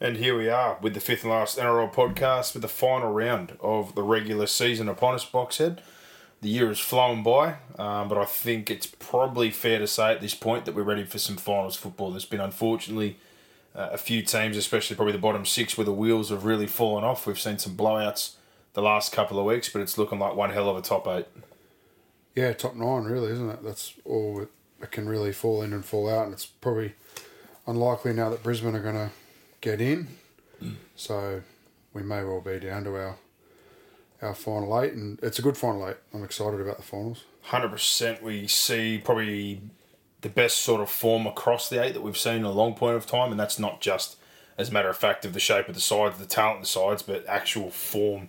And 0.00 0.16
here 0.16 0.38
we 0.38 0.48
are 0.48 0.78
with 0.80 0.94
the 0.94 1.00
fifth 1.00 1.24
and 1.24 1.32
last 1.32 1.58
NRL 1.58 1.92
podcast 1.92 2.52
with 2.54 2.62
the 2.62 2.68
final 2.68 3.12
round 3.12 3.58
of 3.60 3.96
the 3.96 4.04
regular 4.04 4.46
season 4.46 4.88
upon 4.88 5.16
us, 5.16 5.28
Boxhead. 5.28 5.78
The 6.40 6.48
year 6.48 6.68
has 6.68 6.78
flown 6.78 7.24
by, 7.24 7.56
um, 7.80 8.08
but 8.08 8.16
I 8.16 8.24
think 8.24 8.70
it's 8.70 8.86
probably 8.86 9.50
fair 9.50 9.80
to 9.80 9.88
say 9.88 10.12
at 10.12 10.20
this 10.20 10.36
point 10.36 10.66
that 10.66 10.74
we're 10.76 10.84
ready 10.84 11.02
for 11.02 11.18
some 11.18 11.36
finals 11.36 11.74
football. 11.74 12.12
There's 12.12 12.24
been, 12.24 12.38
unfortunately, 12.38 13.16
uh, 13.74 13.88
a 13.90 13.98
few 13.98 14.22
teams, 14.22 14.56
especially 14.56 14.94
probably 14.94 15.14
the 15.14 15.18
bottom 15.18 15.44
six, 15.44 15.76
where 15.76 15.84
the 15.84 15.92
wheels 15.92 16.30
have 16.30 16.44
really 16.44 16.68
fallen 16.68 17.02
off. 17.02 17.26
We've 17.26 17.40
seen 17.40 17.58
some 17.58 17.76
blowouts 17.76 18.36
the 18.74 18.82
last 18.82 19.10
couple 19.10 19.40
of 19.40 19.46
weeks, 19.46 19.68
but 19.68 19.82
it's 19.82 19.98
looking 19.98 20.20
like 20.20 20.36
one 20.36 20.50
hell 20.50 20.70
of 20.70 20.76
a 20.76 20.80
top 20.80 21.08
eight. 21.08 21.26
Yeah, 22.36 22.52
top 22.52 22.76
nine, 22.76 23.02
really, 23.02 23.32
isn't 23.32 23.50
it? 23.50 23.64
That's 23.64 23.94
all 24.04 24.42
it, 24.42 24.50
it 24.80 24.92
can 24.92 25.08
really 25.08 25.32
fall 25.32 25.60
in 25.62 25.72
and 25.72 25.84
fall 25.84 26.08
out, 26.08 26.26
and 26.26 26.34
it's 26.34 26.46
probably 26.46 26.94
unlikely 27.66 28.12
now 28.12 28.30
that 28.30 28.44
Brisbane 28.44 28.76
are 28.76 28.82
going 28.82 28.94
to 28.94 29.10
get 29.60 29.80
in. 29.80 30.08
So 30.96 31.42
we 31.92 32.02
may 32.02 32.24
well 32.24 32.40
be 32.40 32.58
down 32.58 32.84
to 32.84 32.96
our 32.96 33.16
our 34.20 34.34
final 34.34 34.80
eight, 34.80 34.94
and 34.94 35.18
it's 35.22 35.38
a 35.38 35.42
good 35.42 35.56
final 35.56 35.88
eight. 35.88 35.96
I'm 36.12 36.24
excited 36.24 36.60
about 36.60 36.76
the 36.76 36.82
finals. 36.82 37.24
Hundred 37.42 37.70
percent. 37.70 38.22
We 38.22 38.48
see 38.48 38.98
probably 38.98 39.60
the 40.20 40.28
best 40.28 40.58
sort 40.58 40.80
of 40.80 40.90
form 40.90 41.26
across 41.26 41.68
the 41.68 41.82
eight 41.82 41.94
that 41.94 42.00
we've 42.00 42.18
seen 42.18 42.38
in 42.38 42.44
a 42.44 42.50
long 42.50 42.74
point 42.74 42.96
of 42.96 43.06
time, 43.06 43.30
and 43.30 43.38
that's 43.38 43.58
not 43.58 43.80
just 43.80 44.16
as 44.56 44.70
a 44.70 44.72
matter 44.72 44.88
of 44.88 44.96
fact 44.96 45.24
of 45.24 45.32
the 45.32 45.40
shape 45.40 45.68
of 45.68 45.76
the 45.76 45.80
sides, 45.80 46.18
the 46.18 46.26
talent 46.26 46.60
the 46.60 46.66
sides, 46.66 47.02
but 47.02 47.24
actual 47.28 47.70
form 47.70 48.28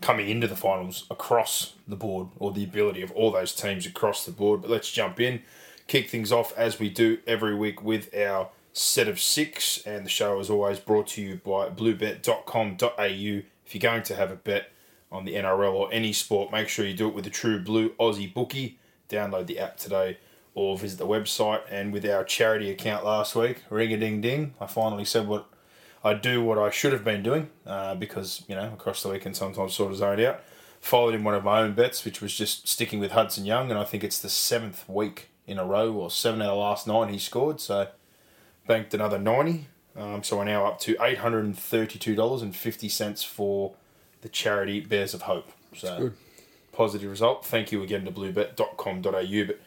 coming 0.00 0.28
into 0.28 0.48
the 0.48 0.56
finals 0.56 1.06
across 1.10 1.74
the 1.86 1.96
board, 1.96 2.28
or 2.38 2.52
the 2.52 2.64
ability 2.64 3.02
of 3.02 3.12
all 3.12 3.30
those 3.30 3.54
teams 3.54 3.86
across 3.86 4.24
the 4.24 4.32
board. 4.32 4.62
But 4.62 4.70
let's 4.70 4.90
jump 4.90 5.20
in, 5.20 5.42
kick 5.86 6.08
things 6.08 6.32
off 6.32 6.56
as 6.56 6.78
we 6.78 6.88
do 6.88 7.18
every 7.26 7.54
week 7.54 7.82
with 7.82 8.14
our 8.16 8.48
set 8.76 9.08
of 9.08 9.18
six, 9.18 9.82
and 9.86 10.04
the 10.04 10.10
show 10.10 10.38
is 10.38 10.50
always 10.50 10.78
brought 10.78 11.06
to 11.08 11.22
you 11.22 11.40
by 11.42 11.70
bluebet.com.au. 11.70 13.02
If 13.02 13.74
you're 13.74 13.80
going 13.80 14.02
to 14.02 14.14
have 14.14 14.30
a 14.30 14.36
bet 14.36 14.70
on 15.10 15.24
the 15.24 15.34
NRL 15.34 15.72
or 15.72 15.92
any 15.92 16.12
sport, 16.12 16.52
make 16.52 16.68
sure 16.68 16.84
you 16.84 16.94
do 16.94 17.08
it 17.08 17.14
with 17.14 17.26
a 17.26 17.30
true 17.30 17.58
blue 17.58 17.90
Aussie 17.98 18.32
bookie. 18.32 18.78
Download 19.08 19.46
the 19.46 19.58
app 19.58 19.78
today 19.78 20.18
or 20.54 20.76
visit 20.76 20.98
the 20.98 21.06
website. 21.06 21.62
And 21.70 21.92
with 21.92 22.04
our 22.04 22.22
charity 22.22 22.70
account 22.70 23.04
last 23.04 23.34
week, 23.34 23.62
ring 23.70 23.92
a 23.92 23.96
ding 23.96 24.20
ding, 24.20 24.54
I 24.60 24.66
finally 24.66 25.04
said 25.06 25.26
what 25.26 25.46
I 26.04 26.12
do, 26.12 26.44
what 26.44 26.58
I 26.58 26.70
should 26.70 26.92
have 26.92 27.04
been 27.04 27.22
doing, 27.22 27.48
uh, 27.66 27.94
because, 27.94 28.44
you 28.46 28.54
know, 28.54 28.72
across 28.74 29.02
the 29.02 29.08
weekend 29.08 29.36
sometimes 29.36 29.74
sort 29.74 29.90
of 29.90 29.98
zoned 29.98 30.20
out. 30.20 30.42
Followed 30.80 31.14
in 31.14 31.24
one 31.24 31.34
of 31.34 31.42
my 31.42 31.60
own 31.60 31.72
bets, 31.72 32.04
which 32.04 32.20
was 32.20 32.34
just 32.34 32.68
sticking 32.68 33.00
with 33.00 33.12
Hudson 33.12 33.46
Young, 33.46 33.70
and 33.70 33.78
I 33.78 33.84
think 33.84 34.04
it's 34.04 34.20
the 34.20 34.28
seventh 34.28 34.86
week 34.88 35.30
in 35.46 35.58
a 35.58 35.64
row, 35.64 35.92
or 35.92 36.10
seven 36.10 36.42
out 36.42 36.50
of 36.50 36.56
the 36.56 36.60
last 36.60 36.86
nine 36.86 37.12
he 37.12 37.18
scored. 37.18 37.60
So 37.60 37.88
banked 38.66 38.94
another 38.94 39.18
90 39.18 39.66
um, 39.96 40.22
so 40.22 40.38
we're 40.38 40.44
now 40.44 40.64
up 40.66 40.78
to 40.80 40.94
$832.50 40.96 43.24
for 43.24 43.72
the 44.20 44.28
charity 44.28 44.80
Bears 44.80 45.14
of 45.14 45.22
Hope. 45.22 45.50
So 45.74 45.98
good. 45.98 46.12
positive 46.72 47.10
result. 47.10 47.46
Thank 47.46 47.72
you 47.72 47.82
again 47.82 48.04
to 48.04 48.10
bluebet.com.au 48.10 49.46
but 49.46 49.58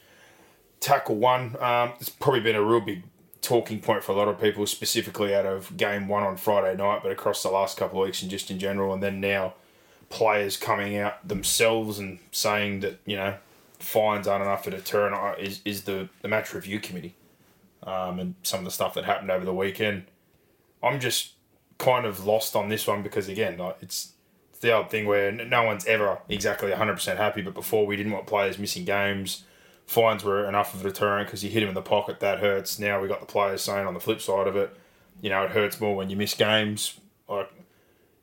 tackle 0.79 1.15
one 1.15 1.61
um, 1.61 1.93
it's 1.99 2.09
probably 2.09 2.39
been 2.39 2.55
a 2.55 2.63
real 2.63 2.79
big 2.79 3.03
talking 3.41 3.79
point 3.79 4.03
for 4.03 4.11
a 4.11 4.15
lot 4.15 4.27
of 4.27 4.39
people 4.39 4.65
specifically 4.65 5.35
out 5.35 5.45
of 5.45 5.75
game 5.77 6.07
one 6.07 6.23
on 6.23 6.37
friday 6.37 6.75
night 6.75 7.01
but 7.01 7.11
across 7.11 7.43
the 7.43 7.49
last 7.49 7.77
couple 7.77 8.01
of 8.01 8.05
weeks 8.05 8.21
and 8.21 8.31
just 8.31 8.51
in 8.51 8.59
general 8.59 8.93
and 8.93 9.03
then 9.03 9.19
now 9.19 9.53
players 10.09 10.57
coming 10.57 10.97
out 10.97 11.25
themselves 11.27 11.99
and 11.99 12.19
saying 12.31 12.79
that 12.81 12.99
you 13.05 13.15
know 13.15 13.35
fines 13.77 14.27
aren't 14.27 14.43
enough 14.43 14.63
for 14.63 14.71
deterrent 14.71 15.39
is, 15.39 15.61
is 15.63 15.83
the, 15.83 16.09
the 16.21 16.27
match 16.27 16.53
review 16.53 16.79
committee 16.79 17.15
um, 17.83 18.19
and 18.19 18.35
some 18.43 18.59
of 18.59 18.65
the 18.65 18.71
stuff 18.71 18.93
that 18.93 19.05
happened 19.05 19.31
over 19.31 19.45
the 19.45 19.53
weekend. 19.53 20.05
I'm 20.81 20.99
just 20.99 21.33
kind 21.77 22.05
of 22.05 22.25
lost 22.25 22.55
on 22.55 22.69
this 22.69 22.87
one 22.87 23.03
because 23.03 23.27
again, 23.27 23.59
it's 23.81 24.13
the 24.61 24.73
old 24.73 24.89
thing 24.89 25.05
where 25.05 25.31
no 25.31 25.63
one's 25.63 25.85
ever 25.85 26.19
exactly 26.27 26.71
100% 26.71 27.17
happy. 27.17 27.41
But 27.41 27.53
before 27.53 27.85
we 27.85 27.95
didn't 27.95 28.11
want 28.11 28.27
players 28.27 28.57
missing 28.57 28.85
games. 28.85 29.43
Fines 29.85 30.23
were 30.23 30.47
enough 30.47 30.75
of 30.75 30.81
a 30.81 30.83
deterrent 30.83 31.27
because 31.27 31.43
you 31.43 31.49
hit 31.49 31.63
him 31.63 31.69
in 31.69 31.73
the 31.73 31.81
pocket, 31.81 32.19
that 32.19 32.37
hurts. 32.37 32.77
Now 32.77 33.01
we 33.01 33.07
got 33.07 33.21
the 33.21 33.25
players 33.25 33.63
saying 33.63 33.87
on 33.87 33.95
the 33.95 33.99
flip 33.99 34.21
side 34.21 34.45
of 34.45 34.55
it, 34.55 34.75
you 35.19 35.31
know, 35.31 35.43
it 35.45 35.49
hurts 35.49 35.81
more 35.81 35.95
when 35.95 36.11
you 36.11 36.15
miss 36.15 36.35
games. 36.35 36.99
Like 37.27 37.51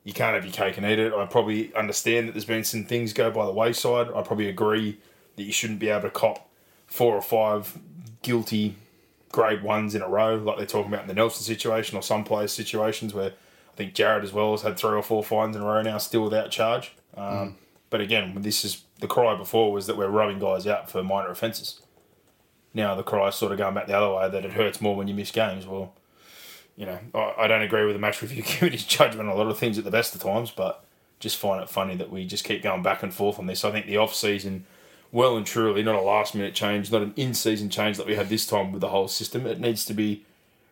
you 0.05 0.13
can't 0.13 0.33
have 0.33 0.45
your 0.45 0.53
cake 0.53 0.77
and 0.77 0.85
eat 0.85 0.97
it. 0.97 1.11
I 1.11 1.25
probably 1.25 1.75
understand 1.75 2.29
that 2.29 2.31
there's 2.31 2.45
been 2.45 2.63
some 2.63 2.85
things 2.85 3.11
go 3.11 3.29
by 3.29 3.45
the 3.45 3.51
wayside. 3.51 4.07
I 4.15 4.21
probably 4.21 4.47
agree 4.47 4.97
that 5.35 5.43
you 5.43 5.51
shouldn't 5.51 5.79
be 5.79 5.89
able 5.89 6.03
to 6.03 6.09
cop 6.09 6.49
four 6.85 7.13
or 7.13 7.21
five 7.21 7.77
guilty 8.21 8.77
grade 9.31 9.63
ones 9.63 9.93
in 9.95 10.01
a 10.01 10.07
row, 10.07 10.35
like 10.35 10.57
they're 10.57 10.65
talking 10.65 10.91
about 10.91 11.03
in 11.03 11.07
the 11.07 11.13
Nelson 11.13 11.43
situation 11.43 11.97
or 11.97 12.01
some 12.01 12.23
players' 12.23 12.51
situations 12.53 13.13
where 13.13 13.31
I 13.31 13.75
think 13.75 13.93
Jared 13.93 14.23
as 14.23 14.33
well 14.33 14.51
has 14.51 14.61
had 14.61 14.77
three 14.77 14.91
or 14.91 15.03
four 15.03 15.23
fines 15.23 15.55
in 15.55 15.61
a 15.61 15.65
row 15.65 15.81
now, 15.81 15.97
still 15.97 16.23
without 16.23 16.51
charge. 16.51 16.95
Um, 17.15 17.55
But 17.89 18.01
again, 18.01 18.33
this 18.41 18.65
is 18.65 18.83
the 18.99 19.07
cry 19.07 19.35
before 19.37 19.71
was 19.71 19.87
that 19.87 19.95
we're 19.97 20.09
rubbing 20.09 20.39
guys 20.39 20.67
out 20.67 20.89
for 20.91 21.03
minor 21.03 21.29
offences. 21.29 21.81
Now 22.73 22.95
the 22.95 23.03
cry 23.03 23.29
sort 23.29 23.51
of 23.51 23.57
going 23.57 23.73
back 23.73 23.87
the 23.87 23.97
other 23.97 24.13
way 24.13 24.29
that 24.29 24.45
it 24.45 24.53
hurts 24.53 24.81
more 24.81 24.95
when 24.95 25.07
you 25.07 25.13
miss 25.13 25.31
games. 25.31 25.65
Well, 25.65 25.93
you 26.75 26.85
know, 26.85 26.99
I, 27.15 27.33
I 27.43 27.47
don't 27.47 27.61
agree 27.61 27.85
with 27.85 27.95
the 27.95 27.99
match 27.99 28.21
review 28.21 28.43
committee's 28.45 28.85
judgment 28.85 29.29
on 29.29 29.35
a 29.35 29.37
lot 29.37 29.49
of 29.49 29.57
things 29.57 29.77
at 29.77 29.83
the 29.83 29.91
best 29.91 30.13
of 30.15 30.21
times, 30.21 30.51
but 30.51 30.83
just 31.19 31.37
find 31.37 31.61
it 31.61 31.69
funny 31.69 31.95
that 31.95 32.11
we 32.11 32.25
just 32.25 32.43
keep 32.43 32.61
going 32.61 32.83
back 32.83 33.01
and 33.03 33.13
forth 33.13 33.39
on 33.39 33.47
this. 33.47 33.65
I 33.65 33.71
think 33.71 33.87
the 33.87 33.97
off 33.97 34.13
season, 34.13 34.65
well 35.11 35.37
and 35.37 35.45
truly, 35.45 35.83
not 35.83 35.95
a 35.95 36.01
last 36.01 36.35
minute 36.35 36.53
change, 36.53 36.91
not 36.91 37.01
an 37.01 37.13
in 37.15 37.33
season 37.33 37.69
change 37.69 37.97
that 37.97 38.05
we 38.07 38.15
had 38.15 38.29
this 38.29 38.45
time 38.45 38.71
with 38.71 38.81
the 38.81 38.89
whole 38.89 39.07
system. 39.07 39.45
It 39.45 39.59
needs 39.59 39.85
to 39.85 39.93
be 39.93 40.23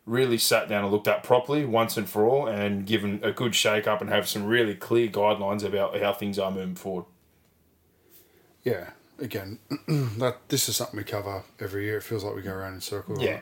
really 0.05 0.37
sat 0.37 0.69
down 0.69 0.83
and 0.83 0.91
looked 0.93 1.07
at 1.07 1.23
properly 1.23 1.65
once 1.65 1.97
and 1.97 2.07
for 2.07 2.25
all, 2.27 2.45
and 2.47 2.85
given 2.85 3.19
a 3.23 3.31
good 3.31 3.55
shake 3.55 3.87
up 3.87 4.01
and 4.01 4.09
have 4.09 4.27
some 4.27 4.45
really 4.45 4.75
clear 4.75 5.07
guidelines 5.07 5.63
about 5.63 5.99
how 5.99 6.13
things 6.13 6.37
are 6.37 6.51
moving 6.51 6.75
forward. 6.75 7.05
Yeah, 8.63 8.89
again, 9.19 9.59
that 9.87 10.37
this 10.49 10.67
is 10.69 10.75
something 10.75 10.97
we 10.97 11.03
cover 11.03 11.43
every 11.59 11.85
year. 11.85 11.97
It 11.97 12.03
feels 12.03 12.23
like 12.23 12.35
we 12.35 12.41
go 12.41 12.53
around 12.53 12.73
in 12.75 12.81
circles. 12.81 13.21
Yeah, 13.21 13.39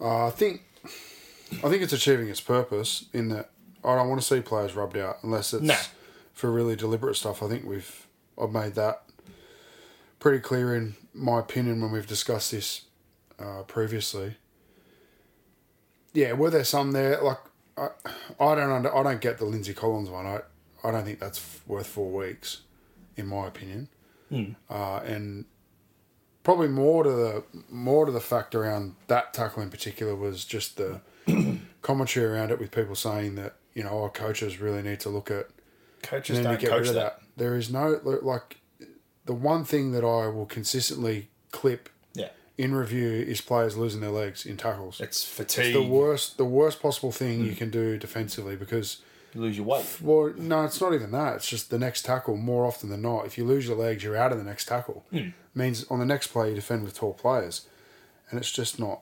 Uh, 0.00 0.26
I 0.26 0.30
think, 0.30 0.62
I 1.62 1.68
think 1.68 1.82
it's 1.82 1.92
achieving 1.92 2.28
its 2.28 2.40
purpose 2.40 3.06
in 3.12 3.28
that 3.28 3.50
I 3.84 3.94
don't 3.96 4.08
want 4.08 4.20
to 4.20 4.26
see 4.26 4.40
players 4.40 4.74
rubbed 4.74 4.96
out 4.96 5.18
unless 5.22 5.52
it's 5.54 5.62
No. 5.62 5.76
for 6.32 6.50
really 6.50 6.76
deliberate 6.76 7.14
stuff. 7.16 7.42
I 7.42 7.48
think 7.48 7.64
we've 7.64 8.06
I've 8.40 8.52
made 8.52 8.74
that 8.74 9.02
pretty 10.26 10.42
clear 10.42 10.74
in 10.74 10.96
my 11.14 11.38
opinion 11.38 11.80
when 11.80 11.92
we've 11.92 12.08
discussed 12.08 12.50
this 12.50 12.86
uh, 13.38 13.62
previously. 13.68 14.34
Yeah, 16.14 16.32
were 16.32 16.50
there 16.50 16.64
some 16.64 16.90
there 16.90 17.22
like 17.22 17.38
I, 17.76 17.90
I 18.40 18.56
don't 18.56 18.72
under, 18.72 18.92
I 18.92 19.04
don't 19.04 19.20
get 19.20 19.38
the 19.38 19.44
Lindsay 19.44 19.72
Collins 19.72 20.10
one. 20.10 20.26
I 20.26 20.40
I 20.82 20.90
don't 20.90 21.04
think 21.04 21.20
that's 21.20 21.38
f- 21.38 21.62
worth 21.68 21.86
four 21.86 22.10
weeks, 22.10 22.62
in 23.16 23.28
my 23.28 23.46
opinion. 23.46 23.86
Uh, 24.68 24.96
and 25.04 25.44
probably 26.42 26.66
more 26.66 27.04
to 27.04 27.10
the 27.10 27.44
more 27.70 28.04
to 28.04 28.10
the 28.10 28.18
fact 28.18 28.56
around 28.56 28.96
that 29.06 29.32
tackle 29.32 29.62
in 29.62 29.70
particular 29.70 30.16
was 30.16 30.44
just 30.44 30.76
the 30.76 31.02
commentary 31.82 32.26
around 32.26 32.50
it 32.50 32.58
with 32.58 32.72
people 32.72 32.96
saying 32.96 33.36
that 33.36 33.54
you 33.74 33.84
know 33.84 34.02
our 34.02 34.10
coaches 34.10 34.58
really 34.58 34.82
need 34.82 34.98
to 34.98 35.08
look 35.08 35.30
at 35.30 35.46
coaches 36.02 36.40
don't 36.40 36.58
get 36.58 36.70
coach 36.70 36.86
that. 36.86 36.94
that. 36.94 37.20
There 37.36 37.54
is 37.56 37.70
no 37.70 38.00
like 38.02 38.58
the 39.26 39.34
one 39.34 39.64
thing 39.64 39.92
that 39.92 40.04
I 40.04 40.28
will 40.28 40.46
consistently 40.46 41.28
clip 41.52 41.88
Yeah, 42.14 42.28
in 42.56 42.74
review 42.74 43.08
is 43.10 43.40
players 43.40 43.76
losing 43.76 44.00
their 44.00 44.10
legs 44.10 44.46
in 44.46 44.56
tackles. 44.56 45.00
it's 45.00 45.24
fatigue. 45.24 45.66
It's 45.66 45.74
the 45.74 45.82
worst 45.82 46.36
the 46.38 46.44
worst 46.44 46.80
possible 46.80 47.12
thing 47.12 47.44
you 47.44 47.54
can 47.54 47.70
do 47.70 47.98
defensively 47.98 48.56
because 48.56 48.98
You 49.34 49.40
lose 49.42 49.56
your 49.58 49.66
weight. 49.66 49.84
Well, 50.00 50.32
no, 50.36 50.64
it's 50.64 50.80
not 50.80 50.94
even 50.94 51.10
that. 51.12 51.36
It's 51.36 51.48
just 51.48 51.70
the 51.70 51.78
next 51.78 52.02
tackle. 52.06 52.36
More 52.36 52.64
often 52.64 52.88
than 52.88 53.02
not, 53.02 53.26
if 53.26 53.36
you 53.36 53.44
lose 53.44 53.66
your 53.68 53.76
legs, 53.76 54.02
you're 54.02 54.16
out 54.16 54.32
of 54.32 54.38
the 54.38 54.44
next 54.44 54.64
tackle. 54.66 55.04
Hmm. 55.10 55.28
Means 55.54 55.84
on 55.90 55.98
the 55.98 56.06
next 56.06 56.28
play 56.28 56.48
you 56.50 56.54
defend 56.54 56.84
with 56.84 56.94
tall 56.96 57.12
players, 57.14 57.66
and 58.30 58.38
it's 58.40 58.52
just 58.52 58.78
not. 58.78 59.00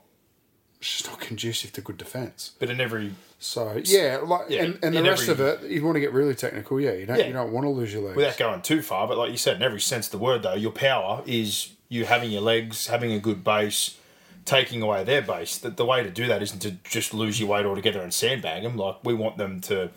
It's 0.85 0.99
just 0.99 1.09
not 1.11 1.19
conducive 1.19 1.73
to 1.73 1.81
good 1.81 1.97
defence. 1.97 2.53
But 2.59 2.69
in 2.69 2.79
every 2.79 3.13
So 3.39 3.81
yeah, 3.85 4.19
like 4.23 4.51
Yeah, 4.51 4.65
and, 4.65 4.79
and 4.83 4.95
the 4.95 5.03
rest 5.03 5.27
every- 5.31 5.33
of 5.51 5.63
it, 5.65 5.71
you 5.71 5.83
want 5.83 5.97
to 5.97 6.01
get 6.01 6.13
really 6.13 6.35
technical. 6.35 6.79
Yeah, 6.79 6.93
you 6.93 7.07
don't 7.07 7.19
Yeah. 7.19 7.27
you 7.27 7.33
don't 7.33 7.53
want 7.53 7.65
to 7.65 7.71
lose 7.71 7.91
your 7.95 8.03
legs. 8.03 8.17
without 8.17 8.37
going 8.37 8.61
too 8.61 8.83
far, 8.83 9.09
but 9.09 9.17
like 9.17 9.31
you 9.31 9.39
said, 9.39 9.57
in 9.57 9.63
every 9.63 9.81
sense 9.81 10.09
of 10.09 10.13
the 10.13 10.19
word, 10.19 10.43
though, 10.43 10.53
your 10.53 10.73
power 10.73 11.23
is 11.25 11.71
you 11.89 12.05
having 12.05 12.31
your 12.31 12.43
legs, 12.43 12.89
having 12.89 13.13
a 13.13 13.19
good 13.19 13.43
base, 13.43 13.97
taking 14.45 14.83
away 14.83 15.05
their 15.05 15.23
base. 15.23 15.57
The, 15.57 15.71
the 15.71 15.87
way 15.87 16.03
to 16.03 16.11
do 16.11 16.27
that 16.27 16.43
isn't 16.43 16.59
to 16.61 16.73
just 16.85 17.15
lose 17.15 17.41
your 17.41 17.49
weight 17.49 17.65
altogether 17.65 18.03
and 18.03 18.13
sandbag 18.13 18.63
them. 18.63 18.77
Like 18.77 18.97
we 19.03 19.15
want 19.15 19.39
them 19.39 19.63
to 19.63 19.89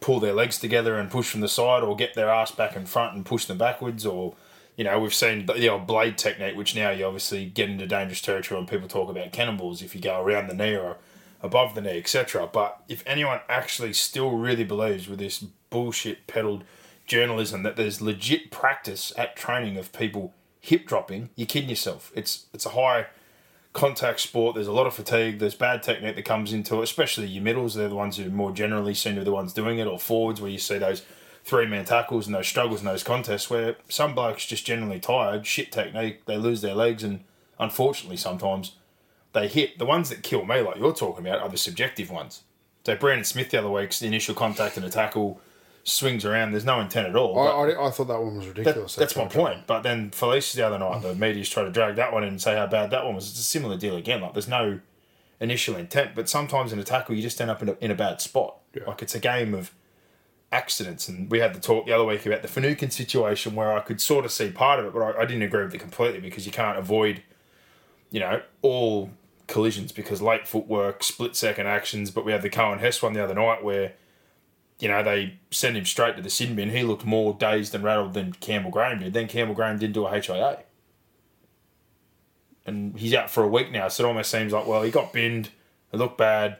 pull 0.00 0.18
their 0.18 0.32
legs 0.32 0.58
together 0.58 0.98
and 0.98 1.08
push 1.08 1.30
from 1.30 1.40
the 1.40 1.48
side, 1.48 1.84
or 1.84 1.94
get 1.94 2.14
their 2.14 2.28
ass 2.30 2.50
back 2.50 2.74
in 2.74 2.84
front 2.86 3.14
and 3.14 3.24
push 3.24 3.44
them 3.44 3.58
backwards, 3.58 4.04
or 4.04 4.34
you 4.76 4.84
know 4.84 4.98
we've 4.98 5.14
seen 5.14 5.46
the 5.46 5.68
old 5.68 5.86
blade 5.86 6.18
technique, 6.18 6.56
which 6.56 6.74
now 6.74 6.90
you 6.90 7.04
obviously 7.04 7.46
get 7.46 7.68
into 7.68 7.86
dangerous 7.86 8.20
territory 8.20 8.60
when 8.60 8.68
people 8.68 8.88
talk 8.88 9.10
about 9.10 9.32
cannonballs 9.32 9.82
if 9.82 9.94
you 9.94 10.00
go 10.00 10.22
around 10.22 10.48
the 10.48 10.54
knee 10.54 10.76
or 10.76 10.98
above 11.42 11.74
the 11.74 11.80
knee, 11.80 11.98
etc. 11.98 12.48
But 12.50 12.82
if 12.88 13.02
anyone 13.06 13.40
actually 13.48 13.92
still 13.92 14.30
really 14.30 14.64
believes 14.64 15.08
with 15.08 15.18
this 15.18 15.44
bullshit 15.70 16.26
peddled 16.26 16.64
journalism 17.06 17.62
that 17.64 17.76
there's 17.76 18.00
legit 18.00 18.50
practice 18.50 19.12
at 19.18 19.36
training 19.36 19.76
of 19.76 19.92
people 19.92 20.32
hip 20.60 20.86
dropping, 20.86 21.30
you're 21.34 21.46
kidding 21.46 21.70
yourself. 21.70 22.12
It's 22.14 22.46
it's 22.54 22.66
a 22.66 22.70
high 22.70 23.06
contact 23.72 24.20
sport. 24.20 24.54
There's 24.54 24.66
a 24.66 24.72
lot 24.72 24.86
of 24.86 24.94
fatigue. 24.94 25.38
There's 25.38 25.54
bad 25.54 25.82
technique 25.82 26.16
that 26.16 26.24
comes 26.24 26.52
into 26.52 26.80
it, 26.80 26.84
especially 26.84 27.26
your 27.26 27.42
middles. 27.42 27.74
They're 27.74 27.88
the 27.88 27.94
ones 27.94 28.16
who 28.16 28.30
more 28.30 28.52
generally 28.52 28.94
seem 28.94 29.14
to 29.14 29.20
be 29.20 29.24
the 29.24 29.32
ones 29.32 29.52
doing 29.52 29.78
it, 29.78 29.86
or 29.86 29.98
forwards 29.98 30.40
where 30.40 30.50
you 30.50 30.58
see 30.58 30.78
those 30.78 31.02
three 31.44 31.66
man 31.66 31.84
tackles 31.84 32.26
and 32.26 32.34
those 32.34 32.46
struggles 32.46 32.80
in 32.80 32.86
those 32.86 33.02
contests 33.02 33.50
where 33.50 33.76
some 33.88 34.14
blokes 34.14 34.46
just 34.46 34.64
generally 34.64 35.00
tired, 35.00 35.46
shit 35.46 35.72
technique, 35.72 36.24
they 36.26 36.36
lose 36.36 36.60
their 36.60 36.74
legs, 36.74 37.02
and 37.02 37.24
unfortunately 37.58 38.16
sometimes 38.16 38.76
they 39.32 39.48
hit. 39.48 39.78
The 39.78 39.86
ones 39.86 40.08
that 40.10 40.22
kill 40.22 40.44
me, 40.44 40.60
like 40.60 40.76
you're 40.76 40.94
talking 40.94 41.26
about, 41.26 41.40
are 41.40 41.48
the 41.48 41.58
subjective 41.58 42.10
ones. 42.10 42.42
So 42.84 42.96
Brandon 42.96 43.24
Smith 43.24 43.50
the 43.50 43.58
other 43.58 43.70
week's 43.70 43.98
the 43.98 44.06
initial 44.06 44.34
contact 44.34 44.76
and 44.76 44.86
a 44.86 44.90
tackle 44.90 45.40
swings 45.84 46.24
around. 46.24 46.52
There's 46.52 46.64
no 46.64 46.80
intent 46.80 47.08
at 47.08 47.16
all. 47.16 47.38
I, 47.38 47.72
I, 47.72 47.88
I 47.88 47.90
thought 47.90 48.08
that 48.08 48.20
one 48.20 48.36
was 48.36 48.46
that, 48.46 48.58
ridiculous. 48.58 48.94
that's 48.94 49.16
my 49.16 49.26
point. 49.26 49.66
But 49.66 49.82
then 49.82 50.10
Felice 50.10 50.52
the 50.52 50.66
other 50.66 50.78
night, 50.78 51.02
the 51.02 51.14
media's 51.14 51.48
trying 51.48 51.66
to 51.66 51.72
drag 51.72 51.96
that 51.96 52.12
one 52.12 52.22
in 52.22 52.30
and 52.30 52.42
say 52.42 52.56
how 52.56 52.66
bad 52.66 52.90
that 52.90 53.04
one 53.04 53.14
was. 53.14 53.28
It's 53.30 53.40
a 53.40 53.42
similar 53.42 53.76
deal 53.76 53.96
again. 53.96 54.20
Like 54.20 54.34
there's 54.34 54.48
no 54.48 54.80
initial 55.40 55.76
intent, 55.76 56.14
but 56.14 56.28
sometimes 56.28 56.72
in 56.72 56.78
a 56.78 56.84
tackle 56.84 57.16
you 57.16 57.22
just 57.22 57.40
end 57.40 57.50
up 57.50 57.62
in 57.62 57.70
a, 57.70 57.76
in 57.80 57.90
a 57.90 57.96
bad 57.96 58.20
spot. 58.20 58.58
Yeah. 58.74 58.84
Like 58.86 59.02
it's 59.02 59.14
a 59.14 59.20
game 59.20 59.54
of 59.54 59.72
accidents. 60.52 61.08
And 61.08 61.30
we 61.30 61.40
had 61.40 61.54
the 61.54 61.60
talk 61.60 61.86
the 61.86 61.92
other 61.92 62.04
week 62.04 62.26
about 62.26 62.42
the 62.42 62.48
Finucane 62.48 62.90
situation 62.90 63.54
where 63.54 63.72
I 63.72 63.80
could 63.80 64.00
sort 64.00 64.24
of 64.24 64.32
see 64.32 64.50
part 64.50 64.78
of 64.78 64.86
it, 64.86 64.92
but 64.92 65.00
I, 65.00 65.22
I 65.22 65.24
didn't 65.24 65.42
agree 65.42 65.64
with 65.64 65.74
it 65.74 65.78
completely 65.78 66.20
because 66.20 66.46
you 66.46 66.52
can't 66.52 66.78
avoid, 66.78 67.22
you 68.10 68.20
know, 68.20 68.42
all 68.60 69.10
collisions 69.46 69.92
because 69.92 70.22
late 70.22 70.46
footwork, 70.46 71.02
split 71.02 71.34
second 71.34 71.66
actions. 71.66 72.10
But 72.10 72.24
we 72.24 72.32
had 72.32 72.42
the 72.42 72.50
Cohen 72.50 72.78
Hess 72.78 73.02
one 73.02 73.14
the 73.14 73.24
other 73.24 73.34
night 73.34 73.64
where 73.64 73.94
you 74.82 74.88
know, 74.88 75.00
they 75.00 75.38
sent 75.52 75.76
him 75.76 75.84
straight 75.84 76.16
to 76.16 76.22
the 76.22 76.28
sin 76.28 76.56
bin. 76.56 76.70
He 76.70 76.82
looked 76.82 77.04
more 77.04 77.34
dazed 77.34 77.72
and 77.72 77.84
rattled 77.84 78.14
than 78.14 78.32
Campbell 78.32 78.72
Graham 78.72 78.98
did. 78.98 79.12
Then 79.12 79.28
Campbell 79.28 79.54
Graham 79.54 79.78
didn't 79.78 79.94
do 79.94 80.04
a 80.06 80.20
HIA. 80.20 80.64
And 82.66 82.98
he's 82.98 83.14
out 83.14 83.30
for 83.30 83.44
a 83.44 83.48
week 83.48 83.70
now, 83.70 83.86
so 83.86 84.02
it 84.02 84.08
almost 84.08 84.32
seems 84.32 84.52
like, 84.52 84.66
well, 84.66 84.82
he 84.82 84.90
got 84.90 85.12
binned, 85.12 85.50
it 85.92 85.96
looked 85.96 86.18
bad, 86.18 86.58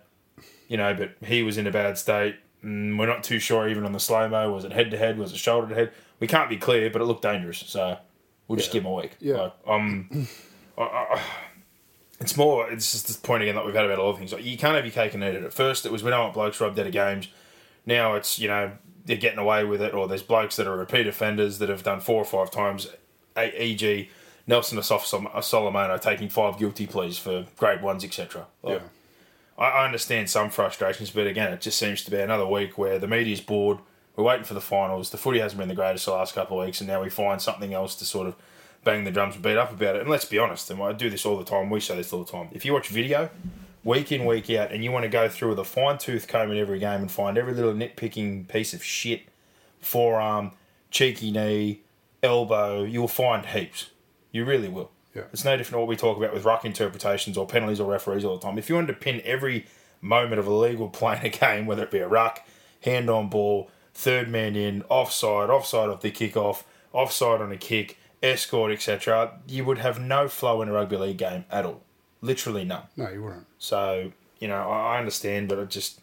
you 0.69 0.77
know, 0.77 0.95
but 0.95 1.17
he 1.27 1.43
was 1.43 1.59
in 1.59 1.67
a 1.67 1.73
bad 1.73 1.99
state. 1.99 2.37
And 2.63 2.99
we're 2.99 3.07
not 3.07 3.25
too 3.25 3.39
sure 3.39 3.69
even 3.69 3.85
on 3.85 3.93
the 3.93 4.01
slow 4.01 4.29
mo. 4.29 4.53
Was 4.53 4.65
it 4.65 4.73
head 4.73 4.91
to 4.93 4.97
head? 4.97 5.19
Was 5.19 5.33
it 5.33 5.39
shoulder 5.39 5.69
to 5.69 5.75
head? 5.75 5.93
We 6.21 6.27
can't 6.27 6.49
be 6.49 6.57
clear, 6.57 6.91
but 6.91 7.03
it 7.03 7.07
looked 7.07 7.23
dangerous. 7.23 7.59
So 7.67 7.99
we'll 8.47 8.57
just 8.57 8.73
give 8.73 8.85
him 8.85 8.91
a 8.91 8.95
week. 8.95 9.17
Yeah. 9.21 9.35
Like, 9.37 9.55
um, 9.67 10.29
I, 10.79 10.83
I, 10.83 11.23
it's 12.21 12.37
more, 12.37 12.71
it's 12.71 12.93
just 12.93 13.09
this 13.09 13.17
point 13.17 13.43
again 13.43 13.57
that 13.57 13.67
we've 13.67 13.75
had 13.75 13.85
about 13.85 13.99
a 13.99 14.03
lot 14.03 14.11
of 14.11 14.19
things. 14.19 14.33
Like, 14.33 14.45
you 14.45 14.57
can't 14.57 14.77
have 14.77 14.85
your 14.85 14.93
cake 14.93 15.15
and 15.15 15.25
eat 15.25 15.35
it. 15.35 15.43
At 15.43 15.53
first, 15.53 15.85
it 15.87 15.93
was 15.93 16.05
we 16.05 16.11
don't 16.11 16.21
want 16.21 16.35
blokes 16.35 16.61
robbed 16.61 16.79
out 16.79 16.87
of 16.87 16.93
games. 16.93 17.29
Now 17.85 18.15
it's, 18.15 18.39
you 18.39 18.47
know, 18.47 18.73
they're 19.05 19.17
getting 19.17 19.41
away 19.41 19.65
with 19.65 19.83
it, 19.83 19.93
or 19.95 20.07
there's 20.07 20.23
blokes 20.23 20.55
that 20.57 20.69
are 20.69 20.77
repeat 20.77 21.09
offenders 21.09 21.59
that 21.59 21.69
have 21.69 21.83
done 21.83 22.01
four 22.01 22.23
or 22.23 22.25
five 22.25 22.53
times, 22.53 22.89
e.g., 23.37 24.09
Nelson 24.47 24.79
Asofa-Solomona 24.79 25.99
taking 25.99 26.29
five 26.29 26.59
guilty 26.59 26.87
pleas 26.87 27.19
for 27.19 27.47
grade 27.57 27.83
ones, 27.83 28.05
etc. 28.05 28.47
Like, 28.63 28.81
Yeah. 28.81 28.87
I, 29.63 29.85
understand 29.85 30.29
some 30.29 30.51
frustrations, 30.51 31.11
but 31.11 31.27
again, 31.27 31.53
it 31.53 31.61
just 31.61 31.79
seems 31.79 32.03
to 32.05 32.11
be 32.11 32.19
another 32.19 32.47
week 32.47 32.77
where 32.77 32.99
the 32.99 33.07
media's 33.07 33.41
bored. 33.41 33.79
We're 34.17 34.25
waiting 34.25 34.45
for 34.45 34.55
the 34.55 34.61
finals. 34.61 35.11
The 35.11 35.19
footy 35.19 35.39
hasn't 35.39 35.59
been 35.59 35.69
the 35.69 35.75
greatest 35.75 36.07
the 36.07 36.13
last 36.13 36.35
couple 36.35 36.61
of 36.61 36.67
weeks, 36.67 36.81
and 36.81 36.89
now 36.89 37.03
we 37.03 37.11
find 37.11 37.41
something 37.41 37.73
else 37.73 37.95
to 37.97 38.05
sort 38.05 38.27
of 38.27 38.35
bang 38.85 39.05
the 39.05 39.13
drums 39.13 39.35
and 39.35 39.43
beat 39.43 39.57
up 39.57 39.73
about 39.73 39.97
it. 39.97 40.03
And 40.03 40.11
let's 40.11 40.25
be 40.25 40.39
honest, 40.39 40.71
and 40.71 40.83
I 40.83 40.93
do 40.93 41.09
this 41.09 41.25
all 41.25 41.39
the 41.39 41.45
time. 41.45 41.71
We 41.71 41.81
say 41.81 41.97
this 41.97 42.13
all 42.13 42.25
the 42.25 42.31
time. 42.31 42.49
If 42.53 42.65
you 42.65 42.73
watch 42.73 42.89
video, 42.89 43.31
week 43.85 44.11
in, 44.11 44.25
week 44.25 44.51
out, 44.51 44.73
and 44.73 44.83
you 44.83 44.91
want 44.91 45.05
to 45.05 45.09
go 45.09 45.29
through 45.29 45.51
with 45.51 45.61
a 45.61 45.65
fine 45.65 45.99
tooth 45.99 46.27
comb 46.27 46.51
in 46.51 46.59
every 46.59 46.79
game 46.79 47.01
and 47.01 47.11
find 47.11 47.39
every 47.39 47.55
little 47.55 47.73
nitpicking 47.73 48.49
piece 48.49 48.75
of 48.75 48.83
shit, 48.83 49.23
forearm, 49.81 50.53
cheeky 50.91 51.31
knee, 51.31 51.83
elbow, 52.23 52.83
you'll 52.83 53.09
find 53.09 53.47
heaps. 53.47 53.91
You 54.33 54.45
really 54.45 54.69
will. 54.69 54.91
Yeah. 55.15 55.25
It's 55.33 55.45
no 55.45 55.57
different 55.57 55.75
to 55.75 55.79
what 55.79 55.89
we 55.89 55.97
talk 55.97 56.17
about 56.17 56.33
with 56.33 56.45
ruck 56.45 56.65
interpretations 56.65 57.37
or 57.37 57.47
penalties 57.47 57.81
or 57.81 57.91
referees 57.91 58.25
all 58.25 58.37
the 58.37 58.43
time. 58.43 58.59
If 58.59 58.69
you 58.69 58.75
wanted 58.75 58.89
to 58.89 58.99
pin 58.99 59.21
every 59.25 59.67
moment 60.01 60.39
of 60.39 60.47
a 60.47 60.53
legal 60.53 60.89
play 60.89 61.19
in 61.19 61.27
a 61.27 61.29
game, 61.29 61.67
whether 61.67 61.83
it 61.83 61.91
be 61.91 61.99
a 61.99 62.09
ruck, 62.09 62.41
hand 62.83 63.11
on 63.11 63.29
ball, 63.29 63.71
third 63.95 64.29
man 64.29 64.57
in, 64.57 64.83
offside, 64.89 65.51
offside 65.51 65.91
off 65.91 66.01
the 66.01 66.11
kickoff, 66.11 66.65
offside 66.93 67.41
on 67.41 67.53
a 67.53 67.57
kick, 67.57 67.99
escort, 68.23 68.73
etc., 68.73 69.39
you 69.47 69.65
would 69.65 69.79
have 69.79 70.01
no 70.01 70.29
flow 70.29 70.63
in 70.63 70.69
a 70.69 70.73
rugby 70.73 70.97
league 70.97 71.19
game 71.19 71.45
at 71.51 71.67
all. 71.67 71.83
Literally 72.21 72.65
none. 72.65 72.85
No, 72.97 73.11
you 73.11 73.23
wouldn't. 73.23 73.47
So, 73.59 74.13
you 74.39 74.49
know, 74.49 74.71
I 74.71 74.95
I 74.95 74.99
understand, 74.99 75.49
but 75.49 75.59
it 75.59 75.71
just, 75.71 76.01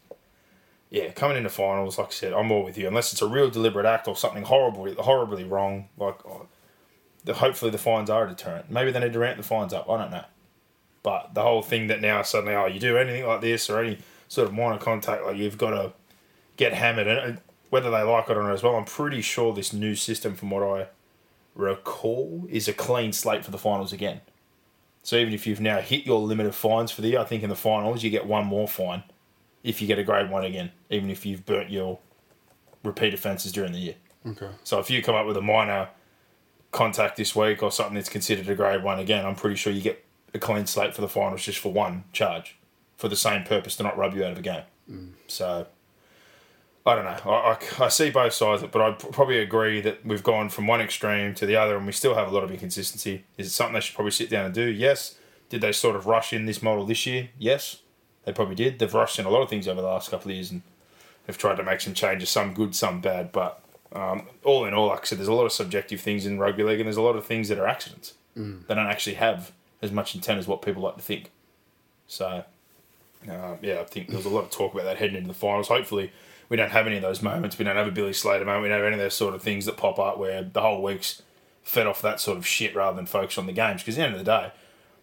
yeah, 0.89 1.11
coming 1.11 1.37
into 1.37 1.49
finals, 1.49 1.97
like 1.97 2.07
I 2.07 2.11
said, 2.11 2.33
I'm 2.33 2.51
all 2.51 2.63
with 2.63 2.77
you. 2.77 2.87
Unless 2.87 3.13
it's 3.13 3.21
a 3.21 3.27
real 3.27 3.49
deliberate 3.49 3.85
act 3.85 4.07
or 4.07 4.15
something 4.15 4.43
horribly, 4.43 4.95
horribly 4.95 5.45
wrong, 5.45 5.89
like, 5.97 6.25
oh, 6.25 6.47
the, 7.29 7.35
hopefully 7.35 7.69
the 7.69 7.77
fines 7.77 8.09
are 8.09 8.25
a 8.25 8.27
deterrent. 8.27 8.71
Maybe 8.71 8.91
they 8.91 8.99
need 8.99 9.13
to 9.13 9.19
ramp 9.19 9.37
the 9.37 9.43
fines 9.43 9.71
up. 9.71 9.87
I 9.87 9.99
don't 9.99 10.09
know. 10.09 10.25
But 11.03 11.35
the 11.35 11.43
whole 11.43 11.61
thing 11.61 11.85
that 11.87 12.01
now 12.01 12.23
suddenly, 12.23 12.55
oh, 12.55 12.65
you 12.65 12.79
do 12.79 12.97
anything 12.97 13.23
like 13.23 13.41
this 13.41 13.69
or 13.69 13.79
any 13.83 13.99
sort 14.27 14.47
of 14.47 14.53
minor 14.55 14.79
contact, 14.79 15.23
like 15.23 15.37
you've 15.37 15.57
got 15.59 15.69
to 15.69 15.93
get 16.57 16.73
hammered. 16.73 17.05
And 17.05 17.37
uh, 17.37 17.41
whether 17.69 17.91
they 17.91 18.01
like 18.01 18.31
it 18.31 18.35
or 18.35 18.41
not 18.41 18.53
as 18.53 18.63
well, 18.63 18.75
I'm 18.75 18.85
pretty 18.85 19.21
sure 19.21 19.53
this 19.53 19.71
new 19.71 19.93
system, 19.93 20.33
from 20.33 20.49
what 20.49 20.63
I 20.63 20.87
recall, 21.53 22.47
is 22.49 22.67
a 22.67 22.73
clean 22.73 23.13
slate 23.13 23.45
for 23.45 23.51
the 23.51 23.59
finals 23.59 23.93
again. 23.93 24.21
So 25.03 25.15
even 25.15 25.31
if 25.31 25.45
you've 25.45 25.61
now 25.61 25.81
hit 25.81 26.07
your 26.07 26.19
limit 26.19 26.47
of 26.47 26.55
fines 26.55 26.89
for 26.89 27.01
the 27.01 27.09
year, 27.09 27.19
I 27.19 27.25
think 27.25 27.43
in 27.43 27.49
the 27.49 27.55
finals 27.55 28.03
you 28.03 28.09
get 28.09 28.25
one 28.25 28.47
more 28.47 28.67
fine 28.67 29.03
if 29.63 29.81
you 29.81 29.87
get 29.87 29.99
a 29.99 30.03
grade 30.03 30.31
one 30.31 30.45
again, 30.45 30.71
even 30.89 31.11
if 31.11 31.27
you've 31.27 31.45
burnt 31.45 31.69
your 31.69 31.99
repeat 32.83 33.13
offences 33.13 33.51
during 33.51 33.71
the 33.73 33.79
year. 33.79 33.95
Okay. 34.25 34.49
So 34.63 34.79
if 34.79 34.89
you 34.89 35.03
come 35.03 35.13
up 35.13 35.27
with 35.27 35.37
a 35.37 35.41
minor 35.41 35.89
contact 36.71 37.17
this 37.17 37.35
week 37.35 37.63
or 37.63 37.71
something 37.71 37.95
that's 37.95 38.09
considered 38.09 38.47
a 38.49 38.55
grade 38.55 38.83
one 38.83 38.99
again, 38.99 39.25
I'm 39.25 39.35
pretty 39.35 39.55
sure 39.55 39.73
you 39.73 39.81
get 39.81 40.03
a 40.33 40.39
clean 40.39 40.65
slate 40.65 40.93
for 40.93 41.01
the 41.01 41.09
finals 41.09 41.43
just 41.43 41.59
for 41.59 41.73
one 41.73 42.03
charge 42.13 42.57
for 42.97 43.07
the 43.07 43.15
same 43.15 43.43
purpose 43.43 43.75
to 43.77 43.83
not 43.83 43.97
rub 43.97 44.13
you 44.13 44.23
out 44.23 44.33
of 44.33 44.37
a 44.37 44.41
game. 44.41 44.63
Mm. 44.89 45.11
So 45.27 45.67
I 46.85 46.95
don't 46.95 47.05
know. 47.05 47.31
I, 47.31 47.57
I, 47.79 47.85
I 47.85 47.87
see 47.89 48.09
both 48.09 48.33
sides, 48.33 48.61
of 48.61 48.69
it, 48.69 48.71
but 48.71 48.81
I 48.81 48.91
probably 48.91 49.39
agree 49.39 49.81
that 49.81 50.05
we've 50.05 50.23
gone 50.23 50.49
from 50.49 50.67
one 50.67 50.81
extreme 50.81 51.33
to 51.35 51.45
the 51.45 51.55
other, 51.55 51.77
and 51.77 51.85
we 51.85 51.91
still 51.91 52.15
have 52.15 52.27
a 52.27 52.31
lot 52.31 52.43
of 52.43 52.51
inconsistency. 52.51 53.25
Is 53.37 53.47
it 53.47 53.51
something 53.51 53.73
they 53.73 53.79
should 53.81 53.95
probably 53.95 54.11
sit 54.11 54.29
down 54.29 54.45
and 54.45 54.53
do? 54.53 54.65
Yes. 54.65 55.15
Did 55.49 55.61
they 55.61 55.71
sort 55.71 55.95
of 55.95 56.05
rush 56.05 56.31
in 56.31 56.45
this 56.45 56.61
model 56.61 56.85
this 56.85 57.05
year? 57.05 57.29
Yes, 57.37 57.77
they 58.23 58.33
probably 58.33 58.55
did. 58.55 58.79
They've 58.79 58.93
rushed 58.93 59.17
in 59.17 59.25
a 59.25 59.29
lot 59.29 59.41
of 59.41 59.49
things 59.49 59.67
over 59.67 59.81
the 59.81 59.87
last 59.87 60.11
couple 60.11 60.29
of 60.29 60.35
years, 60.35 60.51
and 60.51 60.61
they've 61.25 61.37
tried 61.37 61.55
to 61.55 61.63
make 61.63 61.81
some 61.81 61.93
changes, 61.93 62.29
some 62.29 62.53
good, 62.53 62.75
some 62.75 63.01
bad. 63.01 63.31
But 63.31 63.63
um, 63.93 64.27
all 64.43 64.65
in 64.65 64.73
all, 64.73 64.87
like 64.87 65.01
I 65.01 65.03
said, 65.05 65.17
there's 65.17 65.27
a 65.27 65.33
lot 65.33 65.45
of 65.45 65.51
subjective 65.51 66.01
things 66.01 66.25
in 66.25 66.39
rugby 66.39 66.63
league, 66.63 66.79
and 66.79 66.87
there's 66.87 66.97
a 66.97 67.01
lot 67.01 67.15
of 67.15 67.25
things 67.25 67.49
that 67.49 67.57
are 67.57 67.67
accidents. 67.67 68.13
They 68.67 68.75
don't 68.75 68.87
actually 68.87 69.15
have 69.15 69.51
as 69.81 69.91
much 69.91 70.15
intent 70.15 70.39
as 70.39 70.47
what 70.47 70.61
people 70.61 70.83
like 70.83 70.95
to 70.95 71.01
think. 71.01 71.31
So, 72.07 72.43
uh, 73.29 73.55
yeah, 73.61 73.79
I 73.79 73.83
think 73.85 74.07
there 74.07 74.17
was 74.17 74.25
a 74.25 74.29
lot 74.29 74.43
of 74.43 74.51
talk 74.51 74.73
about 74.73 74.85
that 74.85 74.97
heading 74.97 75.15
into 75.15 75.27
the 75.27 75.33
finals. 75.33 75.67
Hopefully, 75.67 76.11
we 76.49 76.57
don't 76.57 76.71
have 76.71 76.87
any 76.87 76.97
of 76.97 77.01
those 77.01 77.21
moments. 77.21 77.57
We 77.57 77.65
don't 77.65 77.75
have 77.75 77.87
a 77.87 77.91
Billy 77.91 78.13
Slater 78.13 78.45
moment. 78.45 78.63
We 78.63 78.69
don't 78.69 78.79
have 78.79 78.85
any 78.85 78.95
of 78.95 79.01
those 79.01 79.15
sort 79.15 79.35
of 79.35 79.41
things 79.41 79.65
that 79.65 79.77
pop 79.77 79.99
up 79.99 80.17
where 80.17 80.43
the 80.43 80.61
whole 80.61 80.81
week's 80.81 81.21
fed 81.63 81.87
off 81.87 82.01
that 82.01 82.19
sort 82.19 82.37
of 82.37 82.47
shit 82.47 82.75
rather 82.75 82.95
than 82.95 83.05
focus 83.05 83.37
on 83.37 83.45
the 83.45 83.53
games. 83.53 83.81
Because 83.81 83.97
at 83.97 84.01
the 84.01 84.05
end 84.05 84.15
of 84.15 84.25
the 84.25 84.31
day, 84.31 84.51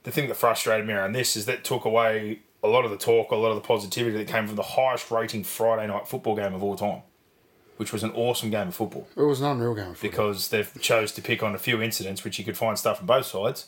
the 0.03 0.11
thing 0.11 0.29
that 0.29 0.37
frustrated 0.37 0.87
me 0.87 0.93
around 0.95 1.13
this 1.13 1.37
is 1.37 1.47
that 1.47 1.65
took 1.65 1.85
away 1.85 2.41
a 2.63 2.69
lot 2.69 2.85
of 2.85 2.91
the 2.91 2.97
talk, 2.97 3.31
a 3.31 3.37
lot 3.37 3.51
of 3.51 3.57
the 3.57 3.67
positivity 3.67 4.17
that 4.17 4.27
came 4.27 4.47
from 4.47 4.57
the 4.57 4.63
highest 4.63 5.11
rating 5.11 5.45
Friday 5.45 5.87
night 5.87 6.09
football 6.09 6.35
game 6.35 6.55
of 6.55 6.63
all 6.63 6.77
time, 6.77 7.03
which 7.77 7.93
was 7.93 8.03
an 8.03 8.11
awesome 8.13 8.51
game 8.51 8.69
of 8.69 8.75
football 8.75 9.07
It 9.17 9.23
was 9.23 9.41
an 9.41 9.47
unreal 9.47 9.75
game 9.75 9.91
of 9.91 9.97
footy. 9.99 10.09
because 10.09 10.49
they've 10.49 10.71
chose 10.81 11.13
to 11.13 11.23
pick 11.23 11.43
on 11.43 11.55
a 11.55 11.59
few 11.59 11.81
incidents 11.83 12.25
which 12.25 12.39
you 12.39 12.45
could 12.45 12.57
find 12.57 12.79
stuff 12.79 13.01
on 13.01 13.07
both 13.07 13.27
sides 13.27 13.67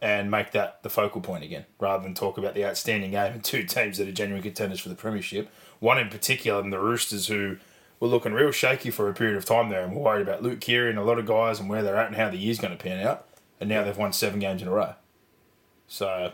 and 0.00 0.30
make 0.30 0.52
that 0.52 0.80
the 0.84 0.88
focal 0.88 1.20
point 1.20 1.42
again 1.42 1.64
rather 1.80 2.00
than 2.00 2.14
talk 2.14 2.38
about 2.38 2.54
the 2.54 2.64
outstanding 2.64 3.10
game 3.10 3.32
and 3.32 3.42
two 3.42 3.64
teams 3.64 3.98
that 3.98 4.06
are 4.06 4.12
genuine 4.12 4.40
contenders 4.40 4.78
for 4.78 4.88
the 4.88 4.94
premiership 4.94 5.50
one 5.80 5.98
in 5.98 6.08
particular 6.08 6.60
and 6.60 6.72
the 6.72 6.78
roosters 6.78 7.26
who 7.26 7.56
were 7.98 8.06
looking 8.06 8.32
real 8.32 8.52
shaky 8.52 8.90
for 8.90 9.08
a 9.08 9.12
period 9.12 9.36
of 9.36 9.44
time 9.44 9.68
there 9.68 9.82
and 9.82 9.92
were 9.96 10.02
worried 10.02 10.22
about 10.22 10.40
Luke 10.40 10.60
Keary 10.60 10.90
and 10.90 10.98
a 11.00 11.02
lot 11.02 11.18
of 11.18 11.26
guys 11.26 11.58
and 11.58 11.68
where 11.68 11.82
they're 11.82 11.96
at 11.96 12.06
and 12.06 12.14
how 12.14 12.30
the 12.30 12.36
year's 12.36 12.58
going 12.60 12.76
to 12.76 12.80
pan 12.80 13.04
out. 13.04 13.26
And 13.58 13.68
now 13.68 13.82
they've 13.82 13.96
won 13.96 14.12
seven 14.12 14.38
games 14.38 14.60
in 14.62 14.68
a 14.68 14.70
row. 14.70 14.94
So, 15.88 16.32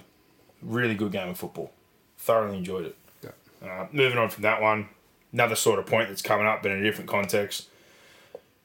really 0.61 0.95
good 0.95 1.13
game 1.13 1.29
of 1.29 1.39
football. 1.39 1.71
Thoroughly 2.19 2.59
enjoyed 2.59 2.87
it. 2.87 2.97
Yeah. 3.23 3.31
Uh, 3.69 3.87
moving 3.93 4.19
on 4.19 4.29
from 4.29 4.43
that 4.43 4.61
one, 4.61 4.89
another 5.33 5.55
sort 5.55 5.79
of 5.79 5.87
point 5.87 6.09
that's 6.09 6.23
coming 6.23 6.47
up, 6.47 6.63
but 6.63 6.71
in 6.71 6.79
a 6.79 6.83
different 6.83 7.09
context. 7.09 7.69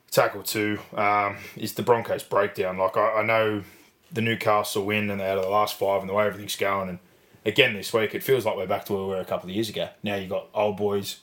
Tackle 0.09 0.43
two 0.43 0.79
um, 0.95 1.37
is 1.55 1.73
the 1.73 1.83
Broncos 1.83 2.23
breakdown. 2.23 2.77
Like 2.77 2.95
I, 2.95 3.19
I 3.19 3.23
know 3.23 3.63
the 4.11 4.21
Newcastle 4.21 4.85
win 4.85 5.09
and 5.09 5.19
they're 5.19 5.31
out 5.31 5.37
of 5.37 5.43
the 5.43 5.49
last 5.49 5.77
five 5.77 6.01
and 6.01 6.09
the 6.09 6.13
way 6.13 6.25
everything's 6.25 6.55
going. 6.55 6.89
And 6.89 6.99
again 7.45 7.73
this 7.73 7.91
week, 7.91 8.15
it 8.15 8.23
feels 8.23 8.45
like 8.45 8.55
we're 8.55 8.67
back 8.67 8.85
to 8.85 8.93
where 8.93 9.03
we 9.03 9.09
were 9.09 9.19
a 9.19 9.25
couple 9.25 9.49
of 9.49 9.55
years 9.55 9.69
ago. 9.69 9.89
Now 10.03 10.15
you've 10.15 10.29
got 10.29 10.47
old 10.53 10.77
boys 10.77 11.19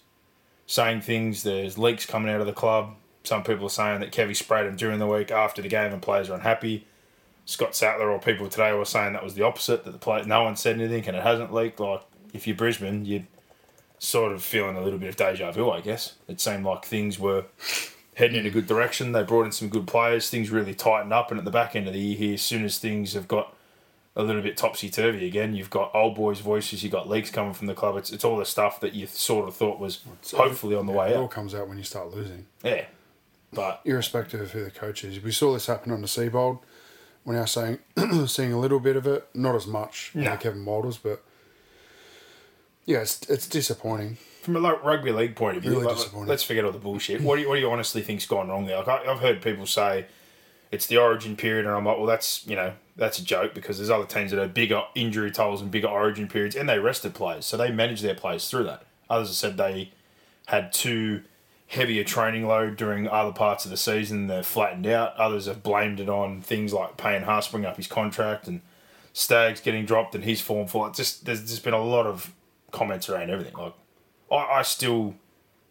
saying 0.67 1.01
things. 1.01 1.43
There's 1.43 1.79
leaks 1.79 2.05
coming 2.07 2.33
out 2.33 2.41
of 2.41 2.47
the 2.47 2.53
club. 2.53 2.95
Some 3.25 3.43
people 3.43 3.67
are 3.67 3.71
saying 3.71 4.01
that 4.01 4.13
Kevy 4.13 4.37
sprayed 4.37 4.67
him 4.67 4.77
during 4.77 4.99
the 4.99 5.07
week 5.07 5.31
after 5.31 5.63
the 5.63 5.69
game 5.69 5.93
and 5.93 6.03
players 6.03 6.29
are 6.29 6.35
unhappy. 6.35 6.87
Scott 7.47 7.75
Sattler 7.75 8.11
or 8.11 8.19
people 8.19 8.49
today 8.49 8.73
were 8.73 8.85
saying 8.85 9.15
that 9.15 9.25
was 9.25 9.35
the 9.35 9.43
opposite, 9.43 9.85
that 9.85 9.93
the 9.93 9.99
play, 9.99 10.23
no 10.25 10.43
one 10.43 10.57
said 10.57 10.79
anything 10.79 11.07
and 11.07 11.17
it 11.17 11.23
hasn't 11.23 11.53
leaked. 11.53 11.81
Like, 11.81 12.03
if 12.33 12.47
you're 12.47 12.57
Brisbane, 12.57 13.05
you're 13.05 13.23
sort 14.05 14.33
of 14.33 14.43
feeling 14.43 14.77
a 14.77 14.83
little 14.83 14.99
bit 14.99 15.09
of 15.09 15.17
deja 15.17 15.51
vu, 15.53 15.71
I 15.71 15.81
guess. 15.81 16.15
It 16.29 16.41
seemed 16.41 16.65
like 16.65 16.85
things 16.85 17.19
were 17.19 17.45
heading 18.15 18.37
in 18.37 18.47
a 18.47 18.51
good 18.51 18.67
direction. 18.67 19.13
They 19.13 19.23
brought 19.25 19.47
in 19.47 19.53
some 19.53 19.69
good 19.69 19.87
players. 19.87 20.29
Things 20.31 20.51
really 20.51 20.75
tightened 20.75 21.13
up. 21.13 21.31
And 21.31 21.39
at 21.39 21.45
the 21.45 21.51
back 21.51 21.75
end 21.75 21.87
of 21.89 21.95
the 21.95 22.01
year 22.01 22.17
here, 22.17 22.35
as 22.35 22.43
soon 22.43 22.65
as 22.65 22.79
things 22.79 23.15
have 23.15 23.27
got 23.29 23.55
a 24.17 24.23
little 24.23 24.43
bit 24.43 24.57
topsy 24.57 24.89
turvy 24.91 25.27
again, 25.27 25.55
you've 25.55 25.71
got 25.71 25.93
old 25.95 26.15
boys' 26.15 26.39
voices, 26.41 26.83
you've 26.85 26.93
got 26.93 27.09
leaks 27.09 27.31
coming 27.31 27.53
from 27.53 27.67
the 27.67 27.75
club. 27.75 27.97
It's, 27.97 28.13
it's 28.13 28.25
all 28.25 28.37
the 28.37 28.45
stuff 28.45 28.79
that 28.81 28.93
you 28.95 29.07
sort 29.09 29.49
of 29.49 29.57
thought 29.57 29.81
was 29.81 30.01
hopefully 30.33 30.77
on 30.77 30.87
the 30.87 30.93
way 30.93 31.11
It 31.11 31.17
all 31.17 31.27
comes 31.27 31.55
out 31.55 31.67
when 31.69 31.79
you 31.79 31.85
start 31.85 32.15
losing, 32.15 32.47
Yeah. 32.63 32.85
But 33.53 33.81
irrespective 33.85 34.41
of 34.41 34.51
who 34.51 34.65
the 34.65 34.71
coach 34.71 35.05
is. 35.05 35.21
We 35.23 35.31
saw 35.33 35.53
this 35.53 35.67
happen 35.67 35.93
on 35.93 36.01
the 36.01 36.09
Seibold. 36.09 36.59
We're 37.25 37.35
now 37.35 37.45
saying 37.45 37.79
seeing 38.27 38.53
a 38.53 38.59
little 38.59 38.81
bit 38.81 38.97
of 38.97 39.07
it, 39.07 39.29
not 39.33 39.55
as 39.55 39.67
much 39.67 40.11
No. 40.15 40.31
like 40.31 40.41
Kevin 40.41 40.65
Walters, 40.65 40.99
but 40.99 41.23
yeah, 42.87 42.99
it's 42.99 43.23
it's 43.29 43.47
disappointing. 43.49 44.19
from 44.43 44.57
a 44.57 44.61
rugby 44.61 45.13
league 45.13 45.37
point 45.37 45.57
of 45.57 45.63
view, 45.63 45.73
Really 45.73 45.85
like, 45.87 45.97
disappointing. 45.97 46.29
let's 46.29 46.43
forget 46.43 46.65
all 46.65 46.73
the 46.73 46.79
bullshit. 46.79 47.21
What 47.23 47.37
do 47.37 47.43
you, 47.43 47.49
what 47.49 47.55
do 47.57 47.61
you 47.61 47.71
honestly 47.71 48.03
think's 48.03 48.27
gone 48.27 48.49
wrong 48.49 48.67
there? 48.67 48.79
Like, 48.79 48.89
I, 48.89 49.11
I've 49.11 49.21
heard 49.21 49.41
people 49.43 49.67
say 49.67 50.07
it's 50.71 50.87
the 50.87 50.99
origin 50.99 51.37
period, 51.37 51.67
and 51.67 51.75
I'm 51.75 51.85
like, 51.85 51.97
well, 51.97 52.07
that's 52.07 52.47
you 52.47 52.57
know 52.57 52.73
that's 52.97 53.19
a 53.19 53.25
joke 53.25 53.55
because 53.55 53.79
there's 53.79 53.91
other 53.91 54.07
teams 54.07 54.31
that 54.31 54.41
have 54.41 54.55
bigger 54.55 54.83
injury 54.95 55.31
tolls 55.31 55.61
and 55.63 55.71
bigger 55.71 55.89
origin 55.89 56.29
periods, 56.29 56.57
and 56.57 56.69
they 56.69 56.79
rested 56.79 57.15
players, 57.15 57.47
so 57.47 57.57
they 57.57 57.71
manage 57.71 58.01
their 58.03 58.15
players 58.15 58.49
through 58.51 58.65
that. 58.65 58.85
Others 59.11 59.29
have 59.29 59.37
said 59.37 59.57
they 59.57 59.93
had 60.47 60.73
too 60.73 61.23
heavier 61.69 62.05
training 62.05 62.47
load 62.47 62.77
during 62.77 63.09
other 63.09 63.33
parts 63.33 63.65
of 63.65 63.71
the 63.71 63.77
season. 63.77 64.27
They're 64.27 64.43
flattened 64.43 64.87
out. 64.87 65.17
Others 65.17 65.47
have 65.47 65.63
blamed 65.63 65.99
it 65.99 66.09
on 66.11 66.43
things 66.43 66.73
like 66.75 66.99
Payne 66.99 67.23
Haas 67.23 67.49
bring 67.49 67.65
up 67.65 67.77
his 67.79 67.87
contract 67.87 68.47
and 68.47 68.61
Staggs 69.15 69.61
getting 69.61 69.85
dropped 69.87 70.15
and 70.15 70.25
his 70.25 70.41
form 70.41 70.67
fall. 70.67 70.87
It 70.87 70.95
just 70.95 71.25
there's 71.25 71.41
just 71.49 71.65
been 71.65 71.73
a 71.73 71.83
lot 71.83 72.07
of 72.07 72.33
comments 72.75 73.09
around 73.09 73.31
everything. 73.31 73.55
Like 73.55 73.75
I, 74.31 74.37
I 74.59 74.63
still 74.63 75.15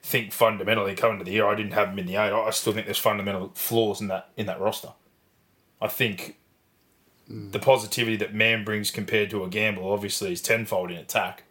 think 0.02 0.34
fundamentally 0.34 0.96
coming 0.96 1.20
to 1.20 1.26
the 1.26 1.32
year, 1.32 1.46
I 1.46 1.56
didn't 1.56 1.74
have 1.74 1.90
him 1.90 2.00
in 2.00 2.06
the 2.06 2.16
eight. 2.16 2.32
I 2.32 2.50
still 2.52 2.74
think 2.74 2.86
there's 2.86 2.98
fundamental 2.98 3.52
flaws 3.54 4.02
in 4.02 4.08
that 4.08 4.30
in 4.36 4.46
that 4.48 4.60
roster. 4.60 4.94
I 5.82 5.88
think 5.88 6.38
the 7.28 7.60
positivity 7.60 8.18
that 8.18 8.34
man 8.34 8.64
brings 8.64 8.92
compared 8.92 9.30
to 9.30 9.44
a 9.44 9.50
gamble 9.50 9.92
obviously 9.92 10.34
is 10.34 10.42
tenfold 10.42 10.92
in 10.92 10.98
attack, 10.98 11.44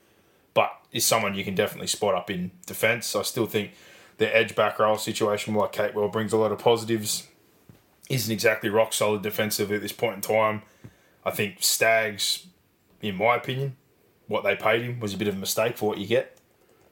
but 0.55 0.71
is 0.93 1.05
someone 1.05 1.35
you 1.35 1.45
can 1.45 1.55
definitely 1.55 1.87
spot 1.87 2.15
up 2.15 2.31
in 2.31 2.51
defence. 2.67 3.17
I 3.17 3.23
still 3.23 3.47
think 3.47 3.73
the 4.19 4.35
edge 4.35 4.55
back 4.55 4.79
row 4.79 4.97
situation 4.97 5.55
like 5.55 5.73
Capewell 5.73 6.13
brings 6.13 6.33
a 6.33 6.37
lot 6.37 6.53
of 6.53 6.59
positives. 6.59 7.29
Isn't 8.09 8.33
exactly 8.33 8.69
rock 8.69 8.93
solid 8.93 9.23
defensively 9.23 9.77
at 9.77 9.83
this 9.83 9.93
point 9.93 10.17
in 10.17 10.21
time. 10.21 10.63
I 11.25 11.31
think 11.31 11.57
Staggs, 11.61 12.47
in 13.01 13.17
my 13.17 13.37
opinion, 13.37 13.77
what 14.29 14.45
they 14.45 14.57
paid 14.57 14.83
him 14.83 15.01
was 15.01 15.15
a 15.15 15.17
bit 15.17 15.29
of 15.29 15.35
a 15.35 15.39
mistake 15.39 15.77
for 15.77 15.89
what 15.89 15.99
you 15.99 16.07
get 16.07 16.39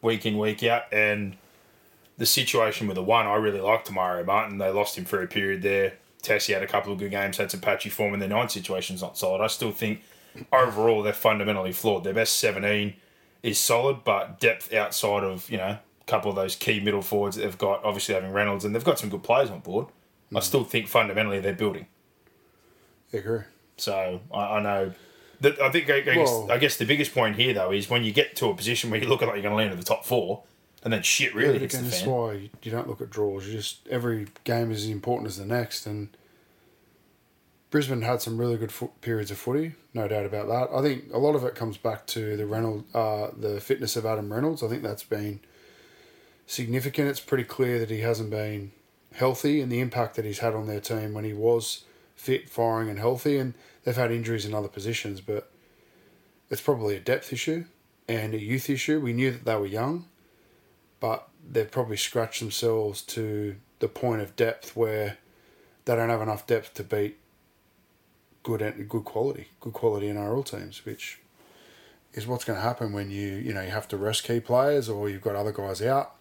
week 0.02 0.26
in, 0.26 0.38
week 0.38 0.62
out. 0.62 0.92
And 0.92 1.36
the 2.18 2.26
situation 2.26 2.86
with 2.86 2.96
the 2.96 3.02
one, 3.02 3.26
I 3.26 3.34
really 3.34 3.60
liked 3.60 3.86
Te 3.86 3.94
Maire 3.94 4.24
Martin. 4.24 4.58
They 4.58 4.70
lost 4.70 4.96
him 4.96 5.04
for 5.04 5.22
a 5.22 5.26
period 5.26 5.62
there. 5.62 5.94
Tesi 6.22 6.52
had 6.52 6.62
a 6.62 6.66
couple 6.66 6.92
of 6.92 6.98
good 6.98 7.10
games, 7.10 7.38
had 7.38 7.50
some 7.50 7.60
patchy 7.60 7.88
form, 7.88 8.12
and 8.12 8.20
their 8.20 8.28
nine 8.28 8.48
situation's 8.48 9.00
not 9.00 9.16
solid. 9.16 9.42
I 9.42 9.46
still 9.46 9.72
think 9.72 10.02
overall 10.52 11.02
they're 11.02 11.12
fundamentally 11.12 11.72
flawed. 11.72 12.04
Their 12.04 12.14
best 12.14 12.38
17 12.38 12.94
is 13.42 13.58
solid, 13.58 14.04
but 14.04 14.38
depth 14.38 14.72
outside 14.74 15.24
of, 15.24 15.50
you 15.50 15.56
know, 15.56 15.78
a 15.78 16.04
couple 16.06 16.30
of 16.30 16.36
those 16.36 16.56
key 16.56 16.78
middle 16.78 17.00
forwards 17.00 17.36
that 17.36 17.42
they've 17.42 17.56
got, 17.56 17.82
obviously 17.84 18.14
having 18.14 18.32
Reynolds, 18.32 18.64
and 18.64 18.74
they've 18.74 18.84
got 18.84 18.98
some 18.98 19.08
good 19.08 19.22
players 19.22 19.50
on 19.50 19.60
board. 19.60 19.86
I 20.32 20.38
mm. 20.38 20.42
still 20.42 20.64
think 20.64 20.88
fundamentally 20.88 21.40
they're 21.40 21.54
building. 21.54 21.86
I 23.14 23.16
agree. 23.16 23.40
So 23.78 24.20
I, 24.32 24.40
I 24.40 24.60
know. 24.60 24.92
That 25.40 25.60
I 25.60 25.70
think 25.70 25.88
I, 25.88 25.96
I, 25.96 26.00
guess, 26.00 26.40
I 26.50 26.58
guess 26.58 26.76
the 26.76 26.84
biggest 26.84 27.14
point 27.14 27.36
here 27.36 27.54
though 27.54 27.72
is 27.72 27.88
when 27.88 28.04
you 28.04 28.12
get 28.12 28.36
to 28.36 28.46
a 28.46 28.54
position 28.54 28.90
where 28.90 29.00
you 29.00 29.08
look 29.08 29.22
like 29.22 29.32
you're 29.34 29.42
going 29.42 29.52
to 29.52 29.56
land 29.56 29.72
in 29.72 29.78
the 29.78 29.84
top 29.84 30.04
four, 30.04 30.42
and 30.82 30.92
then 30.92 31.02
shit 31.02 31.34
really 31.34 31.54
But 31.54 31.62
hits 31.62 31.74
again, 31.74 31.84
the 31.84 31.90
that's 31.90 32.06
why 32.06 32.50
you 32.62 32.70
don't 32.70 32.88
look 32.88 33.00
at 33.00 33.10
draws. 33.10 33.46
You 33.46 33.52
just 33.52 33.86
every 33.88 34.28
game 34.44 34.70
is 34.70 34.84
as 34.84 34.90
important 34.90 35.28
as 35.28 35.38
the 35.38 35.46
next, 35.46 35.86
and 35.86 36.08
Brisbane 37.70 38.02
had 38.02 38.20
some 38.20 38.36
really 38.36 38.56
good 38.56 38.72
fo- 38.72 38.92
periods 39.00 39.30
of 39.30 39.38
footy, 39.38 39.74
no 39.94 40.08
doubt 40.08 40.26
about 40.26 40.48
that. 40.48 40.76
I 40.76 40.82
think 40.82 41.04
a 41.12 41.18
lot 41.18 41.34
of 41.34 41.44
it 41.44 41.54
comes 41.54 41.76
back 41.76 42.06
to 42.08 42.36
the 42.36 42.44
Reynolds, 42.46 42.94
uh, 42.94 43.28
the 43.36 43.60
fitness 43.60 43.96
of 43.96 44.04
Adam 44.04 44.32
Reynolds. 44.32 44.62
I 44.62 44.68
think 44.68 44.82
that's 44.82 45.04
been 45.04 45.40
significant. 46.46 47.08
It's 47.08 47.20
pretty 47.20 47.44
clear 47.44 47.78
that 47.78 47.90
he 47.90 48.00
hasn't 48.00 48.30
been 48.30 48.72
healthy, 49.14 49.60
and 49.60 49.70
the 49.70 49.80
impact 49.80 50.16
that 50.16 50.24
he's 50.24 50.40
had 50.40 50.54
on 50.54 50.66
their 50.66 50.80
team 50.80 51.14
when 51.14 51.24
he 51.24 51.32
was 51.32 51.84
fit, 52.16 52.50
firing, 52.50 52.88
and 52.90 52.98
healthy. 52.98 53.38
And 53.38 53.54
they've 53.84 53.96
had 53.96 54.12
injuries 54.12 54.46
in 54.46 54.54
other 54.54 54.68
positions, 54.68 55.20
but 55.20 55.50
it's 56.50 56.60
probably 56.60 56.96
a 56.96 57.00
depth 57.00 57.32
issue 57.32 57.64
and 58.08 58.34
a 58.34 58.40
youth 58.40 58.68
issue. 58.68 59.00
We 59.00 59.12
knew 59.12 59.30
that 59.30 59.44
they 59.44 59.56
were 59.56 59.66
young 59.66 60.06
but 61.00 61.28
they've 61.50 61.70
probably 61.70 61.96
scratched 61.96 62.40
themselves 62.40 63.02
to 63.02 63.56
the 63.80 63.88
point 63.88 64.20
of 64.20 64.36
depth 64.36 64.76
where 64.76 65.16
they 65.86 65.96
don't 65.96 66.10
have 66.10 66.20
enough 66.20 66.46
depth 66.46 66.74
to 66.74 66.84
beat 66.84 67.16
good 68.42 68.60
good 68.88 69.04
quality, 69.04 69.48
good 69.60 69.72
quality 69.72 70.08
NRL 70.08 70.44
teams, 70.44 70.84
which 70.84 71.18
is 72.12 72.26
what's 72.26 72.44
going 72.44 72.58
to 72.58 72.62
happen 72.62 72.92
when 72.92 73.10
you 73.10 73.32
you 73.32 73.54
know 73.54 73.62
you 73.62 73.70
have 73.70 73.88
to 73.88 73.96
rest 73.96 74.24
key 74.24 74.40
players 74.40 74.88
or 74.88 75.08
you've 75.08 75.22
got 75.22 75.34
other 75.34 75.52
guys 75.52 75.82
out, 75.82 76.14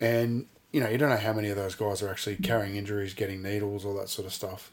and 0.00 0.46
you 0.72 0.80
know 0.80 0.88
you 0.88 0.96
don't 0.96 1.10
know 1.10 1.16
how 1.16 1.34
many 1.34 1.50
of 1.50 1.56
those 1.56 1.74
guys 1.74 2.02
are 2.02 2.08
actually 2.08 2.36
carrying 2.36 2.76
injuries, 2.76 3.12
getting 3.12 3.42
needles, 3.42 3.84
all 3.84 3.94
that 3.94 4.08
sort 4.08 4.26
of 4.26 4.32
stuff. 4.32 4.72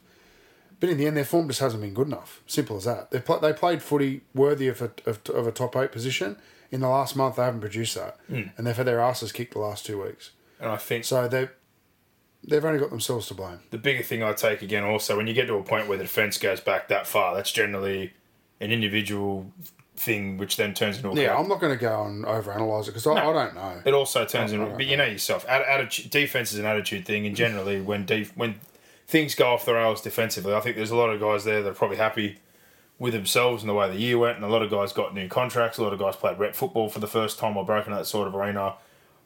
But 0.80 0.90
in 0.90 0.96
the 0.98 1.06
end, 1.06 1.16
their 1.16 1.24
form 1.24 1.48
just 1.48 1.60
hasn't 1.60 1.82
been 1.82 1.94
good 1.94 2.06
enough. 2.06 2.40
Simple 2.46 2.76
as 2.76 2.84
that. 2.84 3.10
They 3.10 3.20
pl- 3.20 3.40
they 3.40 3.52
played 3.52 3.82
footy 3.82 4.20
worthy 4.34 4.68
of 4.68 4.80
a, 4.80 4.90
of, 5.06 5.20
of 5.30 5.46
a 5.46 5.52
top 5.52 5.74
eight 5.76 5.90
position. 5.92 6.36
In 6.70 6.80
the 6.80 6.88
last 6.88 7.16
month, 7.16 7.36
they 7.36 7.42
haven't 7.42 7.60
produced 7.60 7.94
that, 7.94 8.18
hmm. 8.28 8.42
and 8.56 8.66
they've 8.66 8.76
had 8.76 8.86
their 8.86 9.00
asses 9.00 9.32
kicked 9.32 9.54
the 9.54 9.58
last 9.58 9.86
two 9.86 10.02
weeks. 10.02 10.30
And 10.60 10.70
I 10.70 10.76
think 10.76 11.04
So 11.04 11.26
they 11.26 11.48
they've 12.46 12.64
only 12.64 12.78
got 12.78 12.90
themselves 12.90 13.26
to 13.28 13.34
blame. 13.34 13.60
the 13.70 13.78
bigger 13.78 14.02
thing 14.02 14.22
I 14.22 14.32
take 14.32 14.62
again 14.62 14.84
also 14.84 15.16
when 15.16 15.26
you 15.26 15.34
get 15.34 15.46
to 15.48 15.54
a 15.54 15.62
point 15.62 15.88
where 15.88 15.98
the 15.98 16.04
defence 16.04 16.38
goes 16.38 16.60
back 16.60 16.88
that 16.88 17.06
far, 17.06 17.34
that's 17.34 17.50
generally 17.52 18.12
an 18.60 18.70
individual 18.70 19.50
thing, 19.96 20.36
which 20.36 20.56
then 20.56 20.74
turns 20.74 20.96
into 20.98 21.10
a 21.10 21.14
Yeah. 21.14 21.36
I'm 21.36 21.48
not 21.48 21.60
going 21.60 21.72
to 21.76 21.80
go 21.80 22.04
and 22.04 22.24
overanalyze 22.24 22.84
it 22.84 22.86
because 22.88 23.06
I, 23.06 23.14
I 23.14 23.32
don't 23.32 23.54
know. 23.54 23.82
It 23.84 23.94
also 23.94 24.24
turns 24.24 24.52
into, 24.52 24.66
but 24.66 24.86
you 24.86 24.96
know 24.96 25.04
yourself, 25.04 25.44
at- 25.48 25.62
attitude, 25.62 26.10
defense 26.10 26.52
is 26.52 26.58
an 26.60 26.66
attitude 26.66 27.04
thing, 27.04 27.26
and 27.26 27.34
generally 27.34 27.80
when 27.80 28.04
def, 28.06 28.36
when 28.36 28.60
things 29.08 29.34
go 29.34 29.54
off 29.54 29.64
the 29.64 29.74
rails 29.74 30.02
defensively, 30.02 30.54
I 30.54 30.60
think 30.60 30.76
there's 30.76 30.90
a 30.90 30.96
lot 30.96 31.10
of 31.10 31.18
guys 31.20 31.44
there 31.44 31.62
that 31.62 31.70
are 31.70 31.74
probably 31.74 31.96
happy 31.96 32.38
with 32.98 33.14
themselves 33.14 33.62
and 33.62 33.70
the 33.70 33.74
way 33.74 33.88
the 33.88 33.96
year 33.96 34.18
went, 34.18 34.36
and 34.36 34.44
a 34.44 34.48
lot 34.48 34.62
of 34.62 34.70
guys 34.70 34.92
got 34.92 35.14
new 35.14 35.28
contracts. 35.28 35.78
A 35.78 35.82
lot 35.82 35.92
of 35.92 35.98
guys 35.98 36.16
played 36.16 36.38
rep 36.38 36.54
football 36.54 36.88
for 36.88 37.00
the 37.00 37.06
first 37.06 37.38
time 37.38 37.56
or 37.56 37.64
broken 37.64 37.92
that 37.92 38.06
sort 38.06 38.28
of 38.28 38.34
arena. 38.34 38.74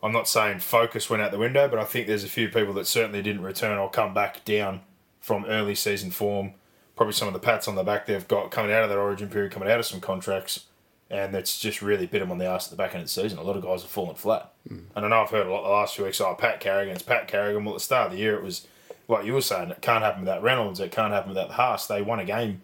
I'm 0.02 0.12
not 0.12 0.28
saying 0.28 0.60
focus 0.60 1.08
went 1.08 1.22
out 1.22 1.30
the 1.30 1.38
window, 1.38 1.68
but 1.68 1.78
I 1.78 1.84
think 1.84 2.06
there's 2.06 2.24
a 2.24 2.28
few 2.28 2.48
people 2.48 2.74
that 2.74 2.86
certainly 2.86 3.22
didn't 3.22 3.42
return 3.42 3.78
or 3.78 3.90
come 3.90 4.14
back 4.14 4.44
down 4.44 4.80
from 5.20 5.44
early 5.46 5.74
season 5.74 6.10
form. 6.10 6.54
Probably 6.96 7.12
some 7.12 7.28
of 7.28 7.34
the 7.34 7.40
pats 7.40 7.66
on 7.66 7.74
the 7.74 7.82
back 7.82 8.06
they've 8.06 8.26
got 8.28 8.50
coming 8.50 8.72
out 8.72 8.82
of 8.82 8.90
that 8.90 8.98
origin 8.98 9.28
period, 9.28 9.52
coming 9.52 9.70
out 9.70 9.78
of 9.78 9.86
some 9.86 10.00
contracts, 10.00 10.66
and 11.08 11.34
that's 11.34 11.58
just 11.58 11.80
really 11.80 12.06
bit 12.06 12.18
them 12.18 12.30
on 12.30 12.38
the 12.38 12.46
ass 12.46 12.66
at 12.66 12.70
the 12.70 12.76
back 12.76 12.92
end 12.94 13.02
of 13.02 13.06
the 13.06 13.12
season. 13.12 13.38
A 13.38 13.42
lot 13.42 13.56
of 13.56 13.62
guys 13.62 13.82
have 13.82 13.90
fallen 13.90 14.16
flat. 14.16 14.52
Hmm. 14.68 14.80
And 14.94 15.06
I 15.06 15.08
know 15.08 15.22
I've 15.22 15.30
heard 15.30 15.46
a 15.46 15.52
lot 15.52 15.62
the 15.62 15.70
last 15.70 15.96
few 15.96 16.04
weeks, 16.04 16.20
oh, 16.20 16.34
Pat 16.34 16.60
Carrigan, 16.60 16.94
it's 16.94 17.02
Pat 17.02 17.26
Carrigan. 17.26 17.64
Well, 17.64 17.74
at 17.74 17.78
the 17.78 17.84
start 17.84 18.06
of 18.06 18.12
the 18.12 18.18
year, 18.18 18.34
it 18.34 18.42
was 18.42 18.66
like 19.08 19.24
you 19.26 19.34
were 19.34 19.40
saying, 19.42 19.70
it 19.70 19.82
can't 19.82 20.02
happen 20.04 20.20
without 20.20 20.42
Reynolds, 20.42 20.80
it 20.80 20.90
can't 20.92 21.12
happen 21.12 21.30
without 21.30 21.50
Haas. 21.52 21.86
They 21.86 22.02
won 22.02 22.20
a 22.20 22.24
game 22.24 22.62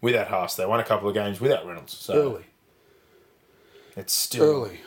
without 0.00 0.28
Haas, 0.28 0.56
they 0.56 0.66
won 0.66 0.80
a 0.80 0.84
couple 0.84 1.08
of 1.08 1.14
games 1.14 1.40
without 1.40 1.66
Reynolds. 1.66 1.96
So 1.96 2.14
Early, 2.14 2.44
it's 3.96 4.12
still 4.12 4.44
early. 4.44 4.80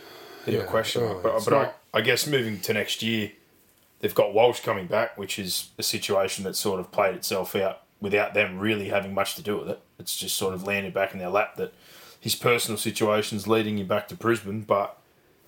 a 0.43 0.45
bit 0.45 0.55
of 0.59 0.63
a 0.65 0.67
question. 0.67 1.03
early. 1.03 1.19
But, 1.23 1.45
but 1.45 1.51
not- 1.51 1.75
I, 1.93 1.99
I 1.99 2.01
guess 2.01 2.25
moving 2.27 2.59
to 2.61 2.73
next 2.73 3.03
year, 3.03 3.31
they've 3.99 4.15
got 4.15 4.33
Walsh 4.33 4.61
coming 4.61 4.87
back, 4.87 5.17
which 5.17 5.37
is 5.39 5.69
a 5.77 5.83
situation 5.83 6.43
that 6.45 6.55
sort 6.55 6.79
of 6.79 6.91
played 6.91 7.15
itself 7.15 7.55
out 7.55 7.81
without 8.01 8.33
them 8.33 8.59
really 8.59 8.89
having 8.89 9.13
much 9.13 9.35
to 9.35 9.41
do 9.41 9.57
with 9.57 9.69
it. 9.69 9.79
It's 9.99 10.17
just 10.17 10.35
sort 10.37 10.53
of 10.53 10.63
landed 10.67 10.93
back 10.93 11.13
in 11.13 11.19
their 11.19 11.29
lap 11.29 11.55
that 11.57 11.73
his 12.19 12.35
personal 12.35 12.77
situation's 12.77 13.47
leading 13.47 13.77
him 13.77 13.87
back 13.87 14.07
to 14.09 14.15
Brisbane, 14.15 14.61
but 14.61 14.97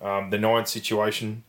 um, 0.00 0.30
the 0.30 0.38
nine 0.38 0.66
situation 0.66 1.42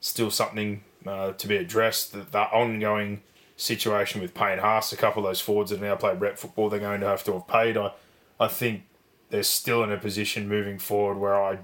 still 0.00 0.30
something 0.30 0.82
uh, 1.06 1.32
to 1.32 1.46
be 1.46 1.56
addressed. 1.56 2.12
The, 2.12 2.20
the 2.22 2.40
ongoing 2.40 3.22
situation 3.60 4.22
with 4.22 4.32
Payne 4.32 4.58
Haas, 4.58 4.92
a 4.92 4.96
couple 4.96 5.24
of 5.24 5.28
those 5.28 5.40
forwards 5.40 5.70
that 5.70 5.80
now 5.80 5.94
play 5.94 6.14
rep 6.14 6.38
football, 6.38 6.70
they're 6.70 6.80
going 6.80 7.00
to 7.00 7.06
have 7.06 7.22
to 7.24 7.34
have 7.34 7.46
paid. 7.46 7.76
I, 7.76 7.92
I 8.38 8.48
think 8.48 8.84
they're 9.28 9.42
still 9.42 9.84
in 9.84 9.92
a 9.92 9.98
position 9.98 10.48
moving 10.48 10.78
forward 10.78 11.18
where 11.18 11.34
I 11.34 11.58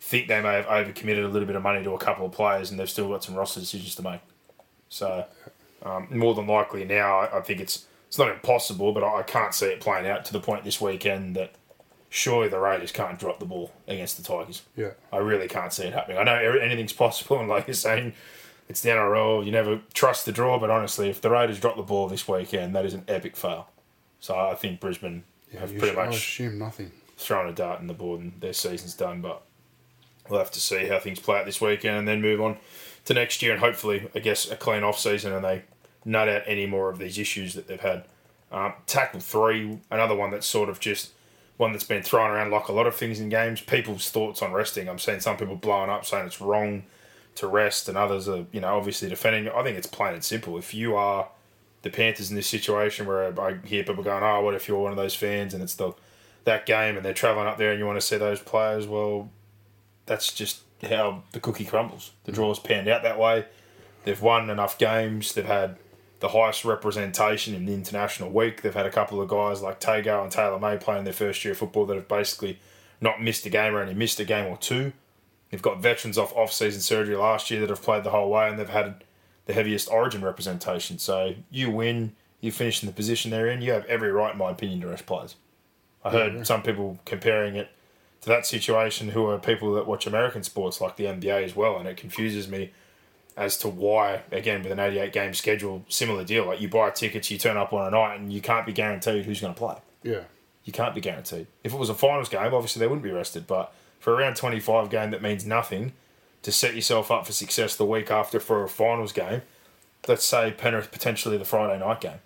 think 0.00 0.28
they 0.28 0.40
may 0.40 0.54
have 0.54 0.66
overcommitted 0.66 1.24
a 1.24 1.28
little 1.28 1.46
bit 1.46 1.56
of 1.56 1.62
money 1.62 1.82
to 1.82 1.90
a 1.92 1.98
couple 1.98 2.26
of 2.26 2.32
players 2.32 2.70
and 2.70 2.78
they've 2.78 2.88
still 2.88 3.08
got 3.08 3.24
some 3.24 3.34
roster 3.34 3.60
decisions 3.60 3.96
to 3.96 4.02
make. 4.02 4.20
So, 4.88 5.24
um, 5.82 6.06
more 6.10 6.34
than 6.34 6.46
likely 6.46 6.84
now, 6.84 7.18
I, 7.18 7.38
I 7.38 7.40
think 7.40 7.60
it's 7.60 7.86
it's 8.06 8.18
not 8.18 8.28
impossible, 8.28 8.92
but 8.92 9.02
I, 9.02 9.20
I 9.20 9.22
can't 9.22 9.54
see 9.54 9.66
it 9.66 9.80
playing 9.80 10.06
out 10.06 10.24
to 10.26 10.32
the 10.32 10.40
point 10.40 10.64
this 10.64 10.80
weekend 10.80 11.34
that 11.34 11.54
surely 12.08 12.48
the 12.48 12.58
Raiders 12.58 12.92
can't 12.92 13.18
drop 13.18 13.40
the 13.40 13.46
ball 13.46 13.72
against 13.88 14.16
the 14.16 14.22
Tigers. 14.22 14.62
Yeah. 14.76 14.90
I 15.12 15.16
really 15.16 15.48
can't 15.48 15.72
see 15.72 15.84
it 15.84 15.94
happening. 15.94 16.18
I 16.18 16.24
know 16.24 16.36
anything's 16.36 16.92
possible, 16.92 17.40
and 17.40 17.48
like 17.48 17.66
you're 17.66 17.74
saying, 17.74 18.12
it's 18.68 18.80
the 18.80 18.90
NRL. 18.90 19.44
You 19.44 19.52
never 19.52 19.80
trust 19.94 20.24
the 20.26 20.32
draw, 20.32 20.58
but 20.58 20.70
honestly, 20.70 21.08
if 21.10 21.20
the 21.20 21.30
Raiders 21.30 21.60
drop 21.60 21.76
the 21.76 21.82
ball 21.82 22.08
this 22.08 22.26
weekend, 22.28 22.74
that 22.74 22.84
is 22.86 22.94
an 22.94 23.04
epic 23.08 23.36
fail. 23.36 23.68
So 24.20 24.36
I 24.36 24.54
think 24.54 24.80
Brisbane 24.80 25.24
Yeah, 25.52 25.60
have 25.60 25.70
pretty 25.70 25.88
should- 25.88 25.98
I 25.98 26.06
much 26.06 26.16
assume 26.16 26.58
nothing. 26.58 26.92
thrown 27.18 27.48
a 27.48 27.52
dart 27.52 27.80
in 27.80 27.86
the 27.86 27.94
board 27.94 28.20
and 28.20 28.32
their 28.40 28.52
season's 28.52 28.94
done. 28.94 29.20
But 29.20 29.42
we'll 30.28 30.38
have 30.38 30.50
to 30.52 30.60
see 30.60 30.86
how 30.86 30.98
things 30.98 31.18
play 31.20 31.38
out 31.38 31.46
this 31.46 31.60
weekend 31.60 31.96
and 31.98 32.08
then 32.08 32.20
move 32.22 32.40
on 32.40 32.56
to 33.04 33.14
next 33.14 33.42
year 33.42 33.52
and 33.52 33.60
hopefully, 33.60 34.08
I 34.14 34.18
guess, 34.20 34.50
a 34.50 34.56
clean 34.56 34.82
off 34.82 34.98
season 34.98 35.32
and 35.32 35.44
they 35.44 35.62
nut 36.04 36.28
out 36.28 36.42
any 36.46 36.66
more 36.66 36.88
of 36.90 36.98
these 36.98 37.18
issues 37.18 37.54
that 37.54 37.66
they've 37.68 37.80
had. 37.80 38.04
Um, 38.50 38.74
tackle 38.86 39.20
three, 39.20 39.78
another 39.90 40.14
one 40.14 40.30
that's 40.30 40.46
sort 40.46 40.68
of 40.68 40.78
just 40.80 41.10
one 41.58 41.72
that's 41.72 41.84
been 41.84 42.02
thrown 42.02 42.30
around 42.30 42.50
like 42.50 42.68
a 42.68 42.72
lot 42.72 42.86
of 42.86 42.94
things 42.94 43.18
in 43.20 43.28
games. 43.28 43.60
People's 43.60 44.10
thoughts 44.10 44.42
on 44.42 44.52
resting. 44.52 44.88
I'm 44.88 44.98
seeing 44.98 45.20
some 45.20 45.36
people 45.36 45.56
blowing 45.56 45.90
up 45.90 46.04
saying 46.04 46.26
it's 46.26 46.40
wrong 46.40 46.84
to 47.36 47.46
rest, 47.46 47.88
and 47.88 47.96
others 47.96 48.28
are, 48.28 48.46
you 48.52 48.60
know, 48.60 48.76
obviously 48.76 49.08
defending. 49.08 49.48
I 49.48 49.62
think 49.62 49.76
it's 49.76 49.86
plain 49.86 50.14
and 50.14 50.24
simple. 50.24 50.58
If 50.58 50.74
you 50.74 50.94
are 50.96 51.28
the 51.82 51.90
Panthers 51.90 52.30
in 52.30 52.36
this 52.36 52.46
situation 52.46 53.06
where 53.06 53.38
I 53.40 53.58
hear 53.64 53.84
people 53.84 54.04
going, 54.04 54.22
"Oh, 54.22 54.42
what 54.42 54.54
if 54.54 54.68
you're 54.68 54.78
one 54.78 54.92
of 54.92 54.98
those 54.98 55.14
fans 55.14 55.54
and 55.54 55.62
it's 55.62 55.74
the 55.74 55.92
that 56.44 56.66
game 56.66 56.96
and 56.96 57.04
they're 57.04 57.14
traveling 57.14 57.46
up 57.46 57.58
there 57.58 57.70
and 57.70 57.78
you 57.78 57.86
want 57.86 58.00
to 58.00 58.06
see 58.06 58.16
those 58.16 58.40
players?" 58.40 58.86
Well, 58.86 59.30
that's 60.06 60.32
just 60.32 60.60
how 60.82 61.22
the 61.32 61.40
cookie 61.40 61.64
crumbles. 61.64 62.12
The 62.24 62.32
mm. 62.32 62.36
draw's 62.36 62.58
panned 62.58 62.88
out 62.88 63.02
that 63.02 63.18
way. 63.18 63.46
They've 64.04 64.20
won 64.20 64.50
enough 64.50 64.78
games. 64.78 65.32
They've 65.32 65.44
had 65.44 65.76
the 66.20 66.28
highest 66.28 66.64
representation 66.64 67.54
in 67.54 67.66
the 67.66 67.74
international 67.74 68.30
week. 68.30 68.62
They've 68.62 68.74
had 68.74 68.86
a 68.86 68.90
couple 68.90 69.20
of 69.20 69.28
guys 69.28 69.60
like 69.60 69.80
Tago 69.80 70.22
and 70.22 70.32
Taylan 70.32 70.60
May 70.60 70.76
playing 70.76 71.04
their 71.04 71.12
first 71.12 71.44
year 71.44 71.52
of 71.52 71.58
football 71.58 71.86
that 71.86 71.96
have 71.96 72.08
basically 72.08 72.60
not 73.00 73.20
missed 73.20 73.44
a 73.46 73.50
game 73.50 73.74
or 73.74 73.80
only 73.80 73.94
missed 73.94 74.20
a 74.20 74.24
game 74.24 74.46
or 74.46 74.56
two. 74.56 74.92
They've 75.52 75.60
got 75.60 75.82
veterans 75.82 76.16
off 76.16 76.34
off-season 76.34 76.80
surgery 76.80 77.14
last 77.14 77.50
year 77.50 77.60
that 77.60 77.68
have 77.68 77.82
played 77.82 78.04
the 78.04 78.10
whole 78.10 78.30
way, 78.30 78.48
and 78.48 78.58
they've 78.58 78.68
had 78.68 79.04
the 79.44 79.52
heaviest 79.52 79.90
Origin 79.90 80.24
representation. 80.24 80.98
So 80.98 81.34
you 81.50 81.70
win, 81.70 82.14
you 82.40 82.50
finish 82.50 82.82
in 82.82 82.86
the 82.86 82.92
position 82.94 83.30
they're 83.30 83.48
in. 83.48 83.60
You 83.60 83.72
have 83.72 83.84
every 83.84 84.10
right, 84.10 84.32
in 84.32 84.38
my 84.38 84.50
opinion, 84.50 84.80
to 84.80 84.88
rest 84.88 85.04
players. 85.04 85.36
I 86.02 86.10
heard 86.10 86.46
some 86.46 86.62
people 86.62 86.98
comparing 87.04 87.54
it 87.54 87.68
to 88.22 88.30
that 88.30 88.46
situation 88.46 89.10
who 89.10 89.26
are 89.26 89.38
people 89.38 89.74
that 89.74 89.86
watch 89.86 90.06
American 90.06 90.42
sports 90.42 90.80
like 90.80 90.96
the 90.96 91.04
NBA 91.04 91.44
as 91.44 91.54
well, 91.54 91.76
and 91.76 91.86
it 91.86 91.98
confuses 91.98 92.48
me 92.48 92.72
as 93.36 93.58
to 93.58 93.68
why, 93.68 94.22
again, 94.30 94.62
with 94.62 94.72
an 94.72 94.78
88 94.78 95.12
game 95.12 95.34
schedule, 95.34 95.84
similar 95.88 96.24
deal. 96.24 96.46
Like 96.46 96.62
you 96.62 96.68
buy 96.68 96.88
tickets, 96.90 97.30
you 97.30 97.36
turn 97.36 97.58
up 97.58 97.74
on 97.74 97.86
a 97.86 97.90
night, 97.90 98.16
and 98.16 98.32
you 98.32 98.40
can't 98.40 98.64
be 98.64 98.72
guaranteed 98.72 99.26
who's 99.26 99.42
going 99.42 99.52
to 99.52 99.58
play. 99.58 99.76
Yeah. 100.02 100.22
You 100.64 100.72
can't 100.72 100.94
be 100.94 101.02
guaranteed. 101.02 101.46
If 101.62 101.74
it 101.74 101.78
was 101.78 101.90
a 101.90 101.94
finals 101.94 102.30
game, 102.30 102.54
obviously 102.54 102.80
they 102.80 102.86
wouldn't 102.86 103.02
be 103.02 103.10
rested. 103.10 103.46
But 103.46 103.74
for 104.02 104.12
a 104.12 104.16
round 104.16 104.34
25 104.34 104.90
game 104.90 105.12
that 105.12 105.22
means 105.22 105.46
nothing, 105.46 105.92
to 106.42 106.50
set 106.50 106.74
yourself 106.74 107.08
up 107.12 107.24
for 107.24 107.32
success 107.32 107.76
the 107.76 107.84
week 107.84 108.10
after 108.10 108.40
for 108.40 108.64
a 108.64 108.68
finals 108.68 109.12
game, 109.12 109.42
let's 110.08 110.24
say 110.24 110.50
Penrith 110.50 110.90
potentially 110.90 111.36
the 111.38 111.44
Friday 111.44 111.78
night 111.78 112.00
game. 112.00 112.18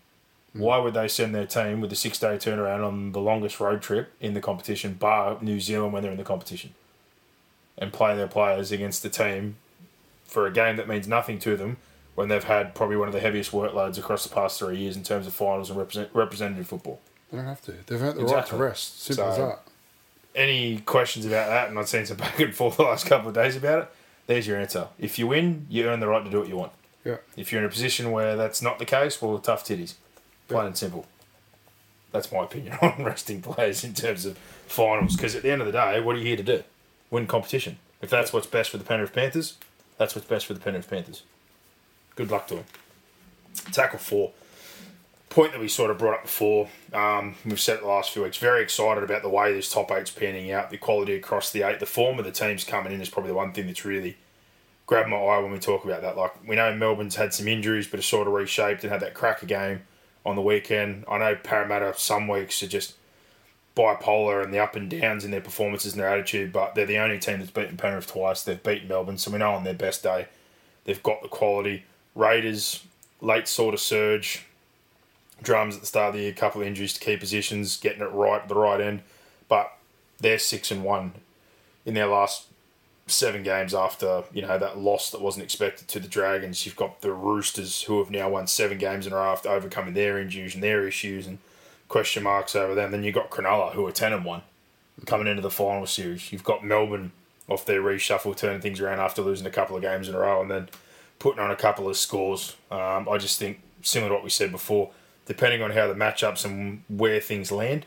Hmm. 0.54 0.60
Why 0.60 0.78
would 0.78 0.94
they 0.94 1.06
send 1.06 1.34
their 1.34 1.44
team 1.44 1.82
with 1.82 1.92
a 1.92 1.96
six 1.96 2.18
day 2.18 2.36
turnaround 2.38 2.82
on 2.82 3.12
the 3.12 3.20
longest 3.20 3.60
road 3.60 3.82
trip 3.82 4.10
in 4.18 4.32
the 4.32 4.40
competition, 4.40 4.94
bar 4.94 5.36
New 5.42 5.60
Zealand 5.60 5.92
when 5.92 6.02
they're 6.02 6.12
in 6.12 6.16
the 6.16 6.24
competition, 6.24 6.72
and 7.76 7.92
play 7.92 8.16
their 8.16 8.26
players 8.26 8.72
against 8.72 9.02
the 9.02 9.10
team 9.10 9.56
for 10.24 10.46
a 10.46 10.50
game 10.50 10.76
that 10.76 10.88
means 10.88 11.06
nothing 11.06 11.38
to 11.40 11.54
them 11.58 11.76
when 12.14 12.28
they've 12.28 12.44
had 12.44 12.74
probably 12.74 12.96
one 12.96 13.08
of 13.08 13.12
the 13.12 13.20
heaviest 13.20 13.52
workloads 13.52 13.98
across 13.98 14.24
the 14.26 14.34
past 14.34 14.58
three 14.58 14.78
years 14.78 14.96
in 14.96 15.02
terms 15.02 15.26
of 15.26 15.34
finals 15.34 15.68
and 15.68 15.78
represent, 15.78 16.08
representative 16.14 16.66
football? 16.66 16.98
They 17.30 17.36
don't 17.36 17.46
have 17.46 17.60
to. 17.62 17.72
They've 17.86 18.00
earned 18.02 18.16
the 18.18 18.22
Exactly. 18.22 18.34
right 18.34 18.46
to 18.46 18.56
rest. 18.56 19.02
Simple 19.02 19.24
as 19.26 19.36
that. 19.36 19.58
Any 20.36 20.78
questions 20.78 21.26
about 21.26 21.48
that, 21.48 21.68
and 21.68 21.78
I've 21.78 21.88
seen 21.88 22.06
some 22.06 22.16
back 22.18 22.38
and 22.38 22.54
forth 22.54 22.76
the 22.76 22.84
last 22.84 23.06
couple 23.06 23.28
of 23.28 23.34
days 23.34 23.56
about 23.56 23.82
it, 23.82 23.88
there's 24.26 24.46
your 24.46 24.58
answer. 24.58 24.88
If 24.98 25.18
you 25.18 25.26
win, 25.26 25.66
you 25.68 25.86
earn 25.88 26.00
the 26.00 26.08
right 26.08 26.24
to 26.24 26.30
do 26.30 26.38
what 26.38 26.48
you 26.48 26.56
want. 26.56 26.72
Yeah. 27.04 27.16
If 27.36 27.52
you're 27.52 27.60
in 27.60 27.66
a 27.66 27.70
position 27.70 28.10
where 28.10 28.36
that's 28.36 28.60
not 28.60 28.78
the 28.78 28.84
case, 28.84 29.20
well, 29.22 29.38
tough 29.38 29.64
titties. 29.64 29.94
Plain 30.48 30.60
Yeah. 30.62 30.66
and 30.66 30.76
simple. 30.76 31.06
That's 32.12 32.30
my 32.32 32.44
opinion 32.44 32.78
on 32.82 33.02
resting 33.04 33.42
players 33.42 33.84
in 33.84 33.94
terms 33.94 34.24
of 34.26 34.36
finals. 34.66 35.16
Because 35.16 35.34
at 35.34 35.42
the 35.42 35.50
end 35.50 35.60
of 35.60 35.66
the 35.66 35.72
day, 35.72 36.00
what 36.00 36.16
are 36.16 36.18
you 36.18 36.24
here 36.26 36.36
to 36.36 36.42
do? 36.42 36.62
Win 37.10 37.26
competition. 37.26 37.78
If 38.02 38.10
that's 38.10 38.32
what's 38.32 38.46
best 38.46 38.70
for 38.70 38.78
the 38.78 38.84
Penrith 38.84 39.12
Panthers, 39.12 39.56
that's 39.98 40.14
what's 40.14 40.26
best 40.26 40.46
for 40.46 40.54
the 40.54 40.60
Penrith 40.60 40.90
Panthers. 40.90 41.22
Good 42.16 42.30
luck 42.30 42.46
to 42.48 42.56
them. 42.56 42.64
Tackle 43.72 43.98
four 43.98 44.32
point 45.36 45.52
that 45.52 45.60
we 45.60 45.68
sort 45.68 45.90
of 45.90 45.98
brought 45.98 46.14
up 46.14 46.22
before, 46.22 46.66
um, 46.94 47.34
we've 47.44 47.60
said 47.60 47.76
it 47.76 47.82
the 47.82 47.86
last 47.86 48.10
few 48.10 48.22
weeks, 48.22 48.38
very 48.38 48.62
excited 48.62 49.04
about 49.04 49.20
the 49.20 49.28
way 49.28 49.52
this 49.52 49.70
top 49.70 49.92
eight's 49.92 50.10
panning 50.10 50.50
out, 50.50 50.70
the 50.70 50.78
quality 50.78 51.12
across 51.12 51.52
the 51.52 51.60
eight, 51.60 51.78
the 51.78 51.84
form 51.84 52.18
of 52.18 52.24
the 52.24 52.32
teams 52.32 52.64
coming 52.64 52.90
in 52.90 53.02
is 53.02 53.10
probably 53.10 53.28
the 53.28 53.36
one 53.36 53.52
thing 53.52 53.66
that's 53.66 53.84
really 53.84 54.16
grabbed 54.86 55.10
my 55.10 55.18
eye 55.18 55.38
when 55.40 55.52
we 55.52 55.58
talk 55.58 55.84
about 55.84 56.00
that. 56.00 56.16
Like, 56.16 56.32
we 56.48 56.56
know 56.56 56.74
Melbourne's 56.74 57.16
had 57.16 57.34
some 57.34 57.48
injuries, 57.48 57.86
but 57.86 58.00
are 58.00 58.02
sort 58.02 58.26
of 58.26 58.32
reshaped 58.32 58.82
and 58.82 58.90
had 58.90 59.02
that 59.02 59.12
cracker 59.12 59.44
game 59.44 59.82
on 60.24 60.36
the 60.36 60.40
weekend. 60.42 61.04
I 61.06 61.18
know 61.18 61.34
Parramatta 61.34 61.92
some 61.98 62.28
weeks 62.28 62.62
are 62.62 62.66
just 62.66 62.94
bipolar 63.76 64.42
and 64.42 64.54
the 64.54 64.58
up 64.58 64.74
and 64.74 64.88
downs 64.88 65.22
in 65.22 65.32
their 65.32 65.42
performances 65.42 65.92
and 65.92 66.00
their 66.00 66.08
attitude, 66.08 66.50
but 66.50 66.74
they're 66.74 66.86
the 66.86 66.96
only 66.96 67.18
team 67.18 67.40
that's 67.40 67.50
beaten 67.50 67.76
Penrith 67.76 68.06
twice. 68.06 68.42
They've 68.42 68.62
beaten 68.62 68.88
Melbourne, 68.88 69.18
so 69.18 69.30
we 69.30 69.36
know 69.36 69.52
on 69.52 69.64
their 69.64 69.74
best 69.74 70.02
day 70.02 70.28
they've 70.84 71.02
got 71.02 71.20
the 71.20 71.28
quality. 71.28 71.84
Raiders, 72.14 72.84
late 73.20 73.48
sort 73.48 73.74
of 73.74 73.80
surge, 73.80 74.45
drums 75.42 75.74
at 75.74 75.80
the 75.80 75.86
start 75.86 76.08
of 76.08 76.14
the 76.14 76.22
year, 76.22 76.30
a 76.30 76.34
couple 76.34 76.60
of 76.60 76.66
injuries 76.66 76.92
to 76.94 77.00
key 77.00 77.16
positions, 77.16 77.76
getting 77.76 78.02
it 78.02 78.12
right 78.12 78.42
at 78.42 78.48
the 78.48 78.54
right 78.54 78.80
end. 78.80 79.02
But 79.48 79.72
they're 80.18 80.38
six 80.38 80.70
and 80.70 80.82
one 80.82 81.12
in 81.84 81.94
their 81.94 82.06
last 82.06 82.46
seven 83.06 83.42
games 83.42 83.72
after, 83.72 84.24
you 84.32 84.42
know, 84.42 84.58
that 84.58 84.78
loss 84.78 85.10
that 85.10 85.20
wasn't 85.20 85.44
expected 85.44 85.86
to 85.88 86.00
the 86.00 86.08
Dragons. 86.08 86.66
You've 86.66 86.74
got 86.74 87.02
the 87.02 87.12
Roosters 87.12 87.82
who 87.82 87.98
have 87.98 88.10
now 88.10 88.28
won 88.30 88.46
seven 88.46 88.78
games 88.78 89.06
in 89.06 89.12
a 89.12 89.16
row 89.16 89.32
after 89.32 89.48
overcoming 89.48 89.94
their 89.94 90.18
injuries 90.18 90.54
and 90.54 90.62
their 90.62 90.88
issues 90.88 91.26
and 91.26 91.38
question 91.88 92.24
marks 92.24 92.56
over 92.56 92.74
them. 92.74 92.90
Then 92.90 93.04
you've 93.04 93.14
got 93.14 93.30
Cronulla 93.30 93.72
who 93.74 93.86
are 93.86 93.92
ten 93.92 94.12
and 94.12 94.24
one 94.24 94.42
coming 95.04 95.28
into 95.28 95.42
the 95.42 95.50
final 95.50 95.86
series. 95.86 96.32
You've 96.32 96.42
got 96.42 96.64
Melbourne 96.64 97.12
off 97.48 97.64
their 97.64 97.80
reshuffle, 97.80 98.36
turning 98.36 98.60
things 98.60 98.80
around 98.80 98.98
after 98.98 99.22
losing 99.22 99.46
a 99.46 99.50
couple 99.50 99.76
of 99.76 99.82
games 99.82 100.08
in 100.08 100.14
a 100.14 100.18
row 100.18 100.40
and 100.40 100.50
then 100.50 100.68
putting 101.20 101.38
on 101.38 101.50
a 101.50 101.56
couple 101.56 101.88
of 101.88 101.96
scores. 101.96 102.56
Um, 102.72 103.08
I 103.08 103.18
just 103.18 103.38
think, 103.38 103.60
similar 103.82 104.08
to 104.08 104.14
what 104.14 104.24
we 104.24 104.30
said 104.30 104.50
before, 104.50 104.90
depending 105.26 105.62
on 105.62 105.72
how 105.72 105.86
the 105.86 105.94
matchups 105.94 106.44
and 106.44 106.82
where 106.88 107.20
things 107.20 107.52
land, 107.52 107.86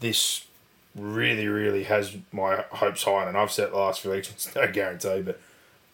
this 0.00 0.46
really, 0.94 1.48
really 1.48 1.84
has 1.84 2.16
my 2.32 2.64
hopes 2.70 3.04
high. 3.04 3.26
And 3.26 3.36
I've 3.36 3.52
said 3.52 3.72
the 3.72 3.78
last 3.78 4.00
few 4.00 4.10
weeks, 4.10 4.30
it's 4.30 4.54
no 4.54 4.70
guarantee, 4.70 5.22
but 5.22 5.40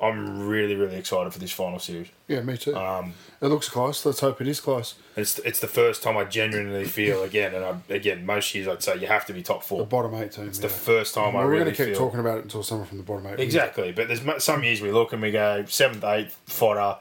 I'm 0.01 0.47
really, 0.47 0.77
really 0.77 0.97
excited 0.97 1.33
for 1.33 1.41
this 1.41 1.51
final 1.51 1.81
series. 1.81 2.07
Yeah, 2.29 2.41
me 2.43 2.57
too. 2.57 2.77
Um, 2.77 3.15
it 3.41 3.47
looks 3.47 3.69
close. 3.69 4.07
Let's 4.07 4.21
hope 4.21 4.41
it 4.41 4.47
is 4.47 4.61
close. 4.61 4.95
It's 5.17 5.41
it's 5.41 5.59
the 5.59 5.67
first 5.67 6.05
time 6.05 6.17
I 6.17 6.23
genuinely 6.25 6.85
feel 6.85 7.25
again, 7.25 7.53
and 7.53 7.65
I, 7.65 7.77
again, 7.93 8.25
most 8.25 8.55
years 8.55 8.69
I'd 8.69 8.83
say 8.83 8.97
you 8.97 9.09
have 9.09 9.27
to 9.27 9.33
be 9.33 9.43
top 9.43 9.65
four. 9.65 9.79
The 9.79 9.85
bottom 9.87 10.15
eight 10.15 10.33
team. 10.33 10.47
It's 10.47 10.61
the 10.61 10.69
first 10.69 11.15
time 11.15 11.35
I 11.35 11.45
we're 11.45 11.51
really 11.51 11.65
going 11.65 11.75
to 11.75 11.87
keep 11.87 11.95
talking 11.97 12.21
about 12.21 12.39
it 12.39 12.45
until 12.45 12.63
someone 12.63 12.87
from 12.87 12.99
the 12.99 13.05
bottom 13.05 13.27
eight. 13.27 13.41
Exactly, 13.41 13.91
but 13.91 14.07
there's 14.07 14.23
some 14.45 14.63
years 14.63 14.81
we 14.81 14.93
look 14.93 15.13
and 15.13 15.21
we 15.21 15.33
go 15.33 15.65
seventh, 15.67 16.05
eighth, 16.05 16.39
fodder, 16.47 16.99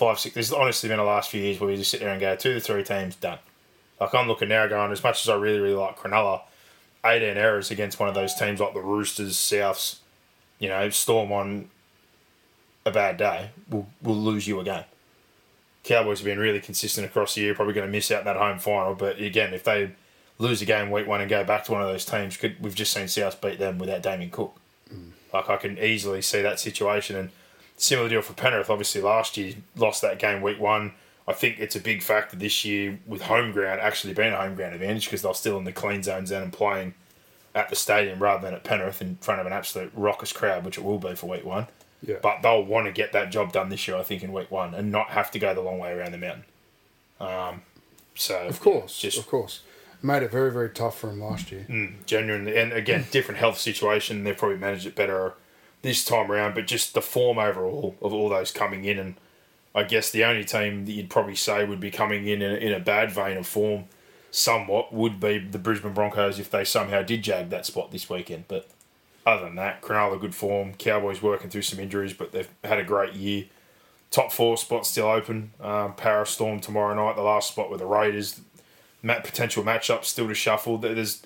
five, 0.00 0.18
six. 0.18 0.34
There's 0.34 0.52
honestly 0.52 0.88
been 0.88 0.96
the 0.96 1.04
last 1.04 1.30
few 1.30 1.42
years 1.42 1.60
where 1.60 1.68
we 1.68 1.76
just 1.76 1.90
sit 1.90 2.00
there 2.00 2.08
and 2.08 2.20
go 2.20 2.34
two 2.34 2.54
to 2.54 2.60
three 2.60 2.82
teams 2.82 3.16
done. 3.16 3.38
Like 4.00 4.14
I'm 4.14 4.28
looking 4.28 4.48
now, 4.48 4.66
going 4.66 4.92
as 4.92 5.04
much 5.04 5.20
as 5.22 5.28
I 5.28 5.36
really, 5.36 5.58
really 5.58 5.74
like 5.74 5.98
Cronulla, 5.98 6.40
18 7.04 7.36
errors 7.36 7.70
against 7.70 8.00
one 8.00 8.08
of 8.08 8.14
those 8.14 8.34
teams 8.34 8.60
like 8.60 8.72
the 8.72 8.80
Roosters, 8.80 9.36
Souths, 9.36 9.98
you 10.58 10.68
know, 10.68 10.88
Storm 10.88 11.30
on 11.32 11.68
a 12.86 12.90
bad 12.90 13.18
day 13.18 13.50
will 13.68 13.88
will 14.02 14.16
lose 14.16 14.48
you 14.48 14.58
a 14.58 14.64
game. 14.64 14.84
Cowboys 15.84 16.20
have 16.20 16.24
been 16.24 16.38
really 16.38 16.60
consistent 16.60 17.06
across 17.06 17.34
the 17.34 17.42
year, 17.42 17.54
probably 17.54 17.74
going 17.74 17.86
to 17.86 17.92
miss 17.92 18.10
out 18.10 18.20
in 18.20 18.24
that 18.24 18.36
home 18.36 18.58
final. 18.58 18.94
But 18.94 19.20
again, 19.20 19.52
if 19.52 19.64
they 19.64 19.92
lose 20.38 20.62
a 20.62 20.66
game 20.66 20.90
week 20.90 21.06
one 21.06 21.20
and 21.20 21.28
go 21.28 21.44
back 21.44 21.64
to 21.64 21.72
one 21.72 21.82
of 21.82 21.88
those 21.88 22.06
teams, 22.06 22.38
could 22.38 22.56
we've 22.62 22.74
just 22.74 22.92
seen 22.94 23.06
South 23.06 23.38
beat 23.42 23.58
them 23.58 23.78
without 23.78 24.02
Damien 24.02 24.30
Cook. 24.30 24.56
Mm. 24.92 25.10
Like 25.34 25.50
I 25.50 25.58
can 25.58 25.78
easily 25.78 26.22
see 26.22 26.40
that 26.40 26.58
situation, 26.58 27.16
and 27.16 27.30
similar 27.80 28.08
deal 28.08 28.22
for 28.22 28.34
Penrith. 28.34 28.70
Obviously, 28.70 29.00
last 29.00 29.36
year 29.36 29.54
lost 29.76 30.02
that 30.02 30.18
game 30.18 30.42
week 30.42 30.60
one. 30.60 30.92
I 31.26 31.32
think 31.32 31.58
it's 31.58 31.76
a 31.76 31.80
big 31.80 32.02
factor 32.02 32.36
this 32.36 32.64
year 32.64 32.98
with 33.06 33.22
home 33.22 33.52
ground 33.52 33.80
actually 33.80 34.14
being 34.14 34.32
a 34.32 34.36
home 34.36 34.54
ground 34.54 34.74
advantage 34.74 35.04
because 35.04 35.22
they're 35.22 35.34
still 35.34 35.58
in 35.58 35.64
the 35.64 35.72
clean 35.72 36.02
zone 36.02 36.26
zone 36.26 36.42
and 36.42 36.52
playing 36.52 36.94
at 37.54 37.68
the 37.68 37.76
stadium 37.76 38.18
rather 38.20 38.42
than 38.44 38.54
at 38.54 38.64
Penrith 38.64 39.00
in 39.00 39.16
front 39.16 39.40
of 39.40 39.46
an 39.46 39.52
absolute 39.52 39.92
raucous 39.94 40.32
crowd, 40.32 40.64
which 40.64 40.78
it 40.78 40.84
will 40.84 40.98
be 40.98 41.14
for 41.14 41.28
week 41.28 41.44
one. 41.44 41.66
Yeah. 42.02 42.16
But 42.22 42.42
they'll 42.42 42.64
want 42.64 42.86
to 42.86 42.92
get 42.92 43.12
that 43.12 43.30
job 43.30 43.52
done 43.52 43.68
this 43.68 43.86
year, 43.86 43.96
I 43.96 44.02
think, 44.02 44.22
in 44.22 44.32
week 44.32 44.50
one, 44.50 44.74
and 44.74 44.90
not 44.90 45.10
have 45.10 45.30
to 45.32 45.38
go 45.38 45.54
the 45.54 45.60
long 45.60 45.78
way 45.78 45.92
around 45.92 46.12
the 46.12 46.18
mountain. 46.18 46.44
Um, 47.20 47.62
so 48.14 48.46
Of 48.46 48.60
course, 48.60 48.98
just 48.98 49.18
of 49.18 49.26
course. 49.26 49.60
Made 50.02 50.22
it 50.22 50.30
very, 50.30 50.50
very 50.50 50.70
tough 50.70 50.98
for 50.98 51.10
him 51.10 51.20
last 51.20 51.52
year. 51.52 51.66
genuinely, 52.06 52.56
and 52.56 52.72
again, 52.72 53.04
different 53.10 53.38
health 53.38 53.58
situation. 53.58 54.24
They've 54.24 54.36
probably 54.36 54.56
managed 54.56 54.86
it 54.86 54.94
better 54.94 55.34
this 55.82 56.04
time 56.04 56.30
around, 56.30 56.54
but 56.54 56.66
just 56.66 56.94
the 56.94 57.02
form 57.02 57.38
overall 57.38 57.96
of 58.02 58.12
all 58.12 58.28
those 58.28 58.50
coming 58.50 58.84
in, 58.84 58.98
and 58.98 59.14
I 59.74 59.84
guess 59.84 60.10
the 60.10 60.24
only 60.24 60.44
team 60.44 60.84
that 60.86 60.92
you'd 60.92 61.10
probably 61.10 61.36
say 61.36 61.64
would 61.64 61.80
be 61.80 61.90
coming 61.90 62.26
in 62.26 62.42
in 62.42 62.50
a, 62.50 62.54
in 62.54 62.72
a 62.72 62.80
bad 62.80 63.10
vein 63.12 63.36
of 63.36 63.46
form, 63.46 63.84
somewhat, 64.30 64.92
would 64.92 65.18
be 65.20 65.38
the 65.38 65.58
Brisbane 65.58 65.94
Broncos 65.94 66.38
if 66.38 66.50
they 66.50 66.64
somehow 66.64 67.02
did 67.02 67.22
jag 67.22 67.50
that 67.50 67.66
spot 67.66 67.90
this 67.92 68.10
weekend. 68.10 68.44
But 68.48 68.68
other 69.26 69.44
than 69.44 69.56
that, 69.56 69.80
Cronulla 69.82 70.20
good 70.20 70.34
form. 70.34 70.74
Cowboys 70.74 71.22
working 71.22 71.50
through 71.50 71.62
some 71.62 71.78
injuries, 71.80 72.12
but 72.12 72.32
they've 72.32 72.48
had 72.64 72.78
a 72.78 72.84
great 72.84 73.14
year. 73.14 73.44
Top 74.10 74.32
four 74.32 74.56
spot 74.56 74.86
still 74.86 75.06
open. 75.06 75.52
Um, 75.60 75.94
Para 75.94 76.26
Storm 76.26 76.58
tomorrow 76.60 76.94
night. 76.94 77.14
The 77.16 77.22
last 77.22 77.48
spot 77.48 77.70
with 77.70 77.78
the 77.80 77.86
Raiders. 77.86 78.40
Ma- 79.02 79.20
potential 79.20 79.62
matchups 79.62 80.06
still 80.06 80.26
to 80.28 80.34
shuffle. 80.34 80.78
There- 80.78 80.94
There's 80.94 81.22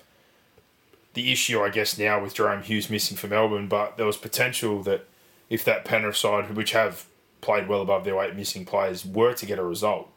the 1.15 1.31
issue, 1.31 1.61
I 1.61 1.69
guess, 1.69 1.97
now 1.97 2.21
with 2.21 2.35
Jahrome 2.35 2.61
Hughes 2.61 2.89
missing 2.89 3.17
for 3.17 3.27
Melbourne, 3.27 3.67
but 3.67 3.97
there 3.97 4.05
was 4.05 4.17
potential 4.17 4.83
that 4.83 5.07
if 5.49 5.63
that 5.63 5.85
Penrith 5.85 6.17
side, 6.17 6.55
which 6.55 6.73
have 6.73 7.05
played 7.41 7.67
well 7.67 7.81
above 7.81 8.03
their 8.03 8.15
weight, 8.15 8.35
missing 8.35 8.65
players, 8.65 9.05
were 9.05 9.33
to 9.33 9.45
get 9.45 9.57
a 9.57 9.63
result, 9.63 10.09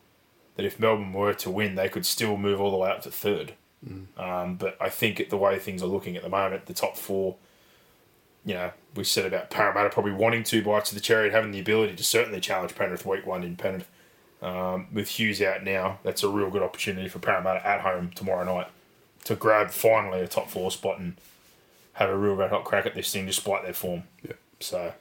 that 0.57 0.67
if 0.67 0.81
Melbourne 0.81 1.13
were 1.13 1.35
to 1.35 1.51
win, 1.51 1.77
they 1.77 1.89
could 1.89 2.05
still 2.05 2.37
move 2.37 2.61
all 2.61 2.73
the 2.73 2.77
way 2.77 2.91
up 2.91 3.03
to 3.03 3.11
third. 3.11 3.55
Um, 4.19 4.57
but 4.57 4.77
I 4.81 4.89
think 4.89 5.31
the 5.31 5.37
way 5.37 5.59
things 5.59 5.85
are 5.85 5.87
looking 5.87 6.17
at 6.17 6.25
the 6.25 6.29
moment, 6.29 6.67
the 6.67 6.75
top 6.75 6.97
four, 6.97 7.37
you 8.45 8.55
know, 8.55 8.73
we 8.97 9.05
said 9.05 9.25
about 9.25 9.51
Parramatta 9.51 9.91
probably 9.91 10.13
wanting 10.13 10.43
two 10.43 10.65
bites 10.65 10.91
of 10.91 10.97
the 10.97 11.01
cherry 11.01 11.27
and 11.27 11.35
having 11.35 11.53
the 11.53 11.61
ability 11.61 11.95
to 11.95 12.03
certainly 12.03 12.41
challenge 12.41 12.75
Penrith 12.75 13.07
week 13.07 13.25
one 13.25 13.45
in 13.45 13.57
Penrith. 13.57 13.89
Um, 14.43 14.89
with 14.93 15.09
Hughes 15.09 15.43
out 15.43 15.65
now, 15.65 15.99
that's 16.03 16.23
a 16.23 16.29
real 16.29 16.51
good 16.51 16.63
opportunity 16.63 17.09
for 17.09 17.19
Parramatta 17.21 17.65
at 17.65 17.83
home 17.83 18.11
tomorrow 18.15 18.45
night 18.45 18.69
to 19.25 19.35
grab 19.35 19.71
finally 19.71 20.21
a 20.21 20.29
top 20.29 20.49
four 20.49 20.71
spot 20.71 20.99
and 20.99 21.17
have 21.95 22.11
a 22.11 22.17
real 22.17 22.35
red 22.35 22.51
hot 22.51 22.65
crack 22.65 22.87
at 22.87 22.95
this 22.95 23.13
thing 23.13 23.27
despite 23.27 23.65
their 23.65 23.73
form. 23.73 24.05
Yeah. 24.23 24.35
So, 24.61 24.93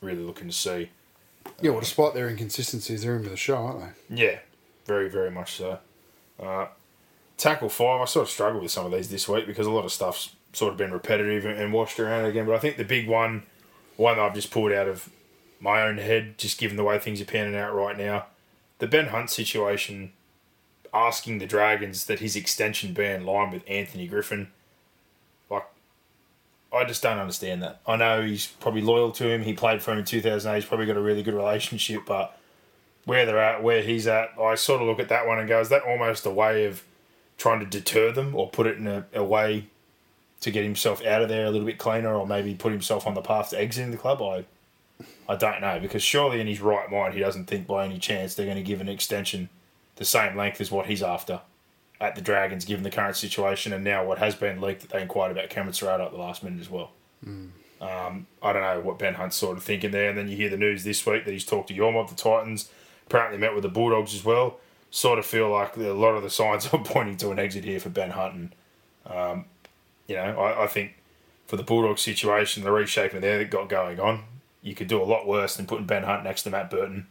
really 0.00 0.22
looking 0.22 0.48
to 0.48 0.54
see. 0.54 0.90
Yeah, 1.60 1.70
well, 1.70 1.80
despite 1.80 2.14
their 2.14 2.28
inconsistencies, 2.28 3.02
they're 3.02 3.16
in 3.16 3.22
with 3.22 3.30
the 3.30 3.36
show, 3.36 3.56
aren't 3.56 3.80
they? 3.80 4.16
Yeah, 4.16 4.38
very, 4.86 5.08
very 5.08 5.30
much 5.30 5.56
so. 5.56 5.78
Uh, 6.40 6.66
tackle 7.36 7.68
five, 7.68 8.00
I 8.00 8.04
sort 8.06 8.24
of 8.24 8.30
struggled 8.30 8.62
with 8.62 8.72
some 8.72 8.86
of 8.86 8.92
these 8.92 9.08
this 9.08 9.28
week 9.28 9.46
because 9.46 9.66
a 9.66 9.70
lot 9.70 9.84
of 9.84 9.92
stuff's 9.92 10.34
sort 10.52 10.72
of 10.72 10.78
been 10.78 10.92
repetitive 10.92 11.44
and, 11.44 11.58
and 11.58 11.72
washed 11.72 11.98
around 12.00 12.24
again. 12.24 12.46
But 12.46 12.54
I 12.54 12.58
think 12.58 12.76
the 12.76 12.84
big 12.84 13.08
one, 13.08 13.44
one 13.96 14.16
that 14.16 14.22
I've 14.22 14.34
just 14.34 14.50
pulled 14.50 14.72
out 14.72 14.88
of 14.88 15.08
my 15.60 15.82
own 15.82 15.98
head, 15.98 16.38
just 16.38 16.58
given 16.58 16.76
the 16.76 16.84
way 16.84 16.98
things 16.98 17.20
are 17.20 17.26
panning 17.26 17.56
out 17.56 17.74
right 17.74 17.96
now, 17.96 18.26
the 18.78 18.86
Ben 18.86 19.06
Hunt 19.06 19.30
situation, 19.30 20.12
asking 20.94 21.38
the 21.38 21.46
Dragons 21.46 22.06
that 22.06 22.20
his 22.20 22.36
extension 22.36 22.94
be 22.94 23.04
in 23.04 23.26
line 23.26 23.50
with 23.50 23.64
Anthony 23.68 24.06
Griffin. 24.06 24.48
Like, 25.50 25.66
I 26.72 26.84
just 26.84 27.02
don't 27.02 27.18
understand 27.18 27.62
that. 27.62 27.80
I 27.86 27.96
know 27.96 28.22
he's 28.22 28.46
probably 28.46 28.80
loyal 28.80 29.10
to 29.12 29.28
him. 29.28 29.42
He 29.42 29.52
played 29.52 29.82
for 29.82 29.90
him 29.90 29.98
in 29.98 30.04
2008. 30.04 30.54
He's 30.56 30.68
probably 30.68 30.86
got 30.86 30.96
a 30.96 31.00
really 31.00 31.24
good 31.24 31.34
relationship, 31.34 32.02
but 32.06 32.38
where 33.04 33.26
they're 33.26 33.40
at, 33.40 33.62
where 33.62 33.82
he's 33.82 34.06
at, 34.06 34.30
I 34.40 34.54
sort 34.54 34.80
of 34.80 34.86
look 34.86 35.00
at 35.00 35.08
that 35.08 35.26
one 35.26 35.38
and 35.38 35.48
go, 35.48 35.60
is 35.60 35.68
that 35.68 35.82
almost 35.82 36.24
a 36.24 36.30
way 36.30 36.64
of 36.64 36.84
trying 37.36 37.60
to 37.60 37.66
deter 37.66 38.12
them 38.12 38.34
or 38.34 38.48
put 38.48 38.66
it 38.66 38.78
in 38.78 38.86
a, 38.86 39.04
a 39.12 39.24
way 39.24 39.66
to 40.40 40.50
get 40.50 40.62
himself 40.62 41.04
out 41.04 41.22
of 41.22 41.28
there 41.28 41.44
a 41.44 41.50
little 41.50 41.66
bit 41.66 41.78
cleaner 41.78 42.14
or 42.14 42.26
maybe 42.26 42.54
put 42.54 42.70
himself 42.70 43.06
on 43.06 43.14
the 43.14 43.20
path 43.20 43.50
to 43.50 43.58
exiting 43.58 43.90
the 43.90 43.96
club? 43.96 44.22
I 44.22 44.44
I 45.28 45.34
don't 45.34 45.60
know 45.60 45.80
because 45.80 46.02
surely 46.02 46.40
in 46.40 46.46
his 46.46 46.60
right 46.60 46.88
mind 46.88 47.14
he 47.14 47.20
doesn't 47.20 47.46
think 47.46 47.66
by 47.66 47.84
any 47.84 47.98
chance 47.98 48.34
they're 48.34 48.46
going 48.46 48.58
to 48.58 48.62
give 48.62 48.80
an 48.80 48.88
extension 48.88 49.48
the 49.96 50.04
same 50.04 50.36
length 50.36 50.60
as 50.60 50.70
what 50.70 50.86
he's 50.86 51.02
after 51.02 51.40
at 52.00 52.14
the 52.16 52.20
Dragons 52.20 52.64
given 52.64 52.82
the 52.82 52.90
current 52.90 53.16
situation 53.16 53.72
and 53.72 53.84
now 53.84 54.04
what 54.04 54.18
has 54.18 54.34
been 54.34 54.60
leaked 54.60 54.82
that 54.82 54.90
they 54.90 55.00
inquired 55.00 55.32
about 55.32 55.48
Cameron 55.48 55.72
Ciraldo 55.72 56.06
at 56.06 56.12
the 56.12 56.18
last 56.18 56.42
minute 56.42 56.60
as 56.60 56.68
well. 56.68 56.90
Um, 57.80 58.26
I 58.42 58.52
don't 58.52 58.62
know 58.62 58.80
what 58.80 58.98
Ben 58.98 59.14
Hunt's 59.14 59.36
sort 59.36 59.56
of 59.56 59.62
thinking 59.62 59.90
there 59.90 60.08
and 60.08 60.18
then 60.18 60.28
you 60.28 60.36
hear 60.36 60.50
the 60.50 60.56
news 60.56 60.84
this 60.84 61.04
week 61.06 61.24
that 61.24 61.30
he's 61.30 61.44
talked 61.44 61.68
to 61.68 61.74
Yorma 61.74 62.04
of 62.04 62.10
the 62.10 62.16
Titans 62.16 62.70
apparently 63.06 63.38
met 63.38 63.54
with 63.54 63.62
the 63.62 63.68
Bulldogs 63.68 64.14
as 64.14 64.24
well. 64.24 64.58
Sort 64.90 65.18
of 65.18 65.26
feel 65.26 65.50
like 65.50 65.76
a 65.76 65.80
lot 65.92 66.14
of 66.14 66.22
the 66.22 66.30
signs 66.30 66.66
are 66.72 66.82
pointing 66.82 67.16
to 67.18 67.30
an 67.30 67.38
exit 67.38 67.64
here 67.64 67.80
for 67.80 67.90
Ben 67.90 68.10
Hunt. 68.10 68.34
And, 68.34 68.54
um, 69.06 69.44
you 70.06 70.16
know, 70.16 70.38
I, 70.38 70.64
I 70.64 70.66
think 70.66 70.94
for 71.46 71.56
the 71.56 71.62
Bulldogs 71.62 72.02
situation, 72.02 72.64
the 72.64 72.72
reshaping 72.72 73.20
there 73.20 73.38
that 73.38 73.50
got 73.50 73.68
going 73.68 74.00
on, 74.00 74.24
you 74.62 74.74
could 74.74 74.88
do 74.88 75.02
a 75.02 75.04
lot 75.04 75.26
worse 75.26 75.56
than 75.56 75.66
putting 75.66 75.86
Ben 75.86 76.04
Hunt 76.04 76.24
next 76.24 76.42
to 76.42 76.50
Matt 76.50 76.70
Burton 76.70 77.06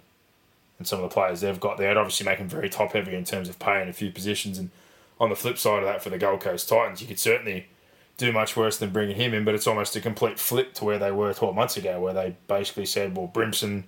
and 0.77 0.88
some 0.88 1.01
of 1.01 1.09
the 1.09 1.13
players 1.13 1.41
they've 1.41 1.59
got 1.59 1.77
there. 1.77 1.91
It'd 1.91 1.97
obviously 1.97 2.25
make 2.25 2.39
them 2.39 2.49
very 2.49 2.69
top 2.69 2.93
heavy 2.93 3.15
in 3.15 3.23
terms 3.23 3.49
of 3.49 3.59
pay 3.59 3.81
in 3.81 3.89
a 3.89 3.93
few 3.93 4.12
positions. 4.12 4.57
And 4.57 4.71
on 5.19 5.29
the 5.29 5.36
flip 5.36 5.57
side 5.57 5.79
of 5.79 5.86
that, 5.86 6.03
for 6.03 6.09
the 6.09 6.17
Gold 6.17 6.41
Coast 6.41 6.67
Titans, 6.67 7.01
you 7.01 7.07
could 7.07 7.19
certainly 7.19 7.67
do 8.17 8.31
much 8.31 8.55
worse 8.55 8.77
than 8.77 8.91
bringing 8.91 9.15
him 9.15 9.33
in, 9.33 9.43
but 9.43 9.55
it's 9.55 9.67
almost 9.67 9.95
a 9.95 10.01
complete 10.01 10.39
flip 10.39 10.73
to 10.75 10.86
where 10.86 10.99
they 10.99 11.12
were 11.12 11.33
12 11.33 11.55
months 11.55 11.77
ago, 11.77 11.99
where 11.99 12.13
they 12.13 12.36
basically 12.47 12.86
said, 12.86 13.15
well, 13.17 13.31
Brimson, 13.33 13.86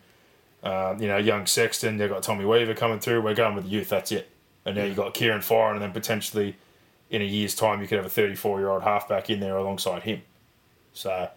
uh, 0.63 0.95
you 0.99 1.07
know, 1.07 1.17
young 1.17 1.45
Sexton, 1.45 1.97
they've 1.97 2.09
got 2.09 2.23
Tommy 2.23 2.45
Weaver 2.45 2.73
coming 2.73 2.99
through, 2.99 3.21
we're 3.21 3.35
going 3.35 3.55
with 3.55 3.65
the 3.65 3.69
youth, 3.69 3.89
that's 3.89 4.11
it. 4.11 4.29
And 4.65 4.75
now 4.75 4.83
you've 4.83 4.95
got 4.95 5.13
Kieran 5.13 5.41
Foran, 5.41 5.73
and 5.73 5.81
then 5.81 5.91
potentially 5.91 6.55
in 7.09 7.21
a 7.21 7.25
year's 7.25 7.53
time, 7.53 7.81
you 7.81 7.87
could 7.87 7.97
have 7.97 8.05
a 8.05 8.09
34 8.09 8.59
year 8.59 8.69
old 8.69 8.83
halfback 8.83 9.29
in 9.29 9.39
there 9.39 9.57
alongside 9.57 10.03
him. 10.03 10.23
So 10.93 11.29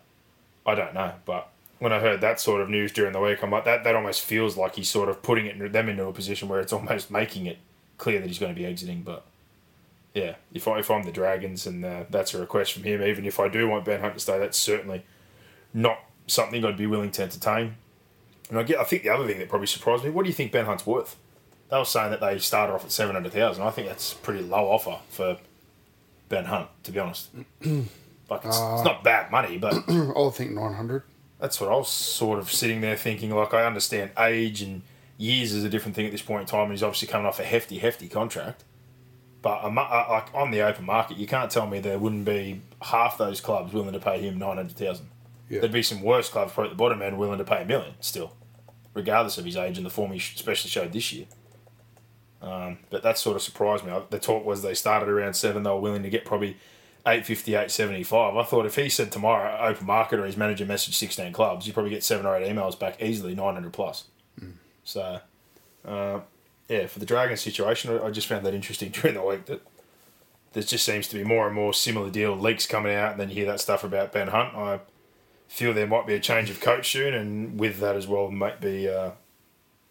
I 0.64 0.74
don't 0.74 0.94
know, 0.94 1.12
but 1.26 1.50
when 1.78 1.92
I 1.92 2.00
heard 2.00 2.20
that 2.20 2.40
sort 2.40 2.60
of 2.60 2.68
news 2.68 2.92
during 2.92 3.12
the 3.12 3.20
week, 3.20 3.42
I'm 3.42 3.50
like, 3.50 3.64
that, 3.64 3.84
that 3.84 3.94
almost 3.94 4.22
feels 4.22 4.56
like 4.56 4.76
he's 4.76 4.90
sort 4.90 5.08
of 5.08 5.22
putting 5.22 5.46
it, 5.46 5.72
them 5.72 5.88
into 5.88 6.04
a 6.06 6.12
position 6.12 6.48
where 6.48 6.60
it's 6.60 6.72
almost 6.72 7.10
making 7.10 7.46
it 7.46 7.58
clear 7.98 8.20
that 8.20 8.26
he's 8.26 8.38
going 8.38 8.54
to 8.54 8.58
be 8.58 8.66
exiting, 8.66 9.02
but 9.02 9.24
yeah, 10.14 10.34
if 10.52 10.66
I 10.66 10.78
if 10.78 10.90
I'm 10.90 11.04
the 11.04 11.12
Dragons 11.12 11.66
and 11.66 11.84
uh, 11.84 12.04
that's 12.10 12.34
a 12.34 12.40
request 12.40 12.72
from 12.72 12.82
him, 12.82 13.02
even 13.02 13.24
if 13.24 13.38
I 13.38 13.48
do 13.48 13.68
want 13.68 13.84
Ben 13.84 14.00
Hunt 14.00 14.14
to 14.14 14.20
stay, 14.20 14.38
that's 14.38 14.58
certainly 14.58 15.04
not 15.72 15.98
something 16.26 16.64
I'd 16.64 16.76
be 16.76 16.86
willing 16.86 17.10
to 17.12 17.22
entertain. 17.22 17.76
And 18.50 18.58
I 18.58 18.62
get, 18.62 18.78
I 18.78 18.84
think 18.84 19.02
the 19.02 19.10
other 19.10 19.26
thing 19.26 19.38
that 19.38 19.48
probably 19.48 19.66
surprised 19.66 20.04
me, 20.04 20.10
what 20.10 20.22
do 20.22 20.28
you 20.28 20.34
think 20.34 20.52
Ben 20.52 20.64
Hunt's 20.64 20.86
worth? 20.86 21.16
They 21.70 21.76
were 21.76 21.84
saying 21.84 22.10
that 22.12 22.20
they 22.20 22.38
started 22.38 22.72
off 22.72 22.84
at 22.84 22.90
seven 22.90 23.14
hundred 23.14 23.32
thousand. 23.32 23.62
I 23.62 23.70
think 23.70 23.88
that's 23.88 24.14
a 24.14 24.16
pretty 24.16 24.42
low 24.42 24.70
offer 24.70 24.98
for 25.10 25.38
Ben 26.28 26.46
Hunt, 26.46 26.68
to 26.84 26.92
be 26.92 26.98
honest. 26.98 27.28
like 27.60 28.44
it's, 28.44 28.58
it's 28.58 28.84
not 28.84 29.04
bad 29.04 29.30
money, 29.30 29.58
but 29.58 29.84
I'll 29.88 30.30
think 30.30 30.52
900. 30.52 31.02
That's 31.38 31.60
what 31.60 31.70
I 31.70 31.76
was 31.76 31.88
sort 31.88 32.38
of 32.38 32.50
sitting 32.52 32.80
there 32.80 32.96
thinking. 32.96 33.34
Like, 33.34 33.54
I 33.54 33.64
understand 33.64 34.10
age 34.18 34.62
and 34.62 34.82
years 35.16 35.52
is 35.52 35.64
a 35.64 35.68
different 35.68 35.94
thing 35.96 36.06
at 36.06 36.12
this 36.12 36.22
point 36.22 36.42
in 36.42 36.46
time, 36.46 36.64
and 36.64 36.72
he's 36.72 36.82
obviously 36.82 37.08
coming 37.08 37.26
off 37.26 37.40
a 37.40 37.44
hefty, 37.44 37.78
hefty 37.78 38.08
contract. 38.08 38.64
But 39.40 39.70
ma- 39.70 39.82
uh, 39.82 40.06
like 40.10 40.34
on 40.34 40.50
the 40.50 40.62
open 40.62 40.84
market, 40.84 41.16
you 41.16 41.26
can't 41.26 41.50
tell 41.50 41.66
me 41.66 41.78
there 41.80 41.98
wouldn't 41.98 42.24
be 42.24 42.62
half 42.82 43.18
those 43.18 43.40
clubs 43.40 43.72
willing 43.72 43.92
to 43.92 44.00
pay 44.00 44.20
him 44.20 44.38
nine 44.38 44.56
hundred 44.56 44.76
thousand. 44.76 45.08
Yeah. 45.48 45.60
There'd 45.60 45.72
be 45.72 45.82
some 45.82 46.02
worse 46.02 46.28
clubs 46.28 46.52
probably 46.52 46.70
at 46.70 46.76
the 46.76 46.78
bottom 46.78 47.00
end 47.00 47.18
willing 47.18 47.38
to 47.38 47.44
pay 47.44 47.62
a 47.62 47.64
million 47.64 47.94
still, 48.00 48.34
regardless 48.94 49.38
of 49.38 49.44
his 49.44 49.56
age 49.56 49.76
and 49.76 49.86
the 49.86 49.90
form 49.90 50.10
he 50.10 50.18
especially 50.18 50.70
showed 50.70 50.92
this 50.92 51.12
year. 51.12 51.26
Um, 52.42 52.78
but 52.90 53.02
that 53.02 53.18
sort 53.18 53.36
of 53.36 53.42
surprised 53.42 53.84
me. 53.84 53.92
The 54.10 54.18
talk 54.18 54.44
was 54.44 54.62
they 54.62 54.74
started 54.74 55.08
around 55.08 55.34
seven. 55.34 55.62
They 55.62 55.70
were 55.70 55.80
willing 55.80 56.02
to 56.02 56.10
get 56.10 56.24
probably 56.24 56.56
850, 57.08 57.52
875. 57.52 58.36
I 58.36 58.42
thought 58.44 58.66
if 58.66 58.76
he 58.76 58.88
said 58.88 59.10
tomorrow 59.10 59.58
open 59.60 59.86
market 59.86 60.18
or 60.20 60.26
his 60.26 60.36
manager 60.36 60.66
messaged 60.66 60.94
16 60.94 61.32
clubs, 61.32 61.66
you 61.66 61.72
probably 61.72 61.90
get 61.90 62.04
seven 62.04 62.26
or 62.26 62.36
eight 62.36 62.50
emails 62.52 62.78
back 62.78 63.02
easily, 63.02 63.34
900 63.34 63.72
plus. 63.72 64.04
So, 64.84 65.20
uh, 65.86 66.20
yeah, 66.68 66.86
for 66.86 66.98
the 66.98 67.06
Dragon 67.06 67.36
situation, 67.36 67.98
I- 68.02 68.10
just 68.10 68.26
found 68.26 68.44
that 68.46 68.54
interesting 68.54 68.90
during 68.92 69.14
the 69.14 69.22
week 69.22 69.46
that 69.46 69.62
there 70.52 70.62
just 70.62 70.84
seems 70.84 71.06
to 71.08 71.16
be 71.16 71.24
more 71.24 71.46
and 71.46 71.54
more 71.54 71.74
similar 71.74 72.10
deal 72.10 72.36
leaks 72.36 72.66
coming 72.66 72.94
out, 72.94 73.12
and 73.12 73.20
then 73.20 73.28
you 73.28 73.34
hear 73.36 73.46
that 73.46 73.60
stuff 73.60 73.84
about 73.84 74.12
Ben 74.12 74.28
Hunt. 74.28 74.54
I 74.54 74.80
feel 75.46 75.72
there 75.74 75.86
might 75.86 76.06
be 76.06 76.14
a 76.14 76.20
change 76.20 76.48
of 76.50 76.60
coach 76.60 76.90
soon, 76.92 77.14
and 77.14 77.58
with 77.60 77.80
that 77.80 77.96
as 77.96 78.06
well 78.06 78.30
might 78.30 78.60
be 78.60 78.88
uh, 78.88 79.10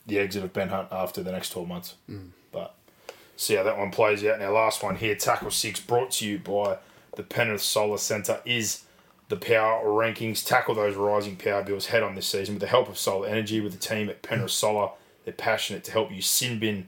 the 0.08 0.18
exit 0.20 0.44
of 0.44 0.54
Ben 0.54 0.70
Hunt 0.70 0.88
after 0.92 1.22
the 1.22 1.32
next 1.32 1.50
12 1.50 1.68
months. 1.68 1.96
But 2.52 2.74
see 3.36 3.56
how 3.56 3.64
that 3.64 3.78
one 3.78 3.92
plays 3.92 4.24
out. 4.26 4.40
Now, 4.40 4.52
last 4.52 4.82
one 4.82 4.96
here, 4.96 5.16
tackle 5.16 5.52
six, 5.52 5.80
brought 5.80 6.12
to 6.14 6.26
you 6.28 6.40
by 6.40 6.78
the 7.18 7.24
Penrith 7.24 7.62
Solar 7.62 7.98
Centre, 7.98 8.40
is 8.46 8.86
the 9.28 9.36
power 9.36 9.84
rankings. 9.86 10.46
Tackle 10.46 10.76
those 10.76 10.96
rising 10.96 11.36
power 11.36 11.64
bills 11.64 11.88
head 11.88 12.04
on 12.04 12.16
this 12.16 12.28
season 12.28 12.56
with 12.56 12.62
the 12.62 12.68
help 12.68 12.88
of 12.88 12.98
solar 12.98 13.28
energy 13.28 13.60
with 13.60 13.74
the 13.74 13.80
team 13.80 14.08
at 14.10 14.22
Penrith 14.22 14.52
Solar. 14.52 14.92
They're 15.26 15.34
passionate 15.34 15.84
to 15.86 15.92
help 15.92 16.12
you 16.12 16.22
sin 16.22 16.60
bin 16.60 16.88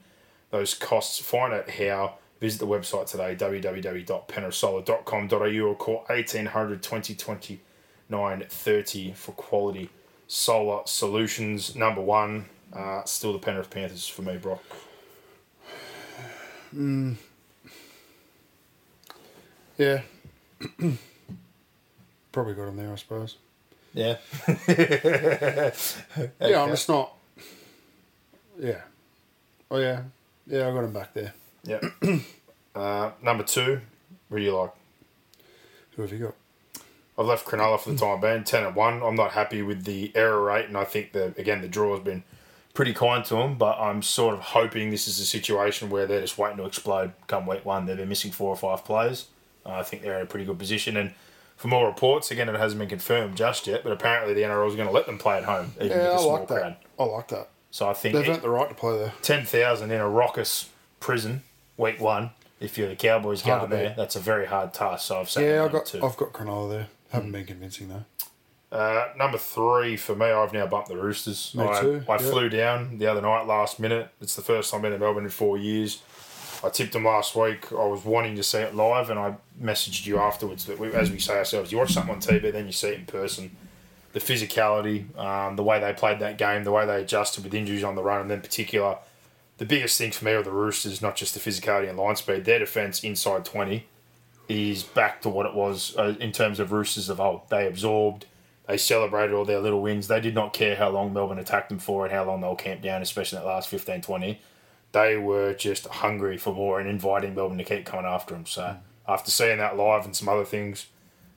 those 0.52 0.74
costs. 0.74 1.20
Find 1.20 1.54
out 1.54 1.70
how. 1.72 2.16
Visit 2.40 2.60
the 2.60 2.68
website 2.68 3.08
today, 3.08 3.36
www.penrithsolar.com.au 3.36 5.68
or 5.68 5.76
call 5.76 6.06
1800 6.08 6.82
2020 6.82 7.60
930 8.08 9.12
for 9.12 9.34
quality 9.34 9.90
solar 10.28 10.84
solutions. 10.86 11.76
Number 11.76 12.00
one, 12.02 12.46
uh, 12.72 13.04
still 13.04 13.34
the 13.34 13.40
Penrith 13.40 13.70
Panthers 13.70 14.08
for 14.08 14.22
me, 14.22 14.38
Brock. 14.38 14.64
Yeah. 19.78 20.04
Probably 22.32 22.54
got 22.54 22.68
him 22.68 22.78
there, 22.78 22.92
I 22.92 22.96
suppose. 22.96 23.38
Yeah. 23.94 24.18
Yeah, 26.42 26.64
I'm 26.64 26.70
just 26.70 26.90
not. 26.90 27.14
Yeah. 28.60 28.82
Oh 29.72 29.78
yeah, 29.78 30.02
yeah. 30.48 30.68
I 30.68 30.72
got 30.72 30.84
him 30.84 30.94
back 30.94 31.14
there. 31.14 31.34
Yeah. 31.64 31.80
uh, 32.76 33.12
number 33.22 33.44
two, 33.44 33.82
who 34.30 34.38
do 34.38 34.44
you 34.44 34.56
like? 34.56 34.72
Who 35.96 36.02
have 36.04 36.12
you 36.12 36.20
got? 36.20 36.36
I've 37.18 37.26
left 37.26 37.46
Cronulla 37.46 37.80
for 37.80 37.92
the 37.92 37.98
time 37.98 38.20
being, 38.22 38.44
ten 38.44 38.66
and 38.66 38.76
one. 38.76 39.02
I'm 39.02 39.16
not 39.16 39.32
happy 39.32 39.62
with 39.62 39.86
the 39.86 40.12
error 40.16 40.42
rate, 40.42 40.66
and 40.66 40.78
I 40.78 40.84
think 40.84 41.14
that 41.14 41.38
again 41.38 41.62
the 41.62 41.68
draw 41.68 41.96
has 41.96 42.04
been 42.04 42.24
pretty 42.74 42.94
kind 42.94 43.24
to 43.26 43.36
them. 43.36 43.58
But 43.58 43.80
I'm 43.80 44.02
sort 44.02 44.34
of 44.36 44.42
hoping 44.42 44.90
this 44.92 45.08
is 45.08 45.20
a 45.20 45.26
situation 45.26 45.90
where 45.90 46.06
they're 46.06 46.22
just 46.22 46.38
waiting 46.38 46.58
to 46.58 46.66
explode 46.66 47.14
come 47.28 47.46
week 47.46 47.66
one. 47.66 47.86
They've 47.86 47.98
been 47.98 48.10
missing 48.10 48.32
four 48.32 48.50
or 48.50 48.58
five 48.58 48.84
players. 48.86 49.28
I 49.72 49.84
think 49.84 50.02
they're 50.02 50.18
in 50.18 50.24
a 50.24 50.26
pretty 50.26 50.46
good 50.46 50.58
position, 50.60 50.98
and 50.98 51.14
for 51.58 51.68
more 51.68 51.88
reports, 51.88 52.32
again, 52.32 52.48
it 52.50 52.56
hasn't 52.56 52.80
been 52.80 52.90
confirmed 52.90 53.36
just 53.36 53.68
yet. 53.68 53.84
But 53.84 53.92
apparently, 53.92 54.34
the 54.34 54.42
NRL 54.42 54.68
is 54.70 54.76
going 54.76 54.88
to 54.88 54.94
let 54.94 55.06
them 55.06 55.18
play 55.18 55.38
at 55.38 55.44
home, 55.44 55.74
even 55.78 55.90
with 55.90 55.98
Yeah, 55.98 56.12
a 56.12 56.14
I 56.16 56.18
small 56.18 56.32
like 56.34 56.48
that. 56.48 56.60
crowd. 56.62 56.76
I 57.00 57.04
like 57.04 57.28
that. 57.30 57.50
So 57.72 57.88
I 57.90 57.94
think 57.94 58.16
They've 58.16 58.26
got 58.26 58.42
the 58.42 58.50
right 58.50 58.68
to 58.70 58.76
play 58.76 58.98
there. 58.98 59.14
ten 59.22 59.46
thousand 59.46 59.92
in 59.92 60.00
a 60.02 60.10
raucous 60.10 60.70
prison 61.00 61.44
week 61.78 62.00
one. 62.00 62.32
If 62.60 62.78
you're 62.78 62.90
the 62.90 62.96
Cowboys 62.96 63.42
Hard 63.42 63.70
going 63.70 63.72
there, 63.72 63.94
that's 63.96 64.16
a 64.16 64.20
very 64.20 64.46
hard 64.48 64.74
task. 64.74 65.06
So 65.08 65.20
I've 65.22 65.34
Yeah, 65.36 65.42
I 65.42 65.56
number 65.64 65.78
got. 65.78 65.86
two. 65.86 66.04
I've 66.04 66.18
got 66.18 66.34
Cronulla 66.34 66.70
there. 66.70 66.88
Haven't 67.12 67.32
been 67.32 67.46
convincing 67.46 67.88
though. 67.90 68.04
Uh, 68.72 69.08
number 69.18 69.38
three 69.38 69.98
for 69.98 70.16
me, 70.16 70.28
I've 70.28 70.54
now 70.54 70.68
bumped 70.68 70.90
the 70.90 70.98
Roosters. 70.98 71.56
Me 71.56 71.64
I, 71.64 71.82
too, 71.82 72.04
I 72.08 72.14
yeah. 72.14 72.18
flew 72.18 72.50
down 72.50 72.98
the 73.00 73.08
other 73.08 73.22
night, 73.22 73.48
last 73.48 73.80
minute. 73.80 74.10
It's 74.22 74.36
the 74.36 74.42
first 74.44 74.70
time 74.72 74.80
I've 74.80 74.82
been 74.84 74.94
in 74.94 75.00
Melbourne 75.00 75.24
in 75.24 75.30
four 75.32 75.58
years. 75.58 76.02
I 76.64 76.70
tipped 76.70 76.94
them 76.94 77.06
last 77.06 77.36
week. 77.36 77.72
I 77.72 77.86
was 77.86 78.04
wanting 78.04 78.36
to 78.36 78.44
see 78.44 78.60
it 78.60 78.76
live, 78.76 79.10
and 79.10 79.20
I 79.20 79.36
messaged 79.62 80.06
you 80.06 80.20
afterwards 80.20 80.66
that, 80.66 80.80
we, 80.80 80.94
as 80.94 81.12
we 81.12 81.20
say 81.20 81.38
ourselves, 81.38 81.72
you 81.72 81.78
watch 81.78 81.94
something 81.94 82.16
on 82.16 82.22
TV, 82.22 82.52
then 82.52 82.66
you 82.66 82.72
see 82.72 82.90
it 82.90 83.00
in 83.00 83.06
person. 83.06 83.56
The 84.14 84.20
physicality, 84.20 85.18
um, 85.18 85.56
the 85.56 85.64
way 85.64 85.80
they 85.80 85.94
played 85.94 86.20
that 86.20 86.38
game, 86.38 86.64
the 86.64 86.72
way 86.72 86.86
they 86.86 87.02
adjusted 87.02 87.44
with 87.44 87.54
injuries 87.54 87.84
on 87.84 87.96
the 87.96 88.04
run, 88.04 88.22
and 88.22 88.30
then 88.30 88.42
particular, 88.42 88.98
the 89.58 89.66
biggest 89.66 89.98
thing 89.98 90.12
for 90.12 90.26
me 90.26 90.36
with 90.36 90.46
the 90.46 90.52
Roosters, 90.52 91.02
not 91.02 91.16
just 91.16 91.34
the 91.34 91.40
physicality 91.40 91.90
and 91.90 91.98
line 91.98 92.16
speed, 92.16 92.46
their 92.46 92.60
defence 92.60 93.04
inside 93.04 93.46
20 93.46 93.86
is 94.48 94.84
back 94.84 95.22
to 95.22 95.30
what 95.30 95.46
it 95.46 95.54
was 95.54 95.96
uh, 95.98 96.16
in 96.20 96.32
terms 96.32 96.60
of 96.60 96.72
Roosters 96.72 97.08
of 97.08 97.20
old. 97.22 97.42
They 97.50 97.68
absorbed, 97.68 98.26
they 98.68 98.78
celebrated 98.78 99.34
all 99.34 99.46
their 99.46 99.60
little 99.60 99.82
wins. 99.82 100.08
They 100.08 100.22
did 100.22 100.36
not 100.36 100.54
care 100.54 100.76
how 100.76 100.90
long 100.90 101.12
Melbourne 101.12 101.40
attacked 101.40 101.70
them 101.70 101.80
for 101.80 102.06
and 102.06 102.14
how 102.14 102.24
long 102.24 102.42
they'll 102.42 102.56
camp 102.56 102.82
down, 102.82 103.02
especially 103.02 103.40
that 103.40 103.46
last 103.46 103.68
15 103.68 104.02
20. 104.02 104.40
They 104.92 105.18
were 105.18 105.54
just 105.54 105.86
hungry 105.88 106.38
for 106.38 106.54
more 106.54 106.80
and 106.80 106.90
inviting 106.90 107.36
Melbourne 107.36 107.58
to 107.60 107.64
keep 107.64 107.86
coming 107.86 108.06
after 108.06 108.34
them. 108.34 108.46
So 108.46 108.78
after 109.08 109.30
seeing 109.32 109.58
that 109.60 109.78
live 109.78 110.06
and 110.06 110.16
some 110.16 110.28
other 110.30 110.46
things 110.46 110.88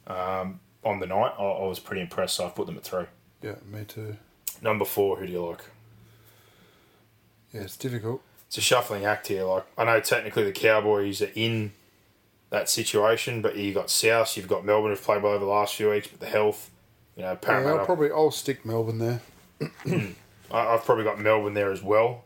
um, 0.06 0.60
on 0.84 1.00
the 1.00 1.06
night, 1.06 1.32
I, 1.38 1.42
I 1.42 1.66
was 1.66 1.78
pretty 1.78 2.00
impressed. 2.02 2.36
So 2.36 2.46
I've 2.46 2.54
put 2.54 2.66
them 2.66 2.76
at 2.76 2.82
three. 2.84 3.04
Yeah, 3.42 3.56
me 3.70 3.84
too. 3.84 4.16
Number 4.62 4.84
four, 4.84 5.16
who 5.16 5.26
do 5.26 5.32
you 5.32 5.44
like? 5.44 5.64
Yeah, 7.52 7.62
it's 7.62 7.76
difficult. 7.76 8.22
it's 8.46 8.56
a 8.58 8.62
shuffling 8.62 9.04
act 9.04 9.26
here. 9.28 9.44
Like 9.44 9.64
I 9.76 9.84
know 9.84 10.00
technically 10.00 10.44
the 10.44 10.52
Cowboys 10.52 11.20
are 11.20 11.30
in 11.34 11.72
that 12.50 12.68
situation, 12.68 13.42
but 13.42 13.56
you've 13.56 13.74
got 13.74 13.90
South, 13.90 14.36
you've 14.36 14.48
got 14.48 14.64
Melbourne 14.64 14.90
who've 14.90 15.02
played 15.02 15.22
well 15.22 15.32
over 15.32 15.44
the 15.44 15.50
last 15.50 15.74
few 15.74 15.90
weeks, 15.90 16.06
but 16.06 16.20
the 16.20 16.26
health, 16.26 16.70
you 17.16 17.22
know, 17.22 17.36
Yeah, 17.46 17.58
I'll 17.80 17.86
probably 17.86 18.10
I'll 18.10 18.30
stick 18.30 18.64
Melbourne 18.64 18.98
there. 18.98 19.20
I, 19.86 20.14
I've 20.50 20.84
probably 20.84 21.04
got 21.04 21.18
Melbourne 21.20 21.54
there 21.54 21.72
as 21.72 21.82
well, 21.82 22.24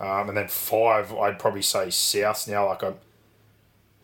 um, 0.00 0.28
and 0.28 0.36
then 0.36 0.48
five, 0.48 1.12
I'd 1.14 1.38
probably 1.38 1.62
say 1.62 1.90
South 1.90 2.48
now. 2.48 2.66
Like 2.66 2.82
I'm, 2.82 2.94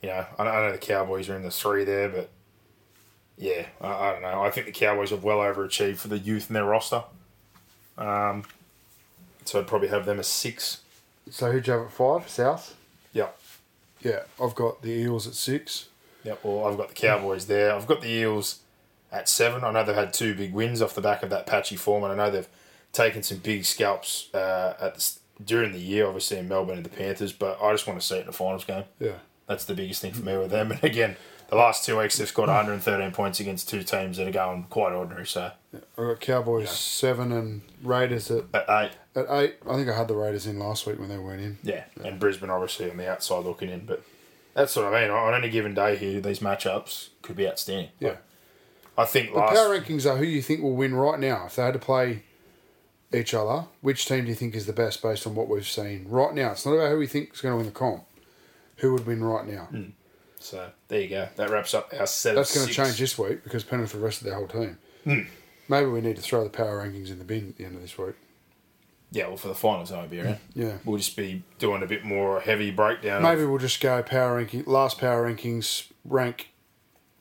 you 0.02 0.10
know, 0.10 0.26
I 0.38 0.44
know, 0.44 0.72
the 0.72 0.78
Cowboys 0.78 1.28
are 1.28 1.36
in 1.36 1.42
the 1.42 1.50
three 1.50 1.84
there, 1.84 2.08
but 2.08 2.28
yeah, 3.38 3.66
I, 3.80 3.88
I 3.88 4.12
don't 4.12 4.22
know. 4.22 4.42
I 4.42 4.50
think 4.50 4.66
the 4.66 4.72
Cowboys 4.72 5.10
have 5.10 5.24
well 5.24 5.38
overachieved 5.38 5.96
for 5.96 6.08
the 6.08 6.18
youth 6.18 6.50
in 6.50 6.54
their 6.54 6.66
roster. 6.66 7.02
Um, 7.96 8.44
so 9.44 9.58
I'd 9.58 9.66
probably 9.66 9.88
have 9.88 10.04
them 10.04 10.20
as 10.20 10.26
six. 10.26 10.82
So 11.30 11.50
who'd 11.50 11.66
you 11.66 11.72
have 11.72 11.82
at 11.82 11.92
five? 11.92 12.28
South. 12.28 12.76
Yeah. 13.12 13.28
Yeah, 14.02 14.22
I've 14.40 14.54
got 14.54 14.82
the 14.82 14.90
Eels 14.90 15.26
at 15.26 15.34
six. 15.34 15.88
Yep. 16.24 16.40
Well, 16.44 16.66
I've 16.66 16.76
got 16.76 16.88
the 16.88 16.94
Cowboys 16.94 17.46
there. 17.46 17.72
I've 17.72 17.86
got 17.86 18.02
the 18.02 18.10
Eels 18.10 18.60
at 19.10 19.28
seven. 19.28 19.64
I 19.64 19.70
know 19.70 19.82
they've 19.82 19.94
had 19.94 20.12
two 20.12 20.34
big 20.34 20.52
wins 20.52 20.82
off 20.82 20.94
the 20.94 21.00
back 21.00 21.22
of 21.22 21.30
that 21.30 21.46
patchy 21.46 21.76
form, 21.76 22.04
and 22.04 22.12
I 22.12 22.16
know 22.16 22.30
they've 22.30 22.48
taken 22.92 23.22
some 23.22 23.38
big 23.38 23.64
scalps 23.64 24.28
uh, 24.34 24.74
at 24.80 24.94
the, 24.96 25.12
during 25.44 25.72
the 25.72 25.78
year, 25.80 26.06
obviously 26.06 26.38
in 26.38 26.48
Melbourne 26.48 26.76
and 26.78 26.86
the 26.86 26.90
Panthers. 26.90 27.32
But 27.32 27.58
I 27.62 27.72
just 27.72 27.86
want 27.86 28.00
to 28.00 28.06
see 28.06 28.16
it 28.16 28.20
in 28.20 28.26
the 28.26 28.32
finals 28.32 28.64
game. 28.64 28.84
Yeah. 28.98 29.18
That's 29.46 29.64
the 29.64 29.74
biggest 29.74 30.02
thing 30.02 30.12
for 30.12 30.24
me 30.24 30.36
with 30.36 30.50
them. 30.50 30.72
And 30.72 30.82
again, 30.84 31.16
the 31.48 31.56
last 31.56 31.84
two 31.84 31.96
weeks 31.98 32.16
they've 32.18 32.26
scored 32.26 32.48
113 32.48 33.12
points 33.12 33.38
against 33.38 33.68
two 33.68 33.82
teams 33.84 34.16
that 34.16 34.26
are 34.26 34.32
going 34.32 34.64
quite 34.70 34.92
ordinary. 34.92 35.26
So 35.26 35.52
I've 35.74 35.80
got 35.96 36.20
Cowboys 36.20 36.70
seven 36.70 37.30
and 37.30 37.62
Raiders 37.82 38.30
at, 38.32 38.44
at 38.52 38.64
eight, 38.68 38.90
at 39.14 39.26
eight. 39.30 39.54
I 39.68 39.74
think 39.76 39.88
I 39.88 39.96
had 39.96 40.08
the 40.08 40.16
Raiders 40.16 40.46
in 40.46 40.58
last 40.58 40.86
week 40.86 40.98
when 40.98 41.08
they 41.08 41.18
weren't 41.18 41.40
in. 41.42 41.58
yeah, 41.62 41.84
and 42.02 42.18
Brisbane 42.18 42.50
obviously 42.50 42.90
on 42.90 42.96
the 42.96 43.08
outside 43.08 43.44
looking 43.44 43.68
in. 43.70 43.86
But 43.86 44.02
that's 44.54 44.74
what 44.74 44.86
I 44.92 45.00
mean. 45.02 45.10
On 45.12 45.34
any 45.34 45.48
given 45.48 45.74
day 45.74 45.96
here, 45.96 46.20
these 46.20 46.40
matchups 46.40 47.10
could 47.22 47.36
be 47.36 47.46
outstanding. 47.48 47.90
Yeah. 48.00 48.16
I 48.98 49.04
think 49.04 49.32
The 49.32 49.38
last. 49.38 49.54
power 49.54 49.78
rankings 49.78 50.10
are 50.10 50.16
who 50.16 50.24
you 50.24 50.42
think 50.42 50.62
will 50.62 50.74
win 50.74 50.94
right 50.94 51.20
now. 51.20 51.44
If 51.46 51.54
they 51.56 51.62
had 51.62 51.74
to 51.74 51.78
play 51.78 52.24
each 53.16 53.34
other, 53.34 53.66
which 53.80 54.06
team 54.06 54.24
do 54.24 54.28
you 54.30 54.34
think 54.34 54.54
is 54.54 54.66
the 54.66 54.72
best 54.72 55.02
based 55.02 55.26
on 55.26 55.34
what 55.34 55.48
we've 55.48 55.66
seen 55.66 56.06
right 56.08 56.34
now? 56.34 56.52
It's 56.52 56.64
not 56.66 56.72
about 56.72 56.90
who 56.90 56.98
we 56.98 57.06
think 57.06 57.34
is 57.34 57.40
going 57.40 57.52
to 57.52 57.56
win 57.56 57.66
the 57.66 57.72
comp. 57.72 58.04
Who 58.78 58.92
would 58.92 59.06
win 59.06 59.24
right 59.24 59.46
now? 59.46 59.68
So 60.38 60.70
there 60.88 61.00
you 61.00 61.08
go. 61.08 61.28
That 61.36 61.50
wraps 61.50 61.74
up 61.74 61.92
our 61.98 62.06
set. 62.06 62.34
That's 62.34 62.54
of 62.54 62.62
going 62.62 62.68
to 62.68 62.74
change 62.74 62.98
this 62.98 63.18
week 63.18 63.42
because 63.42 63.64
Penrith 63.64 63.92
have 63.92 64.02
rested 64.02 64.26
their 64.26 64.34
whole 64.34 64.46
team. 64.46 64.78
Hmm. 65.04 65.20
Maybe 65.68 65.86
we 65.88 66.00
need 66.00 66.16
to 66.16 66.22
throw 66.22 66.44
the 66.44 66.50
power 66.50 66.86
rankings 66.86 67.10
in 67.10 67.18
the 67.18 67.24
bin 67.24 67.48
at 67.48 67.56
the 67.56 67.64
end 67.64 67.74
of 67.74 67.82
this 67.82 67.98
week. 67.98 68.14
Yeah, 69.12 69.28
well, 69.28 69.36
for 69.36 69.48
the 69.48 69.54
finals, 69.54 69.90
I 69.92 69.98
won't 69.98 70.10
be 70.10 70.20
around. 70.20 70.38
Yeah. 70.54 70.78
We'll 70.84 70.98
just 70.98 71.16
be 71.16 71.42
doing 71.58 71.82
a 71.82 71.86
bit 71.86 72.04
more 72.04 72.40
heavy 72.40 72.70
breakdown. 72.70 73.22
Maybe 73.22 73.42
of 73.42 73.50
we'll 73.50 73.58
just 73.58 73.80
go 73.80 74.02
power 74.02 74.36
ranking. 74.36 74.64
Last 74.66 74.98
power 74.98 75.28
rankings 75.32 75.90
rank. 76.04 76.50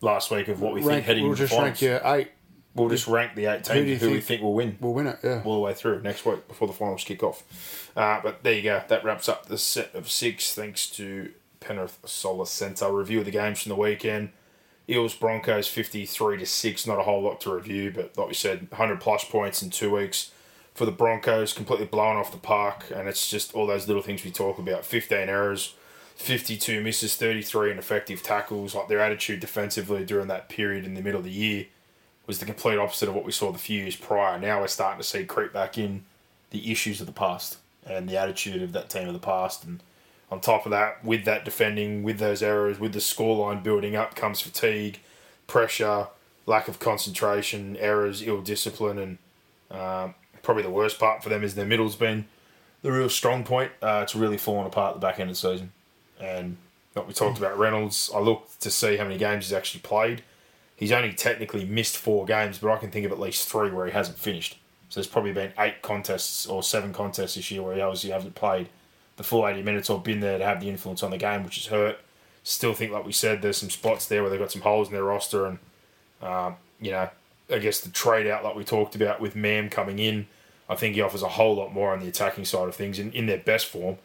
last 0.01 0.29
week 0.29 0.47
of 0.47 0.61
what 0.61 0.73
we 0.73 0.81
think 0.81 0.91
rank 0.91 1.05
heading 1.05 1.23
we'll 1.23 1.31
into 1.31 1.43
the 1.43 1.47
just 1.47 1.59
rank 1.59 1.81
yeah 1.81 2.13
eight. 2.13 2.31
We'll 2.75 2.89
just 2.89 3.07
rank 3.07 3.35
the 3.35 3.45
eight 3.45 3.65
Who 3.67 3.73
teams 3.73 3.87
you 3.89 3.95
who, 3.97 4.05
we 4.07 4.13
think- 4.15 4.25
think 4.25 4.41
will 4.41 4.53
win 4.53 4.77
We'll 4.81 4.93
win 4.93 5.07
it. 5.07 5.19
Yeah. 5.23 5.41
all 5.45 5.53
the 5.55 5.61
way 5.61 5.73
through 5.73 6.01
next 6.01 6.25
week 6.25 6.47
before 6.47 6.67
the 6.67 6.73
finals 6.73 7.03
kick 7.05 7.23
off. 7.23 7.89
Uh, 7.95 8.19
but 8.21 8.43
there 8.43 8.53
you 8.53 8.61
go. 8.63 8.83
That 8.89 9.03
wraps 9.05 9.29
up 9.29 9.45
the 9.47 9.57
set 9.57 9.95
of 9.95 10.09
six. 10.09 10.53
Thanks 10.53 10.89
to 10.91 11.31
Penrith 11.61 11.97
Solar 12.05 12.45
Centre. 12.45 12.91
Review 12.91 13.19
of 13.19 13.25
the 13.25 13.31
games 13.31 13.61
from 13.63 13.69
the 13.69 13.75
weekend. 13.77 14.29
Eels 14.89 15.15
Broncos 15.15 15.67
fifty 15.67 16.05
three 16.05 16.37
to 16.37 16.45
six. 16.45 16.85
Not 16.85 16.99
a 16.99 17.03
whole 17.03 17.21
lot 17.23 17.39
to 17.41 17.53
review, 17.55 17.91
but 17.95 18.15
like 18.17 18.27
we 18.27 18.33
said, 18.33 18.67
hundred 18.73 18.99
plus 18.99 19.23
points 19.23 19.63
in 19.63 19.69
two 19.69 19.89
weeks 19.95 20.31
for 20.73 20.85
the 20.85 20.91
Broncos. 20.91 21.53
Completely 21.53 21.85
blown 21.87 22.17
off 22.17 22.31
the 22.31 22.37
park, 22.37 22.91
and 22.93 23.07
it's 23.07 23.27
just 23.29 23.55
all 23.55 23.65
those 23.65 23.87
little 23.87 24.03
things 24.03 24.23
we 24.25 24.31
talk 24.31 24.59
about. 24.59 24.85
Fifteen 24.85 25.29
errors. 25.29 25.73
52 26.17 26.81
misses, 26.81 27.15
33 27.17 27.71
ineffective 27.71 28.23
tackles. 28.23 28.73
Like 28.73 28.87
their 28.87 29.01
attitude 29.01 29.41
defensively 29.41 30.05
during 30.05 30.27
that 30.27 30.47
period 30.47 30.85
in 30.85 30.93
the 30.93 31.01
middle 31.01 31.19
of 31.19 31.25
the 31.25 31.31
year 31.31 31.65
was 32.27 32.39
the 32.39 32.45
complete 32.45 32.77
opposite 32.77 33.09
of 33.09 33.15
what 33.15 33.25
we 33.25 33.31
saw 33.31 33.51
the 33.51 33.59
few 33.59 33.81
years 33.81 33.95
prior. 33.95 34.39
Now 34.39 34.61
we're 34.61 34.67
starting 34.67 34.99
to 34.99 35.07
see 35.07 35.25
creep 35.25 35.53
back 35.53 35.77
in 35.77 36.05
the 36.49 36.71
issues 36.71 36.99
of 36.99 37.07
the 37.07 37.13
past 37.13 37.57
and 37.85 38.09
the 38.09 38.17
attitude 38.17 38.61
of 38.61 38.73
that 38.73 38.89
team 38.89 39.07
of 39.07 39.13
the 39.13 39.19
past. 39.19 39.63
And 39.63 39.81
on 40.31 40.39
top 40.39 40.65
of 40.65 40.71
that, 40.71 41.03
with 41.03 41.25
that 41.25 41.45
defending, 41.45 42.03
with 42.03 42.17
those 42.17 42.41
errors, 42.41 42.79
with 42.79 42.93
the 42.93 42.99
scoreline 42.99 43.61
building 43.61 43.95
up, 43.95 44.15
comes 44.15 44.41
fatigue, 44.41 44.99
pressure, 45.47 46.07
lack 46.45 46.67
of 46.67 46.79
concentration, 46.79 47.77
errors, 47.77 48.21
ill 48.23 48.41
discipline, 48.41 48.97
and 48.97 49.17
um, 49.71 50.15
probably 50.41 50.63
the 50.63 50.69
worst 50.69 50.99
part 50.99 51.23
for 51.23 51.29
them 51.29 51.43
is 51.43 51.55
their 51.55 51.65
middle's 51.65 51.95
been 51.95 52.25
the 52.81 52.91
real 52.91 53.09
strong 53.09 53.43
point. 53.43 53.71
Uh, 53.81 54.01
it's 54.03 54.15
really 54.15 54.37
fallen 54.37 54.67
apart 54.67 54.95
at 54.95 55.01
the 55.01 55.05
back 55.05 55.19
end 55.19 55.29
of 55.29 55.35
the 55.35 55.49
season. 55.49 55.71
And 56.19 56.57
like 56.95 57.07
we 57.07 57.13
talked 57.13 57.37
about 57.37 57.57
Reynolds, 57.57 58.11
I 58.13 58.19
looked 58.19 58.61
to 58.61 58.71
see 58.71 58.97
how 58.97 59.03
many 59.03 59.17
games 59.17 59.45
he's 59.45 59.53
actually 59.53 59.81
played. 59.81 60.23
He's 60.75 60.91
only 60.91 61.13
technically 61.13 61.65
missed 61.65 61.97
four 61.97 62.25
games, 62.25 62.57
but 62.57 62.71
I 62.71 62.77
can 62.77 62.91
think 62.91 63.05
of 63.05 63.11
at 63.11 63.19
least 63.19 63.47
three 63.47 63.71
where 63.71 63.85
he 63.85 63.93
hasn't 63.93 64.17
finished. 64.17 64.59
So 64.89 64.99
there's 64.99 65.07
probably 65.07 65.31
been 65.31 65.53
eight 65.57 65.81
contests 65.81 66.45
or 66.47 66.63
seven 66.63 66.93
contests 66.93 67.35
this 67.35 67.49
year 67.49 67.63
where 67.63 67.75
he 67.75 67.81
obviously 67.81 68.11
hasn't 68.11 68.35
played 68.35 68.69
the 69.17 69.23
full 69.23 69.47
80 69.47 69.63
minutes 69.63 69.89
or 69.89 70.01
been 70.01 70.19
there 70.19 70.37
to 70.37 70.43
have 70.43 70.59
the 70.59 70.69
influence 70.69 71.01
on 71.01 71.11
the 71.11 71.17
game, 71.17 71.43
which 71.43 71.55
has 71.55 71.67
hurt. 71.67 71.99
Still 72.43 72.73
think, 72.73 72.91
like 72.91 73.05
we 73.05 73.11
said, 73.11 73.41
there's 73.41 73.57
some 73.57 73.69
spots 73.69 74.05
there 74.05 74.21
where 74.21 74.29
they've 74.29 74.39
got 74.39 74.51
some 74.51 74.61
holes 74.61 74.89
in 74.89 74.93
their 74.93 75.03
roster. 75.03 75.45
And, 75.45 75.59
um, 76.21 76.55
you 76.79 76.91
know, 76.91 77.09
I 77.49 77.57
guess 77.59 77.79
the 77.79 77.89
trade 77.89 78.27
out, 78.27 78.43
like 78.43 78.55
we 78.55 78.63
talked 78.63 78.95
about 78.95 79.19
with 79.19 79.35
Mam 79.35 79.69
coming 79.69 79.99
in, 79.99 80.27
I 80.69 80.75
think 80.75 80.95
he 80.95 81.01
offers 81.01 81.21
a 81.21 81.29
whole 81.29 81.55
lot 81.55 81.73
more 81.73 81.93
on 81.93 81.99
the 81.99 82.07
attacking 82.07 82.45
side 82.45 82.67
of 82.67 82.75
things. 82.75 82.99
In, 82.99 83.11
in 83.13 83.25
their 83.25 83.37
best 83.37 83.67
form, 83.67 83.97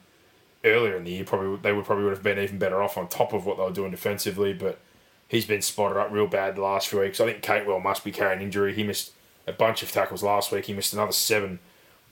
earlier 0.64 0.96
in 0.96 1.04
the 1.04 1.10
year, 1.12 1.24
probably 1.24 1.56
they 1.56 1.72
would 1.72 1.84
probably 1.84 2.04
would 2.04 2.14
have 2.14 2.22
been 2.22 2.38
even 2.38 2.58
better 2.58 2.82
off 2.82 2.96
on 2.96 3.08
top 3.08 3.32
of 3.32 3.46
what 3.46 3.56
they 3.56 3.62
were 3.64 3.70
doing 3.70 3.90
defensively. 3.90 4.52
But 4.52 4.78
he's 5.30 5.46
been 5.46 5.62
spotted 5.62 5.98
up 5.98 6.10
real 6.10 6.26
bad 6.26 6.56
the 6.56 6.62
last 6.62 6.88
few 6.88 7.00
weeks. 7.00 7.20
I 7.20 7.24
think 7.32 7.42
Capewell 7.42 7.82
must 7.82 8.04
be 8.04 8.12
carrying 8.12 8.42
injury. 8.42 8.74
He 8.74 8.82
missed 8.82 9.12
a 9.46 9.52
bunch 9.52 9.82
of 9.82 9.90
tackles 9.90 10.22
last 10.22 10.52
week. 10.52 10.66
He 10.66 10.74
missed 10.74 10.92
another 10.92 11.12
seven 11.12 11.58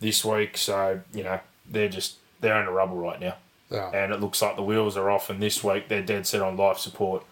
this 0.01 0.25
week. 0.25 0.57
So 0.57 1.01
you 1.13 1.25
know 1.25 1.41
they're 1.71 1.89
just 1.91 2.17
they're 2.41 2.59
in 2.61 2.67
the 2.67 2.73
rubble 2.73 2.97
right 2.97 3.21
now, 3.21 3.35
Yeah. 3.71 3.91
and 3.91 4.13
it 4.13 4.21
looks 4.21 4.41
like 4.41 4.57
the 4.57 4.63
wheels 4.63 4.97
are 4.97 5.11
off. 5.11 5.29
And 5.29 5.43
this 5.43 5.63
week 5.63 5.89
they're 5.89 6.03
dead 6.03 6.27
set 6.27 6.41
on 6.41 6.57
life 6.57 6.79
support. 6.79 7.25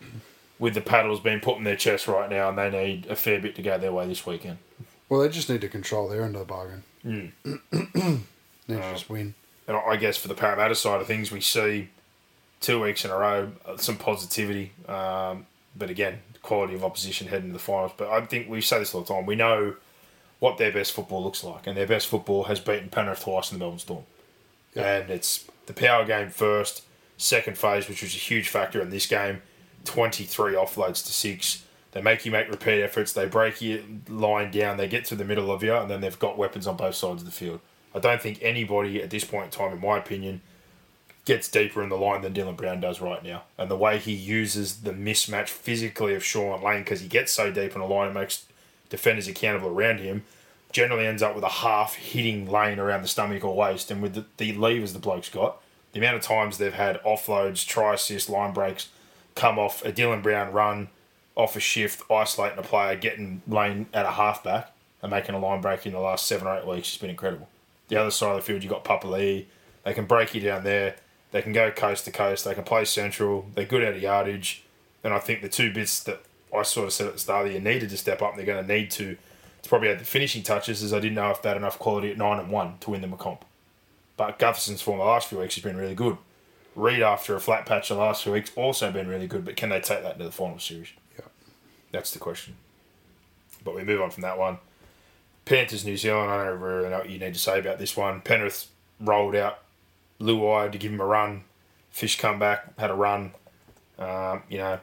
With 0.58 0.72
the 0.72 0.80
paddles 0.80 1.20
being 1.20 1.40
put 1.40 1.58
in 1.58 1.64
their 1.64 1.76
chest 1.76 2.08
right 2.08 2.30
now, 2.30 2.48
and 2.48 2.56
they 2.56 2.70
need 2.70 3.06
a 3.08 3.14
fair 3.14 3.38
bit 3.38 3.54
to 3.56 3.62
go 3.62 3.76
their 3.76 3.92
way 3.92 4.06
this 4.06 4.24
weekend. 4.24 4.56
Well, 5.10 5.20
they 5.20 5.28
just 5.28 5.50
need 5.50 5.60
to 5.60 5.68
control 5.68 6.08
their 6.08 6.22
end 6.22 6.34
of 6.34 6.40
the 6.40 6.46
bargain. 6.46 6.82
Hmm. 7.02 7.26
need 8.66 8.76
to 8.76 8.92
just 8.92 9.10
win. 9.10 9.34
And 9.68 9.76
I 9.76 9.96
guess 9.96 10.16
for 10.16 10.28
the 10.28 10.34
Parramatta 10.34 10.74
side 10.74 11.00
of 11.02 11.06
things, 11.06 11.30
we 11.30 11.40
see 11.42 11.90
two 12.60 12.80
weeks 12.80 13.04
in 13.04 13.10
a 13.10 13.16
row 13.18 13.52
uh, 13.66 13.76
some 13.76 13.96
positivity. 13.98 14.72
Um, 14.88 15.46
but 15.78 15.90
again, 15.90 16.20
quality 16.42 16.74
of 16.74 16.84
opposition 16.84 17.28
heading 17.28 17.48
to 17.48 17.52
the 17.52 17.58
finals. 17.58 17.92
But 17.96 18.08
I 18.08 18.24
think 18.24 18.48
we 18.48 18.60
say 18.60 18.78
this 18.78 18.94
all 18.94 19.02
the 19.02 19.12
time. 19.12 19.26
We 19.26 19.36
know 19.36 19.76
what 20.38 20.58
their 20.58 20.72
best 20.72 20.92
football 20.92 21.24
looks 21.24 21.42
like, 21.42 21.66
and 21.66 21.76
their 21.76 21.86
best 21.86 22.08
football 22.08 22.44
has 22.44 22.60
beaten 22.60 22.88
Penrith 22.88 23.22
twice 23.22 23.50
in 23.50 23.58
the 23.58 23.64
Melbourne 23.64 23.78
Storm. 23.78 24.04
And 24.74 25.10
it's 25.10 25.46
the 25.66 25.72
power 25.72 26.04
game 26.04 26.30
first, 26.30 26.82
second 27.16 27.56
phase, 27.56 27.88
which 27.88 28.02
was 28.02 28.14
a 28.14 28.18
huge 28.18 28.48
factor 28.48 28.80
in 28.80 28.90
this 28.90 29.06
game. 29.06 29.42
Twenty 29.84 30.24
three 30.24 30.54
offloads 30.54 31.04
to 31.06 31.12
six. 31.12 31.64
They 31.92 32.02
make 32.02 32.26
you 32.26 32.32
make 32.32 32.50
repeat 32.50 32.82
efforts. 32.82 33.12
They 33.12 33.26
break 33.26 33.62
your 33.62 33.80
line 34.08 34.50
down. 34.50 34.76
They 34.76 34.88
get 34.88 35.06
to 35.06 35.14
the 35.14 35.24
middle 35.24 35.50
of 35.50 35.62
you, 35.62 35.74
and 35.74 35.90
then 35.90 36.00
they've 36.02 36.18
got 36.18 36.36
weapons 36.36 36.66
on 36.66 36.76
both 36.76 36.94
sides 36.94 37.22
of 37.22 37.24
the 37.24 37.32
field. 37.32 37.60
I 37.94 38.00
don't 38.00 38.20
think 38.20 38.38
anybody 38.42 39.02
at 39.02 39.08
this 39.08 39.24
point 39.24 39.46
in 39.46 39.50
time, 39.52 39.72
in 39.72 39.80
my 39.80 39.96
opinion, 39.96 40.42
gets 41.26 41.48
deeper 41.48 41.82
in 41.82 41.90
the 41.90 41.96
line 41.96 42.22
than 42.22 42.32
Dylan 42.32 42.56
Brown 42.56 42.80
does 42.80 43.00
right 43.00 43.22
now. 43.22 43.42
And 43.58 43.70
the 43.70 43.76
way 43.76 43.98
he 43.98 44.12
uses 44.12 44.82
the 44.82 44.92
mismatch 44.92 45.48
physically 45.48 46.14
of 46.14 46.24
Shaun 46.24 46.62
Lane, 46.62 46.82
because 46.82 47.00
he 47.00 47.08
gets 47.08 47.32
so 47.32 47.52
deep 47.52 47.74
in 47.74 47.80
the 47.80 47.86
line 47.86 48.06
and 48.06 48.14
makes 48.14 48.46
defenders 48.88 49.28
accountable 49.28 49.68
around 49.68 49.98
him, 49.98 50.24
generally 50.72 51.06
ends 51.06 51.22
up 51.22 51.34
with 51.34 51.44
a 51.44 51.48
half 51.48 51.94
hitting 51.94 52.50
Lane 52.50 52.78
around 52.78 53.02
the 53.02 53.08
stomach 53.08 53.44
or 53.44 53.54
waist. 53.54 53.90
And 53.90 54.00
with 54.00 54.14
the, 54.14 54.24
the 54.38 54.52
levers 54.54 54.92
the 54.94 54.98
bloke's 54.98 55.28
got, 55.28 55.60
the 55.92 55.98
amount 55.98 56.16
of 56.16 56.22
times 56.22 56.58
they've 56.58 56.72
had 56.72 57.02
offloads, 57.02 57.66
try 57.66 57.94
assist, 57.94 58.30
line 58.30 58.54
breaks 58.54 58.88
come 59.34 59.58
off 59.58 59.84
a 59.84 59.92
Dylan 59.92 60.22
Brown 60.22 60.52
run, 60.52 60.88
off 61.36 61.56
a 61.56 61.60
shift, 61.60 62.02
isolating 62.10 62.58
a 62.58 62.62
player, 62.62 62.96
getting 62.96 63.42
Lane 63.46 63.86
at 63.92 64.06
a 64.06 64.12
halfback 64.12 64.72
and 65.02 65.10
making 65.10 65.34
a 65.34 65.38
line 65.38 65.60
break 65.60 65.86
in 65.86 65.92
the 65.92 66.00
last 66.00 66.26
seven 66.26 66.48
or 66.48 66.56
eight 66.56 66.66
weeks 66.66 66.90
has 66.92 67.00
been 67.00 67.10
incredible. 67.10 67.48
The 67.88 67.96
other 67.96 68.10
side 68.10 68.30
of 68.30 68.36
the 68.36 68.42
field, 68.42 68.64
you've 68.64 68.72
got 68.72 68.84
Papali. 68.84 69.44
They 69.84 69.92
can 69.92 70.06
break 70.06 70.34
you 70.34 70.40
down 70.40 70.64
there. 70.64 70.96
They 71.32 71.42
can 71.42 71.52
go 71.52 71.70
coast 71.70 72.04
to 72.04 72.10
coast. 72.10 72.44
They 72.44 72.54
can 72.54 72.64
play 72.64 72.84
central. 72.84 73.46
They're 73.54 73.64
good 73.64 73.84
out 73.84 73.94
of 73.94 74.02
yardage. 74.02 74.64
And 75.04 75.12
I 75.12 75.18
think 75.18 75.42
the 75.42 75.48
two 75.48 75.72
bits 75.72 76.02
that 76.04 76.22
I 76.54 76.62
sort 76.62 76.86
of 76.86 76.92
said 76.92 77.08
at 77.08 77.12
the 77.14 77.18
start 77.18 77.46
that 77.46 77.52
you 77.52 77.60
needed 77.60 77.90
to 77.90 77.96
step 77.96 78.22
up 78.22 78.30
and 78.30 78.38
they're 78.38 78.46
going 78.46 78.66
to 78.66 78.74
need 78.74 78.90
to, 78.92 79.16
to 79.62 79.68
probably 79.68 79.88
add 79.88 80.00
the 80.00 80.04
finishing 80.04 80.42
touches 80.42 80.82
is 80.82 80.92
I 80.92 81.00
didn't 81.00 81.14
know 81.14 81.30
if 81.30 81.42
they 81.42 81.48
had 81.48 81.56
enough 81.56 81.78
quality 81.78 82.10
at 82.10 82.18
9 82.18 82.38
and 82.38 82.50
1 82.50 82.78
to 82.80 82.90
win 82.90 83.00
them 83.00 83.12
a 83.12 83.16
comp. 83.16 83.44
But 84.16 84.38
Gutherson's 84.38 84.82
form 84.82 84.98
the 84.98 85.04
last 85.04 85.28
few 85.28 85.38
weeks 85.38 85.56
has 85.56 85.64
been 85.64 85.76
really 85.76 85.94
good. 85.94 86.16
Reed, 86.74 87.02
after 87.02 87.34
a 87.34 87.40
flat 87.40 87.66
patch 87.66 87.88
the 87.88 87.94
last 87.94 88.22
few 88.22 88.32
weeks, 88.32 88.50
also 88.54 88.90
been 88.92 89.08
really 89.08 89.26
good. 89.26 89.44
But 89.44 89.56
can 89.56 89.70
they 89.70 89.80
take 89.80 90.02
that 90.02 90.14
into 90.14 90.24
the 90.24 90.32
final 90.32 90.58
series? 90.58 90.88
Yeah. 91.18 91.26
That's 91.90 92.10
the 92.10 92.18
question. 92.18 92.56
But 93.64 93.74
we 93.74 93.82
move 93.82 94.00
on 94.00 94.10
from 94.10 94.22
that 94.22 94.38
one. 94.38 94.58
Panthers 95.44 95.84
New 95.84 95.96
Zealand, 95.96 96.30
I 96.30 96.44
don't 96.44 96.60
really 96.60 96.88
know 96.90 96.98
what 96.98 97.10
you 97.10 97.18
need 97.18 97.34
to 97.34 97.40
say 97.40 97.58
about 97.58 97.78
this 97.78 97.96
one. 97.96 98.20
Penrith 98.20 98.68
rolled 99.00 99.36
out 99.36 99.60
Luai 100.20 100.70
to 100.70 100.78
give 100.78 100.92
him 100.92 101.00
a 101.00 101.06
run. 101.06 101.44
Fish 101.90 102.18
come 102.18 102.38
back, 102.38 102.78
had 102.78 102.90
a 102.90 102.94
run. 102.94 103.32
Um, 103.98 104.42
you 104.48 104.58
know, 104.58 104.80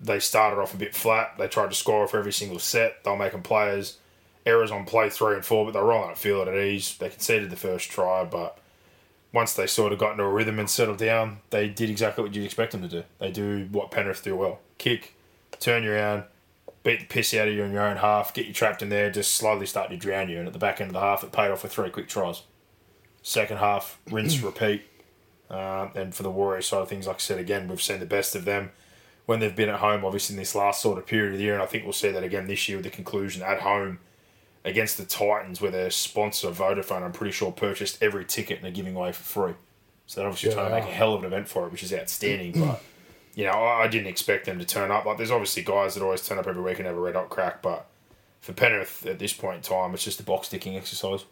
they 0.00 0.18
started 0.18 0.60
off 0.60 0.74
a 0.74 0.76
bit 0.76 0.94
flat. 0.94 1.34
They 1.38 1.48
tried 1.48 1.70
to 1.70 1.76
score 1.76 2.04
off 2.04 2.14
every 2.14 2.32
single 2.32 2.58
set. 2.58 3.04
They 3.04 3.10
were 3.10 3.16
making 3.16 3.42
players 3.42 3.98
errors 4.46 4.70
on 4.70 4.84
play 4.84 5.08
three 5.10 5.34
and 5.34 5.44
four, 5.44 5.64
but 5.64 5.72
they 5.72 5.80
were 5.80 5.86
rolling 5.86 6.10
at 6.10 6.18
field 6.18 6.48
at 6.48 6.58
ease. 6.58 6.96
They 6.98 7.08
conceded 7.08 7.50
the 7.50 7.56
first 7.56 7.90
try, 7.90 8.24
but 8.24 8.58
once 9.32 9.54
they 9.54 9.66
sort 9.66 9.92
of 9.92 9.98
got 9.98 10.12
into 10.12 10.24
a 10.24 10.30
rhythm 10.30 10.58
and 10.58 10.68
settled 10.68 10.98
down, 10.98 11.38
they 11.50 11.68
did 11.68 11.90
exactly 11.90 12.22
what 12.22 12.34
you'd 12.34 12.44
expect 12.44 12.72
them 12.72 12.82
to 12.82 12.88
do. 12.88 13.04
They 13.18 13.30
do 13.30 13.68
what 13.70 13.90
Penrith 13.90 14.22
do 14.22 14.36
well: 14.36 14.60
kick, 14.78 15.14
turn 15.60 15.82
you 15.82 15.92
around, 15.92 16.24
beat 16.82 17.00
the 17.00 17.06
piss 17.06 17.34
out 17.34 17.48
of 17.48 17.54
you 17.54 17.62
in 17.62 17.72
your 17.72 17.82
own 17.82 17.96
half, 17.96 18.34
get 18.34 18.46
you 18.46 18.52
trapped 18.52 18.82
in 18.82 18.90
there, 18.90 19.10
just 19.10 19.34
slowly 19.34 19.66
start 19.66 19.90
to 19.90 19.96
drown 19.96 20.28
you. 20.28 20.38
And 20.38 20.46
at 20.46 20.52
the 20.52 20.58
back 20.58 20.80
end 20.80 20.90
of 20.90 20.94
the 20.94 21.00
half, 21.00 21.24
it 21.24 21.32
paid 21.32 21.50
off 21.50 21.62
with 21.62 21.72
three 21.72 21.90
quick 21.90 22.08
tries. 22.08 22.42
Second 23.26 23.56
half, 23.56 23.98
rinse, 24.10 24.40
repeat. 24.42 24.82
Um, 25.48 25.90
and 25.94 26.14
for 26.14 26.22
the 26.22 26.30
Warriors 26.30 26.68
side 26.68 26.82
of 26.82 26.88
things, 26.90 27.06
like 27.06 27.16
I 27.16 27.20
said 27.20 27.38
again, 27.38 27.68
we've 27.68 27.80
seen 27.80 27.98
the 27.98 28.06
best 28.06 28.36
of 28.36 28.44
them 28.44 28.70
when 29.24 29.40
they've 29.40 29.56
been 29.56 29.70
at 29.70 29.80
home, 29.80 30.04
obviously 30.04 30.34
in 30.34 30.38
this 30.38 30.54
last 30.54 30.82
sort 30.82 30.98
of 30.98 31.06
period 31.06 31.32
of 31.32 31.38
the 31.38 31.44
year, 31.44 31.54
and 31.54 31.62
I 31.62 31.66
think 31.66 31.84
we'll 31.84 31.94
see 31.94 32.10
that 32.10 32.22
again 32.22 32.46
this 32.46 32.68
year 32.68 32.76
with 32.76 32.84
the 32.84 32.90
conclusion 32.90 33.42
at 33.42 33.60
home 33.60 33.98
against 34.62 34.98
the 34.98 35.06
Titans, 35.06 35.62
where 35.62 35.70
their 35.70 35.90
sponsor 35.90 36.48
Vodafone, 36.50 37.02
I'm 37.02 37.12
pretty 37.12 37.32
sure, 37.32 37.50
purchased 37.50 38.02
every 38.02 38.26
ticket 38.26 38.56
and 38.56 38.64
they're 38.64 38.72
giving 38.72 38.94
away 38.94 39.12
for 39.12 39.22
free. 39.22 39.54
So 40.06 40.20
they're 40.20 40.28
obviously 40.28 40.50
Yeah, 40.50 40.56
trying 40.56 40.68
to 40.68 40.74
make 40.80 40.84
a 40.90 40.94
hell 40.94 41.14
of 41.14 41.20
an 41.20 41.26
event 41.26 41.48
for 41.48 41.64
it, 41.66 41.72
which 41.72 41.82
is 41.82 41.94
outstanding. 41.94 42.52
but 42.60 42.82
you 43.34 43.44
know, 43.44 43.52
I, 43.52 43.84
I 43.84 43.88
didn't 43.88 44.08
expect 44.08 44.44
them 44.44 44.58
to 44.58 44.64
turn 44.66 44.90
up. 44.90 45.06
Like, 45.06 45.16
there's 45.16 45.30
obviously 45.30 45.62
guys 45.62 45.94
that 45.94 46.02
always 46.02 46.26
turn 46.26 46.38
up 46.38 46.46
every 46.46 46.62
week 46.62 46.78
and 46.78 46.86
have 46.86 46.96
a 46.96 47.00
red 47.00 47.14
hot 47.14 47.30
crack, 47.30 47.62
but 47.62 47.86
for 48.42 48.52
Penrith 48.52 49.06
at 49.06 49.18
this 49.18 49.32
point 49.32 49.56
in 49.56 49.62
time, 49.62 49.94
it's 49.94 50.04
just 50.04 50.20
a 50.20 50.24
box 50.24 50.48
ticking 50.50 50.76
exercise. 50.76 51.24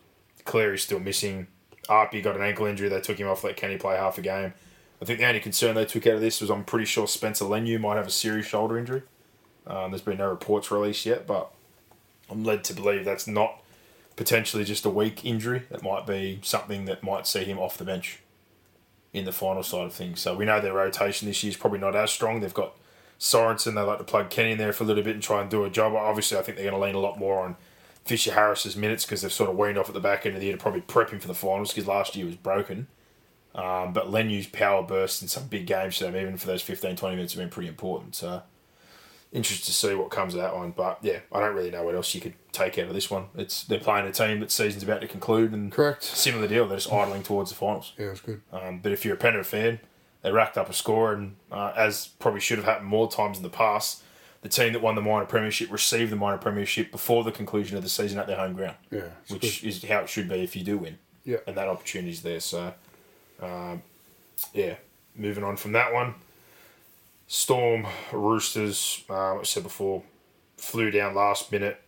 Cleary's 0.44 0.82
still 0.82 0.98
missing. 1.00 1.48
Api 1.88 2.20
got 2.20 2.36
an 2.36 2.42
ankle 2.42 2.66
injury. 2.66 2.88
They 2.88 3.00
took 3.00 3.18
him 3.18 3.28
off. 3.28 3.44
Let 3.44 3.56
Kenny 3.56 3.76
play 3.76 3.96
half 3.96 4.18
a 4.18 4.22
game. 4.22 4.54
I 5.00 5.04
think 5.04 5.18
the 5.18 5.26
only 5.26 5.40
concern 5.40 5.74
they 5.74 5.84
took 5.84 6.06
out 6.06 6.14
of 6.14 6.20
this 6.20 6.40
was 6.40 6.50
I'm 6.50 6.64
pretty 6.64 6.84
sure 6.84 7.08
Spencer 7.08 7.44
Leniu 7.44 7.80
might 7.80 7.96
have 7.96 8.06
a 8.06 8.10
serious 8.10 8.46
shoulder 8.46 8.78
injury. 8.78 9.02
Um, 9.66 9.90
there's 9.90 10.02
been 10.02 10.18
no 10.18 10.30
reports 10.30 10.70
released 10.70 11.06
yet, 11.06 11.26
but 11.26 11.50
I'm 12.30 12.44
led 12.44 12.64
to 12.64 12.74
believe 12.74 13.04
that's 13.04 13.26
not 13.26 13.62
potentially 14.16 14.64
just 14.64 14.84
a 14.84 14.90
weak 14.90 15.24
injury. 15.24 15.64
That 15.70 15.82
might 15.82 16.06
be 16.06 16.40
something 16.42 16.84
that 16.84 17.02
might 17.02 17.26
see 17.26 17.44
him 17.44 17.58
off 17.58 17.78
the 17.78 17.84
bench 17.84 18.20
in 19.12 19.24
the 19.24 19.32
final 19.32 19.62
side 19.62 19.86
of 19.86 19.92
things. 19.92 20.20
So 20.20 20.36
we 20.36 20.44
know 20.44 20.60
their 20.60 20.72
rotation 20.72 21.28
this 21.28 21.42
year 21.42 21.50
is 21.50 21.56
probably 21.56 21.78
not 21.78 21.96
as 21.96 22.10
strong. 22.10 22.40
They've 22.40 22.54
got 22.54 22.76
Sorensen. 23.18 23.74
They 23.74 23.80
like 23.82 23.98
to 23.98 24.04
plug 24.04 24.30
Kenny 24.30 24.52
in 24.52 24.58
there 24.58 24.72
for 24.72 24.84
a 24.84 24.86
little 24.86 25.02
bit 25.02 25.14
and 25.14 25.22
try 25.22 25.40
and 25.40 25.50
do 25.50 25.64
a 25.64 25.70
job. 25.70 25.94
Obviously, 25.94 26.38
I 26.38 26.42
think 26.42 26.56
they're 26.56 26.70
going 26.70 26.80
to 26.80 26.84
lean 26.84 26.94
a 26.94 27.00
lot 27.00 27.18
more 27.18 27.44
on 27.44 27.56
Fisher 28.04 28.32
Harris's 28.32 28.76
minutes 28.76 29.04
because 29.04 29.22
they've 29.22 29.32
sort 29.32 29.50
of 29.50 29.56
weaned 29.56 29.78
off 29.78 29.88
at 29.88 29.94
the 29.94 30.00
back 30.00 30.26
end 30.26 30.34
of 30.34 30.40
the 30.40 30.46
year 30.46 30.56
to 30.56 30.60
probably 30.62 30.80
prep 30.80 31.10
him 31.10 31.20
for 31.20 31.28
the 31.28 31.34
finals 31.34 31.72
because 31.72 31.86
last 31.86 32.16
year 32.16 32.26
was 32.26 32.36
broken. 32.36 32.88
Um, 33.54 33.92
but 33.92 34.10
Leniu's 34.10 34.46
power 34.46 34.82
bursts 34.82 35.20
in 35.22 35.28
some 35.28 35.46
big 35.46 35.66
games 35.66 35.98
for 35.98 36.04
them, 36.04 36.16
even 36.16 36.36
for 36.36 36.46
those 36.46 36.62
15, 36.62 36.96
20 36.96 37.16
minutes, 37.16 37.34
have 37.34 37.40
been 37.40 37.50
pretty 37.50 37.68
important. 37.68 38.14
So, 38.14 38.42
interested 39.30 39.66
to 39.66 39.72
see 39.72 39.94
what 39.94 40.10
comes 40.10 40.34
of 40.34 40.40
that 40.40 40.54
one. 40.54 40.70
But 40.70 40.98
yeah, 41.02 41.20
I 41.30 41.40
don't 41.40 41.54
really 41.54 41.70
know 41.70 41.82
what 41.82 41.94
else 41.94 42.14
you 42.14 42.20
could 42.20 42.34
take 42.52 42.78
out 42.78 42.88
of 42.88 42.94
this 42.94 43.10
one. 43.10 43.26
It's 43.34 43.64
They're 43.64 43.78
playing 43.78 44.06
a 44.06 44.12
team 44.12 44.40
that 44.40 44.50
season's 44.50 44.82
about 44.82 45.00
to 45.02 45.06
conclude, 45.06 45.52
and 45.52 45.70
Correct. 45.70 46.02
similar 46.02 46.48
deal. 46.48 46.66
They're 46.66 46.78
just 46.78 46.92
idling 46.92 47.22
towards 47.24 47.50
the 47.50 47.56
finals. 47.56 47.92
Yeah, 47.98 48.06
it's 48.06 48.20
good. 48.20 48.40
Um, 48.52 48.80
but 48.80 48.92
if 48.92 49.04
you're 49.04 49.14
a 49.14 49.18
Penrith 49.18 49.46
fan, 49.46 49.80
they 50.22 50.32
racked 50.32 50.56
up 50.56 50.70
a 50.70 50.72
score, 50.72 51.12
and 51.12 51.36
uh, 51.50 51.72
as 51.76 52.08
probably 52.18 52.40
should 52.40 52.58
have 52.58 52.66
happened 52.66 52.88
more 52.88 53.10
times 53.10 53.36
in 53.36 53.42
the 53.42 53.50
past, 53.50 54.01
the 54.42 54.48
team 54.48 54.72
that 54.74 54.82
won 54.82 54.94
the 54.94 55.00
minor 55.00 55.24
premiership 55.24 55.70
received 55.72 56.10
the 56.12 56.16
minor 56.16 56.36
premiership 56.38 56.90
before 56.90 57.24
the 57.24 57.32
conclusion 57.32 57.76
of 57.76 57.82
the 57.82 57.88
season 57.88 58.18
at 58.18 58.26
their 58.26 58.36
home 58.36 58.52
ground, 58.54 58.76
Yeah, 58.90 59.08
which 59.28 59.64
is 59.64 59.82
how 59.84 60.00
it 60.00 60.08
should 60.08 60.28
be 60.28 60.42
if 60.42 60.54
you 60.56 60.62
do 60.64 60.78
win. 60.78 60.98
Yeah. 61.24 61.36
and 61.46 61.56
that 61.56 61.68
opportunity's 61.68 62.22
there. 62.22 62.40
So, 62.40 62.74
um, 63.40 63.82
yeah, 64.52 64.74
moving 65.16 65.44
on 65.44 65.56
from 65.56 65.72
that 65.72 65.92
one. 65.94 66.14
Storm 67.28 67.86
Roosters, 68.12 69.04
uh, 69.08 69.38
I 69.38 69.42
said 69.44 69.62
before, 69.62 70.02
flew 70.56 70.90
down 70.90 71.14
last 71.14 71.50
minute. 71.52 71.80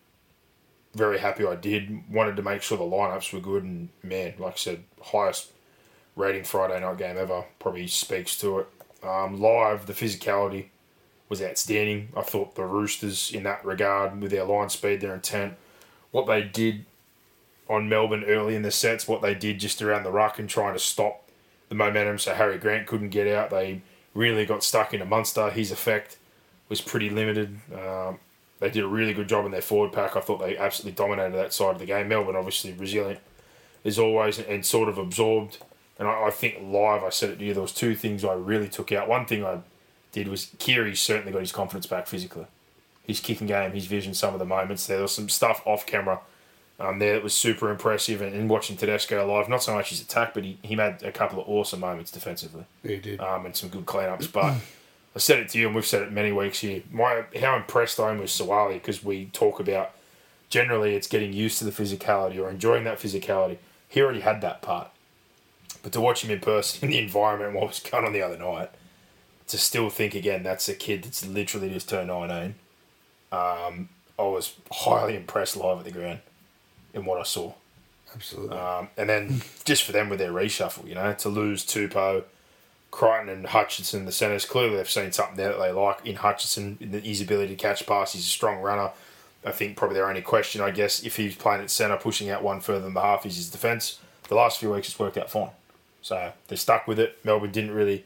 Very 0.94 1.18
happy 1.18 1.44
I 1.44 1.56
did. 1.56 2.08
Wanted 2.10 2.36
to 2.36 2.42
make 2.42 2.62
sure 2.62 2.78
the 2.78 2.84
lineups 2.84 3.32
were 3.32 3.40
good, 3.40 3.64
and 3.64 3.88
man, 4.02 4.34
like 4.38 4.52
I 4.54 4.56
said, 4.56 4.84
highest 5.02 5.50
rating 6.14 6.44
Friday 6.44 6.78
night 6.80 6.96
game 6.98 7.18
ever. 7.18 7.44
Probably 7.58 7.88
speaks 7.88 8.38
to 8.38 8.60
it. 8.60 8.68
Um, 9.02 9.40
live, 9.40 9.86
the 9.86 9.92
physicality 9.92 10.68
was 11.28 11.42
outstanding. 11.42 12.08
I 12.16 12.22
thought 12.22 12.54
the 12.54 12.64
Roosters, 12.64 13.30
in 13.32 13.42
that 13.44 13.64
regard, 13.64 14.20
with 14.20 14.30
their 14.30 14.44
line 14.44 14.68
speed, 14.68 15.00
their 15.00 15.14
intent, 15.14 15.54
what 16.10 16.26
they 16.26 16.42
did 16.42 16.84
on 17.68 17.88
Melbourne 17.88 18.24
early 18.24 18.54
in 18.54 18.62
the 18.62 18.70
sets, 18.70 19.08
what 19.08 19.22
they 19.22 19.34
did 19.34 19.58
just 19.58 19.80
around 19.80 20.04
the 20.04 20.12
ruck 20.12 20.38
and 20.38 20.48
trying 20.48 20.74
to 20.74 20.78
stop 20.78 21.28
the 21.68 21.74
momentum 21.74 22.18
so 22.18 22.34
Harry 22.34 22.58
Grant 22.58 22.86
couldn't 22.86 23.08
get 23.08 23.26
out. 23.26 23.50
They 23.50 23.82
really 24.12 24.44
got 24.44 24.62
stuck 24.62 24.92
into 24.92 25.06
Munster. 25.06 25.50
His 25.50 25.72
effect 25.72 26.18
was 26.68 26.80
pretty 26.80 27.10
limited. 27.10 27.58
Um, 27.74 28.18
they 28.60 28.70
did 28.70 28.84
a 28.84 28.88
really 28.88 29.12
good 29.12 29.28
job 29.28 29.44
in 29.44 29.50
their 29.50 29.62
forward 29.62 29.92
pack. 29.92 30.16
I 30.16 30.20
thought 30.20 30.38
they 30.38 30.56
absolutely 30.56 30.96
dominated 30.96 31.36
that 31.36 31.52
side 31.52 31.72
of 31.74 31.78
the 31.78 31.86
game. 31.86 32.08
Melbourne, 32.08 32.36
obviously, 32.36 32.72
resilient 32.72 33.20
as 33.84 33.98
always 33.98 34.38
and 34.38 34.64
sort 34.64 34.88
of 34.88 34.98
absorbed. 34.98 35.58
And 35.98 36.08
I, 36.08 36.26
I 36.26 36.30
think 36.30 36.58
live, 36.62 37.02
I 37.02 37.10
said 37.10 37.30
it 37.30 37.38
to 37.38 37.44
you, 37.44 37.54
there 37.54 37.62
was 37.62 37.72
two 37.72 37.94
things 37.94 38.24
I 38.24 38.34
really 38.34 38.68
took 38.68 38.92
out. 38.92 39.08
One 39.08 39.26
thing 39.26 39.44
I 39.44 39.58
did 40.14 40.28
was 40.28 40.50
Keary 40.58 40.94
certainly 40.94 41.32
got 41.32 41.40
his 41.40 41.52
confidence 41.52 41.86
back 41.86 42.06
physically. 42.06 42.46
His 43.02 43.20
kicking 43.20 43.46
game, 43.46 43.72
his 43.72 43.86
vision, 43.86 44.14
some 44.14 44.32
of 44.32 44.38
the 44.38 44.46
moments. 44.46 44.86
There 44.86 44.96
There 44.96 45.02
was 45.02 45.14
some 45.14 45.28
stuff 45.28 45.60
off 45.66 45.84
camera 45.84 46.20
um, 46.80 46.98
there 46.98 47.14
that 47.14 47.22
was 47.22 47.34
super 47.34 47.70
impressive. 47.70 48.20
And, 48.20 48.34
and 48.34 48.48
watching 48.48 48.76
Tedesco 48.76 49.26
live, 49.26 49.48
not 49.48 49.62
so 49.62 49.74
much 49.74 49.90
his 49.90 50.00
attack, 50.00 50.34
but 50.34 50.44
he, 50.44 50.58
he 50.62 50.74
made 50.74 51.02
a 51.02 51.12
couple 51.12 51.40
of 51.40 51.48
awesome 51.48 51.80
moments 51.80 52.10
defensively 52.10 52.64
he 52.82 52.96
did. 52.96 53.20
um, 53.20 53.46
and 53.46 53.54
some 53.54 53.68
good 53.68 53.86
cleanups. 53.86 54.32
But 54.32 54.54
I 55.14 55.18
said 55.18 55.38
it 55.40 55.48
to 55.50 55.58
you, 55.58 55.66
and 55.66 55.74
we've 55.74 55.86
said 55.86 56.02
it 56.02 56.12
many 56.12 56.32
weeks 56.32 56.60
here. 56.60 56.82
My 56.90 57.24
how 57.40 57.56
impressed 57.56 58.00
I 58.00 58.10
am 58.10 58.18
with 58.18 58.30
Suaalii 58.30 58.74
because 58.74 59.04
we 59.04 59.26
talk 59.26 59.60
about 59.60 59.92
generally 60.50 60.94
it's 60.94 61.06
getting 61.06 61.32
used 61.32 61.58
to 61.58 61.64
the 61.64 61.70
physicality 61.70 62.38
or 62.38 62.50
enjoying 62.50 62.84
that 62.84 62.98
physicality. 62.98 63.58
He 63.88 64.00
already 64.00 64.20
had 64.20 64.40
that 64.40 64.60
part, 64.60 64.88
but 65.82 65.92
to 65.92 66.00
watch 66.00 66.24
him 66.24 66.30
in 66.30 66.40
person 66.40 66.84
in 66.84 66.90
the 66.90 66.98
environment 66.98 67.54
what 67.54 67.68
was 67.68 67.78
going 67.78 68.04
on 68.04 68.12
the 68.12 68.22
other 68.22 68.38
night, 68.38 68.70
to 69.48 69.58
still 69.58 69.90
think 69.90 70.14
again 70.14 70.42
that's 70.42 70.68
a 70.68 70.74
kid 70.74 71.04
that's 71.04 71.26
literally 71.26 71.70
just 71.70 71.88
turned 71.88 72.08
nineteen. 72.08 72.54
Um, 73.32 73.88
I 74.18 74.22
was 74.22 74.54
highly 74.70 75.16
impressed 75.16 75.56
live 75.56 75.78
at 75.78 75.84
the 75.84 75.90
ground 75.90 76.20
in 76.92 77.04
what 77.04 77.18
I 77.18 77.24
saw. 77.24 77.52
Absolutely. 78.14 78.56
Um, 78.56 78.88
and 78.96 79.08
then 79.08 79.42
just 79.64 79.82
for 79.82 79.90
them 79.90 80.08
with 80.08 80.20
their 80.20 80.30
reshuffle, 80.30 80.86
you 80.86 80.94
know, 80.94 81.12
to 81.14 81.28
lose 81.28 81.66
Tupou, 81.66 82.22
Crichton, 82.92 83.28
and 83.28 83.46
Hutchison, 83.46 84.04
the 84.04 84.12
centres, 84.12 84.44
clearly 84.44 84.76
they've 84.76 84.88
seen 84.88 85.10
something 85.10 85.36
there 85.36 85.48
that 85.48 85.58
they 85.58 85.72
like 85.72 86.06
in 86.06 86.14
Hutchison, 86.14 86.78
in 86.80 86.92
his 86.92 87.20
ability 87.20 87.56
to 87.56 87.60
catch 87.60 87.84
passes. 87.84 88.20
He's 88.20 88.26
a 88.26 88.30
strong 88.30 88.62
runner. 88.62 88.92
I 89.44 89.50
think 89.50 89.76
probably 89.76 89.96
their 89.96 90.08
only 90.08 90.22
question, 90.22 90.60
I 90.62 90.70
guess, 90.70 91.02
if 91.02 91.16
he's 91.16 91.34
playing 91.34 91.62
at 91.62 91.70
centre, 91.70 91.96
pushing 91.96 92.30
out 92.30 92.44
one 92.44 92.60
further 92.60 92.84
than 92.84 92.94
the 92.94 93.00
half, 93.00 93.26
is 93.26 93.34
his 93.34 93.50
defence. 93.50 93.98
The 94.28 94.36
last 94.36 94.60
few 94.60 94.70
weeks 94.70 94.88
it's 94.88 94.98
worked 94.98 95.18
out 95.18 95.28
fine. 95.28 95.50
So 96.00 96.32
they're 96.46 96.56
stuck 96.56 96.86
with 96.86 97.00
it. 97.00 97.18
Melbourne 97.24 97.50
didn't 97.50 97.72
really, 97.72 98.04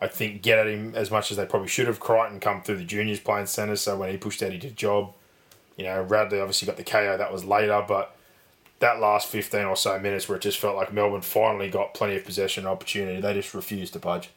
I 0.00 0.06
think, 0.08 0.42
get 0.42 0.58
at 0.58 0.66
him 0.66 0.94
as 0.94 1.10
much 1.10 1.30
as 1.30 1.36
they 1.36 1.46
probably 1.46 1.68
should 1.68 1.86
have. 1.86 1.98
Crichton 2.00 2.40
come 2.40 2.62
through 2.62 2.76
the 2.76 2.84
juniors 2.84 3.20
playing 3.20 3.46
centre, 3.46 3.76
so 3.76 3.96
when 3.96 4.10
he 4.10 4.16
pushed 4.16 4.42
out, 4.42 4.52
he 4.52 4.58
did 4.58 4.72
a 4.72 4.74
job. 4.74 5.12
You 5.76 5.84
know, 5.84 6.02
Radley 6.02 6.40
obviously 6.40 6.66
got 6.66 6.76
the 6.76 6.84
KO, 6.84 7.16
that 7.16 7.32
was 7.32 7.44
later, 7.44 7.84
but 7.86 8.16
that 8.80 9.00
last 9.00 9.26
15 9.28 9.64
or 9.64 9.76
so 9.76 9.98
minutes 9.98 10.28
where 10.28 10.36
it 10.36 10.42
just 10.42 10.58
felt 10.58 10.76
like 10.76 10.92
Melbourne 10.92 11.20
finally 11.20 11.68
got 11.68 11.94
plenty 11.94 12.16
of 12.16 12.24
possession 12.24 12.64
and 12.64 12.68
opportunity, 12.72 13.20
they 13.20 13.34
just 13.34 13.54
refused 13.54 13.92
to 13.94 13.98
budge. 13.98 14.30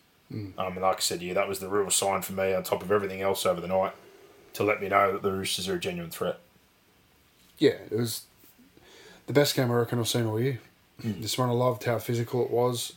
Um, 0.58 0.74
and 0.74 0.82
like 0.82 0.98
I 0.98 1.00
said 1.00 1.20
to 1.20 1.26
you, 1.26 1.34
that 1.34 1.48
was 1.48 1.60
the 1.60 1.68
real 1.68 1.90
sign 1.90 2.22
for 2.22 2.34
me, 2.34 2.54
on 2.54 2.64
top 2.64 2.82
of 2.82 2.92
everything 2.92 3.22
else 3.22 3.46
over 3.46 3.60
the 3.62 3.68
night, 3.68 3.94
to 4.54 4.64
let 4.64 4.82
me 4.82 4.88
know 4.90 5.12
that 5.12 5.22
the 5.22 5.32
Roosters 5.32 5.68
are 5.68 5.76
a 5.76 5.80
genuine 5.80 6.10
threat. 6.12 6.40
yeah, 7.58 7.76
it 7.92 7.98
was 7.98 8.24
the 9.28 9.34
best 9.34 9.56
game 9.56 9.70
I 9.70 9.76
reckon 9.76 10.00
I've 10.00 10.08
seen 10.08 10.26
all 10.26 10.40
year. 10.40 10.60
This 11.04 11.38
one 11.38 11.50
I 11.50 11.54
loved 11.54 11.84
how 11.84 12.00
physical 12.00 12.44
it 12.44 12.52
was, 12.52 12.94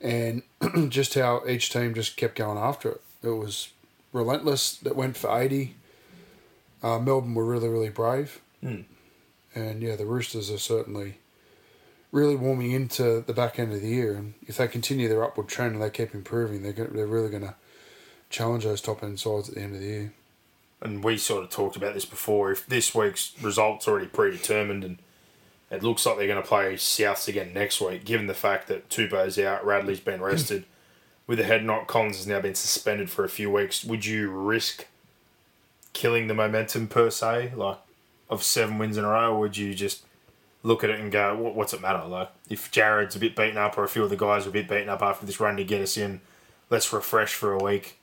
and 0.00 0.42
just 0.88 1.14
how 1.14 1.42
each 1.48 1.70
team 1.70 1.94
just 1.94 2.16
kept 2.16 2.36
going 2.36 2.58
after 2.58 2.90
it. 2.90 3.00
It 3.22 3.30
was 3.30 3.70
relentless. 4.12 4.76
That 4.76 4.96
went 4.96 5.16
for 5.16 5.36
eighty. 5.38 5.76
Uh, 6.82 6.98
Melbourne 6.98 7.34
were 7.34 7.44
really 7.44 7.68
really 7.68 7.88
brave, 7.90 8.40
and 8.62 9.82
yeah, 9.82 9.96
the 9.96 10.06
Roosters 10.06 10.50
are 10.50 10.58
certainly 10.58 11.18
really 12.12 12.36
warming 12.36 12.70
into 12.72 13.20
the 13.26 13.32
back 13.32 13.58
end 13.58 13.72
of 13.72 13.80
the 13.80 13.88
year. 13.88 14.14
And 14.14 14.34
if 14.46 14.56
they 14.56 14.68
continue 14.68 15.08
their 15.08 15.24
upward 15.24 15.48
trend 15.48 15.74
and 15.74 15.82
they 15.82 15.90
keep 15.90 16.14
improving, 16.14 16.62
they're 16.62 16.72
go- 16.72 16.86
they're 16.86 17.06
really 17.06 17.30
going 17.30 17.42
to 17.42 17.54
challenge 18.30 18.64
those 18.64 18.80
top 18.80 19.02
end 19.02 19.18
sides 19.20 19.48
at 19.48 19.54
the 19.54 19.60
end 19.60 19.74
of 19.74 19.80
the 19.80 19.86
year. 19.86 20.12
and 20.82 21.02
we 21.02 21.16
sort 21.16 21.42
of 21.44 21.50
talked 21.50 21.76
about 21.76 21.94
this 21.94 22.04
before. 22.04 22.52
If 22.52 22.66
this 22.66 22.94
week's 22.94 23.32
results 23.42 23.88
already 23.88 24.06
predetermined, 24.06 24.84
and 24.84 24.98
it 25.70 25.82
looks 25.82 26.06
like 26.06 26.16
they're 26.16 26.26
going 26.26 26.42
to 26.42 26.48
play 26.48 26.74
Souths 26.74 27.28
again 27.28 27.52
next 27.52 27.80
week, 27.80 28.04
given 28.04 28.26
the 28.26 28.34
fact 28.34 28.68
that 28.68 28.88
Tupou's 28.88 29.38
out, 29.38 29.64
Radley's 29.64 30.00
been 30.00 30.20
rested, 30.20 30.64
with 31.26 31.40
a 31.40 31.44
head 31.44 31.64
knock, 31.64 31.88
Collins 31.88 32.18
has 32.18 32.26
now 32.26 32.40
been 32.40 32.54
suspended 32.54 33.10
for 33.10 33.24
a 33.24 33.28
few 33.28 33.50
weeks. 33.50 33.84
Would 33.84 34.06
you 34.06 34.30
risk 34.30 34.86
killing 35.92 36.26
the 36.26 36.34
momentum 36.34 36.86
per 36.86 37.10
se, 37.10 37.52
like 37.56 37.78
of 38.28 38.42
seven 38.42 38.78
wins 38.78 38.96
in 38.96 39.04
a 39.04 39.08
row, 39.08 39.34
or 39.34 39.40
would 39.40 39.56
you 39.56 39.74
just 39.74 40.04
look 40.62 40.84
at 40.84 40.90
it 40.90 41.00
and 41.00 41.10
go, 41.10 41.34
"What's 41.36 41.72
it 41.72 41.80
matter?" 41.80 42.06
Like 42.06 42.30
if 42.48 42.70
Jared's 42.70 43.16
a 43.16 43.18
bit 43.18 43.34
beaten 43.34 43.56
up, 43.56 43.76
or 43.76 43.84
a 43.84 43.88
few 43.88 44.04
of 44.04 44.10
the 44.10 44.16
guys 44.16 44.46
are 44.46 44.50
a 44.50 44.52
bit 44.52 44.68
beaten 44.68 44.88
up 44.88 45.02
after 45.02 45.26
this 45.26 45.40
run 45.40 45.56
to 45.56 45.64
get 45.64 45.82
us 45.82 45.96
in, 45.96 46.20
let's 46.70 46.92
refresh 46.92 47.34
for 47.34 47.52
a 47.52 47.62
week 47.62 47.98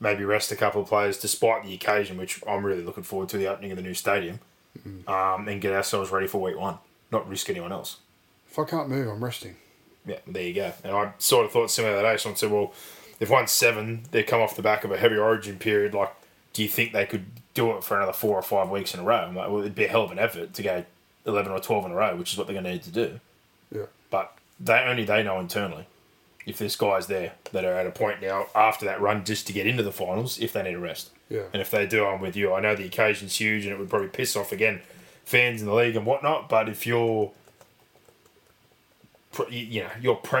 maybe 0.00 0.24
rest 0.24 0.52
a 0.52 0.56
couple 0.56 0.82
of 0.82 0.88
players 0.88 1.18
despite 1.18 1.64
the 1.64 1.74
occasion, 1.74 2.16
which 2.16 2.40
I'm 2.46 2.64
really 2.64 2.82
looking 2.82 3.02
forward 3.02 3.28
to 3.30 3.38
the 3.38 3.48
opening 3.48 3.70
of 3.72 3.76
the 3.76 3.82
new 3.82 3.94
stadium, 3.94 4.40
um, 5.08 5.48
and 5.48 5.60
get 5.60 5.72
ourselves 5.72 6.10
ready 6.10 6.26
for 6.26 6.40
week 6.40 6.58
one. 6.58 6.78
Not 7.10 7.28
risk 7.28 7.50
anyone 7.50 7.72
else. 7.72 7.98
If 8.50 8.58
I 8.58 8.64
can't 8.64 8.88
move, 8.88 9.08
I'm 9.08 9.22
resting. 9.22 9.56
Yeah, 10.06 10.18
there 10.26 10.42
you 10.42 10.54
go. 10.54 10.72
And 10.82 10.92
I 10.94 11.12
sort 11.18 11.46
of 11.46 11.52
thought 11.52 11.70
similar 11.70 12.00
that. 12.00 12.20
So 12.20 12.30
I 12.30 12.34
said, 12.34 12.50
well, 12.50 12.72
if 13.20 13.30
one's 13.30 13.52
seven, 13.52 14.02
they 14.10 14.22
come 14.22 14.40
off 14.40 14.56
the 14.56 14.62
back 14.62 14.84
of 14.84 14.92
a 14.92 14.98
heavy 14.98 15.16
origin 15.16 15.58
period. 15.58 15.94
Like, 15.94 16.12
do 16.52 16.62
you 16.62 16.68
think 16.68 16.92
they 16.92 17.06
could 17.06 17.26
do 17.54 17.72
it 17.72 17.84
for 17.84 17.96
another 17.96 18.12
four 18.12 18.36
or 18.36 18.42
five 18.42 18.68
weeks 18.68 18.94
in 18.94 19.00
a 19.00 19.04
row? 19.04 19.16
I'm 19.16 19.34
like, 19.34 19.48
well, 19.48 19.60
it'd 19.60 19.74
be 19.74 19.84
a 19.84 19.88
hell 19.88 20.02
of 20.02 20.12
an 20.12 20.18
effort 20.18 20.54
to 20.54 20.62
go 20.62 20.84
eleven 21.26 21.52
or 21.52 21.60
twelve 21.60 21.84
in 21.86 21.92
a 21.92 21.94
row, 21.94 22.16
which 22.16 22.32
is 22.32 22.38
what 22.38 22.46
they're 22.46 22.54
going 22.54 22.64
to 22.64 22.72
need 22.72 22.82
to 22.82 22.90
do. 22.90 23.20
Yeah. 23.72 23.86
But 24.10 24.36
they 24.60 24.78
only 24.78 25.04
they 25.04 25.22
know 25.22 25.40
internally 25.40 25.86
if 26.46 26.58
there's 26.58 26.76
guys 26.76 27.06
there 27.06 27.32
that 27.52 27.64
are 27.64 27.74
at 27.74 27.86
a 27.86 27.90
point 27.90 28.20
now 28.20 28.46
after 28.54 28.84
that 28.84 29.00
run 29.00 29.24
just 29.24 29.46
to 29.46 29.52
get 29.52 29.66
into 29.66 29.82
the 29.82 29.90
finals 29.90 30.38
if 30.38 30.52
they 30.52 30.62
need 30.62 30.74
a 30.74 30.78
rest. 30.78 31.10
Yeah. 31.30 31.44
And 31.52 31.62
if 31.62 31.70
they 31.70 31.86
do, 31.86 32.04
I'm 32.04 32.20
with 32.20 32.36
you. 32.36 32.52
I 32.52 32.60
know 32.60 32.76
the 32.76 32.84
occasion's 32.84 33.36
huge 33.36 33.64
and 33.64 33.72
it 33.72 33.78
would 33.78 33.88
probably 33.88 34.08
piss 34.08 34.36
off 34.36 34.52
again 34.52 34.82
fans 35.24 35.60
in 35.60 35.66
the 35.66 35.74
league 35.74 35.96
and 35.96 36.06
whatnot. 36.06 36.48
But 36.48 36.68
if 36.68 36.86
you're, 36.86 37.32
you 39.50 39.82
know, 39.82 39.90
you're 40.00 40.16
pre- 40.16 40.40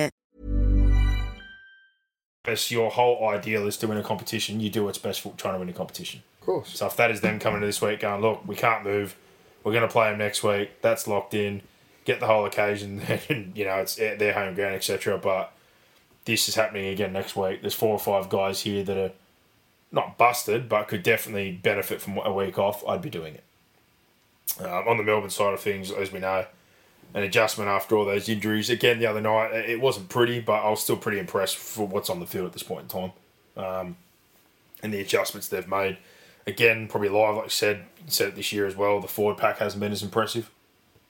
Best, 2.43 2.71
your 2.71 2.89
whole 2.91 3.27
ideal 3.29 3.67
is 3.67 3.77
to 3.77 3.87
win 3.87 3.97
a 3.97 4.03
competition. 4.03 4.59
You 4.59 4.69
do 4.69 4.85
what's 4.85 4.97
best 4.97 5.21
for 5.21 5.33
trying 5.37 5.55
to 5.55 5.59
win 5.59 5.69
a 5.69 5.73
competition. 5.73 6.23
Of 6.39 6.45
course. 6.45 6.77
So 6.77 6.87
if 6.87 6.95
that 6.97 7.11
is 7.11 7.21
them 7.21 7.39
coming 7.39 7.61
to 7.61 7.67
this 7.67 7.81
week 7.81 7.99
going, 8.01 8.21
look, 8.21 8.47
we 8.47 8.55
can't 8.55 8.83
move, 8.83 9.15
we're 9.63 9.73
going 9.73 9.87
to 9.87 9.91
play 9.91 10.09
them 10.09 10.19
next 10.19 10.43
week. 10.43 10.81
That's 10.81 11.07
locked 11.07 11.33
in. 11.33 11.61
Get 12.03 12.19
the 12.19 12.25
whole 12.25 12.45
occasion, 12.45 12.99
and 13.29 13.55
you 13.55 13.63
know 13.63 13.75
it's 13.75 13.95
their 13.95 14.33
home 14.33 14.55
ground, 14.55 14.73
etc. 14.73 15.19
But 15.19 15.53
this 16.25 16.49
is 16.49 16.55
happening 16.55 16.87
again 16.87 17.13
next 17.13 17.35
week. 17.35 17.61
There's 17.61 17.75
four 17.75 17.91
or 17.91 17.99
five 17.99 18.27
guys 18.27 18.61
here 18.61 18.83
that 18.83 18.97
are 18.97 19.11
not 19.91 20.17
busted, 20.17 20.67
but 20.67 20.87
could 20.87 21.03
definitely 21.03 21.51
benefit 21.51 22.01
from 22.01 22.17
a 22.17 22.33
week 22.33 22.57
off. 22.57 22.83
I'd 22.87 23.03
be 23.03 23.11
doing 23.11 23.35
it. 23.35 23.43
Um, 24.59 24.87
on 24.87 24.97
the 24.97 25.03
Melbourne 25.03 25.29
side 25.29 25.53
of 25.53 25.59
things, 25.59 25.91
as 25.91 26.11
we 26.11 26.19
know, 26.19 26.45
an 27.13 27.23
adjustment 27.23 27.69
after 27.69 27.95
all 27.95 28.05
those 28.05 28.29
injuries. 28.29 28.69
Again, 28.69 28.99
the 28.99 29.05
other 29.05 29.21
night, 29.21 29.51
it 29.53 29.81
wasn't 29.81 30.09
pretty, 30.09 30.39
but 30.39 30.63
I 30.63 30.69
was 30.69 30.81
still 30.81 30.97
pretty 30.97 31.19
impressed 31.19 31.57
for 31.57 31.85
what's 31.87 32.09
on 32.09 32.19
the 32.19 32.25
field 32.25 32.45
at 32.45 32.53
this 32.53 32.63
point 32.63 32.83
in 32.83 32.87
time. 32.87 33.11
Um, 33.57 33.97
and 34.81 34.93
the 34.93 35.01
adjustments 35.01 35.47
they've 35.47 35.67
made. 35.67 35.97
Again, 36.47 36.87
probably 36.87 37.09
live, 37.09 37.35
like 37.35 37.45
I 37.45 37.49
said, 37.49 37.83
said 38.07 38.29
it 38.29 38.35
this 38.35 38.51
year 38.51 38.65
as 38.65 38.75
well. 38.75 38.99
The 38.99 39.07
forward 39.07 39.37
pack 39.37 39.59
hasn't 39.59 39.79
been 39.79 39.91
as 39.91 40.01
impressive. 40.01 40.49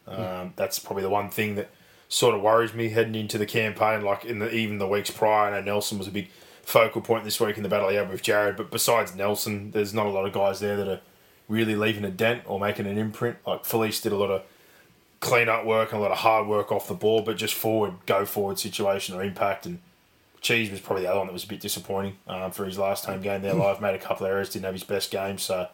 Um, 0.08 0.54
that's 0.56 0.80
probably 0.80 1.04
the 1.04 1.10
one 1.10 1.30
thing 1.30 1.56
that 1.56 1.70
sort 2.10 2.36
of 2.36 2.42
worries 2.42 2.74
me 2.74 2.90
heading 2.90 3.16
into 3.16 3.38
the 3.38 3.46
campaign. 3.46 4.02
Like 4.02 4.26
in 4.26 4.40
the 4.40 4.54
even 4.54 4.78
the 4.78 4.88
weeks 4.88 5.10
prior, 5.10 5.54
I 5.54 5.60
know 5.60 5.66
Nelson 5.66 5.98
was 5.98 6.08
a 6.08 6.12
big 6.12 6.30
focal 6.64 7.02
point 7.02 7.24
this 7.24 7.40
week 7.40 7.58
in 7.58 7.64
the 7.64 7.70
battle 7.70 7.90
he 7.90 7.96
had 7.96 8.10
with 8.10 8.22
Jared. 8.22 8.58
But 8.58 8.72
besides 8.72 9.16
Nelson, 9.16 9.72
there's 9.72 9.94
not 9.94 10.06
a 10.06 10.10
lot 10.10 10.26
of 10.26 10.34
guys 10.34 10.60
there 10.60 10.76
that 10.76 10.88
are 10.88 11.00
really 11.48 11.76
leaving 11.76 12.04
a 12.04 12.10
dent 12.10 12.44
or 12.46 12.60
making 12.60 12.88
an 12.88 12.98
imprint. 12.98 13.38
Like 13.46 13.66
Felice 13.66 14.02
did 14.02 14.12
a 14.12 14.18
lot 14.18 14.32
of 14.32 14.44
clean 15.22 15.48
up 15.48 15.66
work 15.66 15.94
and 15.94 16.00
a 16.00 16.02
lot 16.02 16.12
of 16.12 16.18
hard 16.18 16.48
work 16.48 16.72
off 16.72 16.88
the 16.88 16.94
ball, 16.94 17.22
but 17.22 17.38
just 17.38 17.54
forward, 17.54 17.94
go 18.06 18.26
forward 18.26 18.60
situation 18.60 19.16
or 19.16 19.24
impact. 19.24 19.66
And 19.66 19.80
Cheese 20.42 20.70
was 20.70 20.82
probably 20.82 21.04
the 21.04 21.10
other 21.10 21.20
one 21.20 21.28
that 21.28 21.34
was 21.34 21.46
a 21.46 21.48
bit 21.48 21.62
disappointing 21.62 22.18
um, 22.28 22.52
for 22.52 22.66
his 22.66 22.78
last 22.78 23.06
home 23.06 23.22
game 23.22 23.42
there 23.42 23.54
live. 23.54 23.80
Made 23.80 23.96
a 23.96 24.00
couple 24.00 24.26
of 24.26 24.32
errors, 24.32 24.50
didn't 24.50 24.66
have 24.66 24.74
his 24.74 24.84
best 24.84 25.12
game. 25.12 25.38
So, 25.38 25.70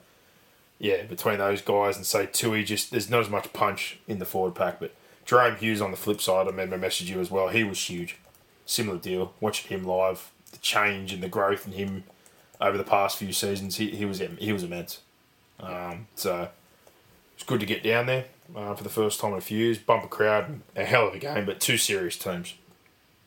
yeah, 0.79 1.03
between 1.03 1.37
those 1.39 1.61
guys 1.61 1.95
and 1.95 2.05
say 2.05 2.27
Tui, 2.27 2.63
just 2.65 2.91
there's 2.91 3.09
not 3.09 3.21
as 3.21 3.29
much 3.29 3.51
punch 3.53 3.99
in 4.05 4.19
the 4.19 4.25
forward 4.25 4.53
pack. 4.53 4.81
But 4.81 4.93
Jahrome 5.25 5.57
Hughes 5.57 5.81
on 5.81 5.91
the 5.91 5.97
flip 5.97 6.19
side, 6.19 6.45
I 6.45 6.49
remember 6.49 6.75
I 6.75 6.79
messaged 6.79 7.07
you 7.07 7.21
as 7.21 7.31
well. 7.31 7.47
He 7.47 7.63
was 7.63 7.79
huge. 7.79 8.17
Similar 8.65 8.97
deal. 8.97 9.33
Watching 9.39 9.69
him 9.69 9.85
live, 9.85 10.29
the 10.51 10.57
change 10.57 11.13
and 11.13 11.23
the 11.23 11.29
growth 11.29 11.65
in 11.65 11.71
him 11.71 12.03
over 12.59 12.77
the 12.77 12.83
past 12.83 13.17
few 13.17 13.31
seasons, 13.31 13.77
he, 13.77 13.91
he 13.91 14.03
was 14.03 14.21
he 14.39 14.51
was 14.51 14.63
immense. 14.63 14.99
Um, 15.61 16.07
so 16.15 16.49
it's 17.35 17.45
good 17.45 17.61
to 17.61 17.65
get 17.65 17.81
down 17.81 18.07
there 18.07 18.25
uh, 18.55 18.73
for 18.73 18.83
the 18.83 18.89
first 18.89 19.19
time 19.19 19.33
in 19.33 19.37
a 19.37 19.41
few 19.41 19.57
years. 19.57 19.77
Bumper 19.77 20.07
crowd, 20.07 20.61
a 20.75 20.85
hell 20.85 21.07
of 21.07 21.13
a 21.13 21.19
game, 21.19 21.45
but 21.45 21.59
two 21.59 21.77
serious 21.77 22.17
teams. 22.17 22.55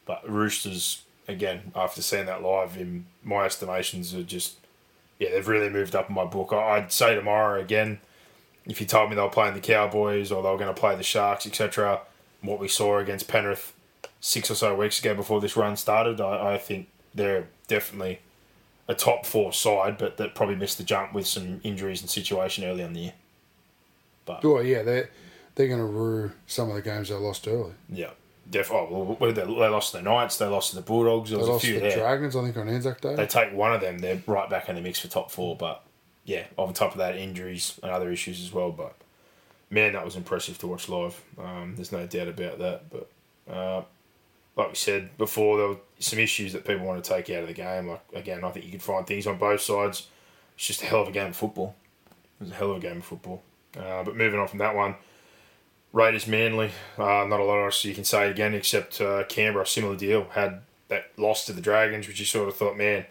But 0.06 0.28
Roosters, 0.28 1.02
again, 1.28 1.72
after 1.74 2.02
seeing 2.02 2.26
that 2.26 2.42
live, 2.42 2.76
in 2.76 3.06
my 3.22 3.44
estimations, 3.44 4.14
are 4.14 4.22
just 4.22 4.56
yeah, 5.18 5.30
they've 5.30 5.46
really 5.46 5.68
moved 5.68 5.94
up 5.94 6.08
in 6.08 6.14
my 6.14 6.24
book. 6.24 6.52
I'd 6.52 6.90
say 6.90 7.14
tomorrow 7.14 7.60
again, 7.60 8.00
if 8.66 8.80
you 8.80 8.86
told 8.86 9.10
me 9.10 9.16
they 9.16 9.22
were 9.22 9.28
playing 9.28 9.54
the 9.54 9.60
Cowboys 9.60 10.32
or 10.32 10.42
they 10.42 10.48
were 10.48 10.56
going 10.56 10.74
to 10.74 10.80
play 10.80 10.96
the 10.96 11.02
Sharks, 11.02 11.46
etc., 11.46 12.00
what 12.40 12.58
we 12.58 12.68
saw 12.68 12.98
against 12.98 13.28
Penrith 13.28 13.74
six 14.20 14.50
or 14.50 14.54
so 14.54 14.74
weeks 14.74 14.98
ago 14.98 15.14
before 15.14 15.40
this 15.40 15.56
run 15.56 15.76
started, 15.76 16.20
I, 16.20 16.54
I 16.54 16.58
think 16.58 16.88
they're 17.14 17.48
definitely 17.68 18.20
a 18.88 18.94
top 18.94 19.26
four 19.26 19.52
side, 19.52 19.98
but 19.98 20.16
that 20.16 20.34
probably 20.34 20.56
missed 20.56 20.78
the 20.78 20.84
jump 20.84 21.12
with 21.12 21.26
some 21.26 21.60
injuries 21.62 22.00
and 22.00 22.10
situation 22.10 22.64
early 22.64 22.82
in 22.82 22.92
the 22.92 23.00
year. 23.00 23.12
Well, 24.43 24.62
yeah, 24.62 24.83
they're, 24.83 25.11
they're 25.55 25.68
going 25.68 25.81
to 25.81 25.87
rue 25.87 26.33
some 26.47 26.68
of 26.70 26.76
the 26.76 26.83
games 26.83 27.09
they 27.09 27.14
lost 27.16 27.47
early. 27.49 27.72
Yeah. 27.89 28.11
Def- 28.49 28.70
oh, 28.72 28.89
well, 28.91 29.05
what 29.16 29.35
did 29.35 29.37
they, 29.37 29.43
they 29.45 29.68
lost 29.68 29.93
to 29.93 29.99
the 29.99 30.03
Knights, 30.03 30.37
they 30.39 30.47
lost 30.47 30.70
to 30.70 30.76
the 30.76 30.83
Bulldogs. 30.83 31.31
There 31.31 31.37
They 31.39 31.43
was 31.43 31.49
a 31.49 31.53
lost 31.53 31.64
few 31.64 31.74
the 31.74 31.81
there. 31.81 31.99
Dragons, 31.99 32.35
I 32.35 32.43
think, 32.43 32.57
on 32.57 32.68
Anzac 32.68 33.01
Day. 33.01 33.14
They 33.14 33.26
take 33.26 33.53
one 33.53 33.72
of 33.72 33.81
them, 33.81 33.99
they're 33.99 34.20
right 34.26 34.51
back 34.51 34.68
in 34.68 34.74
the 34.74 34.81
mix 34.81 34.99
for 35.01 35.09
top 35.09 35.31
four. 35.31 35.57
But 35.57 35.85
yeah, 36.24 36.45
on 36.57 36.72
top 36.72 36.93
of 36.93 36.99
that, 36.99 37.16
injuries 37.16 37.78
and 37.83 37.93
other 37.93 38.11
issues 38.11 38.43
as 38.43 38.53
well. 38.53 38.72
But 38.72 38.97
man, 39.70 39.93
that 39.93 40.05
was 40.05 40.16
impressive 40.16 40.59
to 40.59 40.66
watch 40.66 40.89
live. 40.89 41.22
Um, 41.39 41.74
there's 41.76 41.93
no 41.93 42.07
doubt 42.07 42.28
about 42.28 42.59
that. 42.59 42.91
But 42.91 43.11
uh, 43.53 43.83
like 44.57 44.68
we 44.70 44.74
said 44.74 45.16
before, 45.16 45.57
there 45.59 45.68
were 45.68 45.76
some 46.01 46.18
issues 46.18 46.53
that 46.53 46.64
people 46.64 46.85
want 46.85 47.03
to 47.05 47.09
take 47.09 47.31
out 47.31 47.43
of 47.43 47.49
the 47.49 47.55
game. 47.55 47.87
Like 47.87 48.03
again, 48.14 48.43
I 48.43 48.51
think 48.51 48.64
you 48.64 48.72
could 48.72 48.83
find 48.83 49.07
things 49.07 49.28
on 49.28 49.39
both 49.39 49.61
sides. 49.61 50.09
It's 50.57 50.66
just 50.66 50.83
a 50.83 50.87
hell 50.87 51.03
of 51.03 51.09
a 51.09 51.12
game 51.12 51.28
of 51.28 51.37
football. 51.37 51.76
It 52.41 52.45
was 52.45 52.51
a 52.51 52.55
hell 52.55 52.72
of 52.72 52.78
a 52.78 52.81
game 52.81 52.97
of 52.99 53.05
football. 53.05 53.43
Uh, 53.76 54.02
but 54.02 54.16
moving 54.16 54.40
on 54.40 54.48
from 54.48 54.58
that 54.58 54.74
one, 54.74 54.96
Raiders 55.92 56.26
Manly. 56.26 56.70
Uh, 56.98 57.24
not 57.28 57.40
a 57.40 57.44
lot 57.44 57.64
else 57.64 57.84
you 57.84 57.94
can 57.94 58.04
say 58.04 58.30
again, 58.30 58.54
except 58.54 59.00
uh, 59.00 59.24
Canberra, 59.24 59.66
similar 59.66 59.96
deal. 59.96 60.24
Had 60.30 60.62
that 60.88 61.10
loss 61.16 61.46
to 61.46 61.52
the 61.52 61.60
Dragons, 61.60 62.06
which 62.06 62.18
you 62.20 62.26
sort 62.26 62.48
of 62.48 62.56
thought, 62.56 62.76
man, 62.76 63.06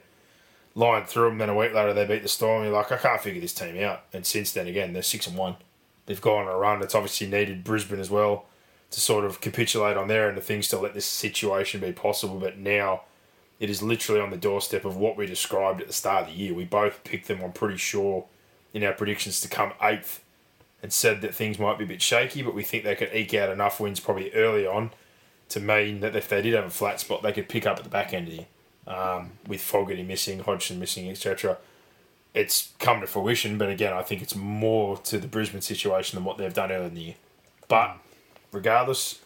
lying 0.76 1.06
through 1.06 1.30
them. 1.30 1.38
Then 1.38 1.50
a 1.50 1.56
week 1.56 1.74
later, 1.74 1.94
they 1.94 2.06
beat 2.06 2.24
the 2.24 2.30
Storm. 2.30 2.64
You're 2.64 2.74
like, 2.74 2.92
I 2.92 2.98
can't 2.98 3.22
figure 3.22 3.42
this 3.42 3.54
team 3.54 3.82
out. 3.82 4.04
And 4.14 4.26
since 4.26 4.52
then, 4.52 4.68
again, 4.68 4.94
they're 4.94 5.02
six 5.02 5.28
and 5.28 5.38
one. 5.38 5.56
They've 6.06 6.22
gone 6.22 6.48
on 6.48 6.54
a 6.54 6.58
run. 6.58 6.82
It's 6.82 6.96
obviously 6.96 7.28
needed 7.28 7.64
Brisbane 7.64 8.00
as 8.00 8.10
well 8.10 8.46
to 8.92 9.00
sort 9.00 9.26
of 9.26 9.42
capitulate 9.42 9.98
on 9.98 10.08
their 10.08 10.28
end 10.28 10.38
of 10.38 10.44
things 10.44 10.68
to 10.70 10.80
let 10.80 10.94
this 10.94 11.06
situation 11.06 11.80
be 11.80 11.92
possible. 11.92 12.40
But 12.40 12.58
now 12.58 13.04
it 13.60 13.70
is 13.70 13.84
literally 13.84 14.22
on 14.22 14.32
the 14.32 14.38
doorstep 14.38 14.86
of 14.86 14.98
what 14.98 15.18
we 15.18 15.26
described 15.26 15.82
at 15.82 15.88
the 15.88 15.94
start 15.94 16.24
of 16.24 16.30
the 16.30 16.40
year. 16.40 16.54
We 16.54 16.66
both 16.66 17.04
picked 17.04 17.28
them, 17.28 17.42
I'm 17.44 17.52
pretty 17.52 17.78
sure, 17.78 18.26
in 18.74 18.84
our 18.84 18.94
predictions 18.94 19.42
to 19.42 19.48
come 19.48 19.74
eighth 19.82 20.24
and 20.82 20.94
said 20.94 21.22
that 21.22 21.36
things 21.36 21.60
might 21.60 21.78
be 21.78 21.84
a 21.84 21.88
bit 21.88 22.02
shaky, 22.02 22.42
but 22.42 22.54
we 22.54 22.64
think 22.64 22.84
they 22.84 22.96
could 22.96 23.14
eke 23.14 23.34
out 23.34 23.50
enough 23.50 23.80
wins 23.80 24.00
probably 24.00 24.32
early 24.34 24.66
on 24.66 24.92
to 25.50 25.60
mean 25.60 26.00
that 26.00 26.16
if 26.16 26.30
they 26.30 26.42
did 26.42 26.54
have 26.54 26.66
a 26.66 26.70
flat 26.70 27.00
spot, 27.00 27.22
they 27.22 27.32
could 27.32 27.50
pick 27.50 27.66
up 27.66 27.78
at 27.78 27.84
the 27.84 27.90
back 27.90 28.14
end 28.14 28.28
of 28.28 28.32
the 28.32 28.38
year. 28.38 28.48
Um, 28.88 29.34
with 29.48 29.62
Fogarty 29.62 30.02
missing, 30.02 30.40
Hodgson 30.40 30.80
missing, 30.80 31.10
etc. 31.10 31.58
It's 32.34 32.74
come 32.80 33.02
to 33.02 33.08
fruition, 33.08 33.60
but 33.60 33.70
again, 33.70 33.94
I 33.94 34.02
think 34.02 34.24
it's 34.24 34.36
more 34.36 34.98
to 34.98 35.20
the 35.20 35.28
Brisbane 35.28 35.62
situation 35.62 36.18
than 36.18 36.24
what 36.24 36.38
they've 36.38 36.54
done 36.54 36.72
earlier 36.72 36.88
in 36.88 36.96
the 36.96 37.02
year. 37.02 37.16
But 37.68 37.98
regardless, 38.52 39.20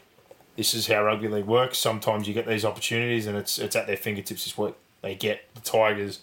this 0.57 0.73
is 0.73 0.87
how 0.87 1.03
rugby 1.05 1.29
league 1.29 1.45
works. 1.45 1.77
Sometimes 1.77 2.27
you 2.27 2.33
get 2.33 2.45
these 2.45 2.65
opportunities, 2.65 3.25
and 3.25 3.37
it's 3.37 3.57
it's 3.57 3.75
at 3.75 3.87
their 3.87 3.95
fingertips 3.95 4.43
this 4.43 4.57
week. 4.57 4.75
They 5.01 5.15
get 5.15 5.53
the 5.53 5.61
Tigers 5.61 6.19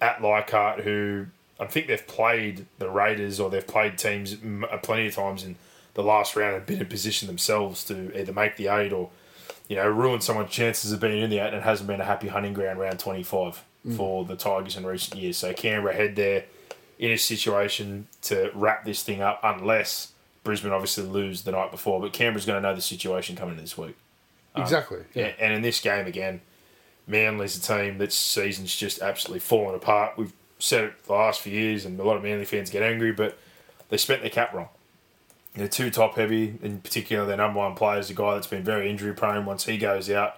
at 0.00 0.22
Leichhardt, 0.22 0.80
who 0.80 1.26
I 1.60 1.66
think 1.66 1.86
they've 1.88 2.06
played 2.06 2.66
the 2.78 2.88
Raiders 2.88 3.40
or 3.40 3.50
they've 3.50 3.66
played 3.66 3.98
teams 3.98 4.34
uh, 4.34 4.76
plenty 4.78 5.08
of 5.08 5.14
times 5.14 5.44
in 5.44 5.56
the 5.94 6.02
last 6.02 6.36
round 6.36 6.56
and 6.56 6.66
been 6.66 6.80
in 6.80 6.86
position 6.86 7.26
themselves 7.26 7.82
to 7.84 8.16
either 8.18 8.32
make 8.32 8.56
the 8.56 8.68
eight 8.68 8.92
or 8.92 9.10
you 9.68 9.76
know 9.76 9.88
ruin 9.88 10.20
someone's 10.20 10.50
chances 10.50 10.92
of 10.92 11.00
being 11.00 11.22
in 11.22 11.30
the 11.30 11.38
eight, 11.38 11.48
and 11.48 11.56
it 11.56 11.62
hasn't 11.62 11.88
been 11.88 12.00
a 12.00 12.04
happy 12.04 12.28
hunting 12.28 12.54
ground 12.54 12.78
round 12.78 12.98
twenty 12.98 13.22
five 13.22 13.64
for 13.96 14.24
the 14.24 14.36
Tigers 14.36 14.76
in 14.76 14.84
recent 14.84 15.20
years. 15.20 15.38
So 15.38 15.52
Canberra 15.54 15.94
head 15.94 16.14
there 16.14 16.44
in 16.98 17.10
a 17.10 17.16
situation 17.16 18.06
to 18.22 18.50
wrap 18.54 18.84
this 18.84 19.02
thing 19.02 19.22
up, 19.22 19.40
unless 19.42 20.12
Brisbane 20.44 20.72
obviously 20.72 21.04
lose 21.04 21.42
the 21.42 21.52
night 21.52 21.70
before. 21.70 22.00
But 22.00 22.12
Canberra's 22.12 22.44
going 22.44 22.62
to 22.62 22.68
know 22.68 22.74
the 22.74 22.82
situation 22.82 23.36
coming 23.36 23.52
into 23.52 23.62
this 23.62 23.78
week. 23.78 23.96
exactly. 24.56 25.04
Yeah. 25.14 25.28
Yeah, 25.28 25.32
and 25.40 25.54
in 25.54 25.62
this 25.62 25.80
game 25.80 26.06
again, 26.06 26.40
Manly's 27.06 27.56
a 27.56 27.60
team 27.60 27.98
that 27.98 28.12
season's 28.12 28.74
just 28.74 29.00
absolutely 29.00 29.40
fallen 29.40 29.74
apart. 29.74 30.18
We've 30.18 30.32
said 30.58 30.84
it 30.84 31.04
the 31.04 31.12
last 31.12 31.40
few 31.40 31.52
years, 31.52 31.84
and 31.84 31.98
a 31.98 32.04
lot 32.04 32.16
of 32.16 32.22
Manly 32.22 32.44
fans 32.44 32.70
get 32.70 32.82
angry, 32.82 33.12
but 33.12 33.38
they 33.88 33.96
spent 33.96 34.22
their 34.22 34.30
cap 34.30 34.52
wrong. 34.52 34.68
They're 35.54 35.68
too 35.68 35.90
top 35.90 36.16
heavy, 36.16 36.58
in 36.62 36.80
particular, 36.80 37.26
their 37.26 37.36
number 37.36 37.58
one 37.58 37.74
player 37.74 37.98
is 37.98 38.10
a 38.10 38.14
guy 38.14 38.34
that's 38.34 38.46
been 38.46 38.62
very 38.62 38.88
injury 38.88 39.12
prone. 39.12 39.44
Once 39.44 39.64
he 39.64 39.76
goes 39.76 40.08
out, 40.10 40.36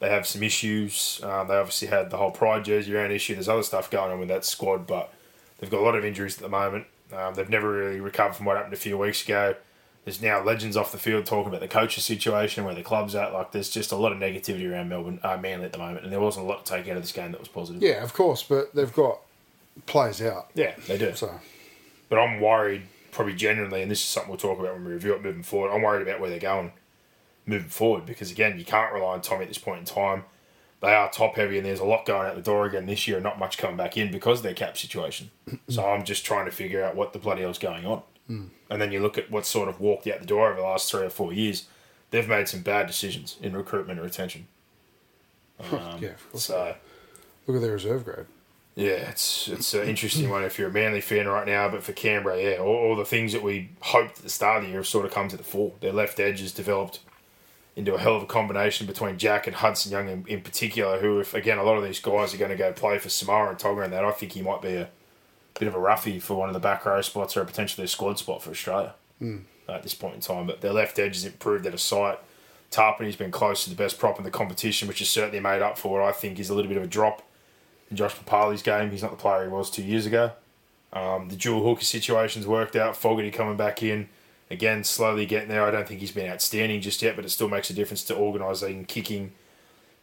they 0.00 0.08
have 0.08 0.26
some 0.26 0.42
issues. 0.42 1.20
Um, 1.22 1.48
they 1.48 1.56
obviously 1.56 1.88
had 1.88 2.10
the 2.10 2.16
whole 2.16 2.30
Pride 2.30 2.64
jersey 2.64 2.94
around 2.94 3.10
issue. 3.10 3.34
There's 3.34 3.48
other 3.48 3.62
stuff 3.62 3.90
going 3.90 4.12
on 4.12 4.20
with 4.20 4.28
that 4.28 4.44
squad, 4.44 4.86
but 4.86 5.12
they've 5.58 5.70
got 5.70 5.80
a 5.80 5.84
lot 5.84 5.96
of 5.96 6.04
injuries 6.04 6.36
at 6.36 6.42
the 6.42 6.48
moment. 6.48 6.86
Um, 7.12 7.34
they've 7.34 7.50
never 7.50 7.70
really 7.70 8.00
recovered 8.00 8.36
from 8.36 8.46
what 8.46 8.56
happened 8.56 8.74
a 8.74 8.78
few 8.78 8.96
weeks 8.96 9.24
ago. 9.24 9.56
There's 10.04 10.22
now 10.22 10.42
legends 10.42 10.76
off 10.76 10.92
the 10.92 10.98
field 10.98 11.26
talking 11.26 11.48
about 11.48 11.60
the 11.60 11.68
coach's 11.68 12.04
situation, 12.04 12.64
where 12.64 12.74
the 12.74 12.82
club's 12.82 13.14
at. 13.14 13.34
Like, 13.34 13.52
there's 13.52 13.68
just 13.68 13.92
a 13.92 13.96
lot 13.96 14.12
of 14.12 14.18
negativity 14.18 14.70
around 14.70 14.88
Melbourne, 14.88 15.20
uh, 15.22 15.36
Manly 15.36 15.66
at 15.66 15.72
the 15.72 15.78
moment, 15.78 16.04
and 16.04 16.12
there 16.12 16.20
wasn't 16.20 16.46
a 16.46 16.48
lot 16.48 16.64
to 16.64 16.72
take 16.72 16.88
out 16.88 16.96
of 16.96 17.02
this 17.02 17.12
game 17.12 17.32
that 17.32 17.40
was 17.40 17.48
positive. 17.48 17.82
Yeah, 17.82 18.02
of 18.02 18.14
course, 18.14 18.42
but 18.42 18.74
they've 18.74 18.92
got 18.92 19.18
players 19.86 20.20
out. 20.22 20.50
Yeah, 20.54 20.74
they 20.86 20.98
do. 20.98 21.14
So, 21.14 21.40
But 22.08 22.18
I'm 22.18 22.40
worried, 22.40 22.82
probably 23.10 23.34
genuinely, 23.34 23.82
and 23.82 23.90
this 23.90 24.00
is 24.00 24.06
something 24.06 24.30
we'll 24.30 24.38
talk 24.38 24.58
about 24.58 24.74
when 24.74 24.84
we 24.84 24.92
review 24.92 25.14
it 25.14 25.22
moving 25.22 25.42
forward. 25.42 25.74
I'm 25.74 25.82
worried 25.82 26.06
about 26.06 26.20
where 26.20 26.30
they're 26.30 26.38
going 26.38 26.72
moving 27.46 27.68
forward 27.68 28.06
because, 28.06 28.30
again, 28.30 28.58
you 28.58 28.64
can't 28.64 28.92
rely 28.92 29.14
on 29.14 29.20
Tommy 29.20 29.42
at 29.42 29.48
this 29.48 29.58
point 29.58 29.80
in 29.80 29.84
time. 29.84 30.24
They 30.80 30.94
are 30.94 31.10
top 31.10 31.34
heavy, 31.34 31.58
and 31.58 31.66
there's 31.66 31.80
a 31.80 31.84
lot 31.84 32.06
going 32.06 32.28
out 32.28 32.36
the 32.36 32.42
door 32.42 32.66
again 32.66 32.86
this 32.86 33.08
year, 33.08 33.16
and 33.16 33.24
not 33.24 33.38
much 33.38 33.58
coming 33.58 33.76
back 33.76 33.96
in 33.96 34.12
because 34.12 34.40
of 34.40 34.42
their 34.44 34.54
cap 34.54 34.76
situation. 34.76 35.30
so 35.68 35.84
I'm 35.84 36.04
just 36.04 36.24
trying 36.24 36.44
to 36.44 36.52
figure 36.52 36.84
out 36.84 36.94
what 36.94 37.12
the 37.12 37.18
bloody 37.18 37.42
hell's 37.42 37.58
going 37.58 37.84
on. 37.84 38.02
Hmm. 38.28 38.44
And 38.70 38.80
then 38.80 38.92
you 38.92 39.00
look 39.00 39.18
at 39.18 39.30
what 39.30 39.46
sort 39.46 39.68
of 39.68 39.80
walked 39.80 40.06
out 40.06 40.20
the 40.20 40.26
door 40.26 40.48
over 40.48 40.60
the 40.60 40.66
last 40.66 40.90
three 40.90 41.04
or 41.04 41.10
four 41.10 41.32
years. 41.32 41.66
They've 42.10 42.28
made 42.28 42.48
some 42.48 42.60
bad 42.62 42.86
decisions 42.86 43.36
in 43.42 43.56
recruitment 43.56 43.98
and 43.98 44.06
retention. 44.06 44.46
yeah, 45.60 45.66
of 46.10 46.30
course. 46.30 46.50
Um, 46.50 46.56
so 46.56 46.74
Look 47.46 47.56
at 47.56 47.62
their 47.62 47.72
reserve 47.72 48.04
grade. 48.04 48.26
Yeah, 48.78 49.10
it's 49.10 49.48
it's 49.48 49.74
an 49.74 49.88
interesting 49.88 50.26
mm. 50.26 50.30
one 50.30 50.44
if 50.44 50.56
you're 50.56 50.68
a 50.68 50.72
Manly 50.72 51.00
fan 51.00 51.26
right 51.26 51.44
now, 51.44 51.68
but 51.68 51.82
for 51.82 51.92
Canberra, 51.92 52.40
yeah, 52.40 52.58
all, 52.58 52.76
all 52.76 52.94
the 52.94 53.04
things 53.04 53.32
that 53.32 53.42
we 53.42 53.70
hoped 53.80 54.18
at 54.18 54.22
the 54.22 54.30
start 54.30 54.58
of 54.58 54.62
the 54.62 54.68
year 54.68 54.78
have 54.78 54.86
sort 54.86 55.04
of 55.04 55.10
come 55.10 55.26
to 55.26 55.36
the 55.36 55.42
fore. 55.42 55.72
Their 55.80 55.92
left 55.92 56.20
edge 56.20 56.38
has 56.42 56.52
developed 56.52 57.00
into 57.74 57.96
a 57.96 57.98
hell 57.98 58.14
of 58.14 58.22
a 58.22 58.26
combination 58.26 58.86
between 58.86 59.18
Jack 59.18 59.48
and 59.48 59.56
Hudson 59.56 59.90
Young 59.90 60.08
in, 60.08 60.24
in 60.28 60.42
particular, 60.42 61.00
who, 61.00 61.18
if 61.18 61.34
again, 61.34 61.58
a 61.58 61.64
lot 61.64 61.76
of 61.76 61.82
these 61.82 61.98
guys 61.98 62.32
are 62.32 62.36
going 62.36 62.52
to 62.52 62.56
go 62.56 62.72
play 62.72 63.00
for 63.00 63.08
Samara 63.08 63.50
and 63.50 63.58
Togger 63.58 63.82
and 63.82 63.92
that, 63.92 64.04
I 64.04 64.12
think 64.12 64.30
he 64.30 64.42
might 64.42 64.62
be 64.62 64.76
a 64.76 64.88
bit 65.58 65.66
of 65.66 65.74
a 65.74 65.80
roughie 65.80 66.20
for 66.20 66.34
one 66.34 66.48
of 66.48 66.54
the 66.54 66.60
back 66.60 66.86
row 66.86 67.00
spots 67.02 67.36
or 67.36 67.44
potentially 67.44 67.84
a 67.84 67.88
squad 67.88 68.20
spot 68.20 68.44
for 68.44 68.50
Australia 68.50 68.94
mm. 69.20 69.42
at 69.68 69.82
this 69.82 69.94
point 69.94 70.14
in 70.14 70.20
time. 70.20 70.46
But 70.46 70.60
their 70.60 70.72
left 70.72 71.00
edge 71.00 71.16
has 71.16 71.24
improved 71.24 71.66
at 71.66 71.74
a 71.74 71.78
sight. 71.78 72.20
Tapine's 72.70 73.16
been 73.16 73.32
close 73.32 73.64
to 73.64 73.70
the 73.70 73.76
best 73.76 73.98
prop 73.98 74.18
in 74.18 74.24
the 74.24 74.30
competition, 74.30 74.86
which 74.86 75.00
has 75.00 75.08
certainly 75.08 75.40
made 75.40 75.62
up 75.62 75.78
for 75.78 75.98
what 75.98 76.08
I 76.08 76.12
think 76.12 76.38
is 76.38 76.48
a 76.48 76.54
little 76.54 76.68
bit 76.68 76.76
of 76.76 76.84
a 76.84 76.86
drop 76.86 77.27
Josh 77.92 78.14
Papali's 78.14 78.62
game. 78.62 78.90
He's 78.90 79.02
not 79.02 79.10
the 79.10 79.16
player 79.16 79.44
he 79.44 79.48
was 79.48 79.70
two 79.70 79.82
years 79.82 80.06
ago. 80.06 80.32
Um, 80.92 81.28
the 81.28 81.36
dual 81.36 81.62
hooker 81.62 81.84
situation's 81.84 82.46
worked 82.46 82.76
out. 82.76 82.96
Fogarty 82.96 83.30
coming 83.30 83.56
back 83.56 83.82
in. 83.82 84.08
Again, 84.50 84.84
slowly 84.84 85.26
getting 85.26 85.48
there. 85.48 85.64
I 85.64 85.70
don't 85.70 85.86
think 85.86 86.00
he's 86.00 86.12
been 86.12 86.30
outstanding 86.30 86.80
just 86.80 87.02
yet, 87.02 87.16
but 87.16 87.24
it 87.24 87.30
still 87.30 87.48
makes 87.48 87.68
a 87.68 87.74
difference 87.74 88.02
to 88.04 88.14
organising, 88.14 88.86
kicking, 88.86 89.32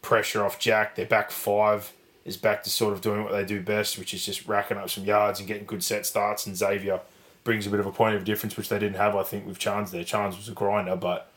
pressure 0.01 0.45
off 0.45 0.59
Jack. 0.59 0.95
Their 0.95 1.07
back 1.07 1.31
five 1.31 1.91
is 2.25 2.37
back 2.37 2.63
to 2.63 2.69
sort 2.69 2.93
of 2.93 3.01
doing 3.01 3.23
what 3.23 3.31
they 3.31 3.43
do 3.43 3.61
best, 3.61 3.97
which 3.97 4.13
is 4.13 4.23
just 4.23 4.47
racking 4.47 4.77
up 4.77 4.89
some 4.89 5.03
yards 5.03 5.39
and 5.39 5.47
getting 5.47 5.65
good 5.65 5.83
set 5.83 6.05
starts. 6.05 6.45
And 6.45 6.55
Xavier 6.55 6.99
brings 7.43 7.65
a 7.65 7.69
bit 7.71 7.79
of 7.79 7.87
a 7.87 7.91
point 7.91 8.15
of 8.15 8.23
difference, 8.23 8.55
which 8.55 8.69
they 8.69 8.77
didn't 8.77 8.97
have, 8.97 9.15
I 9.15 9.23
think, 9.23 9.47
with 9.47 9.57
Chance 9.57 9.91
there. 9.91 10.03
Chance 10.03 10.37
was 10.37 10.47
a 10.47 10.51
grinder, 10.51 10.95
but 10.95 11.31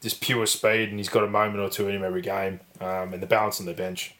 just 0.00 0.20
pure 0.20 0.46
speed, 0.46 0.90
and 0.90 0.98
he's 0.98 1.08
got 1.08 1.24
a 1.24 1.28
moment 1.28 1.60
or 1.60 1.68
two 1.68 1.88
in 1.88 1.96
him 1.96 2.04
every 2.04 2.22
game. 2.22 2.60
Um, 2.80 3.14
and 3.14 3.22
the 3.22 3.26
balance 3.26 3.58
on 3.58 3.66
the 3.66 3.74
bench. 3.74 4.14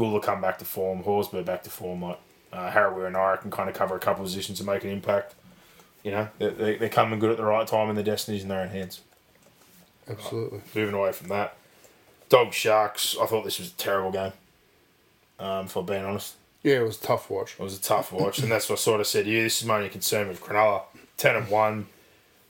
Guler 0.00 0.22
come 0.22 0.40
back 0.40 0.58
to 0.58 0.64
form, 0.64 1.02
Horsburgh 1.04 1.44
back 1.44 1.62
to 1.64 1.70
form. 1.70 2.02
Like 2.02 2.18
uh, 2.52 2.70
Harawira 2.70 3.06
and 3.08 3.16
I 3.16 3.36
can 3.36 3.50
kind 3.50 3.68
of 3.68 3.74
cover 3.76 3.96
a 3.96 4.00
couple 4.00 4.22
of 4.22 4.26
positions 4.28 4.60
and 4.60 4.66
make 4.66 4.82
an 4.84 4.90
impact. 4.90 5.34
You 6.02 6.10
know, 6.12 6.28
they, 6.38 6.48
they, 6.48 6.76
they're 6.76 6.88
coming 6.88 7.18
good 7.18 7.30
at 7.30 7.36
the 7.36 7.44
right 7.44 7.66
time, 7.66 7.88
and 7.88 7.96
their 7.96 8.04
destiny's 8.04 8.42
in 8.42 8.48
their 8.48 8.60
own 8.62 8.68
hands. 8.68 9.00
Absolutely. 10.08 10.60
Moving 10.74 10.94
away 10.94 11.12
from 11.12 11.28
that, 11.28 11.56
Dog 12.28 12.52
Sharks. 12.52 13.16
I 13.20 13.26
thought 13.26 13.44
this 13.44 13.58
was 13.58 13.68
a 13.68 13.74
terrible 13.74 14.10
game. 14.10 14.32
Um, 15.38 15.66
if 15.66 15.76
I'm 15.76 15.86
being 15.86 16.04
honest, 16.04 16.34
Yeah, 16.62 16.76
it 16.80 16.82
was 16.84 16.98
a 16.98 17.02
tough 17.02 17.30
watch. 17.30 17.52
it 17.58 17.62
was 17.62 17.78
a 17.78 17.80
tough 17.82 18.12
watch, 18.12 18.38
and 18.40 18.50
that's 18.50 18.68
what 18.68 18.78
I 18.78 18.82
sort 18.82 19.00
of 19.00 19.06
said 19.06 19.24
to 19.26 19.30
you. 19.30 19.42
This 19.42 19.60
is 19.60 19.66
my 19.66 19.76
only 19.76 19.88
concern 19.88 20.28
with 20.28 20.40
Cronulla. 20.42 20.82
Ten 21.16 21.36
and 21.36 21.48
one, 21.48 21.86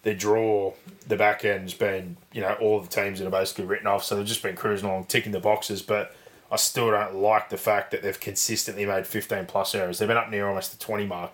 their 0.05 0.15
draw, 0.15 0.73
the 1.07 1.17
back 1.17 1.45
end's 1.45 1.75
been, 1.75 2.17
you 2.33 2.41
know, 2.41 2.55
all 2.61 2.81
the 2.81 2.89
teams 2.89 3.19
that 3.19 3.27
are 3.27 3.31
basically 3.31 3.65
written 3.65 3.87
off, 3.87 4.05
so 4.05 4.17
they've 4.17 4.25
just 4.27 4.43
been 4.43 4.57
cruising 4.57 4.89
along, 4.89 5.05
ticking 5.05 5.33
the 5.33 5.41
boxes. 5.41 5.83
But 5.83 6.15
I 6.51 6.57
still 6.57 6.91
don't 6.91 7.15
like 7.15 7.49
the 7.49 7.57
fact 7.57 7.91
that 7.91 8.03
they've 8.03 8.19
consistently 8.19 8.85
made 8.85 9.07
15 9.07 9.47
plus 9.47 9.75
errors. 9.75 9.99
They've 9.99 10.09
been 10.09 10.17
up 10.17 10.31
near 10.31 10.49
almost 10.49 10.73
the 10.73 10.85
20 10.85 11.07
mark 11.07 11.33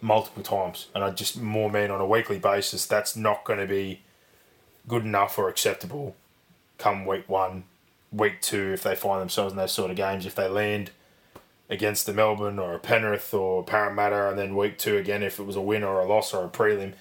multiple 0.00 0.42
times, 0.42 0.88
and 0.94 1.02
I 1.02 1.10
just 1.10 1.40
more 1.40 1.70
mean 1.70 1.90
on 1.90 2.00
a 2.00 2.06
weekly 2.06 2.38
basis 2.38 2.86
that's 2.86 3.16
not 3.16 3.44
going 3.44 3.58
to 3.58 3.66
be 3.66 4.02
good 4.86 5.04
enough 5.04 5.38
or 5.38 5.48
acceptable 5.48 6.14
come 6.78 7.06
week 7.06 7.28
one, 7.28 7.64
week 8.12 8.40
two 8.40 8.72
if 8.72 8.82
they 8.82 8.94
find 8.94 9.20
themselves 9.20 9.52
in 9.52 9.56
those 9.56 9.72
sort 9.72 9.90
of 9.90 9.96
games. 9.96 10.26
If 10.26 10.34
they 10.34 10.48
land 10.48 10.90
against 11.70 12.06
the 12.06 12.12
Melbourne 12.12 12.58
or 12.58 12.74
a 12.74 12.78
Penrith 12.78 13.32
or 13.32 13.64
Parramatta, 13.64 14.28
and 14.28 14.38
then 14.38 14.56
week 14.56 14.78
two 14.78 14.96
again 14.96 15.22
if 15.22 15.38
it 15.38 15.44
was 15.44 15.56
a 15.56 15.60
win 15.60 15.82
or 15.82 16.00
a 16.00 16.06
loss 16.06 16.34
or 16.34 16.44
a 16.44 16.48
prelim. 16.48 16.92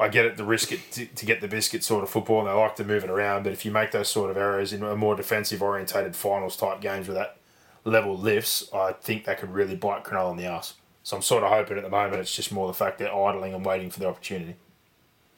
I 0.00 0.08
get 0.08 0.24
it, 0.24 0.36
the 0.36 0.44
risk 0.44 0.72
it 0.72 0.90
to, 0.92 1.06
to 1.06 1.26
get 1.26 1.40
the 1.40 1.48
biscuit 1.48 1.84
sort 1.84 2.02
of 2.02 2.10
football, 2.10 2.40
and 2.40 2.48
they 2.48 2.52
like 2.52 2.74
to 2.76 2.84
move 2.84 3.04
it 3.04 3.10
around. 3.10 3.42
But 3.44 3.52
if 3.52 3.64
you 3.64 3.70
make 3.70 3.90
those 3.92 4.08
sort 4.08 4.30
of 4.30 4.36
errors 4.36 4.72
in 4.72 4.82
a 4.82 4.96
more 4.96 5.14
defensive 5.14 5.62
orientated 5.62 6.16
finals 6.16 6.56
type 6.56 6.80
games 6.80 7.06
where 7.06 7.14
that 7.16 7.36
level 7.84 8.16
lifts, 8.16 8.68
I 8.72 8.92
think 8.92 9.24
that 9.26 9.38
could 9.38 9.52
really 9.52 9.76
bite 9.76 10.02
Cronulla 10.04 10.32
in 10.32 10.36
the 10.38 10.46
ass. 10.46 10.74
So 11.02 11.16
I'm 11.16 11.22
sort 11.22 11.44
of 11.44 11.50
hoping 11.50 11.76
at 11.76 11.82
the 11.84 11.90
moment 11.90 12.16
it's 12.20 12.34
just 12.34 12.50
more 12.52 12.66
the 12.66 12.74
fact 12.74 12.98
they're 12.98 13.14
idling 13.14 13.54
and 13.54 13.64
waiting 13.64 13.90
for 13.90 14.00
the 14.00 14.08
opportunity. 14.08 14.56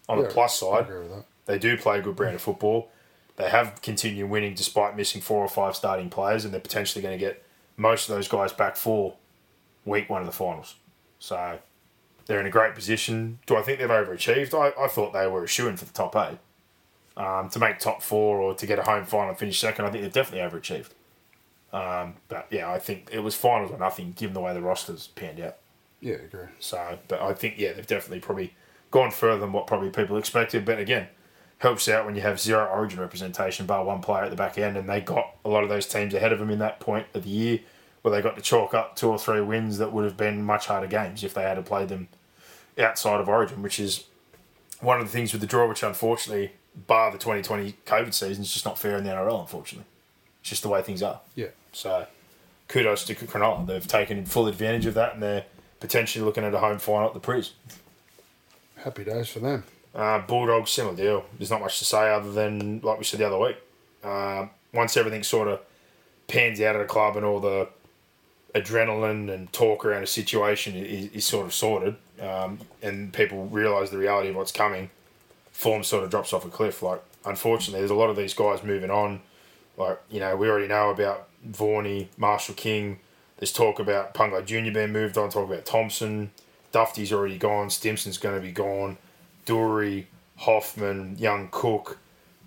On 0.08 0.18
Yeah, 0.18 0.24
the 0.24 0.30
plus 0.30 0.58
side, 0.58 0.88
with 0.88 1.24
they 1.46 1.58
do 1.58 1.76
play 1.76 1.98
a 1.98 2.02
good 2.02 2.16
brand 2.16 2.34
of 2.34 2.40
football. 2.42 2.90
they 3.36 3.48
have 3.48 3.80
continued 3.82 4.28
winning 4.28 4.54
despite 4.54 4.96
missing 4.96 5.20
four 5.20 5.42
or 5.42 5.48
five 5.48 5.74
starting 5.74 6.10
players, 6.10 6.44
and 6.44 6.52
they're 6.52 6.60
potentially 6.60 7.00
going 7.02 7.18
to 7.18 7.24
get 7.24 7.42
most 7.76 8.08
of 8.08 8.14
those 8.14 8.28
guys 8.28 8.52
back 8.52 8.76
for 8.76 9.14
week 9.84 10.08
one 10.10 10.20
of 10.20 10.26
the 10.26 10.32
finals. 10.32 10.74
So 11.18 11.58
they're 12.26 12.40
in 12.40 12.46
a 12.46 12.50
great 12.50 12.74
position. 12.74 13.38
Do 13.46 13.56
I 13.56 13.62
think 13.62 13.78
they've 13.78 13.88
overachieved? 13.88 14.54
I, 14.54 14.72
I 14.82 14.88
thought 14.88 15.12
they 15.12 15.26
were 15.26 15.44
a 15.44 15.48
shoo 15.48 15.74
for 15.76 15.84
the 15.84 15.92
top 15.92 16.16
eight. 16.16 16.38
Um, 17.14 17.50
to 17.50 17.58
make 17.58 17.78
top 17.78 18.02
four 18.02 18.40
or 18.40 18.54
to 18.54 18.66
get 18.66 18.78
a 18.78 18.82
home 18.82 19.04
final 19.04 19.30
and 19.30 19.38
finish 19.38 19.60
second, 19.60 19.84
I 19.84 19.90
think 19.90 20.02
they've 20.02 20.12
definitely 20.12 20.48
overachieved. 20.48 20.90
Um, 21.72 22.14
but 22.28 22.46
yeah, 22.50 22.70
I 22.70 22.78
think 22.78 23.08
it 23.12 23.20
was 23.20 23.34
finals 23.34 23.70
or 23.70 23.78
nothing 23.78 24.12
given 24.12 24.34
the 24.34 24.40
way 24.40 24.54
the 24.54 24.60
rosters 24.62 25.08
panned 25.08 25.40
out. 25.40 25.56
Yeah, 26.00 26.14
agree. 26.14 26.46
So, 26.58 26.98
but 27.08 27.20
I 27.20 27.32
think 27.34 27.54
yeah, 27.58 27.72
they've 27.72 27.86
definitely 27.86 28.20
probably 28.20 28.54
gone 28.90 29.10
further 29.10 29.40
than 29.40 29.52
what 29.52 29.66
probably 29.66 29.90
people 29.90 30.16
expected. 30.16 30.64
But 30.64 30.78
again, 30.78 31.08
helps 31.58 31.88
out 31.88 32.04
when 32.04 32.16
you 32.16 32.22
have 32.22 32.40
zero 32.40 32.66
Origin 32.66 33.00
representation, 33.00 33.66
bar 33.66 33.84
one 33.84 34.00
player 34.00 34.24
at 34.24 34.30
the 34.30 34.36
back 34.36 34.58
end, 34.58 34.76
and 34.76 34.88
they 34.88 35.00
got 35.00 35.36
a 35.44 35.48
lot 35.48 35.62
of 35.62 35.68
those 35.68 35.86
teams 35.86 36.12
ahead 36.12 36.32
of 36.32 36.40
them 36.40 36.50
in 36.50 36.58
that 36.58 36.80
point 36.80 37.06
of 37.14 37.22
the 37.22 37.30
year, 37.30 37.60
where 38.03 38.12
they 38.12 38.20
got 38.20 38.36
to 38.36 38.42
chalk 38.42 38.74
up 38.74 38.96
two 38.96 39.09
or 39.09 39.18
three 39.18 39.40
wins 39.40 39.78
that 39.78 39.92
would 39.92 40.05
have 40.05 40.16
been 40.16 40.42
much 40.42 40.66
harder 40.66 40.86
games 40.86 41.24
if 41.24 41.34
they 41.34 41.42
had 41.42 41.55
to 41.55 41.62
play 41.62 41.86
them 41.86 42.09
outside 42.78 43.20
of 43.20 43.28
Origin, 43.28 43.62
which 43.62 43.78
is 43.78 44.05
one 44.80 45.00
of 45.00 45.07
the 45.07 45.12
things 45.12 45.32
with 45.32 45.40
the 45.40 45.46
draw, 45.46 45.68
which 45.68 45.82
unfortunately, 45.82 46.53
bar 46.86 47.11
the 47.12 47.18
2020 47.18 47.76
COVID 47.86 48.12
season, 48.12 48.42
is 48.42 48.53
just 48.53 48.64
not 48.64 48.78
fair 48.78 48.96
in 48.96 49.05
the 49.05 49.11
NRL. 49.11 49.40
Unfortunately, 49.40 49.86
it's 50.40 50.50
just 50.50 50.62
the 50.62 50.68
way 50.68 50.82
things 50.82 51.03
are. 51.03 51.20
Yeah. 51.36 51.48
So, 51.72 52.07
kudos 52.68 53.05
to 53.05 53.14
Cronulla. 53.14 53.66
They've 53.66 53.86
taken 53.86 54.24
full 54.26 54.48
advantage 54.48 54.86
of 54.86 54.94
that, 54.94 55.14
and 55.14 55.22
they're 55.22 55.44
potentially 55.78 56.24
looking 56.24 56.44
at 56.44 56.53
a 56.55 56.59
home 56.59 56.78
final 56.78 57.09
at 57.09 57.14
the 57.14 57.20
Priz. 57.20 57.53
Happy 58.76 59.05
days 59.05 59.28
for 59.28 59.38
them. 59.38 59.62
Uh, 59.94 60.18
Bulldogs, 60.20 60.72
similar 60.72 60.96
deal. 60.96 61.24
There's 61.38 61.50
not 61.50 61.61
much 61.61 61.78
to 61.78 61.84
say 61.84 62.12
other 62.12 62.32
than, 62.32 62.80
like 62.80 62.98
we 62.98 63.05
said 63.05 63.20
the 63.20 63.26
other 63.26 63.38
week, 63.38 63.59
uh, 64.03 64.46
once 64.72 64.96
everything 64.96 65.22
sort 65.22 65.48
of 65.48 65.61
pans 66.26 66.61
out 66.61 66.74
at 66.74 66.78
the 66.78 66.86
club 66.86 67.16
and 67.16 67.26
all 67.26 67.40
the 67.40 67.68
adrenaline 68.55 69.32
and 69.32 69.53
talk 69.53 69.84
around 69.84 70.03
a 70.03 70.07
situation 70.07 70.74
is, 70.76 71.11
is 71.12 71.24
sort 71.24 71.46
of 71.46 71.55
sorted, 71.55 71.96
um, 72.20 72.61
and 72.82 73.12
people 73.12 73.46
realise 73.46 73.90
the 73.90 73.98
reality 73.98 74.28
of 74.28 74.36
what's 74.36 74.53
coming, 74.53 74.90
form 75.53 75.82
sort 75.82 76.05
of 76.05 76.11
drops 76.11 76.32
off 76.32 76.44
a 76.44 76.48
cliff. 76.48 76.82
Like, 76.82 77.03
unfortunately, 77.24 77.80
there's 77.80 77.90
a 77.90 77.96
lot 77.96 78.11
of 78.11 78.16
these 78.16 78.34
guys 78.34 78.62
moving 78.62 78.90
on. 78.90 79.20
Like, 79.76 80.00
you 80.11 80.20
know, 80.20 80.36
we 80.36 80.48
already 80.48 80.68
know 80.68 80.90
about 80.90 81.28
Vorney, 81.48 82.09
Marshall 82.16 82.55
King. 82.55 82.98
There's 83.38 83.53
talk 83.53 83.78
about 83.80 84.14
Pungo 84.14 84.44
Jr. 84.44 84.72
being 84.72 84.92
moved 84.92 85.16
on, 85.16 85.30
talk 85.30 85.48
about 85.48 85.64
Thompson. 85.64 86.30
Dufty's 86.72 87.12
already 87.12 87.38
gone. 87.38 87.70
Stimson's 87.70 88.18
going 88.18 88.34
to 88.34 88.40
be 88.40 88.53
gone. 88.53 88.96
Dury, 89.46 90.07
Hoffman, 90.36 91.16
Young 91.18 91.48
Cook, 91.50 91.98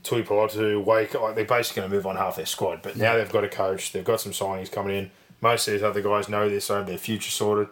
Tui 0.03 0.23
Pilotu, 0.23 0.83
Wake. 0.83 1.13
Like 1.13 1.35
they're 1.35 1.45
basically 1.45 1.81
going 1.81 1.91
to 1.91 1.95
move 1.95 2.07
on 2.07 2.15
half 2.15 2.35
their 2.35 2.45
squad. 2.45 2.81
But 2.81 2.95
now 2.95 3.15
they've 3.15 3.31
got 3.31 3.43
a 3.43 3.49
coach. 3.49 3.91
They've 3.91 4.05
got 4.05 4.21
some 4.21 4.31
signings 4.31 4.71
coming 4.71 4.95
in. 4.95 5.11
Most 5.45 5.67
of 5.67 5.73
these 5.73 5.83
other 5.83 6.01
guys 6.01 6.27
know 6.27 6.49
this, 6.49 6.65
so 6.65 6.83
their 6.83 6.97
future 6.97 7.29
sorted. 7.29 7.67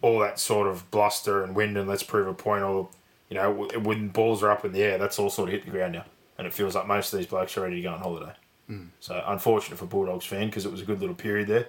All 0.00 0.18
that 0.18 0.40
sort 0.40 0.66
of 0.66 0.90
bluster 0.90 1.44
and 1.44 1.54
wind 1.54 1.78
and 1.78 1.88
let's 1.88 2.02
prove 2.02 2.26
a 2.26 2.34
point. 2.34 2.64
or 2.64 2.88
you 3.28 3.36
know, 3.36 3.68
when 3.80 4.08
balls 4.08 4.42
are 4.42 4.50
up 4.50 4.64
in 4.64 4.72
the 4.72 4.82
air, 4.82 4.98
that's 4.98 5.20
all 5.20 5.30
sort 5.30 5.48
of 5.48 5.52
hit 5.52 5.64
the 5.64 5.70
ground 5.70 5.92
now, 5.92 6.04
and 6.36 6.48
it 6.48 6.52
feels 6.52 6.74
like 6.74 6.88
most 6.88 7.12
of 7.12 7.20
these 7.20 7.28
blokes 7.28 7.56
are 7.56 7.60
ready 7.60 7.76
to 7.76 7.82
go 7.82 7.92
on 7.92 8.00
holiday. 8.00 8.32
Mm. 8.68 8.88
So 8.98 9.22
unfortunate 9.24 9.78
for 9.78 9.86
Bulldogs 9.86 10.24
fan 10.24 10.46
because 10.46 10.66
it 10.66 10.72
was 10.72 10.80
a 10.80 10.84
good 10.84 10.98
little 10.98 11.14
period 11.14 11.46
there. 11.46 11.68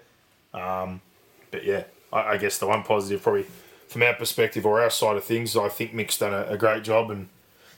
Um, 0.59 1.01
but 1.51 1.63
yeah, 1.63 1.83
I, 2.11 2.31
I 2.31 2.37
guess 2.37 2.57
the 2.57 2.65
one 2.65 2.81
positive 2.81 3.21
probably 3.21 3.45
from 3.87 4.01
our 4.01 4.15
perspective 4.15 4.65
or 4.65 4.81
our 4.81 4.89
side 4.89 5.17
of 5.17 5.23
things, 5.23 5.55
I 5.55 5.69
think 5.69 5.93
Mick's 5.93 6.17
done 6.17 6.33
a, 6.33 6.53
a, 6.53 6.57
great 6.57 6.83
job 6.83 7.11
and 7.11 7.29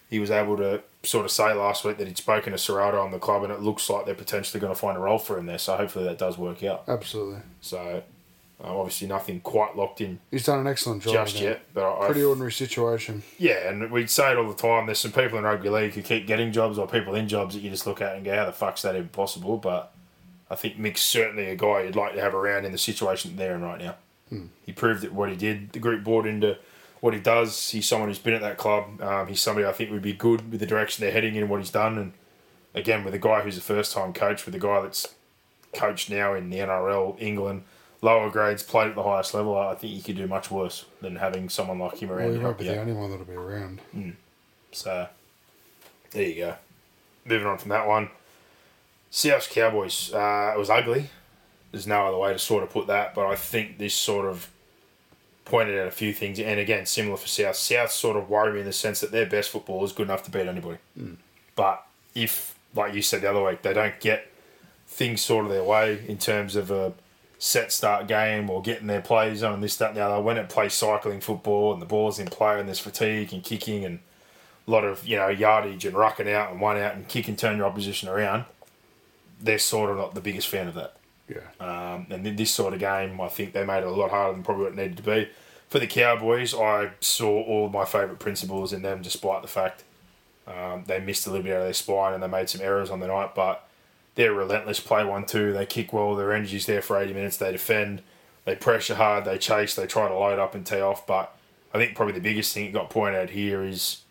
he 0.09 0.19
was 0.19 0.31
able 0.31 0.57
to 0.57 0.81
sort 1.03 1.25
of 1.25 1.31
say 1.31 1.53
last 1.53 1.83
week 1.83 1.97
that 1.97 2.07
he'd 2.07 2.17
spoken 2.17 2.51
to 2.51 2.57
Ciraldo 2.57 3.03
on 3.03 3.11
the 3.11 3.19
club 3.19 3.43
and 3.43 3.51
it 3.51 3.61
looks 3.61 3.89
like 3.89 4.05
they're 4.05 4.15
potentially 4.15 4.59
going 4.59 4.73
to 4.73 4.79
find 4.79 4.97
a 4.97 4.99
role 4.99 5.17
for 5.17 5.37
him 5.37 5.45
there. 5.45 5.57
So 5.57 5.75
hopefully 5.77 6.05
that 6.05 6.17
does 6.17 6.37
work 6.37 6.63
out. 6.63 6.83
Absolutely. 6.87 7.41
So 7.61 8.03
uh, 8.63 8.77
obviously 8.77 9.07
nothing 9.07 9.41
quite 9.41 9.75
locked 9.75 10.01
in. 10.01 10.19
He's 10.31 10.45
done 10.45 10.59
an 10.59 10.67
excellent 10.67 11.03
job 11.03 11.13
just 11.13 11.39
yet, 11.39 11.61
but 11.73 11.99
pretty 12.05 12.21
I've, 12.21 12.27
ordinary 12.27 12.51
situation. 12.51 13.23
Yeah, 13.37 13.69
and 13.69 13.91
we'd 13.91 14.09
say 14.09 14.31
it 14.31 14.37
all 14.37 14.47
the 14.47 14.55
time. 14.55 14.85
There's 14.85 14.99
some 14.99 15.11
people 15.11 15.37
in 15.37 15.43
rugby 15.43 15.69
league 15.69 15.93
who 15.93 16.01
keep 16.01 16.25
getting 16.25 16.51
jobs 16.51 16.77
or 16.77 16.87
people 16.87 17.15
in 17.15 17.27
jobs 17.27 17.55
that 17.55 17.61
you 17.61 17.69
just 17.69 17.85
look 17.85 18.01
at 18.01 18.15
and 18.15 18.23
go, 18.23 18.33
"How 18.33 18.45
the 18.45 18.53
fuck's 18.53 18.83
that 18.83 18.95
even 18.95 19.09
possible?" 19.09 19.57
But 19.57 19.91
I 20.49 20.55
think 20.55 20.77
Mick's 20.77 21.03
certainly 21.03 21.49
a 21.49 21.55
guy 21.55 21.83
you'd 21.83 21.97
like 21.97 22.13
to 22.13 22.21
have 22.21 22.33
around 22.33 22.65
in 22.65 22.71
the 22.71 22.77
situation 22.77 23.35
they're 23.35 23.55
in 23.55 23.61
right 23.61 23.79
now. 23.79 23.95
Hmm. 24.29 24.45
He 24.65 24.71
proved 24.71 25.01
that 25.01 25.13
what 25.13 25.29
he 25.29 25.35
did. 25.35 25.73
The 25.73 25.79
group 25.79 26.05
bought 26.05 26.25
into 26.25 26.57
what 27.01 27.13
he 27.13 27.19
does. 27.19 27.69
He's 27.69 27.87
someone 27.87 28.09
who's 28.09 28.19
been 28.19 28.33
at 28.33 28.41
that 28.41 28.57
club. 28.57 29.01
Um, 29.01 29.27
he's 29.27 29.41
somebody 29.41 29.67
I 29.67 29.71
think 29.71 29.91
would 29.91 30.01
be 30.01 30.13
good 30.13 30.51
with 30.51 30.59
the 30.59 30.65
direction 30.65 31.03
they're 31.03 31.11
heading 31.11 31.35
in 31.35 31.43
and 31.43 31.49
what 31.49 31.59
he's 31.59 31.71
done. 31.71 31.97
And 31.97 32.13
again, 32.73 33.03
with 33.03 33.13
a 33.13 33.19
guy 33.19 33.41
who's 33.41 33.57
a 33.57 33.61
first 33.61 33.93
time 33.93 34.13
coach, 34.13 34.45
with 34.45 34.55
a 34.55 34.59
guy 34.59 34.81
that's 34.81 35.13
coached 35.73 36.09
now 36.09 36.33
in 36.33 36.49
the 36.49 36.57
NRL, 36.57 37.15
England, 37.19 37.63
lower 38.01 38.29
grades, 38.29 38.63
played 38.63 38.89
at 38.89 38.95
the 38.95 39.03
highest 39.03 39.33
level, 39.33 39.57
I 39.57 39.75
think 39.75 39.93
you 39.93 40.01
could 40.01 40.17
do 40.17 40.27
much 40.27 40.49
worse 40.49 40.85
than 41.01 41.17
having 41.17 41.49
someone 41.49 41.79
like 41.79 41.97
him 41.97 42.11
around. 42.11 42.27
Well, 42.27 42.37
he 42.37 42.43
won't 42.43 42.57
be 42.57 42.65
the 42.65 42.79
only 42.79 42.93
one 42.93 43.11
that'll 43.11 43.25
be 43.25 43.33
around. 43.33 43.81
Mm. 43.95 44.15
So, 44.71 45.07
there 46.11 46.23
you 46.23 46.35
go. 46.35 46.55
Moving 47.25 47.47
on 47.47 47.57
from 47.57 47.69
that 47.69 47.87
one. 47.87 48.09
South 49.09 49.49
Cowboys. 49.49 50.13
Uh, 50.13 50.53
it 50.55 50.59
was 50.59 50.69
ugly. 50.69 51.09
There's 51.71 51.87
no 51.87 52.07
other 52.07 52.17
way 52.17 52.33
to 52.33 52.39
sort 52.39 52.63
of 52.63 52.69
put 52.69 52.87
that, 52.87 53.15
but 53.15 53.27
I 53.27 53.35
think 53.35 53.77
this 53.77 53.95
sort 53.95 54.25
of 54.25 54.49
pointed 55.45 55.79
out 55.79 55.87
a 55.87 55.91
few 55.91 56.11
things, 56.11 56.39
and 56.39 56.59
again, 56.59 56.85
similar 56.85 57.17
for 57.17 57.27
South. 57.27 57.55
South 57.55 57.91
sort 57.91 58.17
of 58.17 58.29
worry 58.29 58.53
me 58.53 58.59
in 58.59 58.65
the 58.65 58.73
sense 58.73 58.99
that 58.99 59.11
their 59.11 59.27
best 59.27 59.51
football 59.51 59.85
is 59.85 59.91
good 59.91 60.07
enough 60.07 60.23
to 60.23 60.31
beat 60.31 60.47
anybody. 60.47 60.79
Mm. 60.99 61.17
But 61.55 61.85
if, 62.15 62.57
like 62.75 62.93
you 62.93 63.01
said 63.01 63.21
the 63.21 63.29
other 63.29 63.43
week, 63.43 63.61
they 63.61 63.73
don't 63.73 63.99
get 63.99 64.31
things 64.87 65.21
sort 65.21 65.45
of 65.45 65.51
their 65.51 65.63
way 65.63 66.03
in 66.07 66.17
terms 66.17 66.55
of 66.55 66.71
a 66.71 66.93
set 67.37 67.71
start 67.71 68.07
game 68.07 68.49
or 68.49 68.61
getting 68.61 68.87
their 68.87 69.01
plays 69.01 69.43
on 69.43 69.53
and 69.53 69.63
this, 69.63 69.75
that, 69.77 69.89
and 69.89 69.97
the 69.97 70.01
other, 70.01 70.21
when 70.21 70.37
it 70.37 70.49
plays 70.49 70.73
cycling 70.73 71.21
football 71.21 71.73
and 71.73 71.81
the 71.81 71.85
ball's 71.85 72.17
in 72.17 72.27
play 72.27 72.59
and 72.59 72.67
there's 72.67 72.79
fatigue 72.79 73.31
and 73.31 73.43
kicking 73.43 73.85
and 73.85 73.99
a 74.67 74.71
lot 74.71 74.83
of, 74.83 75.07
you 75.07 75.15
know, 75.15 75.27
yardage 75.27 75.85
and 75.85 75.95
rucking 75.95 76.31
out 76.33 76.51
and 76.51 76.59
one 76.59 76.77
out 76.77 76.95
and 76.95 77.07
kick 77.07 77.27
and 77.27 77.37
turn 77.37 77.57
your 77.57 77.67
opposition 77.67 78.09
around, 78.09 78.45
they're 79.39 79.59
sort 79.59 79.91
of 79.91 79.97
not 79.97 80.15
the 80.15 80.21
biggest 80.21 80.47
fan 80.47 80.67
of 80.67 80.73
that. 80.73 80.95
Yeah. 81.27 81.39
Um, 81.59 82.07
and 82.09 82.25
in 82.25 82.35
this 82.35 82.51
sort 82.51 82.73
of 82.73 82.79
game, 82.79 83.19
I 83.19 83.27
think 83.27 83.53
they 83.53 83.65
made 83.65 83.79
it 83.79 83.87
a 83.87 83.91
lot 83.91 84.11
harder 84.11 84.33
than 84.33 84.43
probably 84.43 84.65
what 84.65 84.73
it 84.73 84.77
needed 84.77 84.97
to 84.97 85.03
be. 85.03 85.29
For 85.69 85.79
the 85.79 85.87
Cowboys, 85.87 86.53
I 86.53 86.91
saw 86.99 87.41
all 87.43 87.69
my 87.69 87.85
favourite 87.85 88.19
principles 88.19 88.71
in 88.71 88.83
them, 88.83 89.01
despite 89.01 89.41
the 89.41 89.47
fact 89.47 89.83
um, 90.47 90.83
they 90.85 90.99
missed 90.99 91.25
a 91.25 91.31
little 91.31 91.43
bit 91.43 91.53
out 91.53 91.61
of 91.61 91.63
their 91.63 91.73
spine 91.73 92.13
and 92.13 92.21
they 92.21 92.27
made 92.27 92.49
some 92.49 92.61
errors 92.61 92.91
on 92.91 92.99
the 92.99 93.07
night. 93.07 93.33
But 93.33 93.67
they're 94.13 94.33
relentless, 94.33 94.79
play 94.79 95.03
one 95.03 95.25
two. 95.25 95.51
They 95.53 95.65
kick 95.65 95.91
well. 95.91 96.15
Their 96.15 96.33
energy's 96.33 96.67
there 96.67 96.81
for 96.83 96.97
eighty 96.99 97.13
minutes. 97.13 97.37
They 97.37 97.51
defend. 97.51 98.03
They 98.45 98.55
pressure 98.55 98.95
hard. 98.95 99.25
They 99.25 99.39
chase. 99.39 99.73
They 99.73 99.87
try 99.87 100.07
to 100.07 100.13
load 100.13 100.37
up 100.37 100.53
and 100.53 100.65
tee 100.65 100.79
off. 100.79 101.07
But 101.07 101.35
I 101.73 101.79
think 101.79 101.95
probably 101.95 102.13
the 102.13 102.19
biggest 102.21 102.53
thing 102.53 102.65
that 102.65 102.73
got 102.73 102.91
pointed 102.91 103.19
out 103.19 103.29
here 103.31 103.63
is 103.63 104.01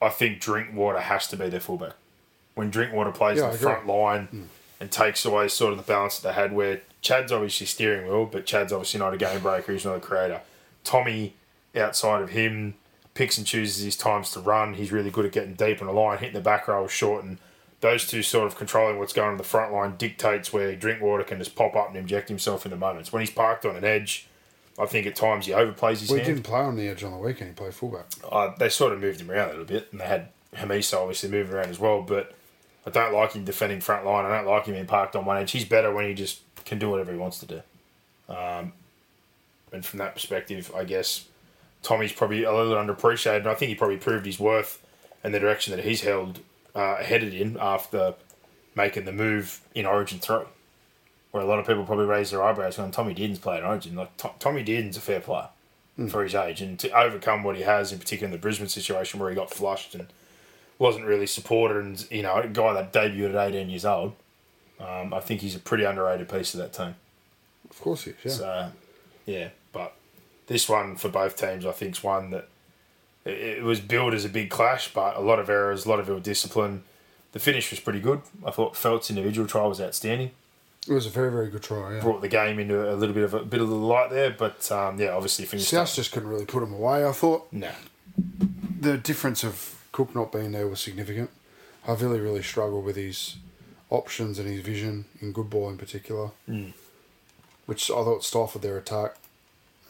I 0.00 0.10
think 0.10 0.40
Drinkwater 0.40 1.00
has 1.00 1.26
to 1.28 1.36
be 1.36 1.48
their 1.48 1.60
fullback. 1.60 1.94
When 2.54 2.70
Drinkwater 2.70 3.10
plays 3.10 3.38
Yeah, 3.38 3.46
in 3.46 3.52
the 3.52 3.58
front 3.58 3.86
line 3.88 4.48
and 4.84 4.92
takes 4.92 5.24
away 5.24 5.48
sort 5.48 5.72
of 5.72 5.78
the 5.78 5.82
balance 5.82 6.18
that 6.18 6.28
they 6.28 6.34
had, 6.34 6.52
where 6.52 6.82
Chad's 7.00 7.32
obviously 7.32 7.66
steering 7.66 8.06
wheel, 8.06 8.26
but 8.26 8.44
Chad's 8.44 8.70
obviously 8.70 9.00
not 9.00 9.14
a 9.14 9.16
game 9.16 9.40
breaker. 9.40 9.72
He's 9.72 9.86
not 9.86 9.96
a 9.96 10.00
creator. 10.00 10.42
Tommy, 10.84 11.32
outside 11.74 12.20
of 12.20 12.28
him, 12.28 12.74
picks 13.14 13.38
and 13.38 13.46
chooses 13.46 13.82
his 13.82 13.96
times 13.96 14.30
to 14.32 14.40
run. 14.40 14.74
He's 14.74 14.92
really 14.92 15.10
good 15.10 15.24
at 15.24 15.32
getting 15.32 15.54
deep 15.54 15.80
in 15.80 15.86
the 15.86 15.92
line, 15.94 16.18
hitting 16.18 16.34
the 16.34 16.42
back 16.42 16.68
row 16.68 16.86
short, 16.86 17.24
and 17.24 17.38
those 17.80 18.06
two 18.06 18.22
sort 18.22 18.46
of 18.46 18.56
controlling 18.56 18.98
what's 18.98 19.14
going 19.14 19.30
on 19.30 19.36
the 19.38 19.42
front 19.42 19.72
line 19.72 19.96
dictates 19.96 20.52
where 20.52 20.76
Drinkwater 20.76 21.24
can 21.24 21.38
just 21.38 21.56
pop 21.56 21.74
up 21.74 21.88
and 21.88 21.96
inject 21.96 22.28
himself 22.28 22.66
in 22.66 22.70
the 22.70 22.76
moments. 22.76 23.10
When 23.10 23.20
he's 23.20 23.30
parked 23.30 23.64
on 23.64 23.76
an 23.76 23.84
edge, 23.84 24.26
I 24.78 24.84
think 24.84 25.06
at 25.06 25.16
times 25.16 25.46
he 25.46 25.52
overplays 25.52 26.00
his 26.00 26.10
Well, 26.10 26.18
he 26.18 26.26
didn't 26.26 26.42
play 26.42 26.60
on 26.60 26.76
the 26.76 26.88
edge 26.88 27.02
on 27.02 27.12
the 27.12 27.18
weekend. 27.18 27.50
He 27.50 27.54
played 27.54 27.72
fullback. 27.72 28.04
Uh, 28.30 28.50
they 28.58 28.68
sort 28.68 28.92
of 28.92 29.00
moved 29.00 29.22
him 29.22 29.30
around 29.30 29.46
a 29.46 29.52
little 29.52 29.64
bit, 29.64 29.88
and 29.92 30.00
they 30.00 30.04
had 30.04 30.28
Hamiso 30.54 31.00
obviously 31.00 31.30
moving 31.30 31.54
around 31.54 31.70
as 31.70 31.78
well. 31.78 32.02
But 32.02 32.34
I 32.86 32.90
don't 32.90 33.14
like 33.14 33.32
him 33.32 33.44
defending 33.44 33.80
front 33.80 34.04
line. 34.04 34.26
I 34.26 34.36
don't 34.36 34.46
like 34.46 34.66
him 34.66 34.74
being 34.74 34.86
parked 34.86 35.16
on 35.16 35.24
one 35.24 35.38
edge. 35.38 35.52
He's 35.52 35.64
better 35.64 35.92
when 35.92 36.06
he 36.06 36.14
just 36.14 36.40
can 36.64 36.78
do 36.78 36.90
whatever 36.90 37.12
he 37.12 37.18
wants 37.18 37.38
to 37.38 37.46
do. 37.46 37.62
Um, 38.28 38.72
and 39.72 39.84
from 39.84 39.98
that 39.98 40.14
perspective, 40.14 40.70
I 40.76 40.84
guess 40.84 41.26
Tommy's 41.82 42.12
probably 42.12 42.44
a 42.44 42.52
little 42.52 42.74
underappreciated. 42.74 43.38
And 43.38 43.48
I 43.48 43.54
think 43.54 43.70
he 43.70 43.74
probably 43.74 43.96
proved 43.96 44.26
his 44.26 44.38
worth 44.38 44.84
and 45.22 45.32
the 45.34 45.40
direction 45.40 45.74
that 45.74 45.84
he's 45.84 46.02
held 46.02 46.40
uh, 46.74 46.96
headed 46.96 47.32
in 47.32 47.56
after 47.58 48.14
making 48.74 49.04
the 49.04 49.12
move 49.12 49.60
in 49.74 49.86
Origin 49.86 50.18
three, 50.18 50.44
where 51.30 51.42
a 51.42 51.46
lot 51.46 51.58
of 51.58 51.66
people 51.66 51.84
probably 51.84 52.06
raise 52.06 52.30
their 52.30 52.42
eyebrows 52.42 52.76
going, 52.76 52.90
"Tommy 52.90 53.14
Dearden's 53.14 53.38
played 53.38 53.60
in 53.60 53.64
Origin." 53.64 53.94
Like 53.94 54.16
To- 54.18 54.32
Tommy 54.38 54.62
Dearden's 54.62 54.96
a 54.96 55.00
fair 55.00 55.20
player 55.20 55.48
for 56.08 56.24
his 56.24 56.34
age, 56.34 56.60
and 56.60 56.78
to 56.80 56.90
overcome 56.90 57.44
what 57.44 57.56
he 57.56 57.62
has, 57.62 57.92
in 57.92 57.98
particular 58.00 58.26
in 58.26 58.32
the 58.32 58.38
Brisbane 58.38 58.68
situation 58.68 59.20
where 59.20 59.30
he 59.30 59.36
got 59.36 59.50
flushed 59.50 59.94
and 59.94 60.08
wasn't 60.78 61.04
really 61.06 61.26
supported, 61.26 61.84
and 61.84 62.06
you 62.10 62.22
know, 62.22 62.36
a 62.36 62.48
guy 62.48 62.72
that 62.74 62.92
debuted 62.92 63.34
at 63.34 63.48
eighteen 63.48 63.70
years 63.70 63.84
old. 63.84 64.14
Um, 64.80 65.14
I 65.14 65.20
think 65.20 65.40
he's 65.40 65.54
a 65.54 65.60
pretty 65.60 65.84
underrated 65.84 66.28
piece 66.28 66.52
of 66.54 66.58
that 66.60 66.72
team. 66.72 66.96
Of 67.70 67.80
course 67.80 68.04
he 68.04 68.10
is. 68.10 68.16
Yeah. 68.24 68.30
So, 68.32 68.72
yeah, 69.26 69.48
but 69.72 69.94
this 70.46 70.68
one 70.68 70.96
for 70.96 71.08
both 71.08 71.36
teams, 71.36 71.64
I 71.64 71.72
think, 71.72 71.92
is 71.96 72.02
one 72.02 72.30
that 72.30 72.48
it, 73.24 73.58
it 73.58 73.62
was 73.62 73.80
billed 73.80 74.14
as 74.14 74.24
a 74.24 74.28
big 74.28 74.50
clash, 74.50 74.92
but 74.92 75.16
a 75.16 75.20
lot 75.20 75.38
of 75.38 75.48
errors, 75.48 75.86
a 75.86 75.88
lot 75.88 76.00
of 76.00 76.08
ill 76.08 76.20
discipline. 76.20 76.82
The 77.32 77.38
finish 77.38 77.70
was 77.70 77.80
pretty 77.80 78.00
good. 78.00 78.20
I 78.44 78.50
thought 78.50 78.76
Feldt's 78.76 79.10
individual 79.10 79.46
try 79.48 79.66
was 79.66 79.80
outstanding. 79.80 80.30
It 80.86 80.92
was 80.92 81.06
a 81.06 81.10
very, 81.10 81.30
very 81.32 81.48
good 81.50 81.62
try. 81.62 81.94
Yeah. 81.94 82.00
Brought 82.00 82.20
the 82.20 82.28
game 82.28 82.58
into 82.58 82.92
a 82.92 82.94
little 82.94 83.14
bit 83.14 83.24
of 83.24 83.32
a 83.34 83.42
bit 83.44 83.60
of 83.60 83.68
the 83.68 83.74
light 83.74 84.10
there, 84.10 84.30
but 84.30 84.70
um, 84.70 85.00
yeah, 85.00 85.10
obviously 85.10 85.46
finished. 85.46 85.68
South 85.70 85.94
just 85.94 86.12
couldn't 86.12 86.28
really 86.28 86.44
put 86.44 86.62
him 86.62 86.72
away. 86.74 87.06
I 87.06 87.12
thought 87.12 87.50
Nah. 87.52 87.70
the 88.80 88.98
difference 88.98 89.42
of 89.44 89.73
Cook 89.94 90.12
not 90.12 90.32
being 90.32 90.50
there 90.50 90.66
was 90.66 90.80
significant. 90.80 91.30
Havili 91.86 92.20
really 92.20 92.42
struggled 92.42 92.84
with 92.84 92.96
his 92.96 93.36
options 93.90 94.40
and 94.40 94.48
his 94.48 94.60
vision 94.60 95.04
in 95.20 95.30
good 95.30 95.48
ball 95.48 95.70
in 95.70 95.78
particular, 95.78 96.30
which 97.66 97.88
I 97.92 97.94
thought 97.94 98.24
stifled 98.24 98.64
their 98.64 98.76
attack. 98.76 99.14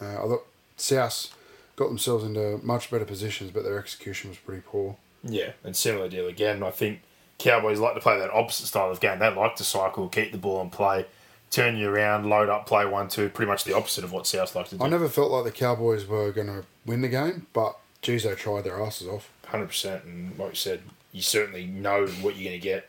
Uh, 0.02 0.16
I 0.22 0.26
thought 0.28 0.46
South 0.76 1.34
got 1.76 1.88
themselves 1.88 2.22
into 2.22 2.60
much 2.62 2.90
better 2.90 3.06
positions, 3.06 3.50
but 3.50 3.64
their 3.64 3.78
execution 3.78 4.28
was 4.28 4.38
pretty 4.38 4.60
poor. 4.66 4.96
Yeah, 5.22 5.52
and 5.64 5.74
similar 5.74 6.10
deal 6.10 6.26
again. 6.28 6.62
I 6.62 6.70
think 6.70 7.00
Cowboys 7.38 7.78
like 7.78 7.94
to 7.94 8.00
play 8.00 8.18
that 8.18 8.30
opposite 8.30 8.66
style 8.66 8.90
of 8.90 9.00
game. 9.00 9.20
They 9.20 9.34
like 9.34 9.56
to 9.56 9.64
cycle, 9.64 10.08
keep 10.10 10.32
the 10.32 10.38
ball 10.38 10.60
and 10.60 10.70
play, 10.70 11.06
turn 11.50 11.78
you 11.78 11.88
around, 11.88 12.28
load 12.28 12.50
up, 12.50 12.66
play 12.66 12.84
one 12.84 13.08
two. 13.08 13.30
Pretty 13.30 13.50
much 13.50 13.64
the 13.64 13.74
opposite 13.74 14.04
of 14.04 14.12
what 14.12 14.26
South 14.26 14.54
like 14.54 14.68
to 14.68 14.76
do. 14.76 14.84
I 14.84 14.88
never 14.88 15.08
felt 15.08 15.30
like 15.30 15.44
the 15.44 15.50
Cowboys 15.50 16.04
were 16.06 16.30
going 16.30 16.48
to 16.48 16.64
win 16.84 17.00
the 17.00 17.08
game, 17.08 17.46
but 17.54 17.78
geez, 18.02 18.24
they 18.24 18.34
tried 18.34 18.64
their 18.64 18.82
asses 18.82 19.08
off. 19.08 19.30
Hundred 19.54 19.68
percent. 19.68 20.02
And 20.02 20.36
like 20.36 20.50
you 20.50 20.56
said, 20.56 20.80
you 21.12 21.22
certainly 21.22 21.64
know 21.64 22.08
what 22.22 22.34
you're 22.34 22.50
going 22.50 22.60
to 22.60 22.64
get 22.64 22.88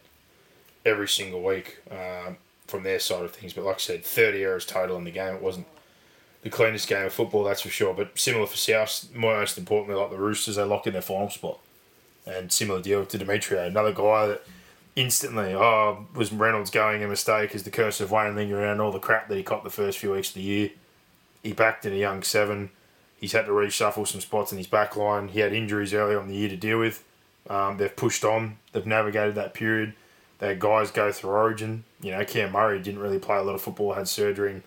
every 0.84 1.08
single 1.08 1.44
week 1.44 1.78
um, 1.92 2.38
from 2.66 2.82
their 2.82 2.98
side 2.98 3.24
of 3.24 3.36
things. 3.36 3.54
But 3.54 3.66
like 3.66 3.76
I 3.76 3.78
said, 3.78 4.04
thirty 4.04 4.42
errors 4.42 4.66
total 4.66 4.98
in 4.98 5.04
the 5.04 5.12
game. 5.12 5.36
It 5.36 5.44
wasn't 5.44 5.68
the 6.42 6.50
cleanest 6.50 6.88
game 6.88 7.06
of 7.06 7.14
football, 7.14 7.44
that's 7.44 7.62
for 7.62 7.70
sure. 7.70 7.94
But 7.94 8.18
similar 8.18 8.48
for 8.48 8.58
South, 8.58 9.14
most 9.14 9.60
importantly, 9.60 9.94
like 9.94 10.10
the 10.10 10.18
Roosters, 10.18 10.56
they 10.56 10.64
locked 10.64 10.88
in 10.88 10.94
their 10.94 11.04
final 11.04 11.30
spot. 11.30 11.60
And 12.26 12.52
similar 12.52 12.82
deal 12.82 13.06
to 13.06 13.18
Demetriou, 13.20 13.68
another 13.68 13.94
guy 13.94 14.26
that 14.26 14.44
instantly, 14.96 15.54
oh, 15.54 16.08
was 16.16 16.34
Reynolds 16.34 16.72
going 16.72 17.04
a 17.04 17.08
mistake? 17.08 17.54
Is 17.54 17.62
the 17.62 17.70
curse 17.70 18.02
of 18.02 18.10
Wayne 18.10 18.36
lingering 18.36 18.64
around 18.64 18.82
all 18.82 18.92
the 18.92 18.98
crap 18.98 19.28
that 19.30 19.36
he 19.36 19.44
caught 19.44 19.64
the 19.64 19.70
first 19.70 20.00
few 20.00 20.14
weeks 20.14 20.30
of 20.30 20.34
the 20.34 20.42
year? 20.42 20.70
He 21.44 21.54
backed 21.54 21.86
in 21.86 21.94
a 21.94 21.98
young 21.98 22.24
seven. 22.24 22.72
He's 23.20 23.32
had 23.32 23.46
to 23.46 23.52
reshuffle 23.52 24.08
some 24.08 24.22
spots 24.22 24.52
in 24.52 24.58
his 24.58 24.68
back 24.68 24.96
line. 24.96 25.30
He 25.30 25.40
had 25.40 25.54
injuries 25.54 25.94
earlier 25.94 26.20
on 26.20 26.26
in 26.26 26.32
the 26.32 26.38
year 26.38 26.50
to 26.50 26.58
deal 26.58 26.80
with. 26.80 27.04
Um, 27.50 27.78
they've 27.78 27.96
pushed 27.96 28.26
on. 28.26 28.58
They've 28.72 28.86
navigated 28.86 29.36
that 29.36 29.54
period. 29.54 29.94
They 30.40 30.50
had 30.50 30.60
guys 30.60 30.92
go 30.92 31.12
through 31.12 31.30
Origin. 31.30 31.86
You 32.02 32.12
know, 32.12 32.26
Cam 32.26 32.52
Murray 32.52 32.80
didn't 32.80 33.00
really 33.00 33.20
play 33.20 33.38
a 33.38 33.42
lot 33.42 33.56
of 33.56 33.62
football, 33.62 33.94
had 33.94 34.08
surgery, 34.08 34.52
and 34.52 34.64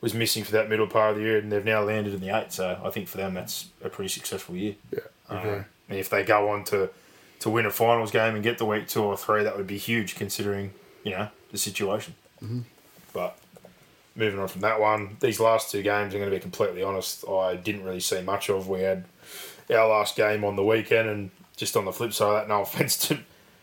was 0.00 0.14
missing 0.14 0.42
for 0.42 0.50
that 0.52 0.68
middle 0.68 0.88
part 0.88 1.12
of 1.12 1.16
the 1.16 1.22
year, 1.22 1.38
and 1.38 1.52
they've 1.52 1.64
now 1.64 1.82
landed 1.82 2.12
in 2.12 2.20
the 2.20 2.36
eight. 2.36 2.52
So 2.52 2.80
I 2.84 2.90
think 2.90 3.08
for 3.08 3.18
them, 3.18 3.34
that's 3.34 3.68
a 3.84 3.88
pretty 3.88 4.08
successful 4.08 4.56
year. 4.56 4.74
Yeah, 4.90 4.98
okay. 5.30 5.54
Um, 5.58 5.64
and 5.88 5.98
if 5.98 6.10
they 6.10 6.24
go 6.24 6.50
on 6.50 6.64
to, 6.64 6.90
to 7.40 7.50
win 7.50 7.66
a 7.66 7.70
finals 7.70 8.10
game 8.10 8.34
and 8.34 8.42
get 8.42 8.58
the 8.58 8.64
week 8.64 8.88
two 8.88 9.02
or 9.02 9.16
three, 9.16 9.44
that 9.44 9.56
would 9.56 9.66
be 9.66 9.78
huge 9.78 10.16
considering, 10.16 10.72
you 11.04 11.12
know, 11.12 11.28
the 11.52 11.58
situation. 11.58 12.14
Mm-hmm. 12.42 12.60
But 13.12 13.38
moving 14.14 14.38
on 14.38 14.48
from 14.48 14.60
that 14.62 14.80
one, 14.80 15.16
these 15.20 15.40
last 15.40 15.70
two 15.70 15.82
games, 15.82 16.14
I'm 16.14 16.20
going 16.20 16.30
to 16.30 16.36
be 16.36 16.40
completely 16.40 16.82
honest, 16.82 17.26
I 17.28 17.56
didn't 17.56 17.84
really 17.84 18.00
see 18.00 18.20
much 18.22 18.48
of. 18.48 18.68
We 18.68 18.80
had 18.82 19.04
our 19.70 19.88
last 19.88 20.16
game 20.16 20.44
on 20.44 20.56
the 20.56 20.64
weekend, 20.64 21.08
and 21.08 21.30
just 21.56 21.76
on 21.76 21.84
the 21.84 21.92
flip 21.92 22.12
side 22.12 22.28
of 22.28 22.34
that, 22.34 22.48
no 22.48 22.62
offence 22.62 22.96
to 23.08 23.18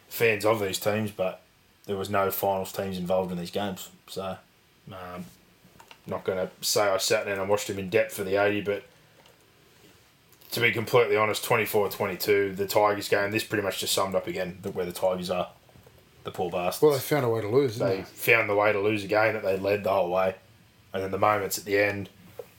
fans 0.08 0.46
of 0.46 0.60
these 0.60 0.80
teams, 0.80 1.12
but 1.12 1.42
there 1.86 1.98
was 1.98 2.10
no 2.10 2.32
finals 2.32 2.72
teams 2.72 2.98
involved 2.98 3.32
in 3.32 3.38
these 3.38 3.52
games. 3.52 3.90
So, 4.08 4.38
um, 4.92 5.26
not 6.08 6.24
going 6.24 6.48
to 6.48 6.66
say 6.66 6.82
I 6.82 6.98
sat 6.98 7.26
down 7.26 7.40
and 7.40 7.50
watched 7.50 7.68
them 7.68 7.80
in 7.80 7.90
depth 7.90 8.14
for 8.14 8.24
the 8.24 8.36
80, 8.36 8.62
but 8.62 8.84
to 10.52 10.60
be 10.60 10.72
completely 10.72 11.16
honest, 11.16 11.44
24 11.44 11.90
22, 11.90 12.56
the 12.56 12.66
Tigers 12.66 13.08
game, 13.08 13.32
this 13.32 13.44
pretty 13.44 13.64
much 13.64 13.80
just 13.80 13.94
summed 13.94 14.16
up 14.16 14.28
again 14.28 14.58
where 14.74 14.86
the 14.86 14.92
Tigers 14.92 15.30
are. 15.30 15.50
The 16.30 16.38
poor 16.38 16.52
bastards. 16.52 16.82
Well, 16.84 16.92
they 16.92 17.00
found 17.00 17.26
a 17.26 17.30
way 17.30 17.42
to 17.42 17.48
lose, 17.48 17.80
they 17.80 17.98
they? 17.98 18.02
found 18.04 18.48
the 18.48 18.54
way 18.54 18.72
to 18.72 18.80
lose 18.80 19.04
a 19.04 19.08
game 19.08 19.34
that 19.34 19.42
they 19.42 19.58
led 19.58 19.84
the 19.84 19.90
whole 19.90 20.12
way. 20.12 20.36
And 20.94 21.02
then 21.02 21.10
the 21.10 21.18
moments 21.18 21.58
at 21.58 21.66
the 21.66 21.80
end, 21.80 22.08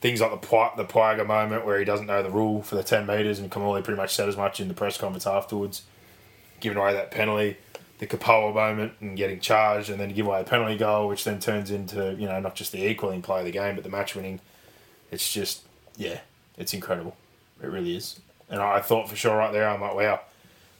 things 0.01 0.19
like 0.19 0.29
the 0.31 0.35
Pi- 0.35 1.15
the 1.15 1.23
moment 1.23 1.65
where 1.65 1.79
he 1.79 1.85
doesn't 1.85 2.05
know 2.05 2.21
the 2.21 2.29
rule 2.29 2.63
for 2.63 2.75
the 2.75 2.83
10 2.83 3.05
metres 3.05 3.39
and 3.39 3.49
Kimmorley 3.49 3.81
pretty 3.81 3.95
much 3.95 4.13
said 4.13 4.27
as 4.27 4.35
much 4.35 4.59
in 4.59 4.67
the 4.67 4.73
press 4.73 4.97
conference 4.97 5.25
afterwards, 5.25 5.83
giving 6.59 6.77
away 6.77 6.91
that 6.91 7.11
penalty. 7.11 7.55
The 7.99 8.07
Kapoa 8.07 8.53
moment 8.53 8.91
and 8.99 9.15
getting 9.15 9.39
charged 9.39 9.89
and 9.89 9.97
then 10.01 10.09
give 10.09 10.25
away 10.25 10.41
a 10.41 10.43
penalty 10.43 10.75
goal, 10.75 11.07
which 11.07 11.23
then 11.23 11.39
turns 11.39 11.71
into, 11.71 12.13
you 12.19 12.27
know, 12.27 12.41
not 12.41 12.55
just 12.55 12.73
the 12.73 12.85
equaling 12.85 13.21
play 13.21 13.39
of 13.39 13.45
the 13.45 13.51
game, 13.51 13.75
but 13.75 13.85
the 13.85 13.89
match 13.89 14.15
winning. 14.15 14.41
It's 15.11 15.31
just, 15.31 15.61
yeah, 15.95 16.19
it's 16.57 16.73
incredible. 16.73 17.15
It 17.63 17.67
really 17.67 17.95
is. 17.95 18.19
And 18.49 18.59
I 18.59 18.81
thought 18.81 19.07
for 19.07 19.15
sure 19.15 19.37
right 19.37 19.53
there, 19.53 19.69
I'm 19.69 19.79
like, 19.79 19.95
wow. 19.95 20.19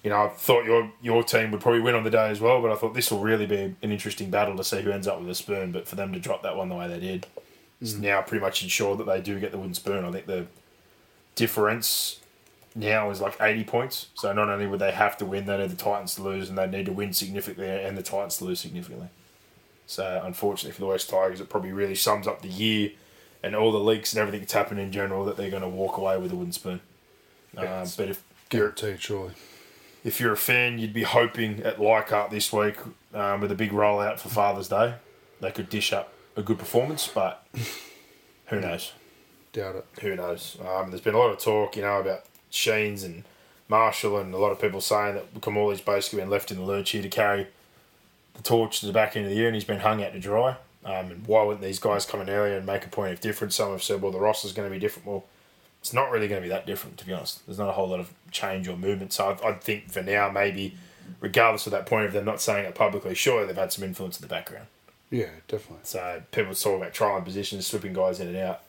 You 0.03 0.09
know, 0.09 0.25
I 0.25 0.29
thought 0.29 0.65
your 0.65 0.91
your 1.01 1.23
team 1.23 1.51
would 1.51 1.61
probably 1.61 1.81
win 1.81 1.95
on 1.95 2.03
the 2.03 2.09
day 2.09 2.29
as 2.29 2.41
well, 2.41 2.61
but 2.61 2.71
I 2.71 2.75
thought 2.75 2.93
this 2.93 3.11
will 3.11 3.19
really 3.19 3.45
be 3.45 3.55
an 3.57 3.77
interesting 3.81 4.31
battle 4.31 4.57
to 4.57 4.63
see 4.63 4.81
who 4.81 4.91
ends 4.91 5.07
up 5.07 5.19
with 5.19 5.29
a 5.29 5.35
spoon. 5.35 5.71
But 5.71 5.87
for 5.87 5.95
them 5.95 6.11
to 6.13 6.19
drop 6.19 6.43
that 6.43 6.57
one 6.57 6.69
the 6.69 6.75
way 6.75 6.87
they 6.87 6.99
did, 6.99 7.27
it's 7.79 7.93
now 7.93 8.21
pretty 8.21 8.43
much 8.43 8.63
ensured 8.63 8.97
that 8.99 9.05
they 9.05 9.21
do 9.21 9.39
get 9.39 9.51
the 9.51 9.57
wooden 9.57 9.75
spoon. 9.75 10.03
I 10.03 10.11
think 10.11 10.25
the 10.25 10.47
difference 11.35 12.19
now 12.73 13.09
is 13.09 13.21
like 13.21 13.39
80 13.39 13.63
points. 13.65 14.07
So 14.15 14.31
not 14.33 14.49
only 14.49 14.65
would 14.65 14.79
they 14.79 14.91
have 14.91 15.17
to 15.17 15.25
win, 15.25 15.45
they 15.45 15.57
need 15.57 15.69
the 15.69 15.75
Titans 15.75 16.15
to 16.15 16.23
lose, 16.23 16.49
and 16.49 16.57
they 16.57 16.67
need 16.67 16.85
to 16.87 16.93
win 16.93 17.13
significantly 17.13 17.67
and 17.67 17.97
the 17.97 18.03
Titans 18.03 18.37
to 18.37 18.45
lose 18.45 18.59
significantly. 18.59 19.09
So 19.85 20.21
unfortunately 20.23 20.71
for 20.71 20.81
the 20.81 20.87
West 20.87 21.09
Tigers, 21.09 21.41
it 21.41 21.49
probably 21.49 21.73
really 21.73 21.95
sums 21.95 22.27
up 22.27 22.41
the 22.41 22.47
year 22.47 22.91
and 23.43 23.55
all 23.55 23.71
the 23.71 23.79
leaks 23.79 24.13
and 24.13 24.21
everything 24.21 24.39
that's 24.39 24.53
happened 24.53 24.79
in 24.79 24.91
general 24.91 25.25
that 25.25 25.35
they're 25.35 25.49
going 25.49 25.63
to 25.63 25.67
walk 25.67 25.97
away 25.97 26.17
with 26.17 26.31
a 26.31 26.35
wooden 26.35 26.53
spoon. 26.53 26.79
Um, 27.57 27.87
but 27.97 28.07
if 28.07 28.23
Guaranteed, 28.51 29.01
surely. 29.01 29.31
If 30.03 30.19
you're 30.19 30.33
a 30.33 30.37
fan, 30.37 30.79
you'd 30.79 30.93
be 30.93 31.03
hoping 31.03 31.61
at 31.61 31.79
Leichhardt 31.79 32.31
this 32.31 32.51
week 32.51 32.77
um, 33.13 33.41
with 33.41 33.51
a 33.51 33.55
big 33.55 33.71
rollout 33.71 34.19
for 34.19 34.29
Father's 34.29 34.67
Day, 34.67 34.95
they 35.39 35.51
could 35.51 35.69
dish 35.69 35.93
up 35.93 36.13
a 36.35 36.41
good 36.41 36.57
performance. 36.57 37.07
But 37.07 37.45
who 38.47 38.59
knows? 38.59 38.93
Doubt 39.53 39.75
it. 39.75 39.85
Who 40.01 40.15
knows? 40.15 40.57
Um, 40.65 40.89
there's 40.89 41.01
been 41.01 41.13
a 41.13 41.19
lot 41.19 41.31
of 41.31 41.39
talk, 41.39 41.75
you 41.75 41.83
know, 41.83 41.99
about 41.99 42.23
Sheens 42.49 43.03
and 43.03 43.23
Marshall, 43.67 44.17
and 44.17 44.33
a 44.33 44.37
lot 44.37 44.51
of 44.51 44.59
people 44.59 44.81
saying 44.81 45.15
that 45.15 45.33
Kimmorley's 45.41 45.81
basically 45.81 46.19
been 46.19 46.29
left 46.29 46.51
in 46.51 46.57
the 46.57 46.63
lurch 46.63 46.91
here 46.91 47.01
to 47.01 47.09
carry 47.09 47.47
the 48.33 48.43
torch 48.43 48.79
to 48.79 48.85
the 48.85 48.93
back 48.93 49.15
end 49.15 49.25
of 49.25 49.31
the 49.31 49.37
year, 49.37 49.47
and 49.47 49.55
he's 49.55 49.63
been 49.63 49.79
hung 49.79 50.03
out 50.03 50.13
to 50.13 50.19
dry. 50.19 50.57
Um, 50.83 51.11
and 51.11 51.27
why 51.27 51.43
wouldn't 51.43 51.63
these 51.63 51.79
guys 51.79 52.05
come 52.05 52.21
in 52.21 52.29
earlier 52.29 52.57
and 52.57 52.65
make 52.65 52.85
a 52.85 52.89
point 52.89 53.13
of 53.13 53.21
difference? 53.21 53.55
Some 53.55 53.71
have 53.71 53.83
said, 53.83 54.01
well, 54.01 54.11
the 54.11 54.19
roster's 54.19 54.53
going 54.53 54.67
to 54.67 54.73
be 54.73 54.79
different. 54.79 55.07
Well, 55.07 55.25
it's 55.81 55.93
not 55.93 56.11
really 56.11 56.27
going 56.27 56.41
to 56.41 56.45
be 56.45 56.49
that 56.49 56.67
different, 56.67 56.97
to 56.99 57.05
be 57.05 57.13
honest. 57.13 57.45
There's 57.45 57.57
not 57.57 57.67
a 57.67 57.73
whole 57.73 57.89
lot 57.89 57.99
of 57.99 58.13
change 58.29 58.67
or 58.67 58.77
movement. 58.77 59.11
So 59.13 59.37
I, 59.43 59.49
I 59.49 59.53
think 59.53 59.91
for 59.91 60.03
now, 60.03 60.29
maybe, 60.29 60.77
regardless 61.19 61.65
of 61.65 61.71
that 61.71 61.87
point 61.87 62.05
of 62.05 62.13
them 62.13 62.23
not 62.23 62.39
saying 62.39 62.65
it 62.65 62.75
publicly, 62.75 63.15
sure, 63.15 63.45
they've 63.45 63.55
had 63.55 63.73
some 63.73 63.83
influence 63.83 64.19
in 64.19 64.21
the 64.21 64.33
background. 64.33 64.67
Yeah, 65.09 65.29
definitely. 65.47 65.83
So 65.83 66.21
people 66.31 66.53
talk 66.53 66.77
about 66.77 66.93
trying 66.93 67.23
positions, 67.23 67.65
slipping 67.65 67.93
guys 67.93 68.19
in 68.19 68.27
and 68.27 68.37
out. 68.37 68.61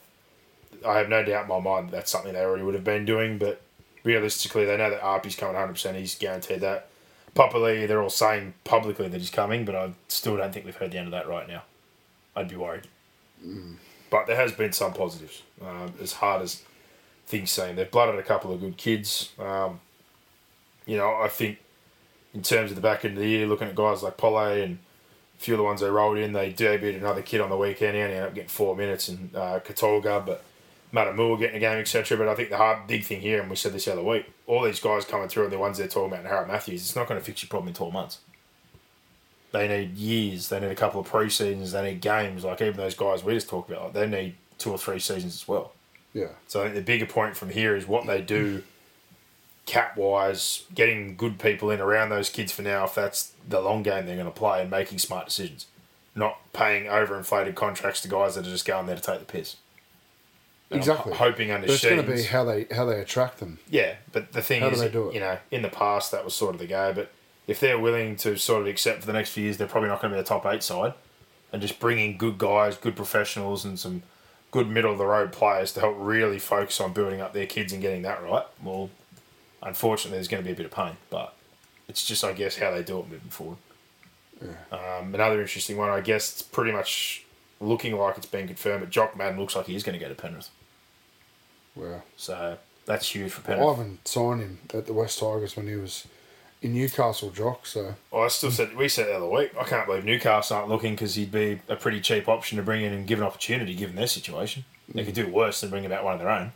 I 0.87 0.99
have 0.99 1.11
no 1.11 1.23
doubt 1.23 1.43
in 1.43 1.49
my 1.49 1.61
mind 1.61 1.89
that 1.89 1.93
that's 1.93 2.11
something 2.11 2.33
they 2.33 2.41
already 2.41 2.65
would 2.65 2.75
have 2.75 2.83
been 2.83 3.05
doing, 3.05 3.37
but 3.39 3.61
realistically, 4.05 4.65
they 4.65 4.77
know 4.77 4.91
that 4.91 5.05
Api's 5.05 5.37
coming 5.37 5.55
100%. 5.55 5.95
He's 5.97 6.15
guaranteed 6.15 6.61
that. 6.63 6.89
Populi, 7.35 7.87
they're 7.87 8.03
all 8.03 8.11
saying 8.11 8.55
publicly 8.65 9.09
that 9.09 9.19
he's 9.19 9.31
coming, 9.31 9.65
but 9.65 9.75
I 9.75 9.93
still 10.09 10.37
don't 10.37 10.53
think 10.53 10.65
we've 10.65 10.77
heard 10.77 10.93
the 10.93 10.99
end 10.99 11.09
of 11.09 11.13
that 11.13 11.29
right 11.29 11.47
now. 11.47 11.63
I'd 12.35 12.49
be 12.49 12.57
worried. 12.57 12.89
But 14.11 14.27
there 14.27 14.37
has 14.37 14.53
been 14.53 14.73
some 14.73 14.93
positives. 14.93 15.43
Um, 15.61 15.95
as 16.01 16.13
hard 16.15 16.43
as 16.43 16.63
things 17.33 17.51
seem, 17.51 17.77
they've 17.77 17.91
blooded 17.91 18.19
a 18.19 18.23
couple 18.23 18.53
of 18.53 18.61
good 18.61 18.77
kids. 18.77 19.31
Um, 19.39 19.81
you 20.87 20.99
know, 20.99 21.15
I 21.15 21.29
think 21.29 21.59
in 22.35 22.43
terms 22.43 22.71
of 22.71 22.77
the 22.77 22.83
back 22.83 23.05
end 23.05 23.15
of 23.15 23.21
the 23.21 23.29
year, 23.29 23.47
looking 23.47 23.69
at 23.69 23.75
guys 23.75 24.03
like 24.03 24.19
Pole 24.19 24.39
and 24.39 24.79
a 25.39 25.43
few 25.43 25.55
of 25.55 25.59
the 25.59 25.65
ones 25.65 25.81
they 25.81 25.89
rolled 25.89 26.19
in, 26.19 26.35
they 26.35 26.53
debuted 26.53 26.99
another 26.99 27.23
kid 27.23 27.41
on 27.41 27.49
the 27.49 27.57
weekend. 27.57 27.97
And 27.97 28.05
ended 28.05 28.23
up 28.23 28.35
getting 28.35 28.51
four 28.51 28.77
minutes, 28.77 29.09
and 29.09 29.35
uh, 29.35 29.61
Katolga, 29.61 30.25
but 30.25 30.45
Matamua 30.93 31.39
getting 31.39 31.57
a 31.57 31.61
game, 31.61 31.79
etc. 31.79 32.19
But 32.19 32.29
I 32.29 32.35
think 32.35 32.51
the 32.51 32.59
hard 32.59 32.87
big 32.87 33.05
thing 33.05 33.23
here, 33.23 33.41
and 33.41 33.49
we 33.49 33.57
said 33.57 33.73
this 33.73 33.87
the 33.87 33.93
other 33.93 34.03
week, 34.03 34.31
all 34.47 34.63
these 34.63 34.81
guys 34.81 35.07
coming 35.07 35.29
through 35.29 35.45
and 35.45 35.53
the 35.53 35.59
ones 35.59 35.79
they're 35.79 35.89
talking 35.89 36.09
about, 36.09 36.21
and 36.21 36.29
Harrod 36.29 36.49
Matthews, 36.49 36.83
it's 36.83 36.97
not 36.97 37.09
going 37.09 37.19
to 37.19 37.25
fix 37.25 37.43
your 37.43 37.49
problem 37.49 37.69
in 37.69 37.75
12 37.75 37.93
months. 37.93 38.19
They 39.53 39.69
need 39.69 39.97
years. 39.97 40.49
They 40.49 40.61
need 40.61 40.71
a 40.71 40.75
couple 40.75 41.01
of 41.01 41.07
pre 41.07 41.31
seasons. 41.31 41.73
They 41.73 41.83
need 41.83 42.03
games. 42.03 42.45
Like 42.45 42.61
even 42.61 42.77
those 42.77 42.95
guys 42.95 43.25
we 43.25 43.33
just 43.33 43.49
talked 43.49 43.71
about, 43.71 43.85
like, 43.85 43.93
they 43.95 44.07
need 44.07 44.35
two 44.59 44.71
or 44.71 44.79
three 44.79 44.99
seasons 44.99 45.35
as 45.35 45.49
well. 45.49 45.73
Yeah. 46.15 46.29
So 46.47 46.61
I 46.61 46.65
think 46.65 46.75
the 46.75 46.83
bigger 46.83 47.07
point 47.07 47.37
from 47.37 47.51
here 47.51 47.75
is 47.77 47.87
what 47.87 48.07
they 48.07 48.21
do 48.21 48.63
cap 49.65 49.97
wise, 49.97 50.65
getting 50.75 51.17
good 51.17 51.39
people 51.39 51.71
in 51.71 51.81
around 51.81 52.09
those 52.11 52.29
kids 52.29 52.51
for 52.53 52.63
now, 52.63 52.85
if 52.85 52.95
that's 52.95 53.33
the 53.49 53.61
long 53.61 53.83
game 53.83 54.07
they're 54.07 54.17
going 54.17 54.27
to 54.27 54.33
play, 54.33 54.61
and 54.63 54.71
making 54.71 54.99
smart 54.99 55.27
decisions. 55.27 55.67
Not 56.15 56.39
paying 56.53 56.85
overinflated 56.85 57.55
contracts 57.55 58.03
to 58.03 58.09
guys 58.09 58.35
that 58.35 58.47
are 58.47 58.51
just 58.51 58.67
going 58.67 58.87
there 58.87 58.97
to 58.97 59.01
take 59.03 59.21
the 59.21 59.25
piss. 59.25 59.57
And 60.71 60.77
I'm 60.77 60.81
Exactly. 60.81 61.15
hoping 61.15 61.51
under 61.51 61.67
But 61.67 61.75
it's 61.75 61.85
going 61.85 62.05
to 62.05 62.13
be 62.13 62.23
how 62.25 62.45
they 62.45 62.67
how 62.71 62.85
they 62.85 63.01
attract 63.01 63.39
them. 63.39 63.59
yeah, 63.71 63.95
but 64.13 64.33
the 64.33 64.43
thing 64.43 64.61
How 64.63 64.69
do 64.69 64.75
is, 64.75 64.81
they 64.81 64.89
do 64.91 65.09
it? 65.09 65.15
you 65.15 65.21
know, 65.21 65.39
in 65.51 65.63
the 65.63 65.69
past 65.69 66.11
that 66.13 66.25
was 66.25 66.35
sort 66.35 66.55
of 66.55 66.61
the 66.61 66.67
go. 66.67 66.93
But 66.93 67.11
if 67.47 67.61
they're 67.61 67.79
willing 67.79 68.17
to 68.17 68.37
sort 68.37 68.61
of 68.63 68.67
accept 68.69 69.01
for 69.01 69.07
the 69.07 69.13
next 69.13 69.31
few 69.31 69.45
years, 69.45 69.57
they're 69.57 69.67
probably 69.69 69.89
not 69.89 70.01
going 70.03 70.11
to 70.13 70.17
be 70.19 70.23
the 70.23 70.29
top 70.29 70.45
eight 70.47 70.63
side, 70.63 70.93
and 71.53 71.63
just 71.63 71.79
bring 71.79 71.99
in 71.99 72.19
good 72.19 72.37
guys, 72.39 72.77
good 72.77 72.97
professionals, 72.97 73.65
and 73.65 73.79
some 73.79 74.03
good 74.53 74.69
middle 74.69 74.93
of 74.93 74.99
the 74.99 75.07
road 75.07 75.33
players 75.33 75.73
to 75.73 75.81
help 75.81 75.97
really 75.99 76.39
focus 76.39 76.81
on 76.81 76.93
building 76.93 77.21
up 77.21 77.33
their 77.33 77.47
kids 77.47 77.73
and 77.73 77.83
getting 77.83 78.03
that 78.03 78.23
right. 78.23 78.47
Well, 78.63 78.91
unfortunately, 79.63 80.17
there's 80.19 80.29
going 80.29 80.43
to 80.43 80.47
be 80.47 80.53
a 80.53 80.57
bit 80.57 80.67
of 80.67 80.73
pain, 80.73 80.97
but 81.11 81.35
it's 81.89 82.05
just 82.07 82.23
I 82.23 82.33
guess 82.33 82.59
how 82.59 82.71
they 82.71 82.83
do 82.85 83.01
it 83.01 83.09
moving 83.11 83.31
forward. 83.31 83.59
Um, 84.73 85.15
another 85.15 85.41
interesting 85.41 85.77
one, 85.77 85.89
I 85.91 86.01
guess, 86.01 86.33
it's 86.33 86.43
pretty 86.43 86.73
much 86.73 87.25
looking 87.61 87.97
like 87.97 88.17
it's 88.17 88.27
been 88.27 88.47
confirmed. 88.47 88.81
But 88.81 88.91
Jock 88.91 89.17
Madden 89.17 89.39
looks 89.39 89.55
like 89.55 89.67
he 89.67 89.77
is 89.77 89.83
going 89.85 89.99
to 89.99 90.05
go 90.05 90.09
to 90.13 90.21
Penrith, 90.21 90.51
Well, 91.77 92.03
so 92.17 92.59
that's 92.85 93.15
huge 93.15 93.31
for 93.31 93.41
Penrith. 93.43 93.61
I 93.63 93.65
Penrith. 93.75 93.79
haven't 93.79 94.09
signed 94.09 94.41
him 94.41 94.59
at 94.75 94.87
the 94.87 94.93
West 94.93 95.21
Tigers 95.21 95.57
when 95.57 95.69
he 95.69 95.77
was 95.77 96.07
in 96.63 96.73
Newcastle, 96.75 97.31
Jock. 97.31 97.67
So 97.67 97.95
Well, 98.11 98.23
I 98.25 98.29
still 98.29 98.51
said 98.51 98.77
we 98.77 98.89
said 98.89 99.07
the 99.09 99.17
other 99.17 99.27
week. 99.29 99.53
I 99.61 99.65
can't 99.65 99.87
believe 99.87 100.05
Newcastle 100.05 100.57
aren't 100.57 100.69
looking 100.69 100.95
because 100.95 101.15
he'd 101.17 101.31
be 101.33 101.61
a 101.69 101.77
pretty 101.77 102.01
cheap 102.01 102.29
option 102.29 102.57
to 102.57 102.63
bring 102.63 102.83
in 102.85 102.93
and 102.93 103.07
give 103.07 103.19
an 103.19 103.25
opportunity 103.27 103.75
given 103.75 103.97
their 103.97 104.07
situation. 104.07 104.65
They 104.95 105.05
could 105.05 105.15
do 105.15 105.27
worse 105.29 105.61
than 105.61 105.71
bring 105.71 105.85
about 105.87 106.05
one 106.05 106.15
of 106.15 106.19
their 106.21 106.31
own. 106.31 106.53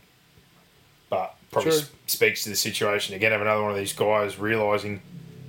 But 1.11 1.35
probably 1.51 1.71
True. 1.73 1.81
s- 1.81 1.91
speaks 2.07 2.43
to 2.45 2.49
the 2.51 2.57
situation 2.57 3.15
again 3.15 3.33
Have 3.33 3.41
another 3.41 3.63
one 3.63 3.71
of 3.71 3.77
these 3.77 3.93
guys 3.93 4.39
realizing 4.39 5.01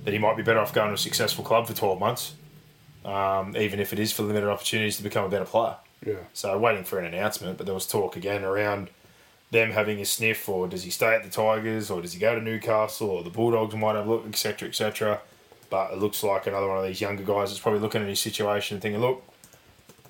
that 0.04 0.12
he 0.12 0.18
might 0.18 0.36
be 0.36 0.42
better 0.42 0.60
off 0.60 0.72
going 0.72 0.88
to 0.88 0.94
a 0.94 0.98
successful 0.98 1.44
club 1.44 1.66
for 1.66 1.74
twelve 1.74 1.98
months, 1.98 2.34
um, 3.04 3.56
even 3.56 3.80
if 3.80 3.92
it 3.92 3.98
is 3.98 4.12
for 4.12 4.22
limited 4.22 4.48
opportunities 4.48 4.96
to 4.96 5.02
become 5.02 5.24
a 5.24 5.28
better 5.28 5.44
player. 5.44 5.76
yeah, 6.06 6.14
So 6.32 6.56
waiting 6.58 6.84
for 6.84 6.98
an 6.98 7.04
announcement, 7.12 7.58
but 7.58 7.66
there 7.66 7.74
was 7.74 7.86
talk 7.86 8.16
again 8.16 8.44
around 8.44 8.90
them 9.50 9.70
having 9.70 10.00
a 10.00 10.04
sniff, 10.04 10.48
or 10.48 10.68
does 10.68 10.84
he 10.84 10.90
stay 10.90 11.14
at 11.14 11.22
the 11.22 11.30
Tigers, 11.30 11.90
or 11.90 12.02
does 12.02 12.12
he 12.12 12.20
go 12.20 12.34
to 12.34 12.40
Newcastle, 12.40 13.08
or 13.08 13.22
the 13.22 13.30
Bulldogs 13.30 13.74
might 13.74 13.96
have 13.96 14.06
a 14.06 14.10
look, 14.10 14.26
etc., 14.26 14.68
etc. 14.68 15.20
But 15.70 15.92
it 15.92 15.98
looks 15.98 16.22
like 16.22 16.46
another 16.46 16.68
one 16.68 16.78
of 16.78 16.84
these 16.84 17.00
younger 17.00 17.24
guys 17.24 17.52
is 17.52 17.58
probably 17.58 17.80
looking 17.80 18.02
at 18.02 18.08
his 18.08 18.20
situation 18.20 18.76
and 18.76 18.82
thinking, 18.82 19.00
look, 19.00 19.22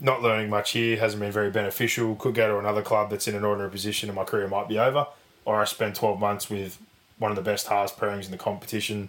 not 0.01 0.23
learning 0.23 0.51
much 0.51 0.73
here, 0.73 0.97
hasn't 0.97 1.21
been 1.21 1.33
very 1.33 1.51
beneficial. 1.51 2.15
Could 2.15 2.35
go 2.35 2.49
to 2.49 2.59
another 2.59 2.83
club 2.83 3.11
that's 3.11 3.27
in 3.27 3.35
an 3.35 3.45
ordinary 3.45 3.71
position, 3.71 4.09
and 4.09 4.17
my 4.17 4.25
career 4.25 4.49
might 4.49 4.69
be 4.69 4.79
over. 4.79 5.07
Or 5.45 5.61
I 5.61 5.65
spend 5.65 5.95
twelve 5.95 6.21
months 6.21 6.51
with 6.51 6.79
one 7.19 7.33
of 7.33 7.37
the 7.37 7.43
best 7.43 7.67
halves 7.67 7.93
pairings 7.93 8.27
in 8.27 8.31
the 8.31 8.39
competition, 8.39 9.09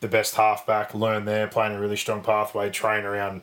the 0.00 0.08
best 0.08 0.34
halfback, 0.34 0.94
learn 0.94 1.24
there, 1.24 1.46
playing 1.46 1.74
a 1.74 1.80
really 1.80 1.96
strong 1.96 2.22
pathway, 2.22 2.70
train 2.70 3.04
around 3.04 3.42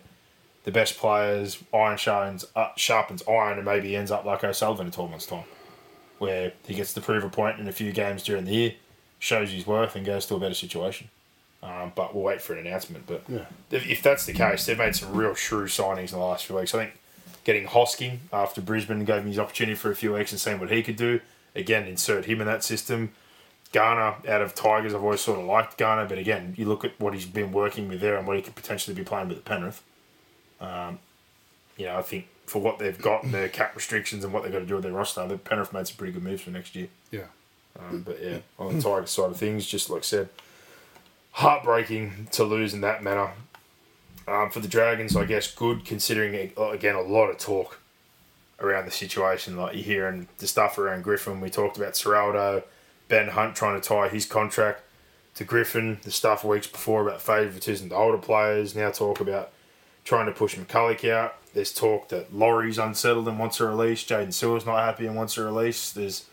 the 0.64 0.72
best 0.72 0.98
players, 0.98 1.62
iron 1.74 1.98
sharpens, 1.98 2.46
uh, 2.56 2.70
sharpens 2.76 3.24
iron, 3.28 3.58
and 3.58 3.66
maybe 3.66 3.96
ends 3.96 4.12
up 4.12 4.26
like 4.26 4.44
O'Sullivan 4.44 4.88
in 4.88 4.92
12 4.92 5.10
months' 5.10 5.26
time, 5.26 5.44
where 6.24 6.54
he 6.66 6.74
gets 6.74 6.94
to 6.94 7.02
prove 7.02 7.24
a 7.24 7.30
point 7.30 7.60
in 7.60 7.68
a 7.68 7.72
few 7.74 7.92
games 7.92 8.24
during 8.24 8.46
the 8.46 8.54
year, 8.56 8.74
shows 9.20 9.52
his 9.52 9.68
worth, 9.68 9.96
and 9.96 10.06
goes 10.06 10.26
to 10.28 10.36
a 10.36 10.40
better 10.40 10.54
situation. 10.56 11.10
Um, 11.62 11.92
but 11.96 12.14
we'll 12.16 12.24
wait 12.24 12.42
for 12.42 12.54
an 12.54 12.66
announcement. 12.66 13.06
But 13.08 13.24
Yeah. 13.28 13.46
if, 13.72 13.86
if 13.88 14.02
that's 14.02 14.26
the 14.26 14.34
case, 14.34 14.66
they've 14.66 14.78
made 14.78 14.96
some 14.96 15.14
real 15.14 15.34
shrewd 15.36 15.70
signings 15.70 16.12
in 16.14 16.20
the 16.20 16.26
last 16.26 16.46
few 16.46 16.56
weeks. 16.56 16.74
I 16.74 16.78
think 16.86 17.00
getting 17.44 17.68
Hosking 17.68 18.20
after 18.32 18.62
Brisbane 18.62 19.04
gave 19.06 19.22
him 19.22 19.28
his 19.28 19.40
opportunity 19.40 19.76
for 19.76 19.92
a 19.92 19.96
few 19.96 20.14
weeks 20.14 20.32
and 20.32 20.40
seeing 20.40 20.60
what 20.60 20.72
he 20.72 20.82
could 20.82 20.96
do. 20.98 21.20
Again, 21.56 21.86
insert 21.88 22.26
him 22.26 22.40
in 22.42 22.48
that 22.48 22.64
system. 22.64 23.12
Garner 23.74 24.16
out 24.28 24.42
of 24.42 24.54
Tigers, 24.56 24.94
I've 24.94 25.04
always 25.04 25.22
sort 25.22 25.40
of 25.40 25.46
liked 25.46 25.78
Garner, 25.78 26.08
but 26.08 26.18
again, 26.18 26.54
you 26.58 26.66
look 26.66 26.86
at 26.86 27.00
what 27.00 27.14
he's 27.14 27.26
been 27.26 27.52
working 27.52 27.88
with 27.90 28.02
there 28.02 28.18
and 28.18 28.26
what 28.28 28.36
he 28.38 28.42
could 28.44 28.56
potentially 28.56 28.96
be 28.96 29.04
playing 29.04 29.28
with 29.30 29.38
at 29.40 29.46
Penrith. 29.46 29.82
Um, 30.62 31.00
you 31.78 31.86
know, 31.88 31.98
I 31.98 32.02
think 32.02 32.28
for 32.46 32.62
what 32.62 32.80
they've 32.80 33.02
got 33.02 33.24
and 33.24 33.34
their 33.34 33.50
cap 33.50 33.76
restrictions 33.76 34.24
and 34.24 34.34
what 34.34 34.44
they've 34.44 34.52
got 34.52 34.60
to 34.60 34.66
do 34.66 34.76
with 34.76 34.84
their 34.84 34.94
roster, 34.94 35.28
the 35.28 35.38
Penrith 35.38 35.74
made 35.74 35.88
some 35.88 35.98
pretty 35.98 36.14
good 36.14 36.24
moves 36.24 36.42
for 36.42 36.52
next 36.52 36.76
year. 36.76 36.88
yeah, 37.12 37.28
Um, 37.80 38.02
but 38.02 38.22
yeah, 38.22 38.40
on 38.60 38.78
the 38.78 38.82
Tigers 38.84 39.12
side 39.12 39.32
of 39.32 39.38
things, 39.38 39.66
just 39.66 39.90
like 39.90 40.00
I 40.00 40.04
said, 40.04 40.30
heartbreaking 41.32 42.28
to 42.32 42.44
lose 42.44 42.74
in 42.74 42.82
that 42.82 43.04
manner. 43.04 43.32
Um, 44.28 44.52
for 44.52 44.62
the 44.62 44.68
Dragons, 44.70 45.16
I 45.18 45.26
guess 45.26 45.54
good 45.54 45.84
considering 45.84 46.52
uh, 46.58 46.70
again 46.70 46.96
a 46.96 47.02
lot 47.02 47.28
of 47.30 47.38
talk 47.38 47.80
around 48.60 48.86
the 48.86 48.92
situation. 48.92 49.58
Like 49.58 49.74
you're 49.76 49.84
hearing 49.84 50.30
the 50.38 50.48
stuff 50.48 50.78
around 50.78 51.04
Griffin. 51.04 51.42
We 51.42 51.50
talked 51.50 51.76
about 51.78 51.94
Ciraldo, 51.94 52.64
Ben 53.10 53.30
Hunt 53.30 53.56
trying 53.56 53.80
to 53.80 53.86
tie 53.86 54.08
his 54.08 54.26
contract 54.26 54.82
to 55.36 55.44
Griffin. 55.44 56.00
The 56.04 56.12
stuff 56.12 56.46
weeks 56.46 56.68
before 56.68 57.02
about 57.06 57.22
favouritism 57.22 57.90
to 57.90 57.96
older 57.96 58.18
players. 58.18 58.76
Now 58.76 58.92
talk 58.92 59.20
about 59.20 59.52
trying 60.04 60.26
to 60.26 60.32
push 60.32 60.56
McCullough 60.56 61.10
out. 61.12 61.36
There's 61.54 61.72
talk 61.74 62.10
that 62.10 62.34
Laurie's 62.34 62.78
unsettled 62.80 63.28
and 63.28 63.38
wants 63.38 63.60
a 63.60 63.68
release. 63.68 64.04
Jaden 64.04 64.34
Sewer's 64.34 64.66
not 64.66 64.80
happy 64.80 65.06
and 65.06 65.16
wants 65.16 65.38
a 65.38 65.44
release. 65.44 65.92
There's, 65.92 66.26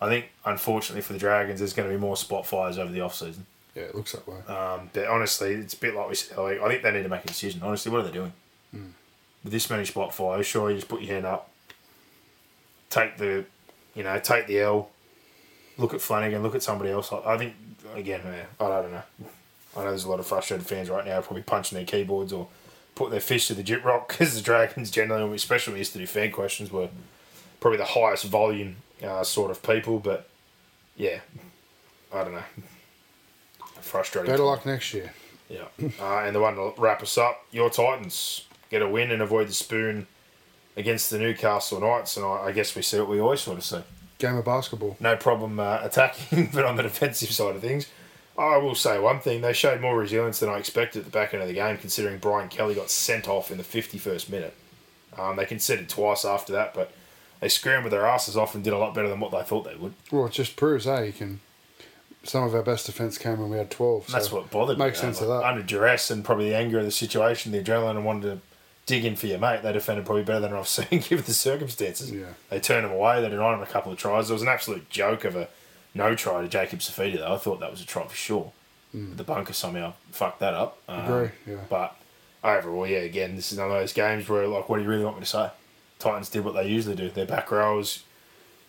I 0.00 0.08
think, 0.08 0.26
unfortunately 0.44 1.02
for 1.02 1.14
the 1.14 1.18
Dragons, 1.18 1.60
there's 1.60 1.72
going 1.72 1.88
to 1.88 1.94
be 1.94 2.00
more 2.00 2.16
spot 2.16 2.46
fires 2.46 2.78
over 2.78 2.92
the 2.92 3.00
off 3.00 3.14
season. 3.14 3.46
yeah. 3.74 3.84
It 3.84 3.94
looks 3.94 4.12
that 4.12 4.28
way. 4.28 4.36
Um, 4.46 4.90
but 4.92 5.06
honestly, 5.06 5.54
it's 5.54 5.74
a 5.74 5.78
bit 5.78 5.94
like 5.94 6.08
we 6.08 6.14
said. 6.14 6.36
Like, 6.36 6.60
I 6.60 6.68
think 6.68 6.82
they 6.82 6.90
need 6.92 7.04
to 7.04 7.08
make 7.08 7.24
a 7.24 7.28
decision. 7.28 7.62
Honestly, 7.62 7.90
what 7.90 8.02
are 8.02 8.04
they 8.08 8.12
doing? 8.12 8.32
With 9.44 9.52
this 9.52 9.70
many 9.70 9.84
spot 9.84 10.12
fires, 10.12 10.46
sure, 10.46 10.68
you 10.68 10.76
just 10.76 10.88
put 10.88 11.00
your 11.00 11.14
hand 11.14 11.24
up, 11.24 11.48
take 12.90 13.16
the, 13.18 13.44
you 13.94 14.02
know, 14.02 14.18
take 14.18 14.48
the 14.48 14.60
L, 14.60 14.90
look 15.78 15.94
at 15.94 16.00
Flanagan, 16.00 16.42
look 16.42 16.56
at 16.56 16.62
somebody 16.62 16.90
else. 16.90 17.12
I, 17.12 17.18
I 17.18 17.38
think 17.38 17.54
again, 17.94 18.20
yeah, 18.24 18.66
I 18.66 18.68
don't 18.82 18.92
know. 18.92 19.02
I 19.76 19.84
know 19.84 19.90
there's 19.90 20.04
a 20.04 20.10
lot 20.10 20.18
of 20.18 20.26
frustrated 20.26 20.66
fans 20.66 20.90
right 20.90 21.06
now, 21.06 21.20
probably 21.20 21.44
punching 21.44 21.76
their 21.76 21.86
keyboards 21.86 22.32
or 22.32 22.48
put 22.98 23.10
their 23.12 23.20
fist 23.20 23.46
to 23.46 23.54
the 23.54 23.62
Gyprock 23.62 24.08
because 24.08 24.34
the 24.34 24.42
Dragons 24.42 24.90
generally, 24.90 25.36
especially 25.36 25.70
when 25.70 25.76
we 25.76 25.80
used 25.80 25.92
to 25.92 25.98
do 25.98 26.06
fan 26.06 26.32
questions, 26.32 26.72
were 26.72 26.88
probably 27.60 27.78
the 27.78 27.84
highest 27.84 28.24
volume 28.24 28.76
uh, 29.02 29.22
sort 29.22 29.50
of 29.52 29.62
people. 29.62 30.00
But 30.00 30.28
yeah, 30.96 31.20
I 32.12 32.24
don't 32.24 32.34
know. 32.34 32.42
Frustrating. 33.80 34.30
Better 34.30 34.42
luck 34.42 34.66
next 34.66 34.92
year. 34.92 35.12
Yeah. 35.48 35.66
Uh, 36.00 36.18
and 36.18 36.34
the 36.34 36.40
one 36.40 36.56
to 36.56 36.74
wrap 36.76 37.00
us 37.00 37.16
up, 37.16 37.46
your 37.52 37.70
Titans 37.70 38.44
get 38.68 38.82
a 38.82 38.88
win 38.88 39.10
and 39.10 39.22
avoid 39.22 39.48
the 39.48 39.54
spoon 39.54 40.06
against 40.76 41.08
the 41.10 41.18
Newcastle 41.18 41.80
Knights. 41.80 42.16
And 42.16 42.26
I, 42.26 42.46
I 42.46 42.52
guess 42.52 42.74
we 42.74 42.82
see 42.82 42.98
what 42.98 43.08
we 43.08 43.20
always 43.20 43.40
sort 43.40 43.58
of 43.58 43.64
see. 43.64 43.80
Game 44.18 44.36
of 44.36 44.44
basketball. 44.44 44.96
No 44.98 45.16
problem 45.16 45.60
uh, 45.60 45.78
attacking, 45.82 46.50
but 46.52 46.64
on 46.64 46.76
the 46.76 46.82
defensive 46.82 47.30
side 47.30 47.54
of 47.54 47.62
things, 47.62 47.86
I 48.38 48.56
will 48.58 48.74
say 48.76 48.98
one 49.00 49.18
thing. 49.20 49.40
They 49.40 49.52
showed 49.52 49.80
more 49.80 49.98
resilience 49.98 50.38
than 50.38 50.48
I 50.48 50.58
expected 50.58 51.00
at 51.00 51.04
the 51.06 51.10
back 51.10 51.34
end 51.34 51.42
of 51.42 51.48
the 51.48 51.54
game, 51.54 51.76
considering 51.76 52.18
Brian 52.18 52.48
Kelly 52.48 52.74
got 52.74 52.88
sent 52.90 53.26
off 53.28 53.50
in 53.50 53.58
the 53.58 53.64
51st 53.64 54.28
minute. 54.30 54.54
Um, 55.18 55.34
they 55.36 55.44
conceded 55.44 55.88
twice 55.88 56.24
after 56.24 56.52
that, 56.52 56.72
but 56.74 56.92
they 57.40 57.48
scrambled 57.48 57.92
their 57.92 58.06
asses 58.06 58.36
off 58.36 58.54
and 58.54 58.62
did 58.62 58.72
a 58.72 58.78
lot 58.78 58.94
better 58.94 59.08
than 59.08 59.18
what 59.18 59.32
they 59.32 59.42
thought 59.42 59.64
they 59.64 59.74
would. 59.74 59.94
Well, 60.12 60.26
it 60.26 60.32
just 60.32 60.54
proves, 60.54 60.84
hey, 60.84 61.06
you 61.06 61.12
can. 61.12 61.40
Some 62.22 62.44
of 62.44 62.54
our 62.54 62.62
best 62.62 62.86
defense 62.86 63.16
came 63.18 63.40
when 63.40 63.50
we 63.50 63.56
had 63.58 63.70
twelve. 63.70 64.04
And 64.06 64.14
that's 64.14 64.30
what 64.30 64.50
bothered 64.50 64.78
Makes 64.78 64.98
me. 64.98 65.06
sense 65.06 65.20
Like, 65.20 65.30
of 65.30 65.40
that. 65.40 65.48
Under 65.48 65.62
duress 65.62 66.10
and 66.10 66.24
probably 66.24 66.50
the 66.50 66.56
anger 66.56 66.78
of 66.78 66.84
the 66.84 66.90
situation, 66.90 67.52
the 67.52 67.62
adrenaline, 67.62 67.92
and 67.96 68.04
wanted 68.04 68.22
to 68.22 68.40
dig 68.86 69.04
in 69.04 69.16
for 69.16 69.26
your 69.28 69.38
mate, 69.38 69.62
they 69.62 69.72
defended 69.72 70.04
probably 70.04 70.24
better 70.24 70.40
than 70.40 70.52
I've 70.52 70.68
seen 70.68 71.00
given 71.00 71.24
the 71.24 71.32
circumstances. 71.32 72.10
Yeah. 72.12 72.26
They 72.50 72.60
turned 72.60 72.86
him 72.86 72.92
away. 72.92 73.20
They 73.22 73.30
denied 73.30 73.54
him 73.54 73.62
a 73.62 73.66
couple 73.66 73.90
of 73.92 73.98
tries. 73.98 74.30
It 74.30 74.32
was 74.32 74.42
an 74.42 74.48
absolute 74.48 74.90
joke 74.90 75.24
of 75.24 75.36
a 75.36 75.48
no 75.94 76.14
try 76.14 76.42
to 76.42 76.48
Jacob 76.48 76.80
Safidi, 76.80 77.18
though. 77.18 77.34
I 77.34 77.38
thought 77.38 77.60
that 77.60 77.70
was 77.70 77.80
a 77.80 77.86
try 77.86 78.06
for 78.06 78.14
sure. 78.14 78.52
The 78.94 79.22
bunker 79.22 79.52
somehow 79.52 79.92
fucked 80.12 80.40
that 80.40 80.54
up. 80.54 80.78
Um. 80.88 81.04
Agree, 81.04 81.30
yeah. 81.46 81.60
But 81.68 81.94
overall, 82.42 82.86
yeah, 82.86 82.98
again, 82.98 83.36
this 83.36 83.52
is 83.52 83.58
one 83.58 83.68
of 83.68 83.74
those 83.74 83.92
games 83.92 84.28
where, 84.28 84.46
like, 84.46 84.68
what 84.68 84.78
do 84.78 84.82
you 84.82 84.88
really 84.88 85.04
want 85.04 85.16
me 85.16 85.20
to 85.20 85.26
say? 85.26 85.50
Titans 85.98 86.30
did 86.30 86.44
what 86.44 86.54
they 86.54 86.66
usually 86.66 86.96
do. 86.96 87.10
Their 87.10 87.26
back 87.26 87.50
row 87.50 87.76
was 87.76 88.02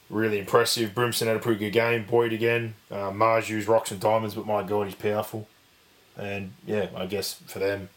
really 0.10 0.40
impressive. 0.40 0.94
Brimson 0.94 1.28
had 1.28 1.38
a 1.38 1.40
pretty 1.40 1.60
good 1.60 1.72
game. 1.74 2.06
Boyd 2.06 2.34
again. 2.34 2.76
Uh, 2.92 3.12
Marju's 3.12 3.68
rocks 3.68 3.92
and 3.92 4.00
diamonds, 4.00 4.36
but 4.36 4.46
my 4.46 4.64
God, 4.64 4.88
he's 4.88 4.96
powerful. 4.96 5.48
And 6.18 6.54
yeah, 6.66 6.88
I 6.96 7.06
guess 7.06 7.36
for 7.46 7.60
them, 7.60 7.90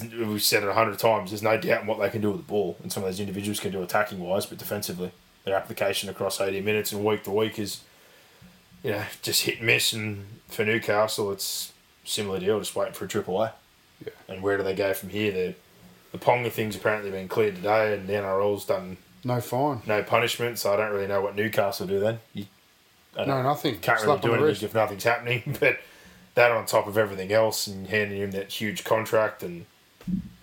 we've 0.00 0.42
said 0.42 0.62
it 0.62 0.68
a 0.68 0.74
hundred 0.74 0.98
times. 0.98 1.30
There's 1.30 1.42
no 1.42 1.56
doubt 1.58 1.82
in 1.82 1.86
what 1.86 2.00
they 2.00 2.10
can 2.10 2.20
do 2.22 2.30
with 2.30 2.40
the 2.40 2.46
ball, 2.46 2.76
and 2.82 2.90
some 2.90 3.04
of 3.04 3.08
those 3.08 3.20
individuals 3.20 3.60
can 3.60 3.70
do 3.72 3.82
attacking 3.82 4.18
wise, 4.18 4.46
but 4.46 4.58
defensively, 4.58 5.12
their 5.44 5.54
application 5.54 6.08
across 6.08 6.40
80 6.40 6.60
minutes 6.62 6.92
and 6.92 7.04
week 7.04 7.22
to 7.24 7.30
week 7.30 7.58
is, 7.58 7.82
you 8.82 8.92
know, 8.92 9.04
just 9.22 9.42
hit 9.42 9.58
and 9.58 9.66
miss. 9.66 9.92
And 9.92 10.26
for 10.48 10.64
Newcastle, 10.64 11.32
it's 11.32 11.72
similar 12.04 12.38
deal, 12.40 12.58
just 12.58 12.74
waiting 12.74 12.94
for 12.94 13.04
a 13.04 13.08
triple 13.08 13.42
A. 13.42 13.52
Yeah. 14.04 14.12
And 14.28 14.42
where 14.42 14.56
do 14.56 14.62
they 14.62 14.74
go 14.74 14.92
from 14.94 15.10
here? 15.10 15.32
The 15.32 15.54
the 16.12 16.18
Ponga 16.18 16.50
thing's 16.52 16.76
apparently 16.76 17.10
been 17.10 17.28
cleared 17.28 17.56
today, 17.56 17.94
and 17.94 18.06
the 18.06 18.12
NRL's 18.12 18.66
done 18.66 18.98
No 19.24 19.40
fine. 19.40 19.80
no 19.86 20.02
punishment, 20.02 20.58
so 20.58 20.72
I 20.72 20.76
don't 20.76 20.92
really 20.92 21.06
know 21.06 21.22
what 21.22 21.34
Newcastle 21.34 21.86
do 21.86 21.98
then. 22.00 22.18
You, 22.34 22.44
I 23.16 23.24
No, 23.24 23.42
nothing. 23.42 23.78
Can't 23.78 23.98
Slap 24.00 24.22
really 24.22 24.38
do 24.38 24.44
anything 24.44 24.66
if 24.68 24.74
nothing's 24.74 25.04
happening. 25.04 25.56
But 25.60 25.78
that 26.34 26.50
on 26.50 26.64
top 26.66 26.86
of 26.86 26.96
everything 26.98 27.32
else 27.32 27.66
and 27.66 27.86
handing 27.86 28.20
him 28.20 28.30
that 28.32 28.50
huge 28.50 28.84
contract 28.84 29.42
and 29.42 29.66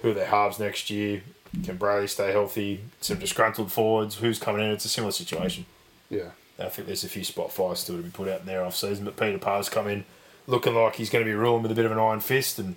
who 0.01 0.11
are 0.11 0.13
their 0.13 0.27
halves 0.27 0.59
next 0.59 0.89
year, 0.89 1.21
can 1.65 1.77
Brayley 1.77 2.07
stay 2.07 2.31
healthy? 2.31 2.81
Some 3.01 3.17
disgruntled 3.19 3.71
forwards, 3.71 4.15
who's 4.15 4.39
coming 4.39 4.63
in? 4.63 4.71
It's 4.71 4.85
a 4.85 4.89
similar 4.89 5.11
situation. 5.11 5.65
Yeah. 6.09 6.29
I 6.59 6.69
think 6.69 6.87
there's 6.87 7.03
a 7.03 7.09
few 7.09 7.23
spot 7.23 7.51
fires 7.51 7.79
still 7.79 7.97
to 7.97 8.03
be 8.03 8.09
put 8.09 8.27
out 8.27 8.41
in 8.41 8.45
their 8.45 8.63
off 8.63 8.75
season, 8.75 9.05
but 9.05 9.17
Peter 9.17 9.37
Parr's 9.37 9.69
come 9.69 9.87
in 9.87 10.05
looking 10.47 10.75
like 10.75 10.95
he's 10.95 11.09
going 11.09 11.23
to 11.23 11.29
be 11.29 11.35
ruling 11.35 11.61
with 11.61 11.71
a 11.71 11.75
bit 11.75 11.85
of 11.85 11.91
an 11.91 11.99
iron 11.99 12.19
fist 12.19 12.59
and 12.59 12.75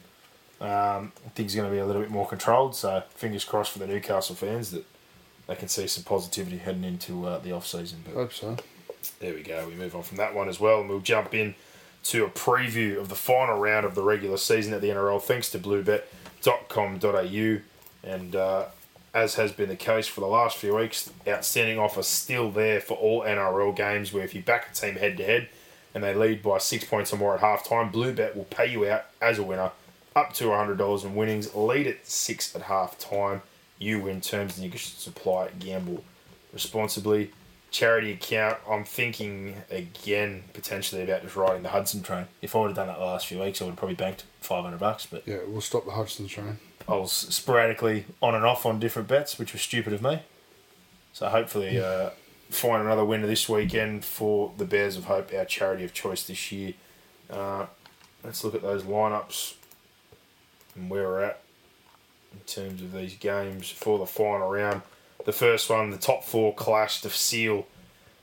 um, 0.61 1.13
things 1.35 1.55
are 1.55 1.59
going 1.59 1.71
to 1.71 1.75
be 1.75 1.81
a 1.81 1.87
little 1.87 2.03
bit 2.03 2.11
more 2.11 2.29
controlled. 2.29 2.77
So 2.77 3.03
fingers 3.15 3.45
crossed 3.45 3.73
for 3.73 3.79
the 3.81 3.87
Newcastle 3.87 4.37
fans 4.37 4.71
that 4.71 4.85
they 5.49 5.57
can 5.57 5.69
see 5.69 5.87
some 5.89 6.05
positivity 6.05 6.59
heading 6.59 6.85
into 6.85 7.27
uh, 7.27 7.39
the 7.39 7.53
off 7.53 7.67
season. 7.67 8.03
But 8.05 8.15
Hope 8.15 8.33
so. 8.33 8.57
there 9.19 9.35
we 9.35 9.43
go. 9.43 9.67
We 9.67 9.75
move 9.75 9.97
on 9.97 10.03
from 10.05 10.19
that 10.19 10.35
one 10.35 10.49
as 10.49 10.61
well, 10.61 10.81
and 10.81 10.89
we'll 10.89 11.01
jump 11.01 11.35
in 11.35 11.55
to 12.05 12.25
a 12.25 12.29
preview 12.29 12.99
of 12.99 13.09
the 13.09 13.15
final 13.17 13.59
round 13.59 13.85
of 13.87 13.95
the 13.95 14.03
regular 14.03 14.37
season 14.37 14.73
at 14.73 14.81
the 14.81 14.89
NRL. 14.89 15.21
Thanks 15.21 15.51
to 15.51 15.59
Bluebet.com.au, 15.59 17.61
and 18.09 18.37
uh, 18.37 18.65
as 19.15 19.35
has 19.35 19.53
been 19.53 19.69
the 19.69 19.77
case 19.77 20.07
for 20.07 20.21
the 20.21 20.27
last 20.27 20.57
few 20.57 20.75
weeks, 20.75 21.11
outstanding 21.29 21.79
offer 21.79 22.03
still 22.03 22.51
there 22.51 22.81
for 22.81 22.95
all 22.95 23.23
NRL 23.23 23.75
games. 23.77 24.13
Where 24.13 24.25
if 24.25 24.35
you 24.35 24.43
back 24.43 24.71
a 24.71 24.75
team 24.75 24.97
head 24.97 25.17
to 25.19 25.25
head, 25.25 25.49
and 25.95 26.03
they 26.03 26.15
lead 26.15 26.43
by 26.43 26.59
six 26.59 26.85
points 26.85 27.13
or 27.13 27.17
more 27.17 27.35
at 27.35 27.41
halftime, 27.41 27.93
Bluebet 27.93 28.35
will 28.35 28.45
pay 28.45 28.67
you 28.67 28.89
out 28.89 29.05
as 29.21 29.39
a 29.39 29.43
winner 29.43 29.71
up 30.17 30.33
to 30.35 30.45
$100 30.45 31.05
in 31.05 31.15
winnings. 31.15 31.55
Lead 31.55 31.87
at 31.87 32.07
six 32.07 32.55
at 32.55 32.63
halftime. 32.63 33.43
You 33.79 34.01
win 34.01 34.21
terms 34.21 34.57
and 34.57 34.65
you 34.65 34.71
can 34.71 34.79
supply 34.79 35.49
gamble 35.59 36.05
responsibly. 36.53 37.31
Charity 37.71 38.13
account, 38.13 38.59
I'm 38.69 38.85
thinking 38.85 39.57
again 39.71 40.45
potentially 40.53 41.03
about 41.03 41.23
just 41.23 41.37
riding 41.37 41.63
the 41.63 41.71
Hudson 41.71 42.03
train. 42.03 42.27
If 42.43 42.55
I 42.55 42.61
would 42.61 42.69
have 42.69 42.77
done 42.77 42.89
that 42.89 42.99
the 42.99 43.05
last 43.05 43.27
few 43.27 43.41
weeks, 43.41 43.61
I 43.61 43.65
would 43.65 43.71
have 43.71 43.79
probably 43.79 43.95
banked 43.95 44.25
500 44.41 44.79
bucks, 44.79 45.07
but 45.07 45.27
Yeah, 45.27 45.39
we'll 45.47 45.63
stop 45.63 45.87
the 45.87 45.93
Hudson 45.93 46.29
train. 46.29 46.59
I 46.89 46.97
was 46.97 47.13
sporadically 47.13 48.07
on 48.21 48.35
and 48.35 48.45
off 48.45 48.67
on 48.67 48.79
different 48.79 49.09
bets, 49.09 49.39
which 49.39 49.53
was 49.53 49.63
stupid 49.63 49.93
of 49.93 50.03
me. 50.03 50.23
So 51.13 51.29
hopefully, 51.29 51.79
uh, 51.79 52.11
find 52.51 52.83
another 52.83 53.05
winner 53.05 53.27
this 53.27 53.49
weekend 53.49 54.05
for 54.05 54.53
the 54.57 54.65
Bears 54.65 54.97
of 54.97 55.05
Hope, 55.05 55.33
our 55.35 55.45
charity 55.45 55.85
of 55.85 55.93
choice 55.93 56.27
this 56.27 56.53
year. 56.53 56.75
Uh, 57.31 57.67
let's 58.25 58.45
look 58.45 58.55
at 58.55 58.63
those 58.63 58.83
lineups 58.83 59.55
and 60.75 60.91
where 60.91 61.05
we're 61.05 61.23
at 61.23 61.41
in 62.33 62.41
terms 62.41 62.83
of 62.83 62.93
these 62.93 63.15
games 63.15 63.71
for 63.71 63.99
the 63.99 64.07
final 64.07 64.51
round. 64.51 64.83
The 65.25 65.33
first 65.33 65.71
one, 65.71 65.91
the 65.91 65.99
top 65.99 66.25
four 66.25 66.55
clash 66.55 67.01
to 67.03 67.11
seal 67.11 67.67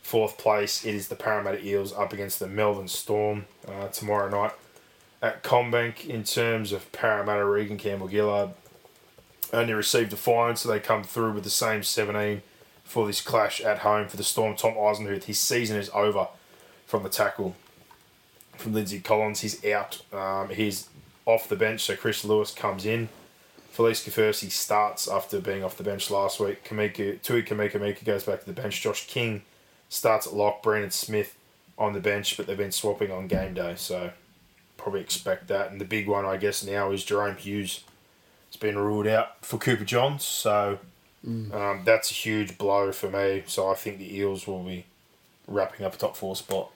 fourth 0.02 0.38
place. 0.38 0.84
It 0.86 0.96
is 0.96 1.08
the 1.08 1.16
Parramatta 1.16 1.66
Eels 1.66 1.94
up 1.94 2.12
against 2.14 2.40
the 2.40 2.48
Melbourne 2.48 2.88
Storm 2.88 3.46
uh, 3.68 3.88
tomorrow 3.88 4.30
night 4.30 4.54
at 5.22 5.44
Combank. 5.44 6.06
In 6.06 6.24
terms 6.24 6.72
of 6.72 6.92
Parramatta, 6.92 7.46
Reagan 7.46 7.78
Campbell 7.78 8.10
Gillard 8.10 8.52
only 9.52 9.74
received 9.74 10.14
a 10.14 10.16
fine, 10.16 10.56
so 10.56 10.70
they 10.70 10.80
come 10.80 11.04
through 11.04 11.34
with 11.34 11.44
the 11.44 11.50
same 11.50 11.84
17 11.84 12.42
for 12.84 13.06
this 13.06 13.22
clash 13.22 13.62
at 13.62 13.80
home 13.80 14.08
for 14.08 14.18
the 14.18 14.24
Storm. 14.24 14.56
Tom 14.56 14.74
Eisenhuth, 14.74 15.26
his 15.26 15.40
season 15.40 15.78
is 15.78 15.90
over 15.94 16.28
from 16.86 17.04
the 17.04 17.10
tackle 17.10 17.56
from 18.58 18.74
Lindsay 18.74 19.00
Collins. 19.00 19.42
He's 19.42 19.64
out. 19.66 20.02
Um, 20.14 20.50
he's 20.50 20.90
off 21.26 21.48
the 21.48 21.56
bench, 21.56 21.82
so 21.82 21.96
Chris 21.96 22.26
Lewis 22.26 22.52
comes 22.52 22.86
in. 22.86 23.10
Felise 23.76 24.04
Kaufusi 24.04 24.50
starts 24.52 25.08
after 25.08 25.40
being 25.40 25.64
off 25.64 25.78
the 25.78 25.84
bench 25.84 26.10
last 26.10 26.40
week. 26.40 26.64
Kamika, 26.64 27.22
Tui 27.22 27.44
Kamikamica 27.44 28.04
goes 28.04 28.24
back 28.24 28.42
to 28.42 28.46
the 28.46 28.60
bench. 28.60 28.82
Josh 28.82 29.08
King 29.08 29.44
starts 29.88 30.28
at 30.28 30.34
lock. 30.34 30.62
Brandon 30.64 30.92
Smith 30.92 31.38
on 31.78 31.94
the 31.94 32.00
bench, 32.00 32.36
but 32.36 32.48
they've 32.48 32.58
been 32.58 32.72
swapping 32.72 33.12
on 33.12 33.28
game 33.28 33.54
day, 33.54 33.76
so 33.78 34.12
probably 34.80 35.02
expect 35.02 35.48
that. 35.50 35.72
And 35.72 35.80
the 35.80 35.86
big 35.86 36.08
one, 36.08 36.26
I 36.26 36.38
guess, 36.38 36.66
now 36.66 36.92
is 36.92 37.04
Jahrome 37.04 37.38
Hughes. 37.38 37.84
It's 38.48 38.58
been 38.58 38.78
ruled 38.78 39.06
out 39.06 39.46
for 39.46 39.60
Cooper 39.60 39.86
Johns, 39.86 40.26
so 40.26 40.80
um, 41.26 41.82
that's 41.86 42.10
a 42.10 42.14
huge 42.16 42.58
blow 42.58 42.92
for 42.92 43.10
me. 43.10 43.44
So 43.46 43.70
I 43.70 43.76
think 43.76 44.00
the 44.00 44.18
Eels 44.18 44.48
will 44.48 44.64
be 44.64 44.86
wrapping 45.48 45.86
up 45.86 45.94
a 45.94 45.98
top 45.98 46.18
four 46.18 46.36
spot. 46.36 46.72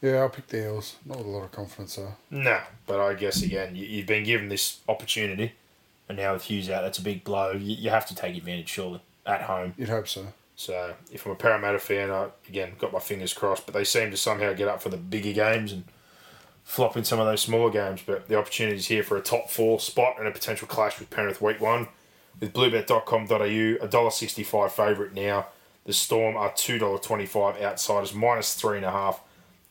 Yeah, 0.00 0.18
I'll 0.18 0.28
pick 0.28 0.48
the 0.48 0.64
Eels. 0.64 0.96
Not 1.04 1.18
with 1.18 1.26
a 1.26 1.30
lot 1.30 1.44
of 1.44 1.52
confidence 1.52 1.96
though. 1.96 2.14
No, 2.30 2.60
but 2.86 3.00
I 3.00 3.14
guess 3.14 3.42
again, 3.42 3.74
you, 3.74 3.86
you've 3.86 4.06
been 4.06 4.24
given 4.24 4.48
this 4.48 4.80
opportunity, 4.88 5.52
and 6.08 6.18
now 6.18 6.34
with 6.34 6.44
Hughes 6.44 6.70
out, 6.70 6.82
that's 6.82 6.98
a 6.98 7.02
big 7.02 7.24
blow. 7.24 7.52
You, 7.52 7.74
you 7.76 7.90
have 7.90 8.06
to 8.06 8.14
take 8.14 8.36
advantage, 8.36 8.68
surely, 8.68 9.00
at 9.26 9.42
home. 9.42 9.74
You'd 9.76 9.88
hope 9.88 10.06
so. 10.06 10.26
So 10.54 10.94
if 11.10 11.26
I'm 11.26 11.32
a 11.32 11.36
Parramatta 11.36 11.78
fan, 11.78 12.10
I 12.10 12.28
again 12.48 12.72
got 12.78 12.92
my 12.92 12.98
fingers 13.00 13.32
crossed. 13.32 13.66
But 13.66 13.74
they 13.74 13.84
seem 13.84 14.10
to 14.12 14.16
somehow 14.16 14.52
get 14.52 14.68
up 14.68 14.82
for 14.82 14.88
the 14.88 14.96
bigger 14.96 15.32
games 15.32 15.72
and 15.72 15.84
flop 16.64 16.96
in 16.96 17.04
some 17.04 17.18
of 17.18 17.26
those 17.26 17.42
smaller 17.42 17.70
games. 17.70 18.02
But 18.04 18.28
the 18.28 18.38
opportunity 18.38 18.76
is 18.76 18.86
here 18.86 19.02
for 19.02 19.16
a 19.16 19.22
top 19.22 19.50
four 19.50 19.80
spot 19.80 20.16
and 20.18 20.26
a 20.26 20.30
potential 20.30 20.68
clash 20.68 20.98
with 20.98 21.10
Penrith 21.10 21.40
week 21.40 21.60
one. 21.60 21.88
With 22.40 22.52
bluebet.com.au, 22.52 23.34
a 23.34 23.88
$1.65 23.88 24.70
favourite 24.70 25.14
now. 25.14 25.46
The 25.84 25.92
Storm 25.92 26.36
are 26.36 26.50
$2.25 26.50 27.60
outsiders, 27.60 28.14
minus 28.14 28.54
three 28.54 28.76
and 28.76 28.86
a 28.86 28.90
half 28.90 29.20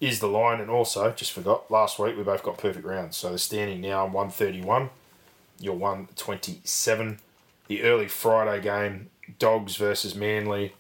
is 0.02 0.20
the 0.20 0.28
line. 0.28 0.60
And 0.60 0.70
also, 0.70 1.12
just 1.12 1.32
forgot, 1.32 1.72
last 1.72 2.00
week 2.00 2.18
we 2.18 2.24
both 2.24 2.44
got 2.44 2.58
perfect 2.58 2.86
rounds. 2.86 3.16
So 3.16 3.32
the 3.32 3.38
standing 3.38 3.80
now 3.80 4.06
on 4.06 4.12
131. 4.12 4.90
You're 5.60 5.76
127. 5.76 7.20
The 7.68 7.84
early 7.84 8.08
Friday 8.08 8.62
game, 8.62 9.10
Dogs 9.40 9.76
versus 9.78 10.16
Manly, 10.16 10.74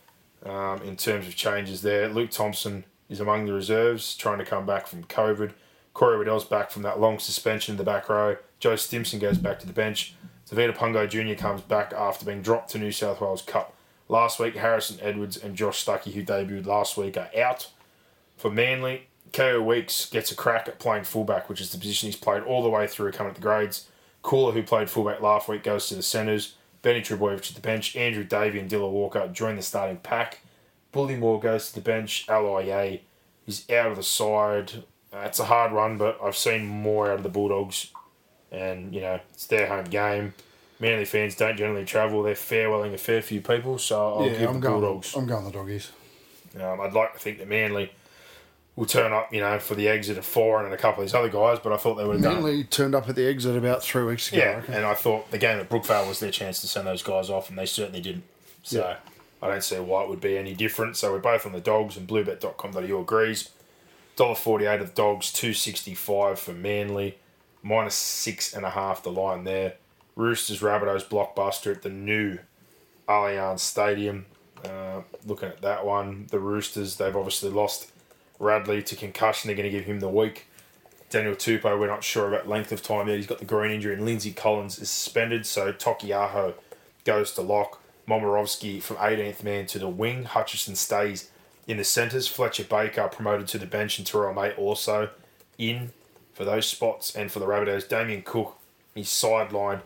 um, 0.43 0.81
in 0.81 0.97
terms 0.97 1.27
of 1.27 1.35
changes 1.35 1.83
there. 1.83 2.09
Luke 2.09 2.31
Thompson 2.31 2.83
is 3.09 3.19
among 3.19 3.45
the 3.45 3.53
reserves, 3.53 4.17
trying 4.17 4.39
to 4.39 4.45
come 4.45 4.65
back 4.65 4.87
from 4.87 5.03
COVID. 5.03 5.51
Corey 5.93 6.17
Waddell's 6.17 6.45
back 6.45 6.71
from 6.71 6.83
that 6.83 6.99
long 6.99 7.19
suspension 7.19 7.73
in 7.73 7.77
the 7.77 7.83
back 7.83 8.09
row. 8.09 8.37
Joe 8.59 8.75
Stimson 8.75 9.19
goes 9.19 9.37
back 9.37 9.59
to 9.59 9.67
the 9.67 9.73
bench. 9.73 10.15
Tevita 10.49 10.75
Pangai 10.75 11.09
Jr. 11.09 11.39
comes 11.39 11.61
back 11.61 11.93
after 11.93 12.25
being 12.25 12.41
dropped 12.41 12.71
to 12.71 12.77
New 12.77 12.91
South 12.91 13.21
Wales 13.21 13.41
Cup. 13.41 13.75
Last 14.09 14.39
week, 14.39 14.55
Harrison 14.55 14.99
Edwards 15.01 15.37
and 15.37 15.55
Josh 15.55 15.85
Stuckey, 15.85 16.13
who 16.13 16.23
debuted 16.23 16.65
last 16.65 16.97
week, 16.97 17.15
are 17.17 17.29
out. 17.37 17.69
For 18.35 18.51
Manly, 18.51 19.07
Kaeo 19.31 19.63
Weekes 19.63 20.09
gets 20.09 20.31
a 20.31 20.35
crack 20.35 20.67
at 20.67 20.79
playing 20.79 21.05
fullback, 21.05 21.47
which 21.47 21.61
is 21.61 21.71
the 21.71 21.77
position 21.77 22.07
he's 22.07 22.17
played 22.17 22.43
all 22.43 22.61
the 22.61 22.69
way 22.69 22.87
through 22.87 23.11
coming 23.13 23.29
at 23.29 23.35
the 23.35 23.41
grades. 23.41 23.87
Koula, 24.21 24.51
who 24.51 24.63
played 24.63 24.89
fullback 24.89 25.21
last 25.21 25.47
week, 25.47 25.63
goes 25.63 25.87
to 25.87 25.95
the 25.95 26.03
centres. 26.03 26.55
Benny 26.81 27.01
Trbojevic 27.01 27.43
to 27.43 27.53
the 27.53 27.61
bench. 27.61 27.95
Andrew 27.95 28.23
Davey 28.23 28.59
and 28.59 28.69
Dilla 28.69 28.91
Walker 28.91 29.29
join 29.31 29.55
the 29.55 29.61
starting 29.61 29.97
pack. 29.97 30.41
Bullymore 30.93 31.41
goes 31.41 31.69
to 31.69 31.75
the 31.75 31.81
bench. 31.81 32.27
LIA 32.27 32.99
is 33.47 33.69
out 33.69 33.91
of 33.91 33.97
the 33.97 34.03
side. 34.03 34.83
Uh, 35.13 35.19
it's 35.19 35.39
a 35.39 35.45
hard 35.45 35.71
one, 35.73 35.97
but 35.97 36.17
I've 36.23 36.37
seen 36.37 36.65
more 36.65 37.09
out 37.11 37.17
of 37.17 37.23
the 37.23 37.29
Bulldogs. 37.29 37.87
And, 38.51 38.93
you 38.93 39.01
know, 39.01 39.19
it's 39.33 39.47
their 39.47 39.67
home 39.67 39.85
game. 39.85 40.33
Manly 40.79 41.05
fans 41.05 41.35
don't 41.35 41.57
generally 41.57 41.85
travel. 41.85 42.23
They're 42.23 42.33
farewelling 42.33 42.93
a 42.93 42.97
fair 42.97 43.21
few 43.21 43.39
people, 43.41 43.77
so 43.77 44.15
I'll 44.19 44.25
yeah, 44.27 44.39
give 44.39 44.49
I'm 44.49 44.55
the 44.55 44.67
going. 44.67 44.81
Bulldogs. 44.81 45.15
I'm 45.15 45.27
going 45.27 45.45
the 45.45 45.51
doggies. 45.51 45.91
Um, 46.59 46.81
I'd 46.81 46.93
like 46.93 47.13
to 47.13 47.19
think 47.19 47.37
that 47.39 47.47
Manly 47.47 47.91
will 48.75 48.85
turn 48.87 49.13
up, 49.13 49.31
you 49.33 49.39
know, 49.41 49.59
for 49.59 49.75
the 49.75 49.87
exit 49.87 50.17
of 50.17 50.25
four 50.25 50.63
and 50.65 50.73
a 50.73 50.77
couple 50.77 51.03
of 51.03 51.07
these 51.09 51.13
other 51.13 51.29
guys, 51.29 51.59
but 51.63 51.71
I 51.71 51.77
thought 51.77 51.95
they 51.95 52.03
would 52.05 52.15
have 52.15 52.23
done. 52.23 52.35
Manly 52.35 52.63
turned 52.63 52.95
up 52.95 53.07
at 53.07 53.15
the 53.15 53.27
exit 53.27 53.55
about 53.55 53.83
three 53.83 54.03
weeks 54.03 54.29
ago. 54.31 54.37
Yeah, 54.41 54.55
reckon. 54.55 54.73
and 54.73 54.85
I 54.85 54.93
thought 54.95 55.29
the 55.29 55.37
game 55.37 55.59
at 55.59 55.69
Brookvale 55.69 56.07
was 56.07 56.19
their 56.19 56.31
chance 56.31 56.61
to 56.61 56.67
send 56.67 56.87
those 56.87 57.03
guys 57.03 57.29
off, 57.29 57.49
and 57.49 57.57
they 57.59 57.65
certainly 57.67 58.01
didn't. 58.01 58.23
So 58.63 58.79
Yeah. 58.79 58.95
I 59.43 59.49
don't 59.49 59.63
see 59.63 59.77
why 59.77 60.03
it 60.03 60.09
would 60.09 60.21
be 60.21 60.37
any 60.37 60.53
different. 60.53 60.97
So 60.97 61.11
we're 61.11 61.19
both 61.19 61.45
on 61.45 61.51
the 61.51 61.59
dogs, 61.61 61.95
and 61.95 62.07
bluebet.com.au 62.07 62.99
agrees. 63.01 63.49
$1.48 64.17 64.81
of 64.81 64.87
the 64.87 64.93
dogs, 64.93 65.31
two 65.31 65.53
sixty 65.53 65.95
five 65.95 66.39
for 66.39 66.53
Manly, 66.53 67.17
minus 67.63 67.95
six 67.95 68.53
and 68.53 68.65
a 68.65 68.71
half 68.71 69.03
the 69.03 69.11
line 69.11 69.43
there. 69.43 69.75
Roosters 70.15 70.59
Rabbitohs 70.59 71.05
blockbuster 71.05 71.75
at 71.75 71.81
the 71.81 71.89
new 71.89 72.39
Allianz 73.07 73.59
Stadium. 73.59 74.25
Uh, 74.63 75.01
looking 75.25 75.49
at 75.49 75.61
that 75.61 75.85
one, 75.85 76.27
the 76.29 76.39
Roosters 76.39 76.97
they've 76.97 77.15
obviously 77.15 77.49
lost 77.49 77.91
Radley 78.39 78.83
to 78.83 78.95
concussion. 78.95 79.47
They're 79.47 79.55
going 79.55 79.71
to 79.71 79.75
give 79.75 79.85
him 79.85 79.99
the 79.99 80.09
week. 80.09 80.47
Daniel 81.09 81.35
Tupou, 81.35 81.77
we're 81.77 81.87
not 81.87 82.03
sure 82.03 82.27
about 82.27 82.47
length 82.47 82.71
of 82.71 82.81
time 82.81 83.07
yet. 83.07 83.17
He's 83.17 83.27
got 83.27 83.39
the 83.39 83.45
groin 83.45 83.71
injury, 83.71 83.93
and 83.95 84.05
Lindsay 84.05 84.31
Collins 84.31 84.79
is 84.79 84.89
suspended. 84.89 85.45
So 85.45 85.73
Taukeiaho 85.73 86.53
goes 87.03 87.31
to 87.33 87.41
lock. 87.41 87.81
Momirovski 88.07 88.81
from 88.81 88.97
18th 88.97 89.43
man 89.43 89.65
to 89.67 89.79
the 89.79 89.87
wing. 89.87 90.23
Hutchison 90.23 90.75
stays 90.75 91.29
in 91.71 91.77
the 91.77 91.83
centres. 91.85 92.27
Fletcher 92.27 92.65
Baker 92.65 93.07
promoted 93.07 93.47
to 93.47 93.57
the 93.57 93.65
bench, 93.65 93.97
and 93.97 94.05
Terrell 94.05 94.33
May 94.33 94.51
also 94.51 95.09
in 95.57 95.91
for 96.33 96.43
those 96.43 96.67
spots. 96.67 97.15
And 97.15 97.31
for 97.31 97.39
the 97.39 97.45
Rabbitohs, 97.45 97.87
Damien 97.87 98.23
Cook, 98.23 98.57
is 98.93 99.07
sidelined 99.07 99.81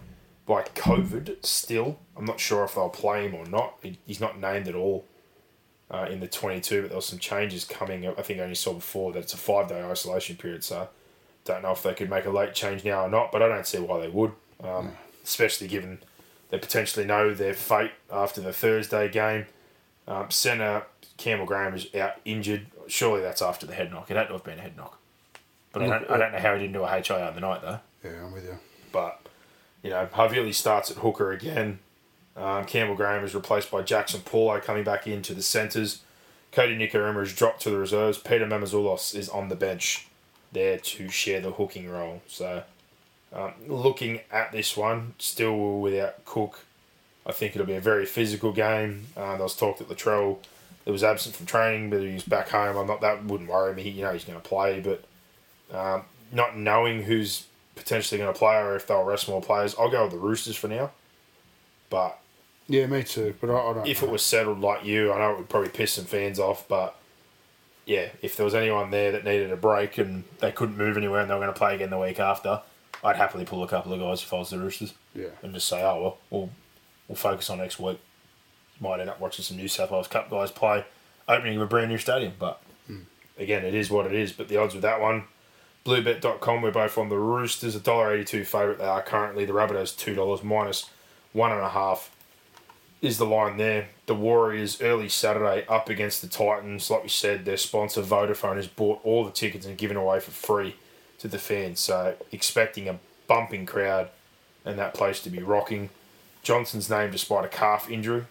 by 0.48 0.64
COVID 0.64 1.46
still. 1.46 2.00
I'm 2.18 2.26
not 2.26 2.40
sure 2.40 2.64
if 2.64 2.74
they'll 2.74 2.90
play 2.90 3.28
him 3.28 3.36
or 3.36 3.46
not. 3.46 3.76
He's 4.06 4.20
not 4.20 4.40
named 4.40 4.68
at 4.68 4.74
all 4.76 5.06
uh, 5.92 6.08
in 6.10 6.20
the 6.20 6.28
22, 6.28 6.82
but 6.82 6.88
there 6.90 6.96
was 6.96 7.06
some 7.06 7.20
changes 7.20 7.66
coming. 7.66 8.08
I 8.08 8.22
think 8.24 8.40
I 8.40 8.44
only 8.44 8.56
saw 8.56 8.74
before 8.74 9.12
that 9.14 9.20
it's 9.20 9.34
a 9.36 9.38
five 9.38 9.70
day 9.70 9.84
isolation 9.84 10.38
period, 10.38 10.64
so 10.64 10.90
don't 11.44 11.62
know 11.62 11.72
if 11.72 11.84
they 11.84 11.94
could 11.94 12.10
make 12.10 12.26
a 12.26 12.32
late 12.32 12.56
change 12.56 12.84
now 12.84 13.06
or 13.06 13.10
not, 13.10 13.32
but 13.32 13.44
I 13.44 13.48
don't 13.48 13.68
see 13.68 13.78
why 13.78 14.00
they 14.00 14.10
would, 14.10 14.32
um, 14.64 14.94
especially 15.24 15.68
given 15.68 16.00
they 16.50 16.58
potentially 16.58 17.06
know 17.06 17.34
their 17.34 17.54
fate 17.54 17.92
after 18.12 18.42
the 18.42 18.54
Thursday 18.54 19.08
game. 19.08 19.46
Um, 20.08 20.30
Campbell 21.18 21.46
Graham 21.46 21.74
is 21.74 21.94
out 21.96 22.20
injured. 22.26 22.68
Surely 22.88 23.22
that's 23.22 23.42
after 23.42 23.66
the 23.66 23.74
head 23.74 23.92
knock. 23.92 24.12
It 24.12 24.18
had 24.18 24.28
to 24.28 24.34
have 24.34 24.44
been 24.44 24.60
a 24.60 24.62
head 24.62 24.78
knock. 24.78 25.00
But 25.72 25.84
I 25.84 25.88
don't, 25.88 26.10
I 26.12 26.18
don't 26.18 26.32
know 26.32 26.40
how 26.40 26.54
he 26.54 26.62
didn't 26.62 26.74
do 26.74 26.84
a 26.84 26.88
HIA 26.88 27.28
on 27.28 27.36
the 27.36 27.42
night, 27.42 27.62
though. 27.62 27.80
Yeah, 28.04 28.24
I'm 28.24 28.32
with 28.32 28.46
you. 28.46 28.58
But, 28.92 29.20
you 29.84 29.90
know, 29.90 30.08
Havili 30.14 30.54
starts 30.54 30.90
at 30.90 30.98
hooker 30.98 31.32
again. 31.32 31.80
Um, 32.38 32.66
Campbell 32.66 32.96
Graham 32.96 33.24
is 33.24 33.36
replaced 33.36 33.72
by 33.72 33.82
Jaxson 33.82 34.24
Paulo 34.24 34.60
coming 34.60 34.84
back 34.84 35.08
into 35.08 35.34
the 35.34 35.42
centres. 35.42 36.02
Kodi 36.54 36.78
Nikorima 36.78 37.24
is 37.24 37.34
dropped 37.34 37.62
to 37.64 37.70
the 37.70 37.78
reserves. 37.78 38.18
Peter 38.18 38.46
Mamouzelos 38.46 39.14
is 39.16 39.28
on 39.28 39.50
the 39.50 39.56
bench 39.56 40.08
there 40.54 40.78
to 40.78 41.10
share 41.10 41.42
the 41.42 41.52
hooking 41.52 41.90
role. 41.90 42.22
So, 42.28 42.64
um, 43.34 43.54
looking 43.68 44.22
at 44.32 44.54
this 44.54 44.78
one, 44.78 45.14
still 45.18 45.80
without 45.82 46.24
Cook, 46.24 46.62
I 47.26 47.34
think 47.34 47.56
it'll 47.56 47.68
be 47.68 47.74
a 47.74 47.82
very 47.82 48.06
physical 48.06 48.54
game. 48.54 49.08
Uh, 49.18 49.34
there 49.36 49.44
was 49.44 49.56
talk 49.56 49.80
that 49.80 49.90
Latrell 49.90 50.38
that 50.86 50.92
was 50.92 51.04
absent 51.04 51.36
from 51.36 51.46
training, 51.46 51.90
but 51.90 52.02
he's 52.02 52.24
back 52.24 52.50
home. 52.50 52.78
I'm 52.78 52.88
not 52.88 53.02
that 53.02 53.26
wouldn't 53.26 53.50
worry 53.50 53.74
me. 53.76 53.90
You 53.90 54.04
know 54.04 54.14
he's 54.14 54.24
going 54.24 54.40
to 54.40 54.48
play, 54.48 54.80
but 54.80 55.04
um, 55.76 56.04
not 56.32 56.58
knowing 56.58 57.04
who's 57.04 57.46
potentially 57.76 58.18
going 58.20 58.32
to 58.32 58.38
play 58.38 58.56
or 58.56 58.76
if 58.76 58.88
they'll 58.88 59.04
rest 59.04 59.28
more 59.28 59.42
players, 59.42 59.76
I'll 59.78 59.90
go 59.90 60.04
with 60.04 60.12
the 60.12 60.18
Roosters 60.18 60.56
for 60.56 60.68
now. 60.68 60.92
But 61.90 62.18
Yeah, 62.68 62.86
me 62.88 63.04
too. 63.04 63.36
But 63.42 63.50
I, 63.50 63.54
I 63.54 63.74
don't. 63.74 63.88
if 63.88 64.02
know. 64.02 64.08
it 64.08 64.12
was 64.12 64.24
settled 64.24 64.62
like 64.62 64.86
you, 64.86 65.12
I 65.12 65.20
know 65.20 65.34
it 65.34 65.38
would 65.40 65.50
probably 65.50 65.70
piss 65.70 65.94
some 65.94 66.06
fans 66.06 66.40
off, 66.40 66.68
but 66.68 66.96
yeah, 67.86 68.10
if 68.22 68.36
there 68.38 68.46
was 68.46 68.56
anyone 68.56 68.92
there 68.92 69.12
that 69.12 69.24
needed 69.26 69.52
a 69.52 69.58
break 69.58 69.98
and 69.98 70.24
they 70.40 70.52
couldn't 70.52 70.78
move 70.78 70.98
anywhere 70.98 71.22
and 71.22 71.30
they 71.30 71.34
were 71.36 71.42
going 71.42 71.54
to 71.54 71.58
play 71.58 71.76
again 71.76 71.90
the 71.90 72.00
week 72.00 72.20
after, 72.20 72.62
I'd 73.04 73.16
happily 73.18 73.46
pull 73.46 73.64
a 73.64 73.68
couple 73.68 73.94
of 73.94 74.00
guys 74.00 74.24
if 74.24 74.34
I 74.34 74.38
was 74.38 74.50
the 74.50 74.58
Roosters. 74.60 74.94
Yeah. 75.14 75.28
And 75.44 75.54
just 75.54 75.68
say, 75.68 75.84
oh, 75.84 76.02
well, 76.02 76.18
we'll, 76.30 76.50
we'll 77.08 77.16
focus 77.16 77.50
on 77.50 77.60
next 77.60 77.80
week. 77.80 78.00
Might 78.80 79.00
end 79.00 79.10
up 79.10 79.20
watching 79.20 79.44
some 79.44 79.58
New 79.58 79.68
South 79.68 79.92
Wales 79.92 80.08
Cup 80.08 80.30
guys 80.30 80.52
play 80.52 80.86
opening 81.28 81.56
of 81.56 81.62
a 81.62 81.66
brand 81.66 81.90
new 81.90 81.98
stadium. 81.98 82.34
But 82.38 82.62
again, 83.38 83.66
it 83.66 83.74
is 83.74 83.90
what 83.90 84.06
it 84.06 84.14
is. 84.14 84.32
But 84.32 84.48
the 84.48 84.58
odds 84.58 84.74
with 84.74 84.84
that 84.84 85.02
one, 85.02 85.26
bluebet.com, 85.86 86.62
we're 86.62 86.72
both 86.72 86.98
on 86.98 87.10
the 87.10 87.18
Roosters, 87.18 87.76
$1.82 87.76 88.46
favourite. 88.46 88.78
They 88.78 88.86
are 88.86 89.02
currently, 89.02 89.46
the 89.46 89.54
Rabbitohs 89.54 89.96
$2 89.96 90.44
minus 90.44 90.90
one 91.34 91.52
and 91.52 91.62
a 91.62 91.70
half 91.70 92.16
is 93.02 93.18
the 93.18 93.26
line 93.26 93.58
there. 93.58 93.90
The 94.06 94.16
Warriors 94.16 94.82
early 94.82 95.10
Saturday 95.10 95.66
up 95.68 95.90
against 95.90 96.22
the 96.22 96.28
Titans. 96.28 96.90
Like 96.90 97.04
we 97.04 97.10
said, 97.10 97.46
their 97.46 97.58
sponsor 97.58 98.02
Vodafone 98.02 98.56
has 98.56 98.68
bought 98.68 99.00
all 99.04 99.24
the 99.24 99.32
tickets 99.32 99.66
and 99.66 99.78
given 99.78 99.98
away 99.98 100.20
for 100.20 100.32
free 100.32 100.76
to 101.20 101.28
the 101.28 101.38
fans. 101.38 101.80
So 101.80 102.16
expecting 102.32 102.88
a 102.88 103.00
bumping 103.28 103.66
crowd 103.66 104.10
and 104.64 104.80
that 104.80 104.94
place 104.94 105.22
to 105.22 105.30
be 105.30 105.40
rocking. 105.40 105.90
Johnson's 106.42 106.90
name 106.90 107.12
despite 107.12 107.46
a 107.46 107.50
calf 107.50 107.90
injury. 107.90 108.26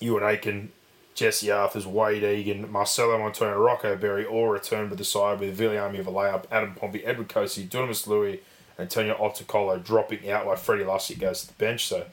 Euan 0.00 0.22
Aitken, 0.22 0.72
Jesse 1.14 1.50
Arthurs, 1.50 1.86
Wade 1.86 2.22
Egan, 2.22 2.70
Marcelo 2.70 3.18
Montoya, 3.18 3.58
Rocco 3.58 3.96
Berry 3.96 4.24
all 4.24 4.48
returned 4.48 4.90
to 4.90 4.96
the 4.96 5.04
side 5.04 5.40
with 5.40 5.58
Viliami 5.58 5.98
of 5.98 6.06
a 6.06 6.12
layup, 6.12 6.44
Adam 6.50 6.74
Pompey, 6.74 7.04
Edward 7.04 7.28
Kosi, 7.28 7.68
Dunamis 7.68 8.06
Lui, 8.06 8.40
Antonio 8.78 9.14
Ottokolo 9.16 9.82
dropping 9.84 10.30
out 10.30 10.46
while 10.46 10.56
Freddie 10.56 10.84
Lussick 10.84 11.18
goes 11.18 11.42
to 11.42 11.48
the 11.48 11.54
bench. 11.54 11.86
So 11.86 12.06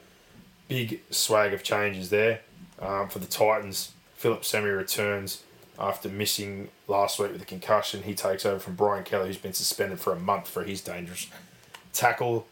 big 0.67 1.01
swag 1.09 1.53
of 1.53 1.63
changes 1.63 2.09
there. 2.09 2.41
Um, 2.79 3.09
for 3.09 3.19
the 3.19 3.27
Titans, 3.27 3.93
Phillip 4.15 4.43
Sami 4.43 4.69
returns 4.69 5.43
after 5.79 6.09
missing 6.09 6.69
last 6.88 7.19
week 7.19 7.31
with 7.31 7.41
a 7.41 7.45
concussion. 7.45 8.03
He 8.03 8.13
takes 8.13 8.45
over 8.45 8.59
from 8.59 8.75
Brian 8.75 9.03
Kelly, 9.03 9.27
who's 9.27 9.38
been 9.38 9.53
suspended 9.53 9.99
for 9.99 10.13
a 10.13 10.19
month 10.19 10.47
for 10.47 10.63
his 10.63 10.81
dangerous 10.81 11.27
tackle. 11.93 12.47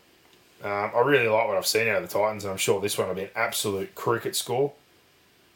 Um, 0.63 0.91
I 0.95 1.01
really 1.01 1.27
like 1.27 1.47
what 1.47 1.57
I've 1.57 1.67
seen 1.67 1.87
out 1.87 2.01
of 2.01 2.09
the 2.09 2.17
Titans, 2.17 2.43
and 2.43 2.51
I'm 2.51 2.57
sure 2.57 2.79
this 2.79 2.97
one 2.97 3.07
will 3.07 3.15
be 3.15 3.23
an 3.23 3.29
absolute 3.35 3.93
cricket 3.93 4.35
score. 4.35 4.73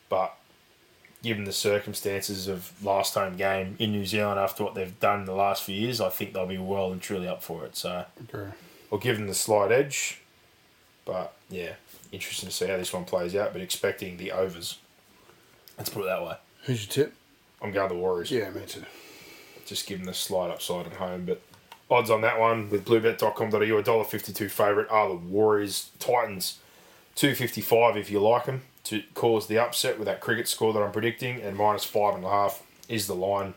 But 0.09 0.35
given 1.23 1.43
the 1.43 1.53
circumstances 1.53 2.47
of 2.47 2.71
last 2.83 3.13
home 3.13 3.35
game 3.35 3.75
in 3.79 3.91
New 3.91 4.05
Zealand 4.05 4.39
after 4.39 4.63
what 4.63 4.73
they've 4.75 4.99
done 4.99 5.21
in 5.21 5.25
the 5.25 5.33
last 5.35 5.63
few 5.63 5.75
years, 5.75 6.01
I 6.01 6.09
think 6.09 6.33
they'll 6.33 6.45
be 6.47 6.57
well 6.57 6.91
and 6.91 7.01
truly 7.01 7.27
up 7.27 7.43
for 7.43 7.65
it. 7.65 7.75
So 7.75 8.05
Okay. 8.33 8.49
I'll 8.91 8.99
give 8.99 9.17
them 9.17 9.27
the 9.27 9.33
slight 9.35 9.71
edge. 9.71 10.21
But 11.05 11.33
yeah, 11.49 11.73
interesting 12.11 12.49
to 12.49 12.55
see 12.55 12.67
how 12.67 12.77
this 12.77 12.93
one 12.93 13.05
plays 13.05 13.35
out, 13.35 13.53
but 13.53 13.61
expecting 13.61 14.17
the 14.17 14.31
overs. 14.31 14.77
Let's 15.77 15.89
put 15.89 16.01
it 16.03 16.05
that 16.05 16.23
way. 16.23 16.35
Who's 16.63 16.85
your 16.85 17.05
tip? 17.05 17.13
I'm 17.61 17.71
going 17.71 17.89
the 17.89 17.95
Warriors. 17.95 18.31
Yeah, 18.31 18.49
me 18.49 18.61
too. 18.65 18.83
Just 19.65 19.87
give 19.87 19.99
them 19.99 20.05
the 20.05 20.13
slight 20.13 20.49
upside 20.49 20.87
at 20.87 20.93
home. 20.93 21.25
But 21.25 21.41
odds 21.91 22.09
on 22.09 22.21
that 22.21 22.39
one 22.39 22.69
with 22.69 22.85
bluebet.com.au, 22.85 23.57
$1.52 23.59 24.49
favourite 24.49 24.89
are 24.89 25.09
the 25.09 25.15
Warriors. 25.15 25.89
Titans, 25.99 26.59
255 27.15 27.97
if 27.97 28.09
you 28.09 28.19
like 28.19 28.45
them 28.45 28.61
to 28.85 29.03
cause 29.13 29.47
the 29.47 29.59
upset 29.59 29.97
with 29.97 30.07
that 30.07 30.21
cricket 30.21 30.47
score 30.47 30.73
that 30.73 30.81
I'm 30.81 30.91
predicting, 30.91 31.41
and 31.41 31.55
minus 31.55 31.83
five 31.83 32.15
and 32.15 32.23
a 32.23 32.29
half 32.29 32.63
is 32.87 33.07
the 33.07 33.15
line. 33.15 33.53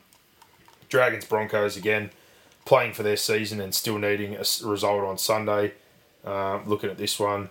Dragons 0.88 1.24
Broncos 1.24 1.76
again 1.76 2.10
playing 2.64 2.92
for 2.92 3.02
their 3.02 3.16
season 3.16 3.60
and 3.60 3.74
still 3.74 3.98
needing 3.98 4.34
a 4.34 4.44
result 4.64 5.04
on 5.04 5.18
Sunday. 5.18 5.72
Um, 6.24 6.68
looking 6.68 6.90
at 6.90 6.98
this 6.98 7.18
one, 7.18 7.48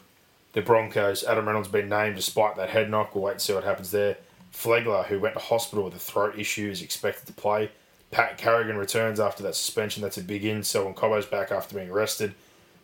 the 0.54 0.62
Broncos, 0.62 1.24
Adam 1.24 1.46
Reynolds 1.46 1.68
been 1.68 1.90
named 1.90 2.16
despite 2.16 2.56
that 2.58 2.70
head 2.70 2.90
knock. 2.90 3.16
We'll 3.16 3.26
wait 3.26 3.32
and 3.34 3.42
see 3.42 3.54
what 3.54 3.64
happens 3.64 3.92
there. 3.92 4.18
Flegler, 4.54 5.06
who 5.06 5.20
went 5.20 5.36
to 5.36 5.40
hospital 5.40 5.86
with 5.86 5.96
a 5.96 6.00
throat 6.00 6.38
issue, 6.38 6.70
is 6.70 6.82
expected 6.82 7.26
to 7.28 7.34
play. 7.34 7.72
Pat 8.12 8.38
Carrigan 8.38 8.78
returns 8.78 9.20
after 9.20 9.44
that 9.44 9.56
suspension. 9.56 10.04
That's 10.04 10.18
a 10.18 10.24
big 10.24 10.44
in. 10.44 10.64
Selwyn 10.64 10.94
Cobbo's 10.94 11.26
back 11.26 11.52
after 11.52 11.76
being 11.76 11.90
arrested. 11.90 12.34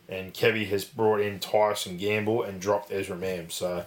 And 0.08 0.34
Kevy 0.34 0.68
has 0.70 0.86
brought 0.86 1.20
in 1.20 1.40
Tyson 1.40 1.98
Gamble 1.98 2.44
and 2.44 2.62
dropped 2.62 2.92
Ezra 2.92 3.18
Mam. 3.18 3.50
So 3.50 3.86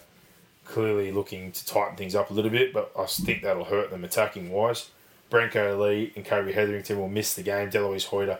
clearly 0.70 1.10
looking 1.12 1.52
to 1.52 1.66
tighten 1.66 1.96
things 1.96 2.14
up 2.14 2.30
a 2.30 2.34
little 2.34 2.50
bit, 2.50 2.72
but 2.72 2.90
I 2.98 3.06
think 3.06 3.42
that'll 3.42 3.64
hurt 3.64 3.90
them 3.90 4.04
attacking 4.04 4.50
wise. 4.50 4.90
Branko 5.30 5.78
Lee 5.78 6.12
and 6.16 6.24
Kobe 6.24 6.52
Hetherington 6.52 6.98
will 6.98 7.08
miss 7.08 7.34
the 7.34 7.42
game. 7.42 7.70
Delouise 7.70 8.06
Hoeter 8.06 8.38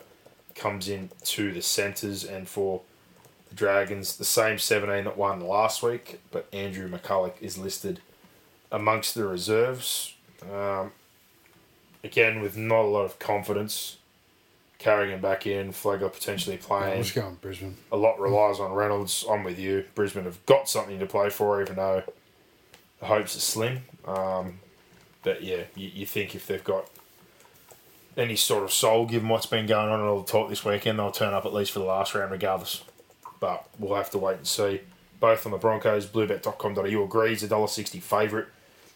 comes 0.55 0.89
in 0.89 1.11
to 1.25 1.53
the 1.53 1.63
centres, 1.63 2.25
and 2.25 2.49
for 2.49 2.83
the 3.49 3.55
Dragons, 3.55 4.17
the 4.17 4.25
same 4.25 4.59
17 4.59 5.05
that 5.05 5.17
won 5.17 5.41
last 5.41 5.83
week, 5.83 6.21
but 6.31 6.47
Andrew 6.53 6.89
McCullough 6.89 7.33
is 7.41 7.59
listed 7.59 8.01
amongst 8.73 9.15
the 9.15 9.25
reserves. 9.27 10.15
Um, 10.53 10.93
again, 12.03 12.41
with 12.41 12.57
not 12.57 12.83
a 12.83 12.89
lot 12.89 13.05
of 13.05 13.19
confidence. 13.19 13.99
carrying 14.79 15.13
him 15.13 15.21
back 15.21 15.47
in, 15.47 15.73
Flegler 15.73 16.11
potentially 16.13 16.57
playing 16.57 16.99
Let's 16.99 17.13
go 17.13 17.23
on 17.27 17.35
Brisbane. 17.35 17.77
a 17.93 17.97
lot 17.97 18.19
relies 18.19 18.59
on 18.59 18.73
Reynolds. 18.73 19.25
I'm 19.31 19.45
with 19.45 19.59
you. 19.59 19.85
Brisbane 19.95 20.25
have 20.25 20.45
got 20.47 20.69
something 20.69 20.99
to 20.99 21.07
play 21.07 21.29
for, 21.31 21.61
even 21.61 21.77
though 21.77 22.03
hopes 23.03 23.37
are 23.37 23.41
slim. 23.41 23.83
Um, 24.07 24.61
but 25.23 25.43
yeah, 25.43 25.65
you, 25.75 25.91
you 25.95 26.07
think 26.07 26.35
if 26.35 26.47
they've 26.47 26.65
got 26.65 26.89
any 28.17 28.37
sort 28.37 28.65
of 28.65 28.73
soul, 28.73 29.07
given 29.07 29.29
what's 29.29 29.47
been 29.47 29.67
going 29.67 29.89
on 29.89 30.01
and 30.01 30.09
all 30.09 30.21
the 30.21 30.31
talk 30.31 30.49
this 30.49 30.65
weekend, 30.65 30.99
they'll 30.99 31.11
turn 31.11 31.35
up 31.35 31.47
at 31.47 31.53
least 31.53 31.73
for 31.73 31.79
the 31.79 31.85
last 31.85 32.15
round 32.15 32.31
regardless. 32.31 32.83
But 33.39 33.67
we'll 33.79 33.97
have 33.97 34.11
to 34.11 34.19
wait 34.19 34.37
and 34.37 34.47
see. 34.47 34.81
Both 35.19 35.45
on 35.45 35.53
the 35.53 35.59
Broncos, 35.59 36.07
bluebet.com.au 36.07 37.05
agrees, 37.05 37.43
$1.60 37.43 38.03
favourite. 38.03 38.47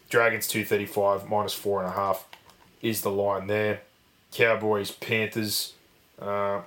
Dragons 0.09 0.47
235 0.47 1.29
minus 1.29 1.53
four 1.53 1.81
and 1.81 1.89
a 1.89 1.95
half 1.95 2.27
is 2.81 3.01
the 3.01 3.11
line 3.11 3.47
there. 3.47 3.81
Cowboys, 4.31 4.91
Panthers, 4.91 5.73
uh, 6.19 6.61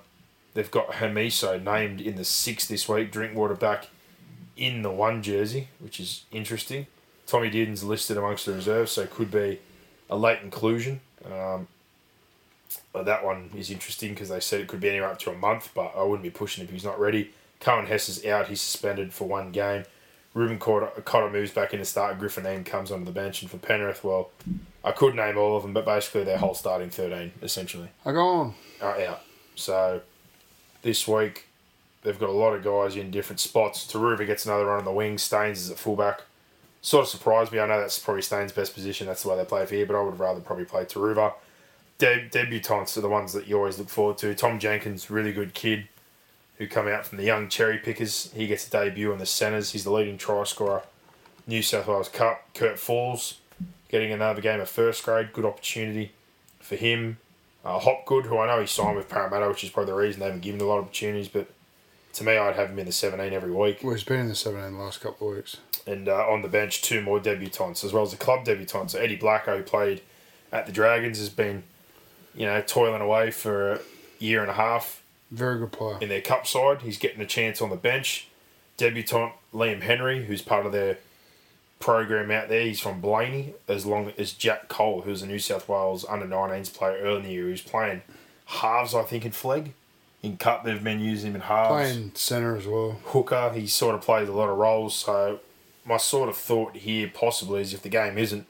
they've 0.55 0.70
got 0.70 0.93
Hamiso 0.93 1.62
named 1.62 2.01
in 2.01 2.16
the 2.16 2.24
six 2.24 2.66
this 2.66 2.89
week. 2.89 3.12
Drinkwater 3.12 3.55
back 3.55 3.89
in 4.57 4.82
the 4.82 4.91
one 4.91 5.22
jersey, 5.22 5.68
which 5.78 6.01
is 6.01 6.24
interesting. 6.32 6.86
Tommy 7.29 7.51
Dearden's 7.51 7.85
listed 7.85 8.16
amongst 8.16 8.47
the 8.47 8.55
reserves, 8.55 8.91
so 8.91 9.03
it 9.03 9.11
could 9.11 9.31
be 9.31 9.61
a 10.11 10.16
late 10.16 10.41
inclusion. 10.43 11.01
Um, 11.31 11.68
but 12.93 13.05
that 13.05 13.22
one 13.24 13.51
is 13.55 13.70
interesting 13.70 14.14
because 14.14 14.31
they 14.31 14.41
said 14.41 14.61
it 14.61 14.66
could 14.66 14.81
be 14.81 14.89
anywhere 14.89 15.11
up 15.11 15.18
to 15.20 15.31
a 15.31 15.37
month, 15.37 15.70
but 15.74 15.93
I 15.97 16.03
wouldn't 16.03 16.22
be 16.22 16.31
pushing 16.31 16.64
if 16.64 16.70
he's 16.70 16.85
not 16.85 16.99
ready. 16.99 17.31
Coen 17.61 17.87
Hess 17.87 18.09
is 18.09 18.24
out. 18.24 18.49
He's 18.49 18.62
suspended 18.62 19.12
for 19.12 19.29
one 19.29 19.53
game. 19.53 19.85
Reuben 20.33 20.59
Cotter, 20.59 20.87
Cotter 21.05 21.29
moves 21.31 21.51
back 21.51 21.72
in 21.74 21.81
to 21.81 21.85
start. 21.85 22.18
Griffin 22.18 22.45
Neame 22.45 22.64
comes 22.64 22.91
onto 22.91 23.05
the 23.05 23.11
bench. 23.12 23.43
And 23.43 23.51
for 23.51 23.59
Penrith, 23.59 24.03
well, 24.05 24.31
I 24.83 24.93
could 24.93 25.14
name 25.14 25.37
all 25.37 25.57
of 25.57 25.62
them, 25.62 25.72
but 25.72 25.85
basically 25.85 26.24
their 26.24 26.39
whole 26.39 26.55
starting 26.55 26.91
13, 26.91 27.33
essentially 27.43 27.89
I 28.07 28.12
go 28.12 28.26
on. 28.26 28.55
are 28.81 29.01
out. 29.03 29.22
So 29.55 30.01
this 30.83 31.07
week 31.07 31.47
they've 32.03 32.18
got 32.18 32.29
a 32.29 32.33
lot 32.33 32.55
of 32.55 32.62
guys 32.64 32.97
in 32.97 33.11
different 33.11 33.41
spots. 33.41 33.85
Turuva 33.91 34.26
gets 34.26 34.46
another 34.46 34.67
run 34.67 34.79
on 34.79 34.84
the 34.84 34.92
wing. 34.92 35.18
Staines 35.18 35.61
is 35.61 35.71
at 35.71 35.79
fullback. 35.79 36.22
Sort 36.88 37.04
of 37.04 37.10
surprised 37.10 37.52
me. 37.52 37.58
I 37.58 37.66
know 37.66 37.78
that's 37.78 37.98
probably 37.98 38.22
Staines' 38.22 38.50
best 38.50 38.72
position. 38.72 39.08
That's 39.08 39.22
the 39.22 39.28
way 39.28 39.36
they 39.36 39.44
play 39.44 39.66
for 39.66 39.74
here, 39.74 39.84
but 39.84 39.94
I 39.94 40.02
would 40.02 40.18
rather 40.18 40.40
probably 40.40 40.64
play 40.64 40.86
Turuva. 40.86 41.34
De- 41.98 42.30
debutants 42.30 42.96
are 42.96 43.02
the 43.02 43.10
ones 43.10 43.34
that 43.34 43.46
you 43.46 43.58
always 43.58 43.78
look 43.78 43.90
forward 43.90 44.16
to. 44.16 44.34
Tom 44.34 44.58
Jenkins, 44.58 45.10
really 45.10 45.30
good 45.30 45.52
kid 45.52 45.86
who 46.56 46.66
come 46.66 46.88
out 46.88 47.04
from 47.04 47.18
the 47.18 47.24
young 47.24 47.50
cherry 47.50 47.76
pickers. 47.76 48.32
He 48.34 48.46
gets 48.46 48.66
a 48.66 48.70
debut 48.70 49.12
in 49.12 49.18
the 49.18 49.26
centres. 49.26 49.72
He's 49.72 49.84
the 49.84 49.92
leading 49.92 50.16
try 50.16 50.44
scorer. 50.44 50.80
New 51.46 51.60
South 51.60 51.88
Wales 51.88 52.08
Cup. 52.08 52.54
Kurt 52.54 52.78
Falls 52.78 53.34
getting 53.90 54.10
another 54.10 54.40
game 54.40 54.58
of 54.58 54.70
first 54.70 55.04
grade. 55.04 55.34
Good 55.34 55.44
opportunity 55.44 56.12
for 56.58 56.76
him. 56.76 57.18
Uh, 57.66 57.78
Hopgood, 57.78 58.24
who 58.24 58.38
I 58.38 58.46
know 58.46 58.62
he 58.62 58.66
signed 58.66 58.96
with 58.96 59.10
Parramatta, 59.10 59.46
which 59.46 59.62
is 59.62 59.68
probably 59.68 59.92
the 59.92 59.98
reason 59.98 60.20
they 60.20 60.26
haven't 60.26 60.40
given 60.40 60.58
him 60.58 60.66
a 60.66 60.70
lot 60.70 60.78
of 60.78 60.84
opportunities, 60.86 61.28
but 61.28 61.50
to 62.14 62.24
me, 62.24 62.38
I'd 62.38 62.56
have 62.56 62.70
him 62.70 62.78
in 62.78 62.86
the 62.86 62.92
17 62.92 63.34
every 63.34 63.52
week. 63.52 63.80
Well, 63.82 63.92
he's 63.92 64.04
been 64.04 64.20
in 64.20 64.28
the 64.28 64.34
17 64.34 64.72
the 64.72 64.82
last 64.82 65.02
couple 65.02 65.28
of 65.28 65.36
weeks. 65.36 65.58
And 65.88 66.08
uh, 66.08 66.26
on 66.28 66.42
the 66.42 66.48
bench, 66.48 66.82
two 66.82 67.00
more 67.00 67.18
debutants, 67.18 67.82
as 67.84 67.92
well 67.92 68.02
as 68.02 68.10
the 68.10 68.16
club 68.18 68.44
debutants. 68.44 68.90
So 68.90 68.98
Eddie 68.98 69.16
Blacker, 69.16 69.56
who 69.56 69.62
played 69.62 70.02
at 70.52 70.66
the 70.66 70.72
Dragons, 70.72 71.18
has 71.18 71.30
been, 71.30 71.62
you 72.34 72.44
know, 72.46 72.60
toiling 72.66 73.00
away 73.00 73.30
for 73.30 73.72
a 73.72 73.80
year 74.18 74.42
and 74.42 74.50
a 74.50 74.54
half 74.54 75.02
Very 75.30 75.58
good 75.58 75.72
player. 75.72 75.98
in 76.00 76.08
their 76.08 76.20
cup 76.20 76.46
side. 76.46 76.82
He's 76.82 76.98
getting 76.98 77.20
a 77.20 77.26
chance 77.26 77.62
on 77.62 77.70
the 77.70 77.76
bench. 77.76 78.28
Debutant 78.76 79.32
Liam 79.54 79.80
Henry, 79.82 80.26
who's 80.26 80.42
part 80.42 80.66
of 80.66 80.72
their 80.72 80.98
program 81.80 82.30
out 82.30 82.48
there. 82.48 82.62
He's 82.62 82.80
from 82.80 83.00
Blayney, 83.00 83.54
as 83.66 83.86
long 83.86 84.12
as 84.18 84.32
Jack 84.32 84.68
Cole, 84.68 85.02
who's 85.02 85.22
a 85.22 85.26
New 85.26 85.38
South 85.38 85.68
Wales 85.68 86.04
under 86.08 86.26
19s 86.26 86.72
player 86.72 86.98
early 86.98 87.16
in 87.18 87.22
the 87.24 87.30
year, 87.32 87.44
who's 87.44 87.62
playing 87.62 88.02
halves, 88.46 88.94
I 88.94 89.02
think, 89.02 89.24
in 89.24 89.32
Flegg. 89.32 89.72
In 90.22 90.36
Cup, 90.36 90.64
they've 90.64 90.82
been 90.82 91.00
using 91.00 91.30
him 91.30 91.36
in 91.36 91.40
halves. 91.42 91.68
Playing 91.68 92.12
centre 92.14 92.56
as 92.56 92.66
well. 92.66 92.98
Hooker, 93.04 93.52
he 93.54 93.66
sort 93.68 93.94
of 93.94 94.00
plays 94.00 94.28
a 94.28 94.32
lot 94.32 94.48
of 94.48 94.58
roles. 94.58 94.94
So, 94.96 95.38
my 95.88 95.96
sort 95.96 96.28
of 96.28 96.36
thought 96.36 96.76
here 96.76 97.10
possibly 97.12 97.60
is 97.62 97.74
if 97.74 97.82
the 97.82 97.88
game 97.88 98.18
isn't 98.18 98.46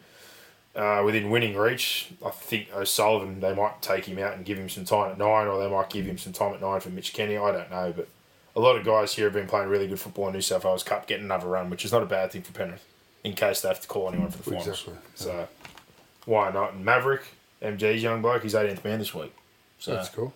uh, 0.77 1.03
within 1.05 1.31
winning 1.31 1.57
reach, 1.57 2.11
I 2.25 2.31
think 2.31 2.69
O'Sullivan, 2.75 3.41
they 3.41 3.55
might 3.55 3.81
take 3.83 4.05
him 4.07 4.19
out 4.19 4.35
and 4.35 4.45
give 4.45 4.59
him 4.59 4.69
some 4.69 4.85
time 4.85 5.13
at 5.13 5.19
nine, 5.19 5.47
or 5.47 5.59
they 5.63 5.71
might 5.71 5.91
give 5.91 6.07
him 6.07 6.19
some 6.19 6.33
time 6.33 6.55
at 6.55 6.61
nine 6.61 6.81
for 6.81 6.91
Mitch 6.91 7.13
Kenny. 7.13 7.37
I 7.37 7.53
don't 7.53 7.71
know. 7.71 7.93
But 7.97 8.09
a 8.55 8.61
lot 8.61 8.77
of 8.77 8.85
guys 8.85 9.15
here 9.15 9.27
have 9.27 9.33
been 9.33 9.47
playing 9.49 9.69
really 9.69 9.87
good 9.89 10.01
football 10.01 10.29
in 10.29 10.35
New 10.35 10.41
South 10.41 10.65
Wales 10.65 10.83
Cup, 10.83 11.07
getting 11.07 11.25
another 11.25 11.49
run, 11.49 11.71
which 11.71 11.85
is 11.85 11.93
not 11.93 12.03
a 12.03 12.07
bad 12.07 12.33
thing 12.33 12.43
for 12.43 12.53
Penrith 12.53 12.85
in 13.25 13.33
case 13.33 13.61
they 13.61 13.69
have 13.69 13.81
to 13.81 13.89
call 13.89 14.09
anyone 14.09 14.31
for 14.31 14.39
the 14.39 14.45
finals. 14.45 14.69
Exactly, 14.69 14.95
So, 15.15 15.49
why 16.25 16.51
not? 16.53 16.75
And 16.75 16.85
Mavrik, 16.85 17.23
MG's 17.63 18.03
young 18.03 18.23
bloke. 18.23 18.43
He's 18.43 18.55
18th 18.55 18.85
man 18.85 18.99
this 19.01 19.15
week. 19.15 19.35
So 19.79 19.95
That's 19.95 20.09
cool. 20.09 20.33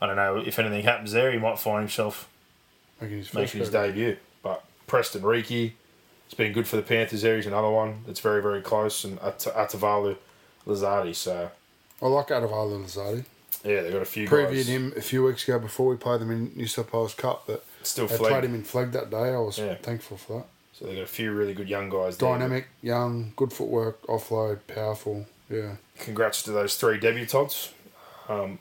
I 0.00 0.06
don't 0.06 0.16
know 0.16 0.36
if 0.38 0.58
anything 0.58 0.82
happens 0.84 1.12
there, 1.12 1.32
he 1.32 1.38
might 1.38 1.58
find 1.58 1.80
himself 1.80 2.28
Making 3.00 3.18
his 3.18 3.34
making 3.34 3.60
his 3.60 3.70
debut. 3.70 4.16
But 4.42 4.64
Preston 4.86 5.22
Riki, 5.22 5.74
it's 6.28 6.34
been 6.34 6.52
good 6.52 6.68
for 6.68 6.76
the 6.76 6.82
Panthers 6.82 7.22
there. 7.22 7.36
He's 7.36 7.46
another 7.46 7.70
one 7.70 8.02
that's 8.06 8.20
very, 8.20 8.42
very 8.42 8.60
close. 8.60 9.02
And 9.02 9.18
At- 9.20 9.38
Atavalu 9.40 10.16
Lazardi. 10.66 11.14
So, 11.14 11.50
I 12.02 12.06
like 12.06 12.28
Adavalo 12.28 12.76
and 12.76 12.84
Lazardi. 12.84 13.24
yeah, 13.64 13.80
they've 13.80 13.92
got 13.92 14.02
a 14.02 14.04
few 14.04 14.28
Previewed 14.28 14.52
guys. 14.52 14.68
him 14.68 14.92
a 14.96 15.00
few 15.00 15.24
weeks 15.24 15.42
ago 15.48 15.58
before 15.58 15.88
we 15.88 15.96
played 15.96 16.20
them 16.20 16.30
in 16.30 16.52
New 16.54 16.66
South 16.66 16.92
Wales 16.92 17.14
Cup, 17.14 17.44
but 17.46 17.64
Still 17.82 18.06
they 18.06 18.16
flagged. 18.18 18.32
played 18.32 18.44
him 18.44 18.54
in 18.54 18.62
flag 18.62 18.92
that 18.92 19.10
day. 19.10 19.32
I 19.34 19.38
was 19.38 19.58
Yeah. 19.58 19.76
thankful 19.76 20.18
for 20.18 20.40
that. 20.40 20.46
So 20.74 20.84
they've 20.84 20.96
got 20.96 21.02
a 21.02 21.06
few 21.06 21.32
really 21.32 21.54
good 21.54 21.68
young 21.68 21.88
guys 21.88 22.18
there. 22.18 22.28
Dynamic, 22.28 22.68
young, 22.82 23.32
good 23.34 23.52
footwork, 23.52 24.00
offload, 24.06 24.60
powerful. 24.68 25.26
Yeah. 25.50 25.76
Congrats 25.98 26.42
to 26.44 26.52
those 26.52 26.76
three 26.76 27.00
debutants. 27.00 27.70
Um, 28.28 28.58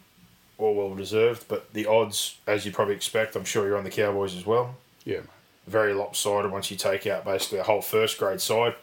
all 0.58 0.74
well 0.74 0.96
deserved. 0.96 1.48
But 1.48 1.72
the 1.74 1.86
odds, 1.86 2.38
as 2.48 2.66
you 2.66 2.72
probably 2.72 2.96
expect, 2.96 3.36
I'm 3.36 3.44
sure 3.46 3.68
you're 3.68 3.78
on 3.78 3.84
the 3.84 3.92
Cowboys 3.92 4.34
as 4.36 4.46
well. 4.48 4.78
Yeah, 5.06 5.18
mate. 5.18 5.28
Very 5.68 5.94
lopsided 5.94 6.52
once 6.52 6.72
you 6.72 6.78
take 6.78 7.06
out 7.06 7.26
basically 7.26 7.60
a 7.60 7.64
whole 7.64 7.82
first 7.82 8.18
grade 8.18 8.42
side. 8.42 8.76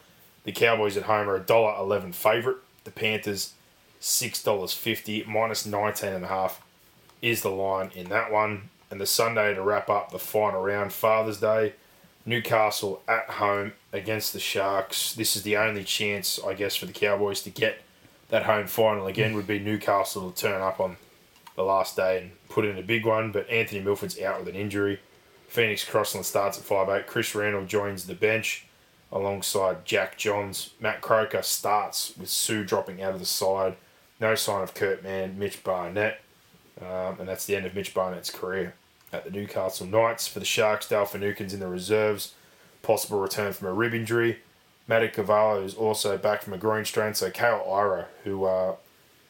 The 0.43 0.51
Cowboys 0.51 0.95
at 0.95 1.03
home 1.03 1.27
are 1.27 1.35
a 1.35 1.39
dollar 1.39 1.75
eleven 1.77 2.13
favourite. 2.13 2.59
The 2.83 2.91
Panthers 2.91 3.53
six 3.99 4.43
dollars 4.43 4.73
fifty 4.73 5.23
minus 5.27 5.65
nineteen 5.65 6.13
and 6.13 6.25
a 6.25 6.27
half 6.27 6.61
is 7.21 7.41
the 7.41 7.49
line 7.49 7.89
in 7.95 8.09
that 8.09 8.31
one. 8.31 8.69
And 8.91 9.01
the 9.01 9.07
Sunday 9.07 9.55
to 9.55 9.63
wrap 9.63 9.89
up 9.89 10.11
the 10.11 10.19
final 10.19 10.61
round, 10.61 10.93
Father's 10.93 11.39
Day, 11.39 11.73
Newcastle 12.23 13.01
at 13.07 13.25
home 13.31 13.73
against 13.91 14.31
the 14.31 14.39
Sharks. 14.39 15.15
This 15.15 15.35
is 15.35 15.41
the 15.41 15.57
only 15.57 15.83
chance, 15.83 16.39
I 16.45 16.53
guess, 16.53 16.75
for 16.75 16.85
the 16.85 16.93
Cowboys 16.93 17.41
to 17.41 17.49
get 17.49 17.81
that 18.29 18.43
home 18.43 18.67
final 18.67 19.07
again. 19.07 19.33
Would 19.35 19.47
be 19.47 19.57
Newcastle 19.57 20.29
to 20.31 20.39
turn 20.39 20.61
up 20.61 20.79
on 20.79 20.97
the 21.55 21.63
last 21.63 21.95
day 21.95 22.21
and 22.21 22.31
put 22.49 22.65
in 22.65 22.77
a 22.77 22.83
big 22.83 23.07
one. 23.07 23.31
But 23.31 23.49
Anthony 23.49 23.81
Milford's 23.81 24.19
out 24.21 24.39
with 24.39 24.49
an 24.49 24.55
injury. 24.55 24.99
Phoenix 25.47 25.83
Crossland 25.83 26.25
starts 26.25 26.57
at 26.57 26.63
5'8. 26.65 27.05
Chris 27.07 27.33
Randall 27.35 27.65
joins 27.65 28.07
the 28.07 28.13
bench 28.13 28.65
alongside 29.11 29.85
Jack 29.85 30.17
Johns. 30.17 30.71
Matt 30.79 31.01
Croker 31.01 31.41
starts 31.41 32.13
with 32.17 32.29
Sue 32.29 32.63
dropping 32.63 33.01
out 33.01 33.13
of 33.13 33.19
the 33.19 33.25
side. 33.25 33.75
No 34.19 34.35
sign 34.35 34.61
of 34.61 34.73
Kurt 34.73 35.03
Mann, 35.03 35.37
Mitch 35.37 35.63
Barnett. 35.63 36.21
Um, 36.81 37.19
and 37.19 37.27
that's 37.27 37.45
the 37.45 37.55
end 37.55 37.65
of 37.65 37.73
Mitch 37.73 37.93
Barnett's 37.93 38.29
career 38.29 38.75
at 39.13 39.23
the 39.23 39.31
Newcastle 39.31 39.87
Knights. 39.87 40.27
For 40.27 40.39
the 40.39 40.45
Sharks, 40.45 40.87
Dale 40.87 41.05
Finucane's 41.05 41.53
in 41.53 41.59
the 41.59 41.67
reserves. 41.67 42.33
Possible 42.81 43.19
return 43.19 43.53
from 43.53 43.67
a 43.69 43.73
rib 43.73 43.93
injury. 43.93 44.39
Matic 44.89 45.13
Cavallo 45.13 45.63
is 45.63 45.73
also 45.73 46.17
back 46.17 46.43
from 46.43 46.53
a 46.53 46.57
groin 46.57 46.85
strain. 46.85 47.13
So 47.13 47.31
Kayal 47.31 47.65
Iro, 47.65 48.05
who 48.23 48.45
uh, 48.45 48.75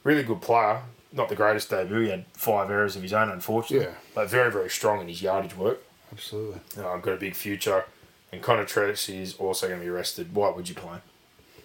really 0.03 0.23
good 0.23 0.41
player, 0.41 0.81
not 1.13 1.29
the 1.29 1.35
greatest 1.35 1.69
debut. 1.69 2.01
He 2.01 2.09
had 2.09 2.25
five 2.33 2.69
errors 2.69 2.95
of 2.95 3.03
his 3.03 3.13
own, 3.13 3.29
unfortunately. 3.29 3.87
Yeah. 3.87 3.93
But 4.13 4.29
very, 4.29 4.51
very 4.51 4.69
strong 4.69 5.01
in 5.01 5.07
his 5.07 5.21
yardage 5.21 5.55
work. 5.55 5.81
Absolutely. 6.11 6.59
I've 6.83 7.01
got 7.01 7.13
a 7.13 7.17
big 7.17 7.35
future. 7.35 7.85
And 8.31 8.41
Connor 8.41 8.65
Tracey 8.65 9.21
is 9.21 9.35
also 9.35 9.67
going 9.67 9.79
to 9.79 9.85
be 9.85 9.89
arrested. 9.89 10.33
Why 10.33 10.49
would 10.49 10.67
you 10.67 10.75
play? 10.75 10.99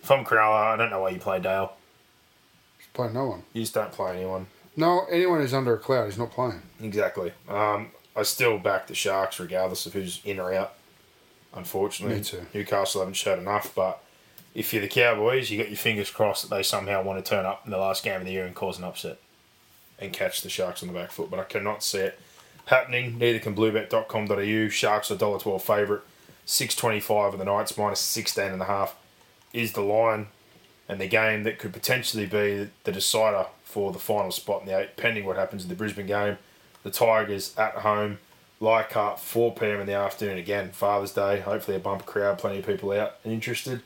If 0.03 0.11
I'm 0.11 0.25
Cronulla, 0.25 0.75
I 0.75 0.77
don't 0.77 0.91
know 0.91 1.01
why 1.01 1.11
you 1.11 1.19
play 1.19 1.41
Dale. 1.41 1.73
He's 2.79 2.87
playing 2.93 3.15
no 3.15 3.27
one. 3.27 3.43
You 3.53 3.63
just 3.63 3.75
don't 3.75 3.93
play 3.93 4.17
anyone. 4.17 4.47
No, 4.77 5.05
anyone 5.11 5.41
who's 5.41 5.53
under 5.53 5.75
a 5.75 5.79
cloud, 5.79 6.07
he's 6.07 6.19
not 6.19 6.31
playing. 6.31 6.63
Exactly. 6.81 7.33
Um, 7.49 7.89
I 8.15 8.23
still 8.23 8.59
back 8.59 8.87
the 8.87 8.95
Sharks 8.95 9.41
regardless 9.41 9.87
of 9.87 9.93
who's 9.95 10.21
in 10.25 10.39
or 10.39 10.55
out. 10.55 10.75
Unfortunately, 11.55 12.19
Me 12.19 12.23
too. 12.23 12.47
Newcastle 12.55 13.01
haven't 13.01 13.15
showed 13.15 13.39
enough. 13.39 13.75
But 13.75 14.03
if 14.55 14.73
you're 14.73 14.83
the 14.83 14.89
Cowboys, 14.89 15.51
you 15.51 15.59
got 15.59 15.69
your 15.69 15.77
fingers 15.77 16.11
crossed 16.11 16.49
that 16.49 16.55
they 16.55 16.63
somehow 16.63 17.03
want 17.03 17.23
to 17.25 17.29
turn 17.29 17.45
up 17.45 17.63
in 17.65 17.71
the 17.73 17.79
last 17.79 18.05
game 18.05 18.21
of 18.21 18.27
the 18.27 18.33
year 18.33 18.47
and 18.47 18.55
cause 18.55 18.79
an 18.79 18.85
upset 18.85 19.19
and 19.99 20.13
catch 20.13 20.43
the 20.43 20.49
Sharks 20.49 20.83
on 20.83 20.89
the 20.89 20.95
back 20.95 21.11
foot. 21.11 21.31
But 21.31 21.41
I 21.41 21.45
cannot 21.45 21.83
see 21.83 21.99
it 21.99 22.21
happening. 22.71 23.19
Neither 23.19 23.39
can 23.39 23.55
Bluebet.com.au. 23.55 24.69
Sharks 24.69 25.11
are 25.11 25.17
$1.12 25.17 25.61
favourite. 25.61 26.03
Six 26.47 26.75
twenty 26.75 26.99
five, 26.99 27.33
and 27.33 27.41
the 27.41 27.45
Knights 27.45 27.79
minus 27.79 28.01
sixteen 28.01 28.51
and 28.51 28.61
a 28.61 28.65
half 28.65 28.97
is 29.53 29.73
the 29.73 29.83
line, 29.83 30.27
and 30.89 31.01
the 31.01 31.07
game 31.07 31.45
that 31.45 31.61
could 31.61 31.73
potentially 31.73 32.27
be 32.27 32.71
the 32.83 32.91
decider 32.91 33.47
for 33.63 33.93
the 33.93 34.01
final 34.01 34.33
spot 34.33 34.63
in 34.63 34.67
the 34.67 34.77
eight, 34.77 34.97
pending 34.97 35.25
what 35.25 35.37
happens 35.37 35.63
in 35.63 35.69
the 35.69 35.77
Brisbane 35.77 36.09
game. 36.09 36.39
The 36.83 36.91
Tigers 36.91 37.57
at 37.57 37.75
home, 37.75 38.19
Leichhardt, 38.59 39.21
4 39.21 39.55
pm 39.55 39.81
in 39.81 39.87
the 39.87 39.93
afternoon 39.93 40.39
again, 40.39 40.71
Father's 40.73 41.13
Day. 41.13 41.39
Hopefully, 41.39 41.77
a 41.77 41.81
bumper 41.81 42.05
crowd, 42.05 42.39
plenty 42.39 42.59
of 42.59 42.67
people 42.67 42.91
out 42.91 43.17
and 43.23 43.33
interested. 43.33 43.83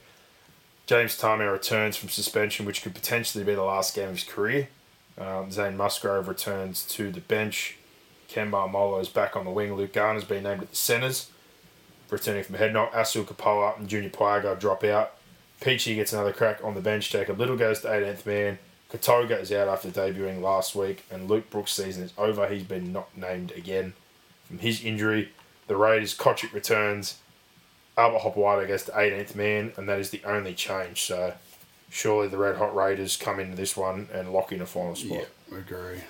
James 0.87 1.21
Tamou 1.21 1.53
returns 1.53 1.97
from 1.99 2.09
suspension, 2.09 2.65
which 2.65 2.83
could 2.83 2.95
potentially 2.95 3.45
be 3.45 3.55
the 3.55 3.63
last 3.63 3.95
game 3.95 4.09
of 4.09 4.15
his 4.15 4.25
career. 4.25 4.69
Um, 5.19 5.51
Zane 5.51 5.77
Musgrove 5.77 6.29
returns 6.29 6.83
to 6.89 7.11
the 7.11 7.21
bench. 7.21 7.77
Kemba 8.29 8.71
Molo 8.71 8.99
is 8.99 9.09
back 9.09 9.37
on 9.37 9.45
the 9.45 9.51
wing. 9.51 9.75
Luke 9.75 9.93
Garner's 9.93 10.25
been 10.25 10.43
named 10.43 10.63
at 10.63 10.71
the 10.71 10.77
centres. 10.77 11.31
Returning 12.11 12.45
from 12.45 12.57
head 12.57 12.73
knock, 12.73 12.93
Asu 12.93 13.25
Kepaoa 13.25 13.79
and 13.79 13.89
Junior 13.89 14.11
Pauga 14.11 14.59
drop 14.59 14.85
out. 14.85 15.15
Peachy 15.61 15.95
gets 15.95 16.13
another 16.13 16.33
crack 16.33 16.63
on 16.63 16.75
the 16.75 16.81
bench. 16.81 17.11
Jacob 17.11 17.39
Liddle 17.39 17.57
goes 17.57 17.81
to 17.81 17.89
18th 17.89 18.27
man. 18.27 18.59
Katoga 18.91 19.41
is 19.41 19.51
out 19.51 19.69
after 19.69 19.89
debuting 19.89 20.41
last 20.41 20.75
week, 20.75 21.05
and 21.11 21.29
Luke 21.29 21.51
Brooks' 21.51 21.73
season 21.73 22.05
is 22.05 22.13
over. 22.19 22.47
He's 22.47 22.63
been 22.63 22.93
not 22.93 23.17
named 23.17 23.53
again 23.53 23.95
from 24.45 24.59
his 24.59 24.85
injury. 24.85 25.33
The 25.67 25.77
Raiders, 25.77 26.17
Kotrick 26.17 26.53
returns. 26.53 27.19
Albert 27.97 28.21
Hopoate 28.21 28.69
goes 28.69 28.85
to 28.85 28.93
18th 28.93 29.35
man, 29.35 29.73
and 29.77 29.89
that 29.89 29.99
is 29.99 30.11
the 30.11 30.23
only 30.25 30.55
change. 30.55 31.03
So 31.03 31.35
surely 31.89 32.29
the 32.29 32.39
Red 32.39 32.57
Hot 32.57 32.75
Raiders 32.75 33.17
come 33.17 33.41
into 33.41 33.57
this 33.57 33.77
one 33.77 34.09
and 34.13 34.33
lock 34.33 34.53
in 34.53 34.61
a 34.61 34.67
final 34.67 34.95
spot. 34.95 35.29
Yeah, 35.51 35.59
agree. 35.59 36.03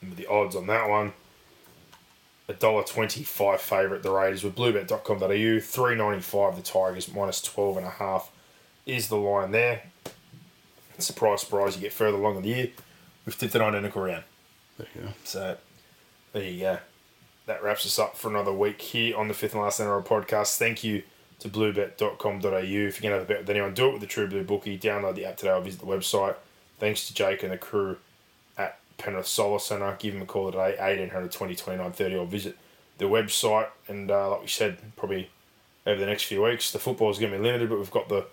And 0.00 0.16
the 0.16 0.26
odds 0.26 0.56
on 0.56 0.66
that 0.68 0.88
one, 0.88 1.12
a 2.50 2.54
dollar 2.54 2.82
twenty-five 2.82 3.60
favourite. 3.60 4.02
The 4.02 4.10
Raiders 4.10 4.42
with 4.42 4.56
Bluebet.com.au, 4.56 5.60
three 5.60 5.94
ninety-five. 5.94 6.56
The 6.56 6.62
Tigers 6.62 7.12
minus 7.12 7.40
twelve 7.40 7.76
and 7.76 7.86
a 7.86 7.90
half 7.90 8.30
is 8.84 9.08
the 9.08 9.16
line 9.16 9.52
there. 9.52 9.84
Surprise, 10.98 11.40
surprise! 11.42 11.76
You 11.76 11.82
get 11.82 11.92
further 11.92 12.18
along 12.18 12.36
in 12.36 12.42
the 12.42 12.48
year. 12.48 12.68
We've 13.24 13.38
tipped 13.38 13.54
an 13.54 13.62
identical 13.62 14.02
round. 14.02 14.24
There 14.76 14.88
you 14.94 15.00
go. 15.02 15.08
So 15.24 15.56
there 16.32 16.42
you 16.42 16.60
go. 16.60 16.78
That 17.46 17.62
wraps 17.62 17.86
us 17.86 17.98
up 17.98 18.16
for 18.16 18.28
another 18.28 18.52
week 18.52 18.82
here 18.82 19.16
on 19.16 19.28
the 19.28 19.34
Fifth 19.34 19.54
and 19.54 19.62
Last 19.62 19.80
NRL 19.80 20.04
podcast. 20.04 20.56
Thank 20.56 20.84
you 20.84 21.02
to 21.38 21.48
bluebet.com.au. 21.48 22.56
If 22.58 22.66
you're 22.66 22.80
going 22.80 22.92
to 22.92 23.08
have 23.10 23.22
a 23.22 23.24
bet 23.24 23.40
with 23.40 23.50
anyone, 23.50 23.74
do 23.74 23.88
it 23.88 23.92
with 23.92 24.00
the 24.00 24.06
True 24.06 24.28
Blue 24.28 24.44
Bookie. 24.44 24.78
Download 24.78 25.14
the 25.14 25.24
app 25.24 25.36
today 25.36 25.52
or 25.52 25.60
visit 25.60 25.80
the 25.80 25.86
website. 25.86 26.36
Thanks 26.78 27.06
to 27.06 27.14
Jake 27.14 27.42
and 27.42 27.52
the 27.52 27.58
crew 27.58 27.96
Penrith 29.00 29.26
Solar 29.26 29.58
Centre. 29.58 29.96
Give 29.98 30.14
them 30.14 30.22
a 30.22 30.26
call 30.26 30.46
today, 30.46 30.76
1800 30.78 31.32
20 31.32 31.54
29 31.54 31.92
30, 31.92 32.16
or 32.16 32.26
visit 32.26 32.56
the 32.98 33.06
website. 33.06 33.68
And 33.88 34.10
uh, 34.10 34.30
like 34.30 34.42
we 34.42 34.48
said, 34.48 34.78
probably 34.96 35.30
over 35.86 35.98
the 35.98 36.06
next 36.06 36.24
few 36.24 36.42
weeks, 36.42 36.70
the 36.70 36.78
football 36.78 37.10
is 37.10 37.18
going 37.18 37.32
to 37.32 37.38
be 37.38 37.44
limited, 37.44 37.68
but 37.68 37.78
we've 37.78 37.90
got 37.90 38.08
the 38.08 38.26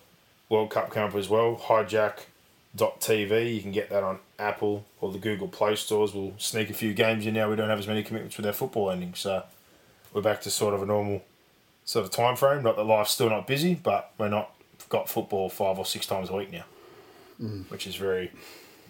World 0.50 0.70
Cup 0.70 0.92
coming 0.92 1.10
up 1.10 1.16
as 1.16 1.30
well. 1.30 1.56
Hijack.tv. 1.56 3.56
You 3.56 3.62
can 3.62 3.72
get 3.72 3.90
that 3.90 4.04
on 4.04 4.20
Apple 4.38 4.86
or 5.02 5.12
the 5.12 5.20
Google 5.20 5.48
Play 5.48 5.76
stores. 5.76 6.14
We'll 6.14 6.34
sneak 6.38 6.70
a 6.70 6.74
few 6.74 6.94
games 6.94 7.26
in 7.26 7.34
now. 7.34 7.50
We 7.50 7.56
don't 7.56 7.70
have 7.70 7.80
as 7.80 7.88
many 7.88 8.04
commitments 8.04 8.38
with 8.38 8.46
our 8.46 8.54
football 8.54 8.92
endings, 8.92 9.20
so 9.20 9.44
we're 10.14 10.22
back 10.22 10.42
to 10.42 10.50
sort 10.50 10.74
of 10.74 10.82
a 10.82 10.86
normal 10.86 11.24
sort 11.86 12.06
of 12.06 12.12
time 12.12 12.36
frame. 12.36 12.64
Not 12.64 12.76
that 12.76 12.84
life's 12.84 13.12
still 13.12 13.30
not 13.30 13.48
busy, 13.48 13.76
but 13.76 14.12
we're 14.18 14.30
not 14.30 14.54
got 14.90 15.10
football 15.10 15.50
five 15.50 15.78
or 15.78 15.86
six 15.86 16.06
times 16.06 16.30
a 16.30 16.34
week 16.34 16.52
now, 16.52 16.64
which 17.70 17.88
is 17.88 17.96
very, 17.96 18.32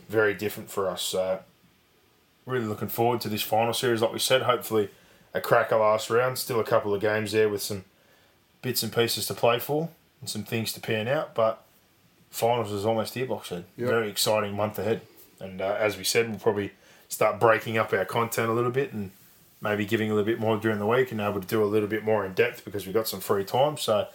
very 0.10 0.34
different 0.34 0.70
for 0.70 0.90
us. 0.90 1.02
So 1.02 1.40
really 2.48 2.65
looking 2.65 2.88
forward 2.88 3.22
to 3.22 3.30
this 3.30 3.44
final 3.44 3.74
series. 3.74 4.02
Like 4.02 4.14
we 4.14 4.19
said, 4.19 4.44
hopefully 4.44 4.90
a 5.34 5.41
cracker 5.41 5.76
last 5.76 6.10
round. 6.10 6.40
Still 6.40 6.60
a 6.60 6.64
couple 6.64 6.95
of 6.95 7.02
games 7.02 7.34
there 7.34 7.49
with 7.49 7.61
some 7.61 7.84
bits 8.64 8.82
and 8.82 8.91
pieces 8.91 9.28
to 9.28 9.36
play 9.36 9.60
for 9.60 9.90
and 10.22 10.30
some 10.30 10.44
things 10.44 10.74
to 10.74 10.80
pan 10.80 11.07
out, 11.07 11.36
but 11.36 11.64
finals 12.32 12.72
is 12.72 12.86
almost 12.86 13.14
here, 13.14 13.28
Box 13.28 13.49
said. 13.49 13.65
Yep. 13.76 13.90
Very 13.90 14.10
exciting 14.10 14.56
month 14.56 14.80
ahead. 14.80 15.02
And 15.40 15.61
uh, 15.61 15.76
as 15.78 15.98
we 15.98 16.03
said, 16.03 16.30
we'll 16.30 16.40
probably 16.40 16.72
start 17.10 17.40
breaking 17.40 17.78
up 17.78 17.94
our 17.94 18.06
content 18.06 18.49
a 18.49 18.53
little 18.53 18.72
bit 18.72 18.94
and 18.94 19.11
maybe 19.61 19.86
giving 19.86 20.10
a 20.10 20.15
little 20.15 20.26
bit 20.26 20.40
more 20.40 20.57
during 20.57 20.80
the 20.80 20.88
week 20.88 21.11
and 21.11 21.22
able 21.22 21.41
to 21.41 21.48
do 21.48 21.64
a 21.64 21.65
little 21.65 21.88
bit 21.88 22.03
more 22.03 22.26
in 22.26 22.34
depth 22.34 22.65
because 22.65 22.86
we've 22.86 22.95
got 22.95 23.07
some 23.07 23.19
free 23.19 23.44
time. 23.44 23.78
So, 23.78 24.07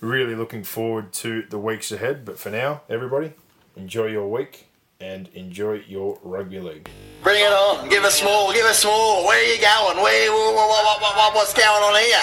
really 0.00 0.36
looking 0.36 0.62
forward 0.62 1.12
to 1.12 1.42
the 1.42 1.58
weeks 1.58 1.90
ahead. 1.90 2.24
But 2.24 2.38
for 2.38 2.50
now, 2.50 2.82
everybody, 2.88 3.32
enjoy 3.76 4.06
your 4.06 4.28
week 4.28 4.67
and 5.00 5.28
enjoy 5.34 5.80
your 5.86 6.18
rugby 6.24 6.58
league. 6.58 6.88
Bring 7.22 7.40
it 7.40 7.52
on. 7.52 7.88
Give 7.88 8.02
us 8.02 8.20
more. 8.24 8.52
Give 8.52 8.66
us 8.66 8.84
more. 8.84 9.24
Where 9.24 9.38
are 9.38 9.46
you 9.46 9.60
going? 9.60 9.96
Where? 10.02 10.32
What, 10.32 10.56
what, 11.00 11.34
what's 11.36 11.54
going 11.54 11.68
on 11.68 11.94
here? 12.02 12.18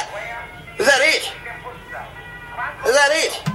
Is 0.77 0.85
that 0.85 0.99
it? 0.99 1.31
Is 2.85 2.93
that 2.93 3.10
it? 3.14 3.55